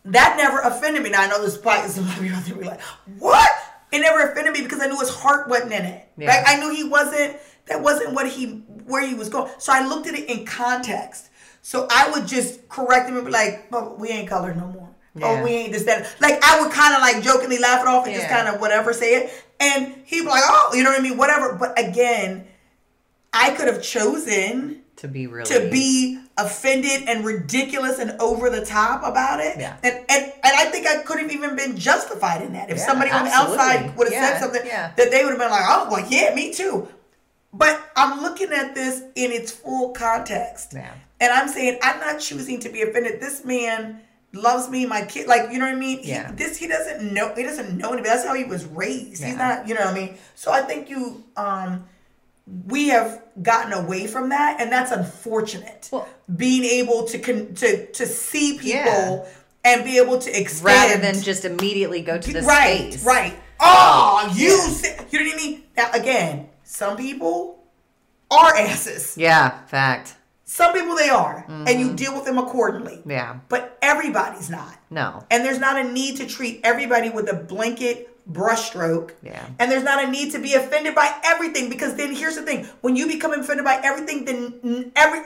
that 0.05 0.35
never 0.37 0.59
offended 0.59 1.03
me. 1.03 1.09
Now, 1.09 1.21
I 1.23 1.27
know 1.27 1.39
there's 1.39 1.57
probably 1.57 1.89
some 1.89 2.07
people 2.09 2.35
out 2.35 2.45
there 2.45 2.55
be 2.55 2.65
like, 2.65 2.81
What? 3.19 3.49
It 3.91 3.99
never 3.99 4.31
offended 4.31 4.53
me 4.53 4.61
because 4.61 4.79
I 4.81 4.87
knew 4.87 4.99
his 4.99 5.09
heart 5.09 5.49
wasn't 5.49 5.73
in 5.73 5.85
it. 5.85 6.07
Yeah. 6.17 6.27
Right? 6.29 6.43
I 6.47 6.59
knew 6.59 6.73
he 6.73 6.85
wasn't, 6.85 7.35
that 7.65 7.81
wasn't 7.81 8.13
what 8.13 8.27
he, 8.29 8.63
where 8.85 9.05
he 9.05 9.13
was 9.13 9.27
going. 9.27 9.51
So 9.57 9.73
I 9.73 9.85
looked 9.85 10.07
at 10.07 10.13
it 10.13 10.29
in 10.29 10.45
context. 10.45 11.29
So 11.61 11.87
I 11.91 12.09
would 12.11 12.25
just 12.25 12.67
correct 12.69 13.09
him 13.09 13.17
and 13.17 13.25
be 13.25 13.31
like, 13.31 13.67
oh, 13.73 13.95
we 13.99 14.07
ain't 14.09 14.29
colored 14.29 14.55
no 14.57 14.67
more. 14.67 14.89
Yeah. 15.13 15.25
Oh, 15.27 15.43
we 15.43 15.51
ain't 15.51 15.73
this, 15.73 15.83
that. 15.83 16.15
Like, 16.21 16.41
I 16.41 16.61
would 16.61 16.71
kind 16.71 16.95
of 16.95 17.01
like 17.01 17.21
jokingly 17.21 17.59
laugh 17.59 17.81
it 17.81 17.87
off 17.87 18.05
and 18.07 18.15
just 18.15 18.29
kind 18.29 18.47
of 18.47 18.61
whatever 18.61 18.93
say 18.93 19.15
it. 19.15 19.45
And 19.59 19.93
he'd 20.05 20.21
be 20.21 20.27
like, 20.27 20.43
oh, 20.45 20.71
you 20.73 20.83
know 20.83 20.89
what 20.91 20.99
I 20.99 21.03
mean? 21.03 21.17
Whatever. 21.17 21.55
But 21.55 21.77
again, 21.77 22.47
I 23.33 23.51
could 23.51 23.67
have 23.67 23.83
chosen 23.83 24.83
To 24.97 25.09
be 25.09 25.27
really. 25.27 25.45
to 25.49 25.69
be 25.69 26.20
offended 26.37 27.03
and 27.07 27.25
ridiculous 27.25 27.99
and 27.99 28.11
over 28.21 28.49
the 28.49 28.65
top 28.65 29.03
about 29.03 29.39
it. 29.39 29.57
Yeah. 29.59 29.77
And, 29.83 29.95
and 30.09 30.25
and 30.43 30.53
I 30.55 30.65
think 30.71 30.87
I 30.87 31.03
could 31.03 31.19
have 31.19 31.31
even 31.31 31.55
been 31.55 31.77
justified 31.77 32.41
in 32.41 32.53
that. 32.53 32.69
If 32.69 32.77
Yeah, 32.77 32.85
somebody 32.85 33.11
on 33.11 33.25
the 33.25 33.31
outside 33.31 33.95
would 33.97 34.07
have 34.07 34.13
Yeah, 34.13 34.27
said 34.33 34.39
something 34.39 34.65
yeah. 34.65 34.91
that 34.95 35.11
they 35.11 35.23
would 35.23 35.31
have 35.31 35.39
been 35.39 35.51
like, 35.51 35.65
oh, 35.67 35.87
well, 35.91 36.05
yeah, 36.09 36.33
me 36.33 36.53
too. 36.53 36.87
But 37.53 37.81
I'm 37.95 38.21
looking 38.21 38.51
at 38.53 38.73
this 38.75 39.01
in 39.15 39.31
its 39.31 39.51
full 39.51 39.89
context. 39.89 40.71
Yeah. 40.73 40.93
And 41.19 41.31
I'm 41.33 41.49
saying, 41.49 41.79
I'm 41.83 41.99
not 41.99 42.19
choosing 42.19 42.59
to 42.61 42.69
be 42.69 42.81
offended. 42.81 43.19
This 43.19 43.43
man 43.45 44.01
loves 44.33 44.69
me, 44.69 44.85
my 44.85 45.03
kid, 45.03 45.27
like, 45.27 45.51
you 45.51 45.59
know 45.59 45.65
what 45.65 45.75
I 45.75 45.77
mean? 45.77 45.99
He- 45.99 46.09
Yeah. 46.11 46.31
this, 46.31 46.55
he 46.57 46.67
doesn't 46.67 47.13
know, 47.13 47.33
he 47.35 47.43
doesn't 47.43 47.77
know 47.77 47.89
anybody. 47.89 48.09
That's 48.09 48.25
how 48.25 48.33
he 48.33 48.45
was 48.45 48.65
raised. 48.65 49.21
He's 49.21 49.35
not, 49.35 49.67
you 49.67 49.75
know 49.75 49.81
what 49.81 49.89
I 49.89 49.93
mean? 49.93 50.17
So 50.35 50.51
I 50.51 50.61
think 50.61 50.89
you, 50.89 51.25
um, 51.35 51.83
we 52.65 52.87
have 52.87 53.21
gotten 53.41 53.71
away 53.73 54.07
from 54.07 54.29
that, 54.29 54.59
and 54.59 54.71
that's 54.71 54.91
unfortunate. 54.91 55.89
Well- 55.91 56.07
Being 56.35 56.63
able 56.63 57.03
to 57.05 57.19
con- 57.19 57.53
to 57.55 57.87
to 57.91 58.05
see 58.05 58.57
people 58.57 59.25
Yeah. 59.25 59.25
and 59.73 59.83
be 59.83 59.97
able 59.97 60.17
to 60.19 60.29
extend 60.39 60.65
rather 60.65 60.97
than 60.97 61.21
just 61.21 61.43
immediately 61.45 62.01
go 62.01 62.17
to 62.17 62.33
the 62.33 62.41
right, 62.41 62.93
space. 62.93 63.03
right. 63.03 63.33
Oh, 63.59 64.31
you 64.35 64.49
Yeah. 64.51 64.67
said, 64.69 65.05
you 65.11 65.19
know 65.19 65.25
what 65.25 65.33
I 65.33 65.37
mean? 65.37 65.63
Now 65.77 65.91
again, 65.93 66.47
some 66.63 66.95
people 66.97 67.59
are 68.31 68.55
asses. 68.55 69.15
Yeah. 69.17 69.51
Fact. 69.67 70.15
Some 70.45 70.73
people 70.73 70.95
they 70.95 71.09
are, 71.09 71.45
and 71.47 71.67
Mm-hmm. 71.67 71.79
you 71.79 71.93
deal 71.93 72.13
with 72.13 72.25
them 72.25 72.37
accordingly. 72.37 73.01
Yeah. 73.05 73.35
But 73.49 73.77
everybody's 73.81 74.49
not. 74.49 74.75
No. 74.89 75.23
And 75.31 75.45
there's 75.45 75.59
not 75.59 75.77
a 75.77 75.83
need 75.83 76.17
to 76.17 76.25
treat 76.25 76.59
everybody 76.63 77.09
with 77.09 77.29
a 77.29 77.35
blanket 77.35 78.09
brushstroke. 78.31 79.11
Yeah. 79.23 79.43
And 79.59 79.71
there's 79.71 79.83
not 79.83 80.03
a 80.03 80.07
need 80.07 80.31
to 80.33 80.39
be 80.39 80.53
offended 80.53 80.93
by 80.95 81.13
everything 81.23 81.69
because 81.69 81.95
then 81.95 82.13
here's 82.13 82.35
the 82.35 82.41
thing: 82.43 82.67
when 82.81 82.95
you 82.95 83.07
become 83.07 83.31
offended 83.33 83.63
by 83.65 83.79
everything, 83.83 84.25
then 84.25 84.91
every 84.95 85.21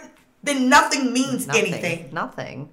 then 0.45 0.69
nothing 0.69 1.11
means 1.13 1.47
Nothing. 1.47 1.73
anything 1.73 2.09
Nothing. 2.13 2.69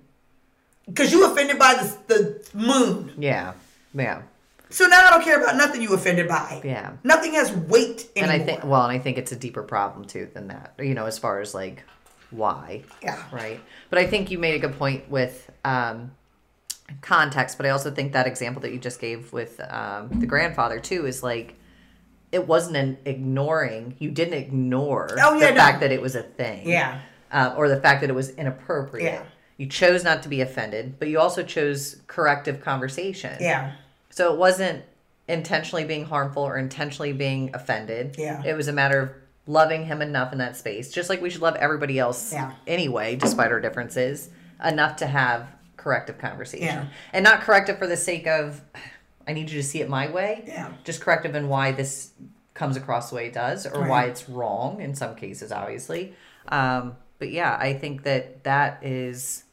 because 0.87 1.12
you 1.12 1.27
offended 1.31 1.59
by 1.59 1.75
the 1.75 1.97
the 2.14 2.49
moon. 2.59 3.12
Yeah. 3.18 3.53
Yeah. 3.95 4.23
So 4.70 4.87
now 4.87 5.07
I 5.07 5.11
don't 5.11 5.23
care 5.23 5.39
about 5.39 5.57
nothing 5.57 5.83
you 5.83 5.93
offended 5.93 6.29
by. 6.29 6.62
Yeah. 6.64 6.93
Nothing 7.05 7.35
has 7.35 7.53
weight 7.53 8.09
And. 8.16 8.31
I 8.31 8.39
think, 8.39 8.64
well, 8.64 8.83
and 8.85 8.93
I 8.93 8.99
think 8.99 9.18
it's 9.18 9.31
a 9.33 9.37
deeper 9.37 9.62
problem 9.62 10.07
too 10.07 10.29
than 10.33 10.49
that. 10.49 10.75
You 10.79 10.95
know, 10.95 11.05
as 11.07 11.18
far 11.18 11.41
as 11.41 11.53
like 11.55 11.83
why. 12.31 12.83
Yeah. 13.03 13.23
Right. 13.31 13.61
But 13.91 13.99
I 13.99 14.07
think 14.07 14.31
you 14.31 14.39
made 14.39 14.55
a 14.55 14.59
good 14.66 14.79
point 14.79 15.11
with 15.11 15.51
um, 15.64 16.12
context. 17.03 17.59
But 17.59 17.66
I 17.66 17.70
also 17.70 17.91
think 17.91 18.12
that 18.14 18.27
example 18.27 18.62
that 18.62 18.73
you 18.73 18.79
just 18.79 18.99
gave 19.01 19.33
with 19.33 19.61
um, 19.70 20.09
the 20.20 20.27
grandfather 20.27 20.79
too 20.81 21.05
is 21.07 21.23
like 21.23 21.55
it 22.33 22.47
wasn't 22.49 22.77
an 22.77 22.97
ignoring. 23.05 23.95
You 23.99 24.11
didn't 24.11 24.35
ignore 24.35 25.11
Oh, 25.20 25.35
yeah, 25.35 25.49
the 25.49 25.53
no. 25.53 25.57
fact 25.61 25.81
that 25.81 25.93
it 25.93 26.01
was 26.01 26.14
a 26.14 26.23
thing. 26.23 26.66
Yeah. 26.66 26.99
Uh, 27.33 27.55
or 27.57 27.68
the 27.68 27.80
fact 27.80 28.03
that 28.03 28.11
it 28.11 28.14
was 28.14 28.30
inappropriate. 28.30 29.14
Yeah. 29.14 29.22
You 29.57 29.66
chose 29.66 30.05
not 30.05 30.22
to 30.24 30.28
be 30.28 30.41
offended, 30.43 30.99
but 30.99 31.09
you 31.09 31.18
also 31.18 31.43
chose 31.43 31.97
corrective 32.07 32.61
conversation. 32.61 33.37
Yeah. 33.41 33.72
So 34.11 34.33
it 34.33 34.39
wasn't 34.39 34.85
intentionally 35.28 35.85
being 35.85 36.05
harmful 36.05 36.43
or 36.43 36.59
intentionally 36.59 37.12
being 37.14 37.51
offended. 37.55 38.16
Yeah. 38.18 38.43
It 38.45 38.55
was 38.55 38.68
a 38.68 38.72
matter 38.72 39.01
of 39.01 39.11
loving 39.47 39.87
him 39.87 40.03
enough 40.03 40.33
in 40.33 40.39
that 40.39 40.57
space, 40.57 40.93
just 40.93 41.09
like 41.09 41.22
we 41.22 41.30
should 41.30 41.41
love 41.43 41.57
everybody 41.57 41.99
else 41.99 42.33
Yeah. 42.33 42.53
anyway, 42.66 43.16
despite 43.16 43.51
our 43.51 43.61
differences, 43.61 44.28
enough 44.62 44.97
to 44.97 45.07
have 45.07 45.47
corrective 45.76 46.18
conversation. 46.18 46.66
Yeah. 46.66 46.85
And 47.12 47.24
not 47.24 47.41
corrective 47.41 47.78
for 47.78 47.87
the 47.87 47.97
sake 47.97 48.26
of, 48.26 48.61
I 49.26 49.33
need 49.33 49.51
you 49.51 49.61
to 49.61 49.66
see 49.66 49.80
it 49.80 49.89
my 49.89 50.11
way. 50.11 50.45
Yeah. 50.47 50.68
Just 50.85 51.01
corrective 51.01 51.35
in 51.35 51.49
why 51.49 51.72
this 51.72 52.11
comes 52.55 52.76
across 52.76 53.09
the 53.11 53.16
way 53.16 53.26
it 53.28 53.33
does 53.33 53.64
or 53.66 53.80
Right. 53.80 53.89
why 53.89 54.05
it's 54.05 54.28
wrong 54.28 54.80
in 54.83 54.95
some 54.95 55.14
cases, 55.14 55.51
obviously. 55.51 56.14
Um, 56.49 56.97
but 57.23 57.31
yeah, 57.31 57.57
I 57.57 57.75
think 57.75 58.03
that 58.03 58.43
that 58.43 58.81
is 58.83 59.45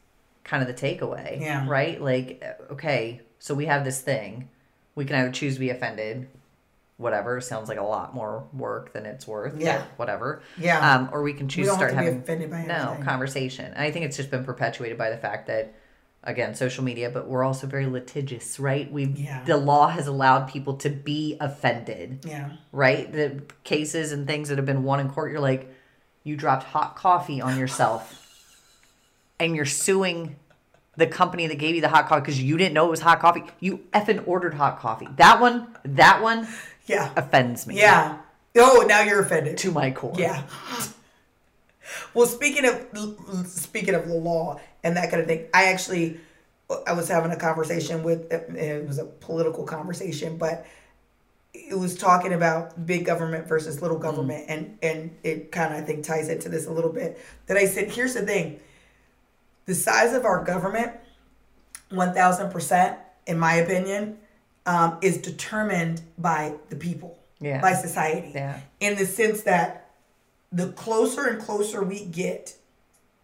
kind 0.43 0.63
of 0.63 0.67
the 0.67 0.73
takeaway. 0.73 1.39
Yeah. 1.39 1.67
Right? 1.69 2.01
Like, 2.01 2.43
okay, 2.71 3.21
so 3.37 3.53
we 3.53 3.67
have 3.67 3.85
this 3.85 4.01
thing. 4.01 4.49
We 4.95 5.05
can 5.05 5.17
either 5.17 5.29
choose 5.31 5.53
to 5.53 5.59
be 5.59 5.69
offended, 5.69 6.29
whatever, 6.97 7.39
sounds 7.39 7.69
like 7.69 7.77
a 7.77 7.83
lot 7.83 8.15
more 8.15 8.47
work 8.53 8.91
than 8.91 9.05
it's 9.05 9.27
worth. 9.27 9.61
Yeah. 9.61 9.83
Whatever. 9.97 10.41
Yeah. 10.57 10.79
Um, 10.95 11.09
or 11.11 11.21
we 11.21 11.31
can 11.33 11.47
choose 11.47 11.67
to 11.67 11.69
don't 11.69 11.77
start 11.77 11.91
to 11.91 11.99
be 11.99 12.05
having 12.05 12.21
offended 12.21 12.49
by 12.49 12.65
no 12.65 12.97
conversation. 13.03 13.65
And 13.65 13.77
I 13.83 13.91
think 13.91 14.05
it's 14.05 14.17
just 14.17 14.31
been 14.31 14.43
perpetuated 14.43 14.97
by 14.97 15.11
the 15.11 15.17
fact 15.17 15.45
that 15.45 15.75
again, 16.23 16.55
social 16.55 16.83
media, 16.83 17.11
but 17.11 17.27
we're 17.27 17.43
also 17.43 17.67
very 17.67 17.85
litigious, 17.85 18.59
right? 18.59 18.91
We 18.91 19.05
Yeah. 19.05 19.43
the 19.43 19.57
law 19.57 19.89
has 19.89 20.07
allowed 20.07 20.49
people 20.49 20.73
to 20.77 20.89
be 20.89 21.37
offended 21.39 22.25
Yeah. 22.27 22.49
right? 22.71 23.11
The 23.11 23.43
cases 23.63 24.11
and 24.11 24.25
things 24.25 24.49
that 24.49 24.57
have 24.57 24.65
been 24.65 24.83
won 24.83 24.99
in 24.99 25.09
court, 25.11 25.31
you're 25.31 25.39
like, 25.39 25.71
you 26.23 26.35
dropped 26.35 26.63
hot 26.63 26.95
coffee 26.95 27.41
on 27.41 27.57
yourself 27.57 28.15
and 29.39 29.55
you're 29.55 29.65
suing 29.65 30.35
the 30.97 31.07
company 31.07 31.47
that 31.47 31.55
gave 31.57 31.75
you 31.75 31.81
the 31.81 31.87
hot 31.89 32.07
coffee 32.07 32.21
because 32.21 32.41
you 32.41 32.57
didn't 32.57 32.73
know 32.73 32.87
it 32.87 32.91
was 32.91 32.99
hot 32.99 33.19
coffee. 33.19 33.43
You 33.59 33.77
effing 33.93 34.27
ordered 34.27 34.53
hot 34.53 34.79
coffee. 34.79 35.07
That 35.15 35.39
one, 35.39 35.75
that 35.83 36.21
one 36.21 36.47
Yeah. 36.85 37.09
offends 37.15 37.65
me. 37.65 37.77
Yeah. 37.77 38.17
Oh, 38.57 38.83
now 38.87 39.01
you're 39.01 39.21
offended. 39.21 39.57
To 39.59 39.71
my 39.71 39.91
core. 39.91 40.13
Yeah. 40.17 40.43
Well, 42.13 42.27
speaking 42.27 42.65
of 42.65 43.47
speaking 43.47 43.95
of 43.95 44.07
the 44.07 44.13
law 44.13 44.59
and 44.83 44.97
that 44.97 45.09
kind 45.09 45.21
of 45.21 45.27
thing, 45.27 45.47
I 45.53 45.65
actually 45.65 46.19
I 46.85 46.93
was 46.93 47.07
having 47.07 47.31
a 47.31 47.35
conversation 47.35 48.03
with 48.03 48.31
it 48.31 48.87
was 48.87 48.99
a 48.99 49.05
political 49.05 49.63
conversation, 49.63 50.37
but 50.37 50.65
it 51.53 51.77
was 51.77 51.97
talking 51.97 52.33
about 52.33 52.85
big 52.85 53.05
government 53.05 53.47
versus 53.47 53.81
little 53.81 53.97
government, 53.97 54.45
and 54.47 54.77
and 54.81 55.15
it 55.23 55.51
kind 55.51 55.73
of 55.73 55.81
I 55.81 55.85
think 55.85 56.03
ties 56.03 56.29
into 56.29 56.49
this 56.49 56.65
a 56.67 56.71
little 56.71 56.91
bit. 56.91 57.19
That 57.47 57.57
I 57.57 57.65
said, 57.65 57.91
here's 57.91 58.13
the 58.13 58.21
thing: 58.25 58.59
the 59.65 59.75
size 59.75 60.13
of 60.13 60.25
our 60.25 60.43
government, 60.43 60.93
one 61.89 62.13
thousand 62.13 62.51
percent, 62.51 62.97
in 63.25 63.39
my 63.39 63.55
opinion, 63.55 64.17
um, 64.65 64.97
is 65.01 65.17
determined 65.17 66.01
by 66.17 66.53
the 66.69 66.75
people, 66.75 67.17
Yeah. 67.39 67.61
by 67.61 67.73
society, 67.73 68.31
Yeah. 68.35 68.59
in 68.79 68.95
the 68.97 69.05
sense 69.05 69.41
that 69.43 69.89
the 70.51 70.71
closer 70.73 71.27
and 71.27 71.41
closer 71.41 71.83
we 71.83 72.05
get 72.05 72.55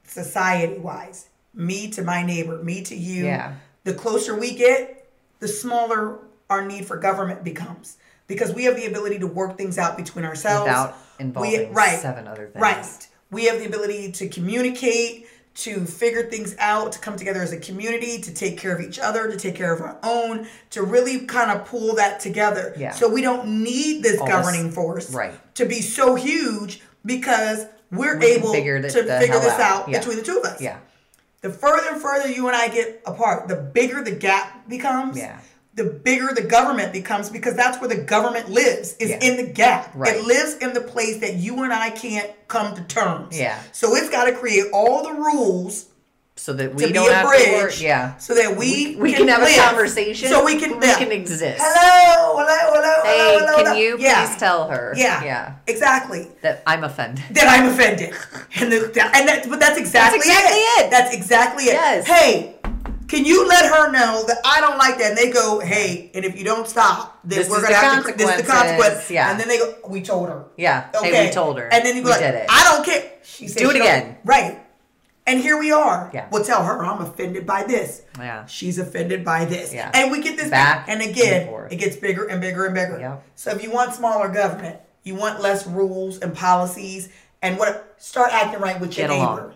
society 0.07 0.77
wise, 0.79 1.27
me 1.53 1.89
to 1.91 2.03
my 2.03 2.23
neighbor, 2.23 2.61
me 2.63 2.81
to 2.83 2.95
you, 2.95 3.25
Yeah. 3.25 3.53
the 3.83 3.93
closer 3.93 4.35
we 4.37 4.55
get, 4.55 5.07
the 5.39 5.47
smaller 5.47 6.19
our 6.49 6.63
need 6.65 6.85
for 6.85 6.97
government 6.97 7.43
becomes. 7.43 7.97
Because 8.27 8.53
we 8.53 8.63
have 8.65 8.75
the 8.75 8.85
ability 8.87 9.19
to 9.19 9.27
work 9.27 9.57
things 9.57 9.77
out 9.77 9.97
between 9.97 10.25
ourselves. 10.25 10.67
Without 10.67 10.97
involving 11.19 11.73
right, 11.73 11.99
seven 11.99 12.27
other 12.27 12.47
things. 12.47 12.61
Right. 12.61 13.07
We 13.31 13.45
have 13.45 13.59
the 13.59 13.65
ability 13.65 14.11
to 14.13 14.27
communicate, 14.29 15.27
to 15.55 15.85
figure 15.85 16.23
things 16.29 16.55
out, 16.59 16.91
to 16.93 16.99
come 16.99 17.15
together 17.15 17.41
as 17.41 17.53
a 17.53 17.59
community, 17.59 18.19
to 18.21 18.33
take 18.33 18.57
care 18.57 18.73
of 18.75 18.81
each 18.81 18.99
other, 18.99 19.29
to 19.31 19.37
take 19.37 19.55
care 19.55 19.73
of 19.73 19.81
our 19.81 19.97
own, 20.03 20.47
to 20.71 20.81
really 20.83 21.19
kind 21.25 21.51
of 21.51 21.65
pull 21.67 21.95
that 21.95 22.19
together. 22.19 22.73
Yeah. 22.77 22.91
So 22.91 23.07
we 23.09 23.21
don't 23.21 23.63
need 23.63 24.03
this 24.03 24.19
All 24.19 24.25
this- 24.25 24.35
governing 24.35 24.71
force 24.71 25.11
right. 25.11 25.33
to 25.55 25.65
be 25.65 25.81
so 25.81 26.15
huge 26.15 26.81
because 27.05 27.65
we're 27.91 28.17
We 28.17 28.25
able 28.27 28.51
figure 28.53 28.81
to 28.81 28.87
the- 28.87 29.03
the 29.03 29.19
figure 29.19 29.39
this 29.39 29.53
out. 29.53 29.83
out 29.83 29.89
Yeah. 29.89 29.99
between 29.99 30.17
the 30.17 30.23
two 30.23 30.39
of 30.39 30.45
us. 30.45 30.59
Yeah. 30.59 30.77
The 31.41 31.51
further 31.51 31.87
and 31.91 32.01
further 32.01 32.27
you 32.27 32.47
and 32.47 32.55
I 32.55 32.67
get 32.69 33.01
apart, 33.05 33.47
the 33.47 33.55
bigger 33.55 34.01
the 34.03 34.11
gap 34.11 34.67
becomes. 34.67 35.17
Yeah. 35.17 35.37
The 35.75 35.83
bigger 35.83 36.33
the 36.33 36.41
government 36.41 36.93
becomes 36.93 37.29
because 37.29 37.55
that's 37.55 37.79
where 37.81 37.89
the 37.89 37.97
government 38.01 38.49
lives, 38.49 38.95
is 38.97 39.09
Yeah. 39.09 39.19
in 39.21 39.35
the 39.37 39.43
gap. 39.51 39.91
Right. 39.93 40.15
It 40.15 40.23
lives 40.23 40.55
in 40.55 40.73
the 40.73 40.79
place 40.81 41.17
that 41.17 41.33
you 41.35 41.63
and 41.63 41.73
I 41.73 41.89
can't 41.89 42.29
come 42.47 42.75
to 42.75 42.81
terms. 42.83 43.37
Yeah. 43.37 43.59
So 43.73 43.93
it's 43.95 44.09
got 44.09 44.25
to 44.25 44.31
create 44.33 44.65
all 44.71 45.03
the 45.03 45.11
rules 45.11 45.85
So 46.37 46.51
that 46.53 46.75
we 46.75 46.87
be 46.87 46.91
don't 46.93 47.09
a 47.09 47.13
have 47.13 47.27
bridge. 47.27 47.45
to 47.45 47.51
work. 47.53 47.81
Yeah. 47.81 48.15
So 48.17 48.35
that 48.35 48.55
we 48.57 48.95
We 48.99 49.13
can 49.13 49.27
have 49.27 49.41
live. 49.41 49.57
a 49.57 49.61
conversation. 49.61 50.29
So 50.29 50.43
we 50.45 50.57
can 50.59 50.79
we 50.79 50.87
yeah. 50.87 50.97
can 50.97 51.11
exist. 51.11 51.59
Hello, 51.61 52.37
hello, 52.37 52.73
hello, 52.75 53.03
Hey, 53.03 53.17
hello, 53.17 53.39
hello. 53.39 53.55
can 53.57 53.65
hello. 53.67 53.77
you 53.79 53.97
Yeah. 53.99 54.27
please 54.27 54.37
tell 54.37 54.67
her? 54.69 54.93
Yeah. 54.97 55.23
Yeah. 55.23 55.53
Exactly. 55.67 56.27
That 56.41 56.61
I'm 56.67 56.83
offended. 56.85 57.23
that 57.31 57.47
I'm 57.47 57.67
offended. 57.71 58.13
And 58.59 58.71
the, 58.71 58.79
and 59.15 59.27
that, 59.27 59.45
but 59.49 59.59
that's 59.59 59.77
exactly, 59.77 60.19
exactly 60.19 60.57
it. 60.79 60.89
That's 60.91 61.13
exactly 61.13 61.63
it. 61.65 61.73
Yes. 61.73 62.07
Hey, 62.07 62.54
can 63.15 63.25
you 63.25 63.47
let 63.47 63.65
her 63.65 63.91
know 63.91 64.25
that 64.27 64.39
I 64.43 64.59
don't 64.59 64.77
like 64.77 64.97
that? 64.97 65.11
And 65.11 65.17
they 65.17 65.31
go, 65.31 65.59
hey, 65.59 66.11
and 66.13 66.25
if 66.25 66.37
you 66.37 66.43
don't 66.43 66.67
stop, 66.67 67.19
then 67.23 67.39
This 67.39 67.49
we're 67.49 67.61
gonna 67.61 67.75
have 67.75 68.05
to. 68.05 68.11
This 68.11 68.29
is 68.29 68.41
the 68.41 68.51
consequence. 68.51 69.09
Yeah. 69.09 69.31
And 69.31 69.39
then 69.39 69.47
they 69.47 69.57
go, 69.57 69.73
we 69.87 70.01
told 70.01 70.27
her. 70.27 70.45
Yeah. 70.57 70.89
Okay. 70.93 71.13
Hey, 71.13 71.27
we 71.27 71.31
told 71.33 71.57
her. 71.57 71.71
And 71.71 71.85
then 71.85 71.95
you 71.95 72.03
go 72.03 72.09
like, 72.09 72.21
it. 72.21 72.45
I 72.49 72.63
don't 72.65 72.85
care. 72.85 73.13
She 73.23 73.47
said 73.47 73.59
Do 73.59 73.69
it 73.69 73.77
again. 73.77 74.17
Right. 74.25 74.61
And 75.27 75.39
here 75.39 75.57
we 75.57 75.71
are. 75.71 76.11
Yeah. 76.13 76.27
We'll 76.31 76.43
tell 76.43 76.63
her 76.63 76.85
I'm 76.85 77.01
offended 77.01 77.47
by 77.47 77.63
this. 77.63 78.03
Yeah. 78.19 78.45
She's 78.45 78.77
offended 78.77 79.25
by 79.25 79.45
this. 79.45 79.73
Yeah. 79.73 79.89
And 79.93 80.11
we 80.11 80.21
get 80.21 80.37
this 80.37 80.49
Back 80.49 80.87
and 80.87 81.01
again, 81.01 81.47
and 81.47 81.71
it 81.71 81.77
gets 81.77 81.95
bigger 81.95 82.25
and 82.27 82.41
bigger 82.41 82.65
and 82.65 82.75
bigger. 82.75 82.99
Yep. 82.99 83.23
So 83.35 83.51
if 83.51 83.63
you 83.63 83.71
want 83.71 83.93
smaller 83.93 84.29
government, 84.29 84.77
you 85.03 85.15
want 85.15 85.41
less 85.41 85.65
rules 85.65 86.19
and 86.19 86.35
policies, 86.35 87.09
and 87.41 87.57
what 87.57 87.95
start 87.97 88.31
acting 88.33 88.59
right 88.59 88.79
with 88.79 88.97
your 88.97 89.07
Get 89.07 89.13
neighbor. 89.17 89.41
along. 89.41 89.53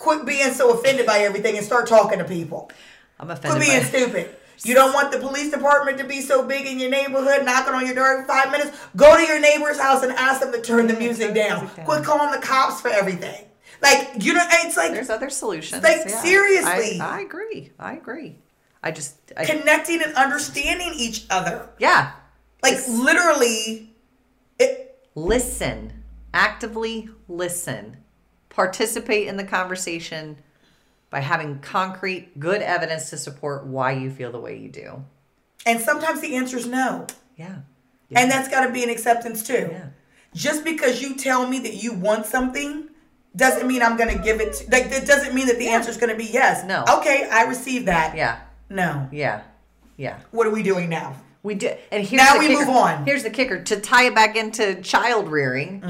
Quit 0.00 0.24
being 0.24 0.52
so 0.52 0.72
offended 0.72 1.04
by 1.04 1.18
everything 1.18 1.58
and 1.58 1.64
start 1.64 1.86
talking 1.86 2.18
to 2.18 2.24
people. 2.24 2.70
I'm 3.18 3.30
offended. 3.30 3.62
Quit 3.62 3.68
being 3.68 3.84
stupid. 3.84 4.34
You 4.64 4.74
don't 4.74 4.94
want 4.94 5.12
the 5.12 5.18
police 5.18 5.50
department 5.50 5.98
to 5.98 6.04
be 6.04 6.22
so 6.22 6.42
big 6.42 6.66
in 6.66 6.78
your 6.78 6.88
neighborhood, 6.88 7.44
knocking 7.44 7.74
on 7.74 7.84
your 7.84 7.94
door 7.94 8.12
every 8.12 8.26
five 8.26 8.50
minutes. 8.50 8.76
Go 8.96 9.14
to 9.14 9.22
your 9.22 9.38
neighbor's 9.38 9.78
house 9.78 10.02
and 10.02 10.12
ask 10.12 10.40
them 10.40 10.52
to 10.52 10.60
turn 10.62 10.86
the 10.86 10.94
music 10.94 11.34
down. 11.34 11.68
Quit 11.84 12.02
calling 12.02 12.32
the 12.32 12.44
cops 12.44 12.80
for 12.80 12.88
everything. 12.88 13.44
Like 13.82 14.24
you 14.24 14.32
know, 14.32 14.42
it's 14.50 14.76
like 14.78 14.92
There's 14.92 15.10
other 15.10 15.28
solutions. 15.28 15.82
Like, 15.82 15.98
yeah. 16.06 16.22
seriously. 16.22 16.98
I, 16.98 17.18
I 17.18 17.20
agree. 17.20 17.70
I 17.78 17.92
agree. 17.94 18.38
I 18.82 18.92
just. 18.92 19.16
I, 19.36 19.44
connecting 19.44 20.02
and 20.02 20.14
understanding 20.14 20.92
each 20.96 21.26
other. 21.28 21.68
yeah. 21.78 22.12
Like 22.62 22.74
Just 22.74 22.88
literally, 22.88 23.90
it, 24.58 24.98
listen. 25.14 26.04
Actively 26.32 27.10
listen. 27.28 27.98
Participate 28.50 29.26
in 29.28 29.36
the 29.36 29.44
conversation 29.44 30.36
by 31.08 31.20
having 31.20 31.58
concrete, 31.60 32.38
good 32.38 32.62
evidence 32.62 33.10
to 33.10 33.16
support 33.16 33.66
why 33.66 33.92
you 33.92 34.10
feel 34.10 34.30
the 34.30 34.38
way 34.40 34.56
you 34.58 34.68
do. 34.68 35.04
and 35.66 35.80
sometimes 35.80 36.20
the 36.20 36.36
answer 36.36 36.56
is 36.56 36.66
no. 36.66 37.06
Yeah. 37.36 37.56
And 38.14 38.30
that's 38.30 38.48
got 38.48 38.66
to 38.66 38.72
be 38.72 38.82
an 38.84 38.90
acceptance 38.90 39.42
too. 39.42 39.68
Yeah. 39.70 39.86
Just 40.34 40.64
because 40.64 41.00
you 41.02 41.16
tell 41.16 41.46
me 41.46 41.58
that 41.60 41.74
you 41.74 41.92
want 41.92 42.26
something 42.26 42.88
doesn't 43.36 43.66
mean 43.66 43.82
I'm 43.82 43.96
going 43.96 44.16
to 44.16 44.22
give 44.22 44.40
it 44.40 44.52
to, 44.54 44.70
like 44.70 44.86
it 44.86 45.06
doesn't 45.06 45.34
mean 45.34 45.46
that 45.46 45.58
the 45.58 45.68
answer 45.68 45.90
is 45.90 45.96
going 45.96 46.10
to 46.10 46.16
be 46.16 46.24
yes. 46.30 46.64
No. 46.64 46.84
Okay, 46.98 47.28
I 47.30 47.44
received 47.44 47.86
that. 47.86 48.16
Yeah. 48.16 48.40
No. 48.68 49.08
Yeah. 49.12 49.42
Yeah. 49.96 50.18
What 50.32 50.46
are 50.46 50.50
we 50.50 50.62
doing 50.62 50.88
now? 50.88 51.14
We 51.42 51.54
did, 51.54 51.78
and 51.90 52.06
here's 52.06 52.22
Now 52.22 52.34
the 52.34 52.38
we 52.40 52.48
kicker. 52.48 52.60
move 52.60 52.68
on. 52.68 53.04
Here's 53.06 53.22
the 53.22 53.30
kicker: 53.30 53.62
to 53.64 53.80
tie 53.80 54.04
it 54.04 54.14
back 54.14 54.36
into 54.36 54.80
child 54.82 55.28
rearing, 55.28 55.82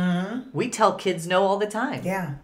we 0.52 0.68
tell 0.68 0.94
kids 0.94 1.26
no 1.26 1.42
all 1.42 1.56
the 1.58 1.66
time, 1.66 1.98
Mm-hmm. 2.00 2.06
Yeah. 2.06 2.34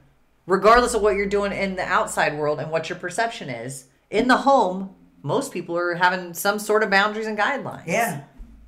Regardless 0.47 0.94
of 0.94 1.03
what 1.03 1.14
you're 1.16 1.26
doing 1.26 1.53
in 1.53 1.76
the 1.76 1.82
outside 1.84 2.36
world 2.38 2.61
and 2.61 2.70
what 2.70 2.88
your 2.88 2.99
perception 2.99 3.49
is. 3.49 3.86
In 4.11 4.28
the 4.28 4.36
home, 4.38 4.94
most 5.22 5.53
people 5.53 5.76
are 5.76 5.94
having 5.94 6.32
some 6.34 6.59
sort 6.59 6.82
of 6.82 6.90
boundaries 6.90 7.26
and 7.26 7.36
guidelines. 7.36 7.86
Yeah. 7.86 8.22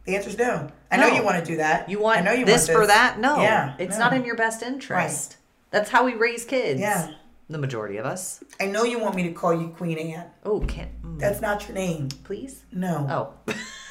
The 0.05 0.17
answer 0.17 0.31
is 0.31 0.39
no. 0.39 0.69
I 0.91 0.97
know 0.97 1.09
you 1.09 1.23
want 1.23 1.39
to 1.39 1.45
do 1.45 1.59
that. 1.59 1.89
You 1.89 2.01
want 2.01 2.19
I 2.19 2.23
know 2.23 2.33
you 2.33 2.45
this, 2.45 2.67
want 2.69 2.81
for 2.81 2.87
that? 2.87 3.19
No. 3.21 3.41
Yeah. 3.41 3.77
It's 3.79 3.99
no. 3.99 4.05
not 4.05 4.15
in 4.15 4.25
your 4.25 4.37
best 4.37 4.63
interest. 4.63 5.33
Right. 5.33 5.37
That's 5.71 5.91
how 5.91 6.05
we 6.05 6.15
raise 6.15 6.45
kids. 6.45 6.81
Yeah. 6.81 7.13
The 7.51 7.59
majority 7.59 7.97
of 7.99 8.07
us. 8.07 8.43
I 8.61 8.67
know 8.67 8.85
you 8.85 8.99
want 8.99 9.15
me 9.15 9.23
to 9.25 9.33
call 9.33 9.59
you 9.59 9.69
Queen 9.69 9.99
Anne. 9.99 10.27
Oh, 10.45 10.61
can't. 10.61 10.91
mm, 11.03 11.19
That's 11.19 11.41
not 11.41 11.67
your 11.67 11.75
name. 11.75 12.09
please? 12.25 12.65
No. 12.73 13.35
Oh. 13.49 13.53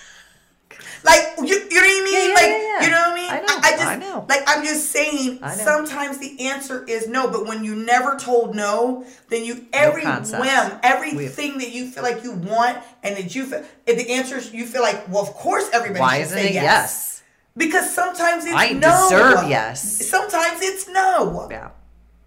Like 1.04 1.24
you, 1.38 1.46
you 1.46 1.60
know 1.60 1.66
what 1.66 2.02
I 2.02 2.04
mean? 2.04 2.30
Yeah, 2.30 2.36
like 2.36 2.84
you 2.84 2.90
know 2.92 3.02
what 3.02 3.12
I 3.12 3.16
mean? 3.16 3.32
I 3.32 3.40
know, 3.40 3.46
I, 3.48 3.72
just 3.72 3.86
I 3.86 3.96
know. 3.98 4.26
like 4.28 4.44
I'm 4.48 4.64
just 4.66 4.92
saying. 4.92 5.40
Sometimes 5.54 6.18
the 6.18 6.48
answer 6.48 6.84
is 6.88 7.08
no, 7.08 7.30
but 7.30 7.46
when 7.46 7.64
you 7.64 7.76
never 7.76 8.18
told 8.18 8.56
no, 8.56 9.06
then 9.30 9.44
you 9.46 9.66
every 9.74 10.02
concept. 10.04 10.42
whim, 10.44 10.80
everything 10.84 11.58
that 11.60 11.72
you 11.72 11.90
feel 11.90 12.04
like 12.04 12.24
you 12.24 12.34
want, 12.34 12.80
and 13.04 13.16
that 13.16 13.34
you 13.36 13.46
feel, 13.46 13.64
if 13.86 13.98
the 13.98 14.12
answer 14.14 14.38
is 14.38 14.54
you 14.54 14.66
feel 14.66 14.82
like, 14.82 15.08
well, 15.08 15.22
of 15.22 15.34
course 15.34 15.70
everybody 15.72 16.02
Why 16.02 16.20
should 16.22 16.30
say 16.30 16.48
it 16.50 16.54
yes. 16.54 16.64
yes? 16.64 17.24
Because 17.56 17.94
sometimes 17.94 18.46
it's 18.46 18.54
I 18.56 18.72
no. 18.72 19.08
deserve 19.10 19.50
yes. 19.50 20.08
Sometimes 20.08 20.62
it's 20.62 20.88
no, 20.90 21.48
Yeah. 21.50 21.70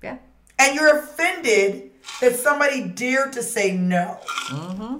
Yeah. 0.02 0.16
and 0.58 0.74
you're 0.74 0.98
offended 0.98 1.90
that 2.20 2.36
somebody 2.36 2.82
dared 2.88 3.32
to 3.34 3.42
say 3.42 3.76
no. 3.76 4.18
Mm-hmm. 4.48 4.96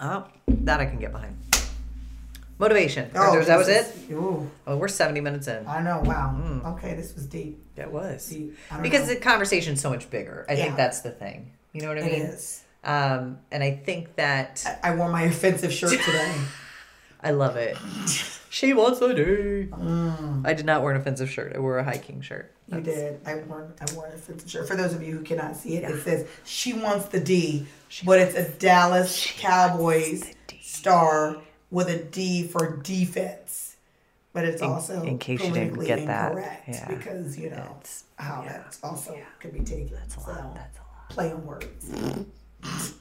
Oh, 0.00 0.26
that 0.48 0.80
I 0.80 0.86
can 0.86 0.98
get 0.98 1.12
behind. 1.12 1.36
Motivation. 2.58 3.10
Or 3.16 3.44
that 3.44 3.56
was 3.58 3.66
this 3.66 3.90
it? 3.90 3.96
is- 4.04 4.10
Ooh, 4.12 4.48
Oh, 4.66 4.76
we're 4.76 4.88
70 4.88 5.20
minutes 5.20 5.48
in. 5.48 5.66
I 5.66 5.82
know. 5.82 6.00
Wow. 6.04 6.36
Mm. 6.40 6.74
Okay, 6.76 6.94
this 6.94 7.14
was 7.14 7.26
deep. 7.26 7.60
That 7.74 7.90
was. 7.92 8.26
deep. 8.28 8.56
Because 8.80 9.08
know. 9.08 9.14
the 9.14 9.20
conversation's 9.20 9.80
so 9.80 9.90
much 9.90 10.08
bigger. 10.10 10.46
I 10.48 10.52
Yeah. 10.52 10.64
think 10.64 10.76
that's 10.76 11.00
the 11.00 11.10
thing. 11.10 11.50
You 11.72 11.82
know 11.82 11.88
what 11.88 11.98
I 11.98 12.02
It 12.02 12.12
mean? 12.12 12.22
is. 12.22 12.62
Um, 12.84 13.38
and 13.50 13.62
I 13.64 13.72
think 13.84 14.14
that 14.16 14.62
I 14.82 14.90
I 14.90 14.94
wore 14.94 15.08
my 15.08 15.22
offensive 15.22 15.72
shirt 15.72 15.98
today. 16.00 16.32
I 17.22 17.30
love 17.30 17.56
it. 17.56 17.76
She 18.50 18.72
wants 18.74 19.00
a 19.00 19.12
D. 19.14 19.22
Mm. 19.72 20.46
I 20.46 20.52
did 20.52 20.66
not 20.66 20.82
wear 20.82 20.92
an 20.94 21.00
offensive 21.00 21.30
shirt. 21.30 21.54
I 21.56 21.58
wore 21.58 21.78
a 21.78 21.84
hiking 21.84 22.20
shirt. 22.20 22.52
You 22.70 22.80
did. 22.82 23.20
I 23.26 23.36
wore 23.36 23.72
I 23.80 23.92
wore 23.94 24.06
an 24.06 24.12
offensive 24.14 24.48
shirt. 24.48 24.68
For 24.68 24.76
those 24.76 24.92
of 24.94 25.02
you 25.02 25.16
who 25.16 25.24
cannot 25.24 25.56
see 25.56 25.76
it, 25.76 25.90
it 25.90 26.02
says 26.04 26.26
she 26.44 26.72
wants 26.74 27.06
the 27.06 27.18
D, 27.20 27.66
but 28.04 28.20
it's 28.20 28.34
a 28.36 28.48
Dallas 28.48 29.32
Cowboys 29.38 30.34
star 30.60 31.38
with 31.70 31.88
a 31.88 31.98
D 32.02 32.46
for 32.46 32.76
defense. 32.78 33.76
But 34.32 34.44
it's 34.46 34.62
In- 34.62 34.68
also 34.68 35.02
in 35.04 35.18
case 35.18 35.40
you 35.44 35.52
didn't 35.52 35.84
get 35.84 36.06
that, 36.06 36.62
yeah. 36.66 36.88
because 36.88 37.38
you 37.38 37.50
know 37.50 37.56
It's- 37.78 38.04
how 38.16 38.42
yeah. 38.44 38.52
that 38.58 38.78
also 38.82 39.16
could 39.40 39.52
be 39.52 39.60
taken. 39.60 39.94
That's 39.94 40.16
a 40.16 40.20
so, 40.20 40.30
lot. 40.32 40.54
That's 40.56 40.76
a 40.78 40.80
lot. 40.80 41.08
play 41.10 41.30
on 41.32 41.46
words. 41.46 41.90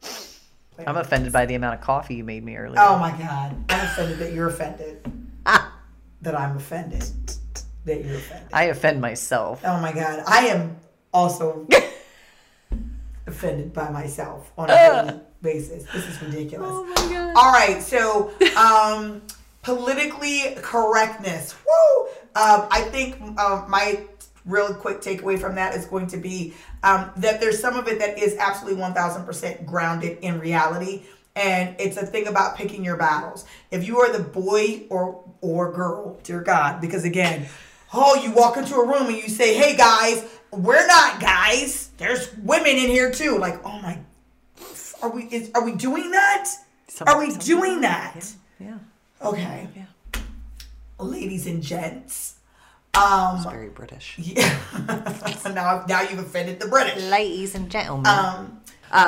Play 0.00 0.84
I'm 0.86 0.96
on- 0.96 1.02
offended 1.02 1.32
by 1.32 1.46
the 1.46 1.54
amount 1.54 1.76
of 1.76 1.80
coffee 1.80 2.16
you 2.16 2.24
made 2.24 2.44
me 2.44 2.56
earlier. 2.56 2.78
Oh 2.80 2.98
my 2.98 3.10
God! 3.16 3.54
I'm 3.68 3.80
offended 3.86 4.18
that 4.18 4.32
you're 4.32 4.48
offended. 4.48 5.00
Ah, 5.46 5.72
That 6.22 6.34
I'm 6.38 6.56
offended. 6.56 7.04
That 7.84 8.04
you're 8.04 8.16
offended. 8.16 8.48
I 8.52 8.64
offend 8.64 9.00
myself. 9.00 9.60
Oh 9.64 9.78
my 9.80 9.92
god, 9.92 10.24
I 10.26 10.46
am 10.46 10.76
also 11.12 11.66
offended 13.26 13.72
by 13.72 13.88
myself 13.90 14.50
on 14.58 14.68
a 14.70 14.74
daily 14.74 15.20
basis. 15.44 15.84
This 15.92 16.08
is 16.08 16.20
ridiculous. 16.20 16.70
Oh 16.72 16.84
my 16.84 17.12
god. 17.12 17.36
All 17.36 17.52
right, 17.52 17.80
so 17.80 18.32
um, 18.56 19.22
politically 19.62 20.56
correctness. 20.56 21.54
Woo! 21.64 22.06
Um, 22.34 22.66
I 22.70 22.80
think 22.90 23.20
um, 23.38 23.70
my 23.70 24.00
real 24.44 24.74
quick 24.74 25.00
takeaway 25.00 25.38
from 25.38 25.54
that 25.54 25.74
is 25.74 25.86
going 25.86 26.06
to 26.08 26.16
be 26.16 26.54
um, 26.82 27.10
that 27.16 27.40
there's 27.40 27.60
some 27.60 27.76
of 27.76 27.86
it 27.88 27.98
that 27.98 28.18
is 28.18 28.36
absolutely 28.36 28.82
1000% 28.82 29.64
grounded 29.64 30.18
in 30.20 30.38
reality. 30.38 31.02
And 31.36 31.74
it's 31.78 31.96
a 31.96 32.06
thing 32.06 32.28
about 32.28 32.56
picking 32.56 32.84
your 32.84 32.96
battles. 32.96 33.44
If 33.70 33.86
you 33.86 33.98
are 34.00 34.12
the 34.12 34.22
boy 34.22 34.84
or 34.88 35.24
or 35.40 35.72
girl, 35.72 36.18
dear 36.22 36.40
God, 36.40 36.80
because 36.80 37.04
again, 37.04 37.46
oh, 37.92 38.14
you 38.22 38.30
walk 38.32 38.56
into 38.56 38.76
a 38.76 38.86
room 38.86 39.08
and 39.08 39.16
you 39.16 39.28
say, 39.28 39.54
"Hey 39.54 39.76
guys, 39.76 40.24
we're 40.52 40.86
not 40.86 41.20
guys. 41.20 41.90
There's 41.96 42.32
women 42.36 42.76
in 42.76 42.88
here 42.88 43.10
too." 43.10 43.36
Like, 43.38 43.60
oh 43.64 43.80
my, 43.80 43.98
are 45.04 45.10
we? 45.10 45.24
Is, 45.24 45.50
are 45.54 45.64
we 45.64 45.72
doing 45.72 46.10
that? 46.12 46.48
Some- 46.88 47.08
are 47.08 47.18
we 47.18 47.30
some- 47.30 47.40
doing 47.40 47.80
that? 47.82 48.32
Yeah. 48.58 48.78
Okay, 49.22 49.68
Yeah. 49.76 50.20
ladies 50.98 51.46
and 51.46 51.62
gents. 51.62 52.34
Um, 52.94 53.36
It's 53.36 53.44
very 53.46 53.68
British. 53.68 54.14
yeah. 54.18 54.56
now, 55.54 55.84
now 55.88 56.00
you've 56.02 56.18
offended 56.20 56.60
the 56.60 56.68
British. 56.68 57.02
Ladies 57.04 57.54
and 57.54 57.70
gentlemen. 57.70 58.06
Um, 58.06 58.60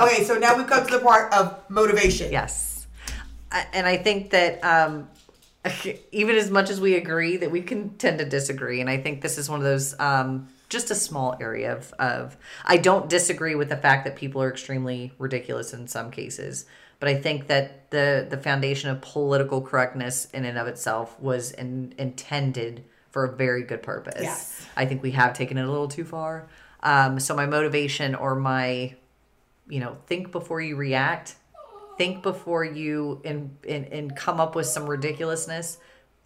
okay, 0.02 0.24
so 0.24 0.34
now 0.38 0.56
we've 0.56 0.66
come 0.66 0.84
to 0.86 0.92
the 0.98 0.98
part 1.00 1.32
of 1.32 1.58
motivation. 1.68 2.32
Yes. 2.32 2.86
And 3.72 3.86
I 3.86 3.96
think 3.96 4.30
that 4.30 4.62
um, 4.64 5.08
even 6.12 6.36
as 6.36 6.50
much 6.50 6.68
as 6.68 6.80
we 6.80 6.96
agree, 6.96 7.36
that 7.38 7.50
we 7.50 7.62
can 7.62 7.90
tend 7.96 8.18
to 8.18 8.24
disagree. 8.24 8.80
And 8.80 8.90
I 8.90 8.98
think 8.98 9.22
this 9.22 9.38
is 9.38 9.48
one 9.48 9.60
of 9.60 9.64
those, 9.64 9.98
um, 10.00 10.48
just 10.68 10.90
a 10.90 10.94
small 10.94 11.36
area 11.40 11.72
of, 11.72 11.92
of. 11.98 12.36
I 12.64 12.76
don't 12.76 13.08
disagree 13.08 13.54
with 13.54 13.68
the 13.68 13.76
fact 13.76 14.04
that 14.04 14.16
people 14.16 14.42
are 14.42 14.50
extremely 14.50 15.12
ridiculous 15.18 15.72
in 15.72 15.86
some 15.88 16.10
cases. 16.10 16.66
But 16.98 17.08
I 17.10 17.14
think 17.14 17.48
that 17.48 17.90
the, 17.90 18.26
the 18.28 18.38
foundation 18.38 18.90
of 18.90 19.02
political 19.02 19.60
correctness 19.60 20.28
in 20.32 20.44
and 20.44 20.56
of 20.56 20.66
itself 20.66 21.18
was 21.20 21.52
in, 21.52 21.94
intended 21.98 22.84
for 23.10 23.24
a 23.24 23.36
very 23.36 23.62
good 23.62 23.82
purpose. 23.82 24.22
Yes. 24.22 24.66
I 24.76 24.86
think 24.86 25.02
we 25.02 25.12
have 25.12 25.34
taken 25.34 25.58
it 25.58 25.62
a 25.62 25.70
little 25.70 25.88
too 25.88 26.04
far. 26.04 26.48
Um, 26.82 27.20
so 27.20 27.34
my 27.34 27.46
motivation 27.46 28.14
or 28.14 28.34
my 28.34 28.94
you 29.68 29.80
know 29.80 29.96
think 30.06 30.32
before 30.32 30.60
you 30.60 30.76
react 30.76 31.34
think 31.98 32.22
before 32.22 32.64
you 32.64 33.20
and 33.24 33.56
and, 33.68 33.86
and 33.86 34.16
come 34.16 34.40
up 34.40 34.54
with 34.54 34.66
some 34.66 34.86
ridiculousness 34.86 35.78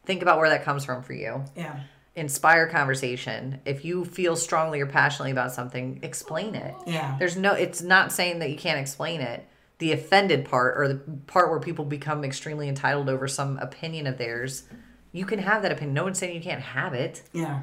think 0.04 0.22
about 0.22 0.38
where 0.38 0.50
that 0.50 0.64
comes 0.64 0.84
from 0.84 1.02
for 1.02 1.12
you 1.12 1.44
Yeah. 1.56 1.80
Inspire 2.16 2.66
conversation 2.68 3.60
if 3.64 3.84
you 3.84 4.04
feel 4.04 4.34
strongly 4.36 4.80
or 4.80 4.86
passionately 4.86 5.30
about 5.30 5.52
something 5.52 6.00
explain 6.02 6.54
it 6.54 6.74
Yeah. 6.86 7.14
there's 7.18 7.36
no 7.36 7.52
it's 7.54 7.82
not 7.82 8.12
saying 8.12 8.40
that 8.40 8.50
you 8.50 8.56
can't 8.56 8.80
explain 8.80 9.20
it 9.20 9.46
the 9.78 9.92
offended 9.92 10.44
part 10.44 10.76
or 10.76 10.88
the 10.88 10.96
part 11.28 11.50
where 11.50 11.60
people 11.60 11.84
become 11.84 12.24
extremely 12.24 12.68
entitled 12.68 13.08
over 13.08 13.28
some 13.28 13.58
opinion 13.58 14.06
of 14.08 14.18
theirs 14.18 14.64
you 15.12 15.24
can 15.24 15.38
have 15.38 15.62
that 15.62 15.70
opinion 15.72 15.94
no 15.94 16.02
one's 16.04 16.18
saying 16.18 16.34
you 16.34 16.42
can't 16.42 16.60
have 16.62 16.94
it 16.94 17.22
Yeah. 17.32 17.62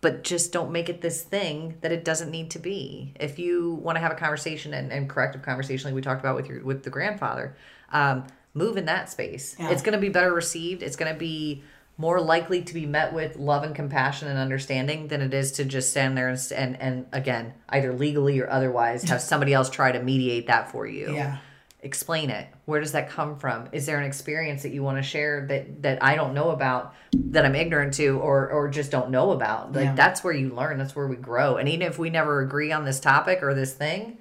but 0.00 0.24
just 0.24 0.52
don't 0.52 0.72
make 0.72 0.88
it 0.88 1.00
this 1.00 1.22
thing 1.22 1.76
that 1.82 1.92
it 1.92 2.04
doesn't 2.04 2.30
need 2.30 2.50
to 2.52 2.58
be. 2.58 3.14
If 3.18 3.38
you 3.38 3.74
want 3.82 3.96
to 3.96 4.00
have 4.00 4.12
a 4.12 4.16
conversation 4.16 4.74
and, 4.74 4.92
and 4.92 5.08
corrective 5.08 5.42
conversation 5.42 5.86
like 5.88 5.94
we 5.94 6.02
talked 6.02 6.20
about 6.20 6.36
with 6.36 6.46
your 6.48 6.62
with 6.64 6.82
the 6.84 6.90
grandfather, 6.90 7.56
um, 7.92 8.26
move 8.54 8.76
in 8.76 8.84
that 8.86 9.10
space. 9.10 9.56
Yeah. 9.58 9.70
It's 9.70 9.82
going 9.82 9.94
to 9.94 10.00
be 10.00 10.08
better 10.08 10.32
received. 10.32 10.82
It's 10.82 10.96
going 10.96 11.12
to 11.12 11.18
be 11.18 11.62
more 11.98 12.20
likely 12.20 12.62
to 12.62 12.74
be 12.74 12.84
met 12.86 13.12
with 13.14 13.36
love 13.36 13.62
and 13.62 13.74
compassion 13.74 14.28
and 14.28 14.38
understanding 14.38 15.08
than 15.08 15.22
it 15.22 15.32
is 15.32 15.52
to 15.52 15.64
just 15.64 15.90
stand 15.90 16.16
there 16.16 16.28
and 16.28 16.38
and, 16.54 16.80
and 16.80 17.06
again 17.12 17.54
either 17.70 17.92
legally 17.92 18.38
or 18.40 18.48
otherwise 18.50 19.02
have 19.04 19.20
somebody 19.32 19.52
else 19.54 19.70
try 19.70 19.92
to 19.92 20.02
mediate 20.02 20.46
that 20.48 20.70
for 20.70 20.86
you. 20.86 21.14
Yeah. 21.14 21.38
explain 21.80 22.30
it. 22.30 22.46
Where 22.64 22.80
does 22.80 22.92
that 22.92 23.08
come 23.10 23.38
from? 23.38 23.68
Is 23.72 23.86
there 23.86 23.98
an 23.98 24.04
experience 24.04 24.62
that 24.62 24.72
you 24.72 24.82
want 24.82 24.98
to 24.98 25.02
share 25.02 25.46
that 25.46 25.82
that 25.82 26.02
i 26.02 26.16
don't 26.16 26.34
know 26.34 26.50
about 26.50 26.94
that 27.14 27.44
i'm 27.46 27.54
ignorant 27.54 27.94
to 27.94 28.18
or 28.18 28.50
or 28.50 28.68
just 28.68 28.90
don't 28.90 29.10
know 29.10 29.30
about? 29.30 29.72
Like 29.72 29.84
Yeah. 29.84 29.94
that's 29.94 30.22
where 30.22 30.34
you 30.34 30.50
learn 30.50 30.78
that's 30.78 30.94
where 30.96 31.06
we 31.06 31.16
grow. 31.16 31.56
And 31.56 31.68
even 31.68 31.86
if 31.86 31.98
we 31.98 32.10
never 32.10 32.40
agree 32.40 32.72
on 32.72 32.84
this 32.84 33.00
topic 33.00 33.42
or 33.42 33.54
this 33.54 33.72
thing 33.72 34.18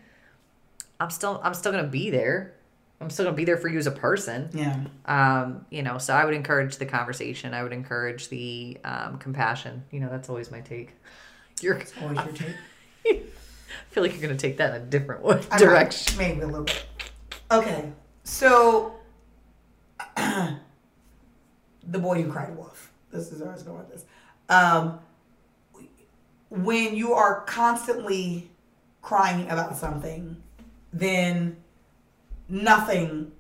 i'm 1.00 1.10
still 1.10 1.42
i'm 1.44 1.54
still 1.54 1.74
gonna 1.74 1.84
be 1.84 2.10
there 2.10 2.55
i'm 3.02 3.10
still 3.10 3.26
gonna 3.26 3.36
be 3.38 3.46
there 3.46 3.58
for 3.58 3.68
you 3.68 3.78
as 3.78 3.88
a 3.88 3.92
person 3.92 4.50
Yeah. 4.54 4.80
um 5.06 5.66
you 5.70 5.84
know 5.84 5.98
so 5.98 6.14
i 6.14 6.24
would 6.26 6.34
encourage 6.34 6.78
the 6.78 6.86
conversation 6.86 7.54
i 7.54 7.62
would 7.64 7.74
encourage 7.74 8.30
the 8.30 8.78
um, 8.84 9.18
compassion 9.18 9.84
you 9.92 10.00
know 10.00 10.10
that's 10.10 10.30
always 10.30 10.50
my 10.52 10.62
take 10.62 10.92
you're 11.62 11.82
Always 12.02 12.18
your 12.18 12.34
take. 12.34 12.56
i 13.08 13.22
feel 13.92 14.04
like 14.04 14.12
you're 14.14 14.22
gonna 14.22 14.36
take 14.38 14.58
that 14.58 14.76
in 14.76 14.82
a 14.82 14.86
different 14.86 15.22
way, 15.24 15.42
direction 15.58 16.18
Maybe 16.18 16.42
a 16.42 16.48
little 16.48 16.64
bit. 16.64 16.86
Okay. 17.52 17.92
So, 18.24 18.96
the 20.18 20.58
boy 22.00 22.22
who 22.24 22.32
cried 22.32 22.56
wolf. 22.58 22.92
This 23.12 23.32
is 23.32 23.40
where 23.42 23.50
I 23.52 23.54
was 23.54 23.64
going 23.64 23.78
with 23.80 23.92
this. 23.92 24.06
Um, 24.50 25.00
when 26.50 26.96
you 26.96 27.14
are 27.14 27.42
constantly 27.42 28.50
crying 29.02 29.50
about 29.50 29.76
something, 29.78 30.42
then 30.92 31.58
nothing 32.50 33.32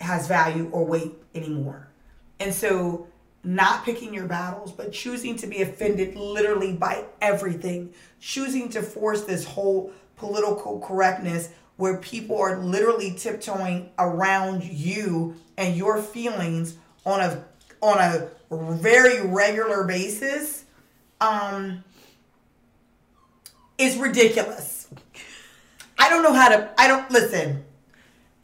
has 0.00 0.26
value 0.26 0.68
or 0.72 0.84
weight 0.84 1.12
anymore. 1.34 1.88
And 2.40 2.52
so, 2.52 3.06
not 3.42 3.84
picking 3.84 4.14
your 4.14 4.26
battles, 4.26 4.72
but 4.72 4.92
choosing 4.92 5.36
to 5.36 5.46
be 5.46 5.60
offended 5.60 6.16
literally 6.16 6.72
by 6.72 7.04
everything, 7.20 7.92
choosing 8.18 8.70
to 8.70 8.82
force 8.82 9.24
this 9.24 9.44
whole 9.44 9.92
political 10.16 10.80
correctness 10.80 11.50
where 11.76 11.98
people 11.98 12.38
are 12.38 12.58
literally 12.58 13.12
tiptoeing 13.12 13.90
around 13.98 14.64
you 14.64 15.34
and 15.56 15.76
your 15.76 16.00
feelings 16.00 16.76
on 17.04 17.20
a 17.20 17.44
on 17.82 17.98
a 17.98 18.28
very 18.50 19.26
regular 19.26 19.84
basis 19.84 20.64
um 21.20 21.82
is 23.76 23.96
ridiculous. 23.96 24.88
I 25.98 26.08
don't 26.08 26.22
know 26.22 26.32
how 26.32 26.48
to 26.48 26.70
I 26.78 26.86
don't 26.88 27.10
listen. 27.10 27.64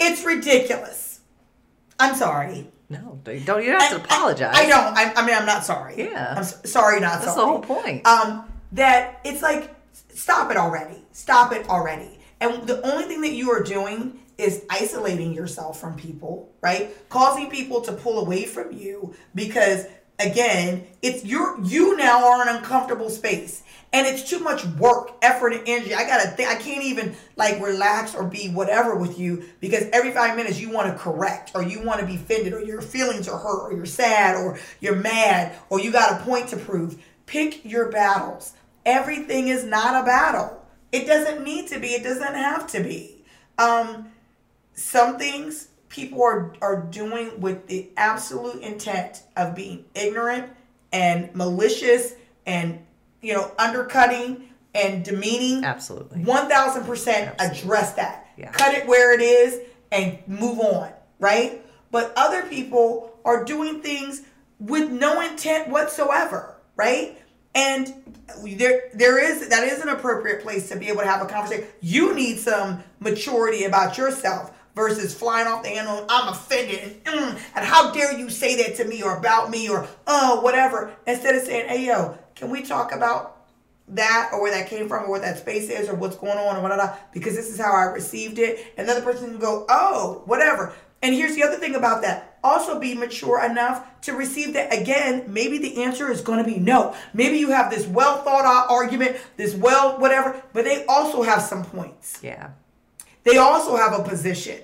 It's 0.01 0.25
ridiculous. 0.25 1.21
I'm 1.99 2.15
sorry. 2.15 2.69
no 2.89 3.21
don't 3.25 3.39
you 3.39 3.45
don't 3.45 3.81
have 3.81 3.91
to 3.91 3.97
apologize 3.97 4.57
I, 4.57 4.65
I 4.65 4.69
don't. 4.69 4.97
I, 4.97 5.13
I 5.15 5.27
mean, 5.27 5.37
I'm 5.37 5.47
not 5.47 5.65
sorry. 5.65 5.99
Yeah. 5.99 6.35
I'm 6.37 6.45
sorry, 6.45 7.01
not 7.01 7.21
That's 7.21 7.35
the 7.35 7.45
whole 7.45 7.61
point. 7.61 8.07
Um, 8.07 8.51
that 8.73 9.21
it's 9.25 9.43
like, 9.43 9.75
stop 10.15 10.51
it 10.51 10.57
already. 10.57 11.05
Stop 11.13 11.53
it 11.53 11.69
already. 11.69 12.19
And 12.41 12.67
the 12.67 12.81
only 12.91 13.05
thing 13.05 13.21
that 13.21 13.33
you 13.33 13.51
are 13.51 13.63
doing 13.63 14.19
is 14.39 14.65
isolating 14.71 15.35
yourself 15.35 15.79
from 15.79 15.95
people, 15.97 16.51
right? 16.63 16.97
Causing 17.11 17.51
people 17.51 17.83
to 17.83 17.93
pull 17.93 18.19
away 18.19 18.45
from 18.45 18.73
you 18.73 19.15
because 19.35 19.87
again, 20.19 20.87
it's 21.03 21.25
you're 21.25 21.61
you 21.63 21.97
now 21.97 22.27
are 22.27 22.43
in 22.43 22.49
an 22.49 22.57
uncomfortable 22.57 23.11
space. 23.11 23.63
And 23.93 24.07
it's 24.07 24.29
too 24.29 24.39
much 24.39 24.65
work, 24.65 25.17
effort, 25.21 25.53
and 25.53 25.63
energy. 25.67 25.95
I 25.95 26.07
gotta 26.07 26.29
think 26.29 26.49
I 26.49 26.55
can't 26.55 26.85
even 26.85 27.17
like 27.37 27.61
relax 27.61 28.15
or 28.15 28.25
be 28.25 28.49
whatever 28.49 28.95
with 28.95 29.19
you 29.19 29.45
because 29.59 29.85
every 29.93 30.13
five 30.13 30.37
minutes 30.37 30.61
you 30.61 30.71
want 30.71 30.93
to 30.93 30.97
correct 30.97 31.53
or 31.55 31.63
you 31.63 31.83
want 31.83 32.01
to 32.01 32.07
be 32.07 32.15
offended 32.15 32.53
or 32.53 32.61
your 32.61 32.81
feelings 32.81 33.29
are 33.29 33.39
hurt 33.39 33.63
or 33.65 33.73
you're 33.73 33.87
sad 33.87 34.37
or 34.37 34.59
you're 34.79 34.95
mad 34.95 35.57
or 35.71 35.81
you 35.81 35.91
got 35.91 36.21
a 36.21 36.25
point 36.25 36.49
to 36.49 36.57
prove. 36.57 37.03
Pick 37.27 37.65
your 37.65 37.91
battles. 37.91 38.53
Everything 38.87 39.49
is 39.49 39.65
not 39.65 40.01
a 40.01 40.07
battle. 40.07 40.65
It 40.93 41.07
doesn't 41.07 41.45
need 41.45 41.69
to 41.69 41.81
be. 41.81 41.89
It 41.89 42.03
doesn't 42.03 42.35
have 42.35 42.67
to 42.69 42.83
be. 42.83 43.25
Um, 43.59 44.13
some 44.75 45.19
things 45.19 45.69
people 45.89 46.23
are 46.23 46.55
are 46.63 46.81
doing 46.81 47.41
with 47.41 47.67
the 47.67 47.91
absolute 47.97 48.63
intent 48.63 49.23
of 49.37 49.55
being 49.55 49.85
ignorant 49.95 50.51
and 50.93 51.35
malicious 51.35 52.15
and 52.47 52.81
you 53.21 53.35
know 53.35 53.53
undercutting 53.59 54.49
and 54.75 55.05
demeaning. 55.05 55.65
Absolutely. 55.65 56.25
One 56.25 56.49
thousand 56.49 56.85
percent 56.85 57.35
address 57.39 57.95
that. 57.95 58.29
Yeah. 58.37 58.51
Cut 58.53 58.75
it 58.75 58.87
where 58.87 59.13
it 59.13 59.21
is 59.21 59.61
and 59.93 60.19
move 60.27 60.61
on. 60.61 60.93
Right. 61.19 61.65
But 61.91 62.13
other 62.17 62.43
people 62.43 63.19
are 63.25 63.45
doing 63.45 63.83
things 63.83 64.23
with 64.59 64.91
no 64.91 65.21
intent 65.21 65.69
whatsoever. 65.69 66.57
Right. 66.77 67.19
And 67.55 68.15
there, 68.45 68.91
there 68.95 69.19
is 69.19 69.49
that 69.49 69.65
is 69.65 69.81
an 69.81 69.89
appropriate 69.89 70.43
place 70.43 70.69
to 70.69 70.77
be 70.77 70.89
able 70.89 71.01
to 71.01 71.07
have 71.07 71.21
a 71.23 71.27
conversation. 71.27 71.67
You 71.81 72.15
need 72.15 72.39
some 72.39 72.83
maturity 73.01 73.65
about 73.65 73.99
yourself 73.99 74.53
versus 74.81 75.15
flying 75.15 75.47
off 75.47 75.63
the 75.63 75.69
handle. 75.69 76.07
I'm 76.09 76.29
offended, 76.29 77.03
and, 77.05 77.15
mm, 77.15 77.41
and 77.55 77.65
how 77.65 77.93
dare 77.93 78.19
you 78.19 78.31
say 78.31 78.57
that 78.63 78.77
to 78.77 78.85
me 78.85 79.03
or 79.03 79.17
about 79.19 79.51
me 79.51 79.69
or 79.69 79.87
uh 80.07 80.41
whatever. 80.41 80.93
Instead 81.07 81.35
of 81.37 81.43
saying, 81.43 81.69
"Hey 81.69 81.87
yo, 81.87 82.19
can 82.35 82.51
we 82.51 82.63
talk 82.63 82.93
about 82.93 83.37
that 83.89 84.31
or 84.33 84.41
where 84.41 84.53
that 84.53 84.69
came 84.69 84.89
from 84.89 85.05
or 85.05 85.11
where 85.11 85.21
that 85.21 85.39
space 85.39 85.69
is 85.69 85.89
or 85.89 85.95
what's 85.95 86.17
going 86.17 86.39
on 86.39 86.57
or 86.57 86.63
whatever 86.63 86.97
because 87.13 87.35
this 87.35 87.49
is 87.51 87.59
how 87.61 87.73
I 87.73 87.85
received 87.93 88.39
it." 88.39 88.73
And 88.79 88.89
the 88.89 89.01
person 89.03 89.31
can 89.31 89.39
go, 89.39 89.67
"Oh, 89.69 90.23
whatever." 90.25 90.73
And 91.03 91.15
here's 91.15 91.35
the 91.35 91.43
other 91.43 91.57
thing 91.57 91.75
about 91.75 92.03
that. 92.03 92.39
Also 92.45 92.79
be 92.79 92.95
mature 92.95 93.43
enough 93.45 93.87
to 94.03 94.13
receive 94.13 94.53
that 94.55 94.73
again, 94.73 95.25
maybe 95.29 95.59
the 95.59 95.83
answer 95.83 96.11
is 96.11 96.21
going 96.21 96.43
to 96.43 96.51
be 96.51 96.59
no. 96.59 96.95
Maybe 97.15 97.39
you 97.39 97.51
have 97.51 97.71
this 97.71 97.87
well 97.87 98.23
thought 98.23 98.45
out 98.45 98.71
argument, 98.71 99.17
this 99.37 99.55
well 99.55 99.99
whatever, 99.99 100.43
but 100.53 100.65
they 100.65 100.85
also 100.87 101.23
have 101.23 101.43
some 101.43 101.65
points. 101.65 102.19
Yeah. 102.23 102.51
they 103.25 103.37
also 103.37 103.77
have 103.77 103.93
a 103.99 104.03
position. 104.03 104.61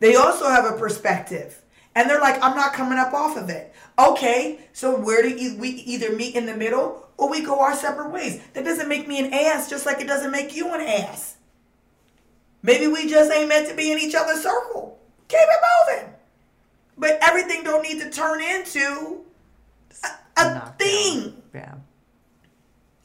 They 0.00 0.16
also 0.16 0.48
have 0.48 0.64
a 0.64 0.76
perspective. 0.76 1.62
And 1.94 2.08
they're 2.08 2.20
like, 2.20 2.42
I'm 2.42 2.56
not 2.56 2.72
coming 2.72 2.98
up 2.98 3.12
off 3.12 3.36
of 3.36 3.48
it. 3.48 3.74
Okay, 3.98 4.60
so 4.72 4.98
where 4.98 5.22
do 5.22 5.56
we 5.58 5.68
either 5.68 6.12
meet 6.14 6.34
in 6.34 6.46
the 6.46 6.56
middle 6.56 7.08
or 7.16 7.30
we 7.30 7.42
go 7.42 7.60
our 7.60 7.74
separate 7.74 8.10
ways? 8.10 8.40
That 8.54 8.64
doesn't 8.64 8.88
make 8.88 9.06
me 9.06 9.18
an 9.18 9.32
ass, 9.32 9.68
just 9.68 9.86
like 9.86 10.00
it 10.00 10.06
doesn't 10.06 10.30
make 10.30 10.54
you 10.54 10.72
an 10.72 10.80
ass. 10.80 11.36
Maybe 12.62 12.86
we 12.86 13.08
just 13.08 13.30
ain't 13.32 13.48
meant 13.48 13.68
to 13.68 13.74
be 13.74 13.90
in 13.90 13.98
each 13.98 14.14
other's 14.14 14.42
circle. 14.42 14.98
Keep 15.28 15.40
it 15.40 15.96
moving. 15.98 16.14
But 16.96 17.18
everything 17.22 17.62
don't 17.62 17.82
need 17.82 18.00
to 18.00 18.10
turn 18.10 18.42
into 18.42 19.24
a, 20.04 20.40
a 20.42 20.74
thing. 20.78 21.42
Yeah. 21.54 21.74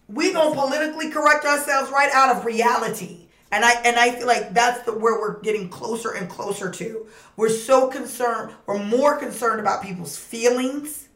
We 0.07 0.33
gonna 0.33 0.53
politically 0.53 1.09
correct 1.09 1.45
ourselves 1.45 1.91
right 1.91 2.09
out 2.13 2.35
of 2.35 2.45
reality. 2.45 3.24
And 3.51 3.63
I 3.63 3.73
and 3.85 3.95
I 3.97 4.11
feel 4.11 4.27
like 4.27 4.53
that's 4.53 4.81
the 4.83 4.91
where 4.91 5.19
we're 5.19 5.39
getting 5.41 5.69
closer 5.69 6.11
and 6.11 6.29
closer 6.29 6.69
to. 6.71 7.07
We're 7.37 7.49
so 7.49 7.87
concerned, 7.87 8.53
we're 8.65 8.83
more 8.83 9.17
concerned 9.17 9.59
about 9.59 9.83
people's 9.83 10.17
feelings 10.17 11.07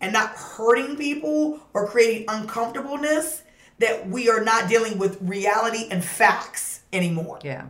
and 0.00 0.12
not 0.12 0.30
hurting 0.30 0.96
people 0.96 1.60
or 1.72 1.86
creating 1.88 2.26
uncomfortableness 2.28 3.42
that 3.78 4.08
we 4.08 4.28
are 4.28 4.42
not 4.44 4.68
dealing 4.68 4.98
with 4.98 5.18
reality 5.22 5.88
and 5.90 6.04
facts 6.04 6.82
anymore. 6.92 7.40
Yeah. 7.42 7.66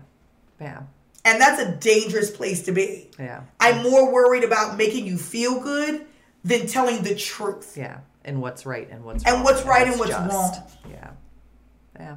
Yeah. 0.61 0.83
And 1.25 1.41
that's 1.41 1.61
a 1.63 1.73
dangerous 1.77 2.31
place 2.31 2.63
to 2.65 2.73
be. 2.73 3.11
Yeah. 3.19 3.43
I'm 3.61 3.83
more 3.83 4.13
worried 4.13 4.45
about 4.45 4.77
making 4.77 5.07
you 5.07 5.17
feel 5.17 5.61
good 5.61 6.05
than 6.45 6.67
telling 6.67 7.03
the 7.03 7.15
truth. 7.15 7.77
Yeah. 7.77 8.01
And 8.25 8.43
what's 8.43 8.67
right 8.67 8.89
and 8.91 9.05
what's 9.05 9.25
And 9.25 9.37
wrong 9.37 9.45
what's 9.45 9.63
right 9.65 9.87
and 9.87 9.99
what's 9.99 10.11
just. 10.11 10.31
wrong. 10.35 10.53
Yeah. 10.91 11.11
Yeah. 11.99 12.17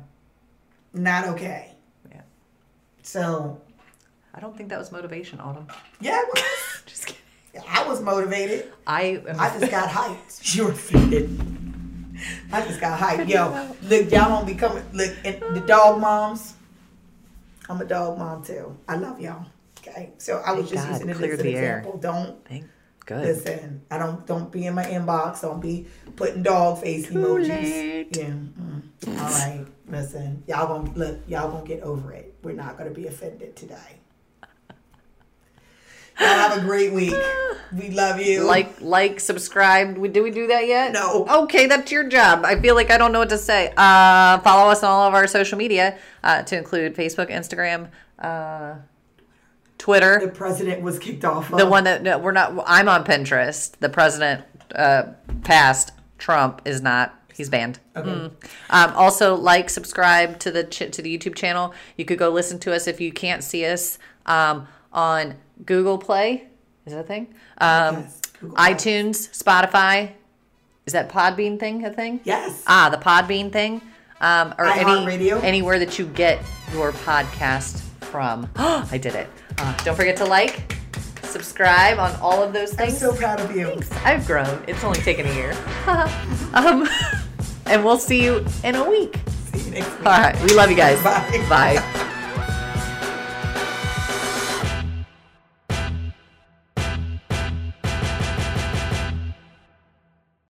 Not 0.98 1.26
okay. 1.30 1.72
Yeah. 2.10 2.22
So, 3.03 3.61
I 4.34 4.40
don't 4.40 4.56
think 4.57 4.69
that 4.69 4.80
was 4.80 4.91
motivation, 4.91 5.40
Autumn. 5.40 5.68
yeah, 5.99 6.19
it 6.19 6.28
was. 6.34 6.44
Just 6.86 7.06
kidding. 7.07 7.22
I 7.69 7.88
was 7.88 8.02
motivated. 8.02 8.72
I 8.86 9.22
am 9.28 9.40
I 9.40 9.49
just 9.57 9.72
got 9.72 9.90
hyped. 9.98 10.56
You're 10.56 10.72
offended. 10.72 11.28
I 12.52 12.61
just 12.61 12.80
got 12.80 12.99
hyped. 12.99 13.28
Yo, 13.28 13.76
look, 13.84 14.11
y'all 14.11 14.30
don't 14.30 14.45
be 14.45 14.53
coming. 14.53 14.84
Look, 14.94 15.15
and 15.26 15.41
the 15.56 15.64
dog 15.65 15.99
moms. 15.99 16.53
I'm 17.69 17.82
a 17.82 17.86
dog 17.86 18.18
mom 18.19 18.44
too. 18.44 18.78
I 18.88 18.95
love 18.98 19.19
y'all. 19.19 19.45
Okay, 19.80 20.11
so 20.18 20.41
I 20.45 20.52
was 20.52 20.69
Thank 20.69 20.76
just 20.76 20.88
God, 20.88 20.94
using 20.94 21.10
it 21.10 21.32
as 21.34 21.40
an 21.40 21.45
the 21.45 21.56
air. 21.56 21.78
example. 21.80 21.99
Don't 21.99 22.45
Thank 22.45 22.65
good. 23.07 23.23
listen. 23.25 23.81
I 23.89 23.97
don't 23.97 24.25
don't 24.27 24.51
be 24.51 24.67
in 24.67 24.75
my 24.75 24.84
inbox. 24.85 25.41
Don't 25.41 25.59
be 25.59 25.88
putting 26.15 26.43
dog 26.43 26.81
face 26.81 27.07
Too 27.07 27.15
emojis. 27.15 27.47
late. 27.49 28.15
Yeah. 28.17 28.25
mm. 28.25 28.81
All 29.07 29.13
right. 29.15 29.65
Listen, 29.89 30.43
y'all 30.47 30.67
gonna 30.67 30.91
look. 30.95 31.19
Y'all 31.27 31.49
gonna 31.51 31.65
get 31.65 31.81
over 31.81 32.11
it. 32.13 32.35
We're 32.43 32.53
not 32.53 32.77
gonna 32.77 32.91
be 32.91 33.07
offended 33.07 33.55
today. 33.55 33.75
Y'all 36.19 36.27
have 36.29 36.57
a 36.57 36.61
great 36.61 36.91
week. 36.93 37.13
We 37.77 37.91
love 37.91 38.19
you. 38.19 38.41
Like, 38.43 38.81
like, 38.81 39.19
subscribe. 39.19 39.97
We- 39.97 40.07
Did 40.09 40.21
we 40.23 40.31
do 40.31 40.47
that 40.47 40.65
yet? 40.65 40.91
No. 40.91 41.27
Okay, 41.43 41.67
that's 41.67 41.91
your 41.91 42.05
job. 42.05 42.43
I 42.43 42.59
feel 42.59 42.73
like 42.73 42.89
I 42.89 42.97
don't 42.97 43.11
know 43.11 43.19
what 43.19 43.29
to 43.29 43.38
say. 43.38 43.71
Uh, 43.77 44.39
follow 44.39 44.71
us 44.71 44.81
on 44.81 44.89
all 44.89 45.07
of 45.07 45.13
our 45.13 45.27
social 45.27 45.59
media, 45.59 45.95
uh, 46.23 46.41
to 46.43 46.57
include 46.57 46.95
Facebook, 46.95 47.29
Instagram, 47.29 47.89
uh, 48.17 48.75
Twitter. 49.77 50.19
the 50.19 50.29
president 50.31 50.81
was 50.81 50.97
kicked 50.99 51.23
off. 51.23 51.49
The 51.49 51.65
one 51.65 51.83
that 51.83 52.01
no, 52.03 52.17
we're 52.17 52.31
not. 52.31 52.53
I'm 52.65 52.89
on 52.89 53.03
Pinterest. 53.05 53.71
The 53.79 53.89
president 53.89 54.43
uh, 54.75 55.03
passed. 55.43 55.91
Trump 56.17 56.61
is 56.65 56.81
not. 56.81 57.13
He's 57.33 57.49
banned. 57.49 57.79
Mm. 57.95 58.31
Um, 58.71 58.93
also, 58.95 59.35
like, 59.35 59.69
subscribe 59.69 60.39
to 60.39 60.49
the 60.49 60.63
ch- 60.63 60.91
to 60.91 61.01
the 61.03 61.15
YouTube 61.15 61.35
channel. 61.35 61.73
You 61.95 62.05
could 62.05 62.17
go 62.17 62.29
listen 62.29 62.57
to 62.59 62.73
us 62.73 62.87
if 62.87 62.99
you 62.99 63.11
can't 63.11 63.43
see 63.43 63.65
us 63.65 63.99
um, 64.25 64.67
on 64.91 65.35
Google 65.63 65.99
Play. 65.99 66.47
Is 66.87 66.93
that 66.93 67.01
a 67.01 67.03
thing? 67.03 67.33
Um, 67.59 67.95
Yes, 67.97 68.21
iTunes, 68.41 69.29
Spotify. 69.43 70.13
Is 70.87 70.93
that 70.93 71.09
Podbean 71.09 71.59
thing 71.59 71.85
a 71.85 71.91
thing? 71.91 72.21
Yes. 72.23 72.63
Ah, 72.65 72.89
the 72.89 72.97
Podbean 72.97 73.51
thing. 73.51 73.81
Um, 74.21 74.55
or 74.57 74.65
any 74.65 74.83
iHeartRadio. 74.89 75.43
anywhere 75.43 75.77
that 75.79 75.99
you 75.99 76.07
get 76.07 76.41
your 76.73 76.91
podcast 76.91 77.81
from. 78.01 78.49
I 78.55 78.97
did 78.97 79.13
it. 79.13 79.27
Uh, 79.57 79.75
don't 79.84 79.95
forget 79.95 80.17
to 80.17 80.25
like, 80.25 80.75
subscribe 81.23 81.99
on 81.99 82.15
all 82.21 82.41
of 82.41 82.53
those 82.53 82.73
things. 82.73 82.93
I'm 82.93 83.11
so 83.11 83.15
proud 83.15 83.39
of 83.39 83.55
you. 83.55 83.79
I've 84.03 84.25
grown. 84.25 84.63
It's 84.67 84.84
only 84.84 84.99
taken 85.01 85.25
a 85.25 85.34
year. 85.34 85.51
um, 86.53 86.88
and 87.65 87.84
we'll 87.84 87.99
see 87.99 88.23
you 88.23 88.45
in 88.63 88.75
a 88.75 88.89
week. 88.89 89.19
See 89.51 89.65
you 89.65 89.71
next 89.71 89.89
week. 89.97 90.05
All 90.05 90.19
right. 90.19 90.41
We 90.43 90.53
love 90.53 90.69
you 90.69 90.77
guys. 90.77 91.01
Bye. 91.03 91.45
Bye. 91.49 92.13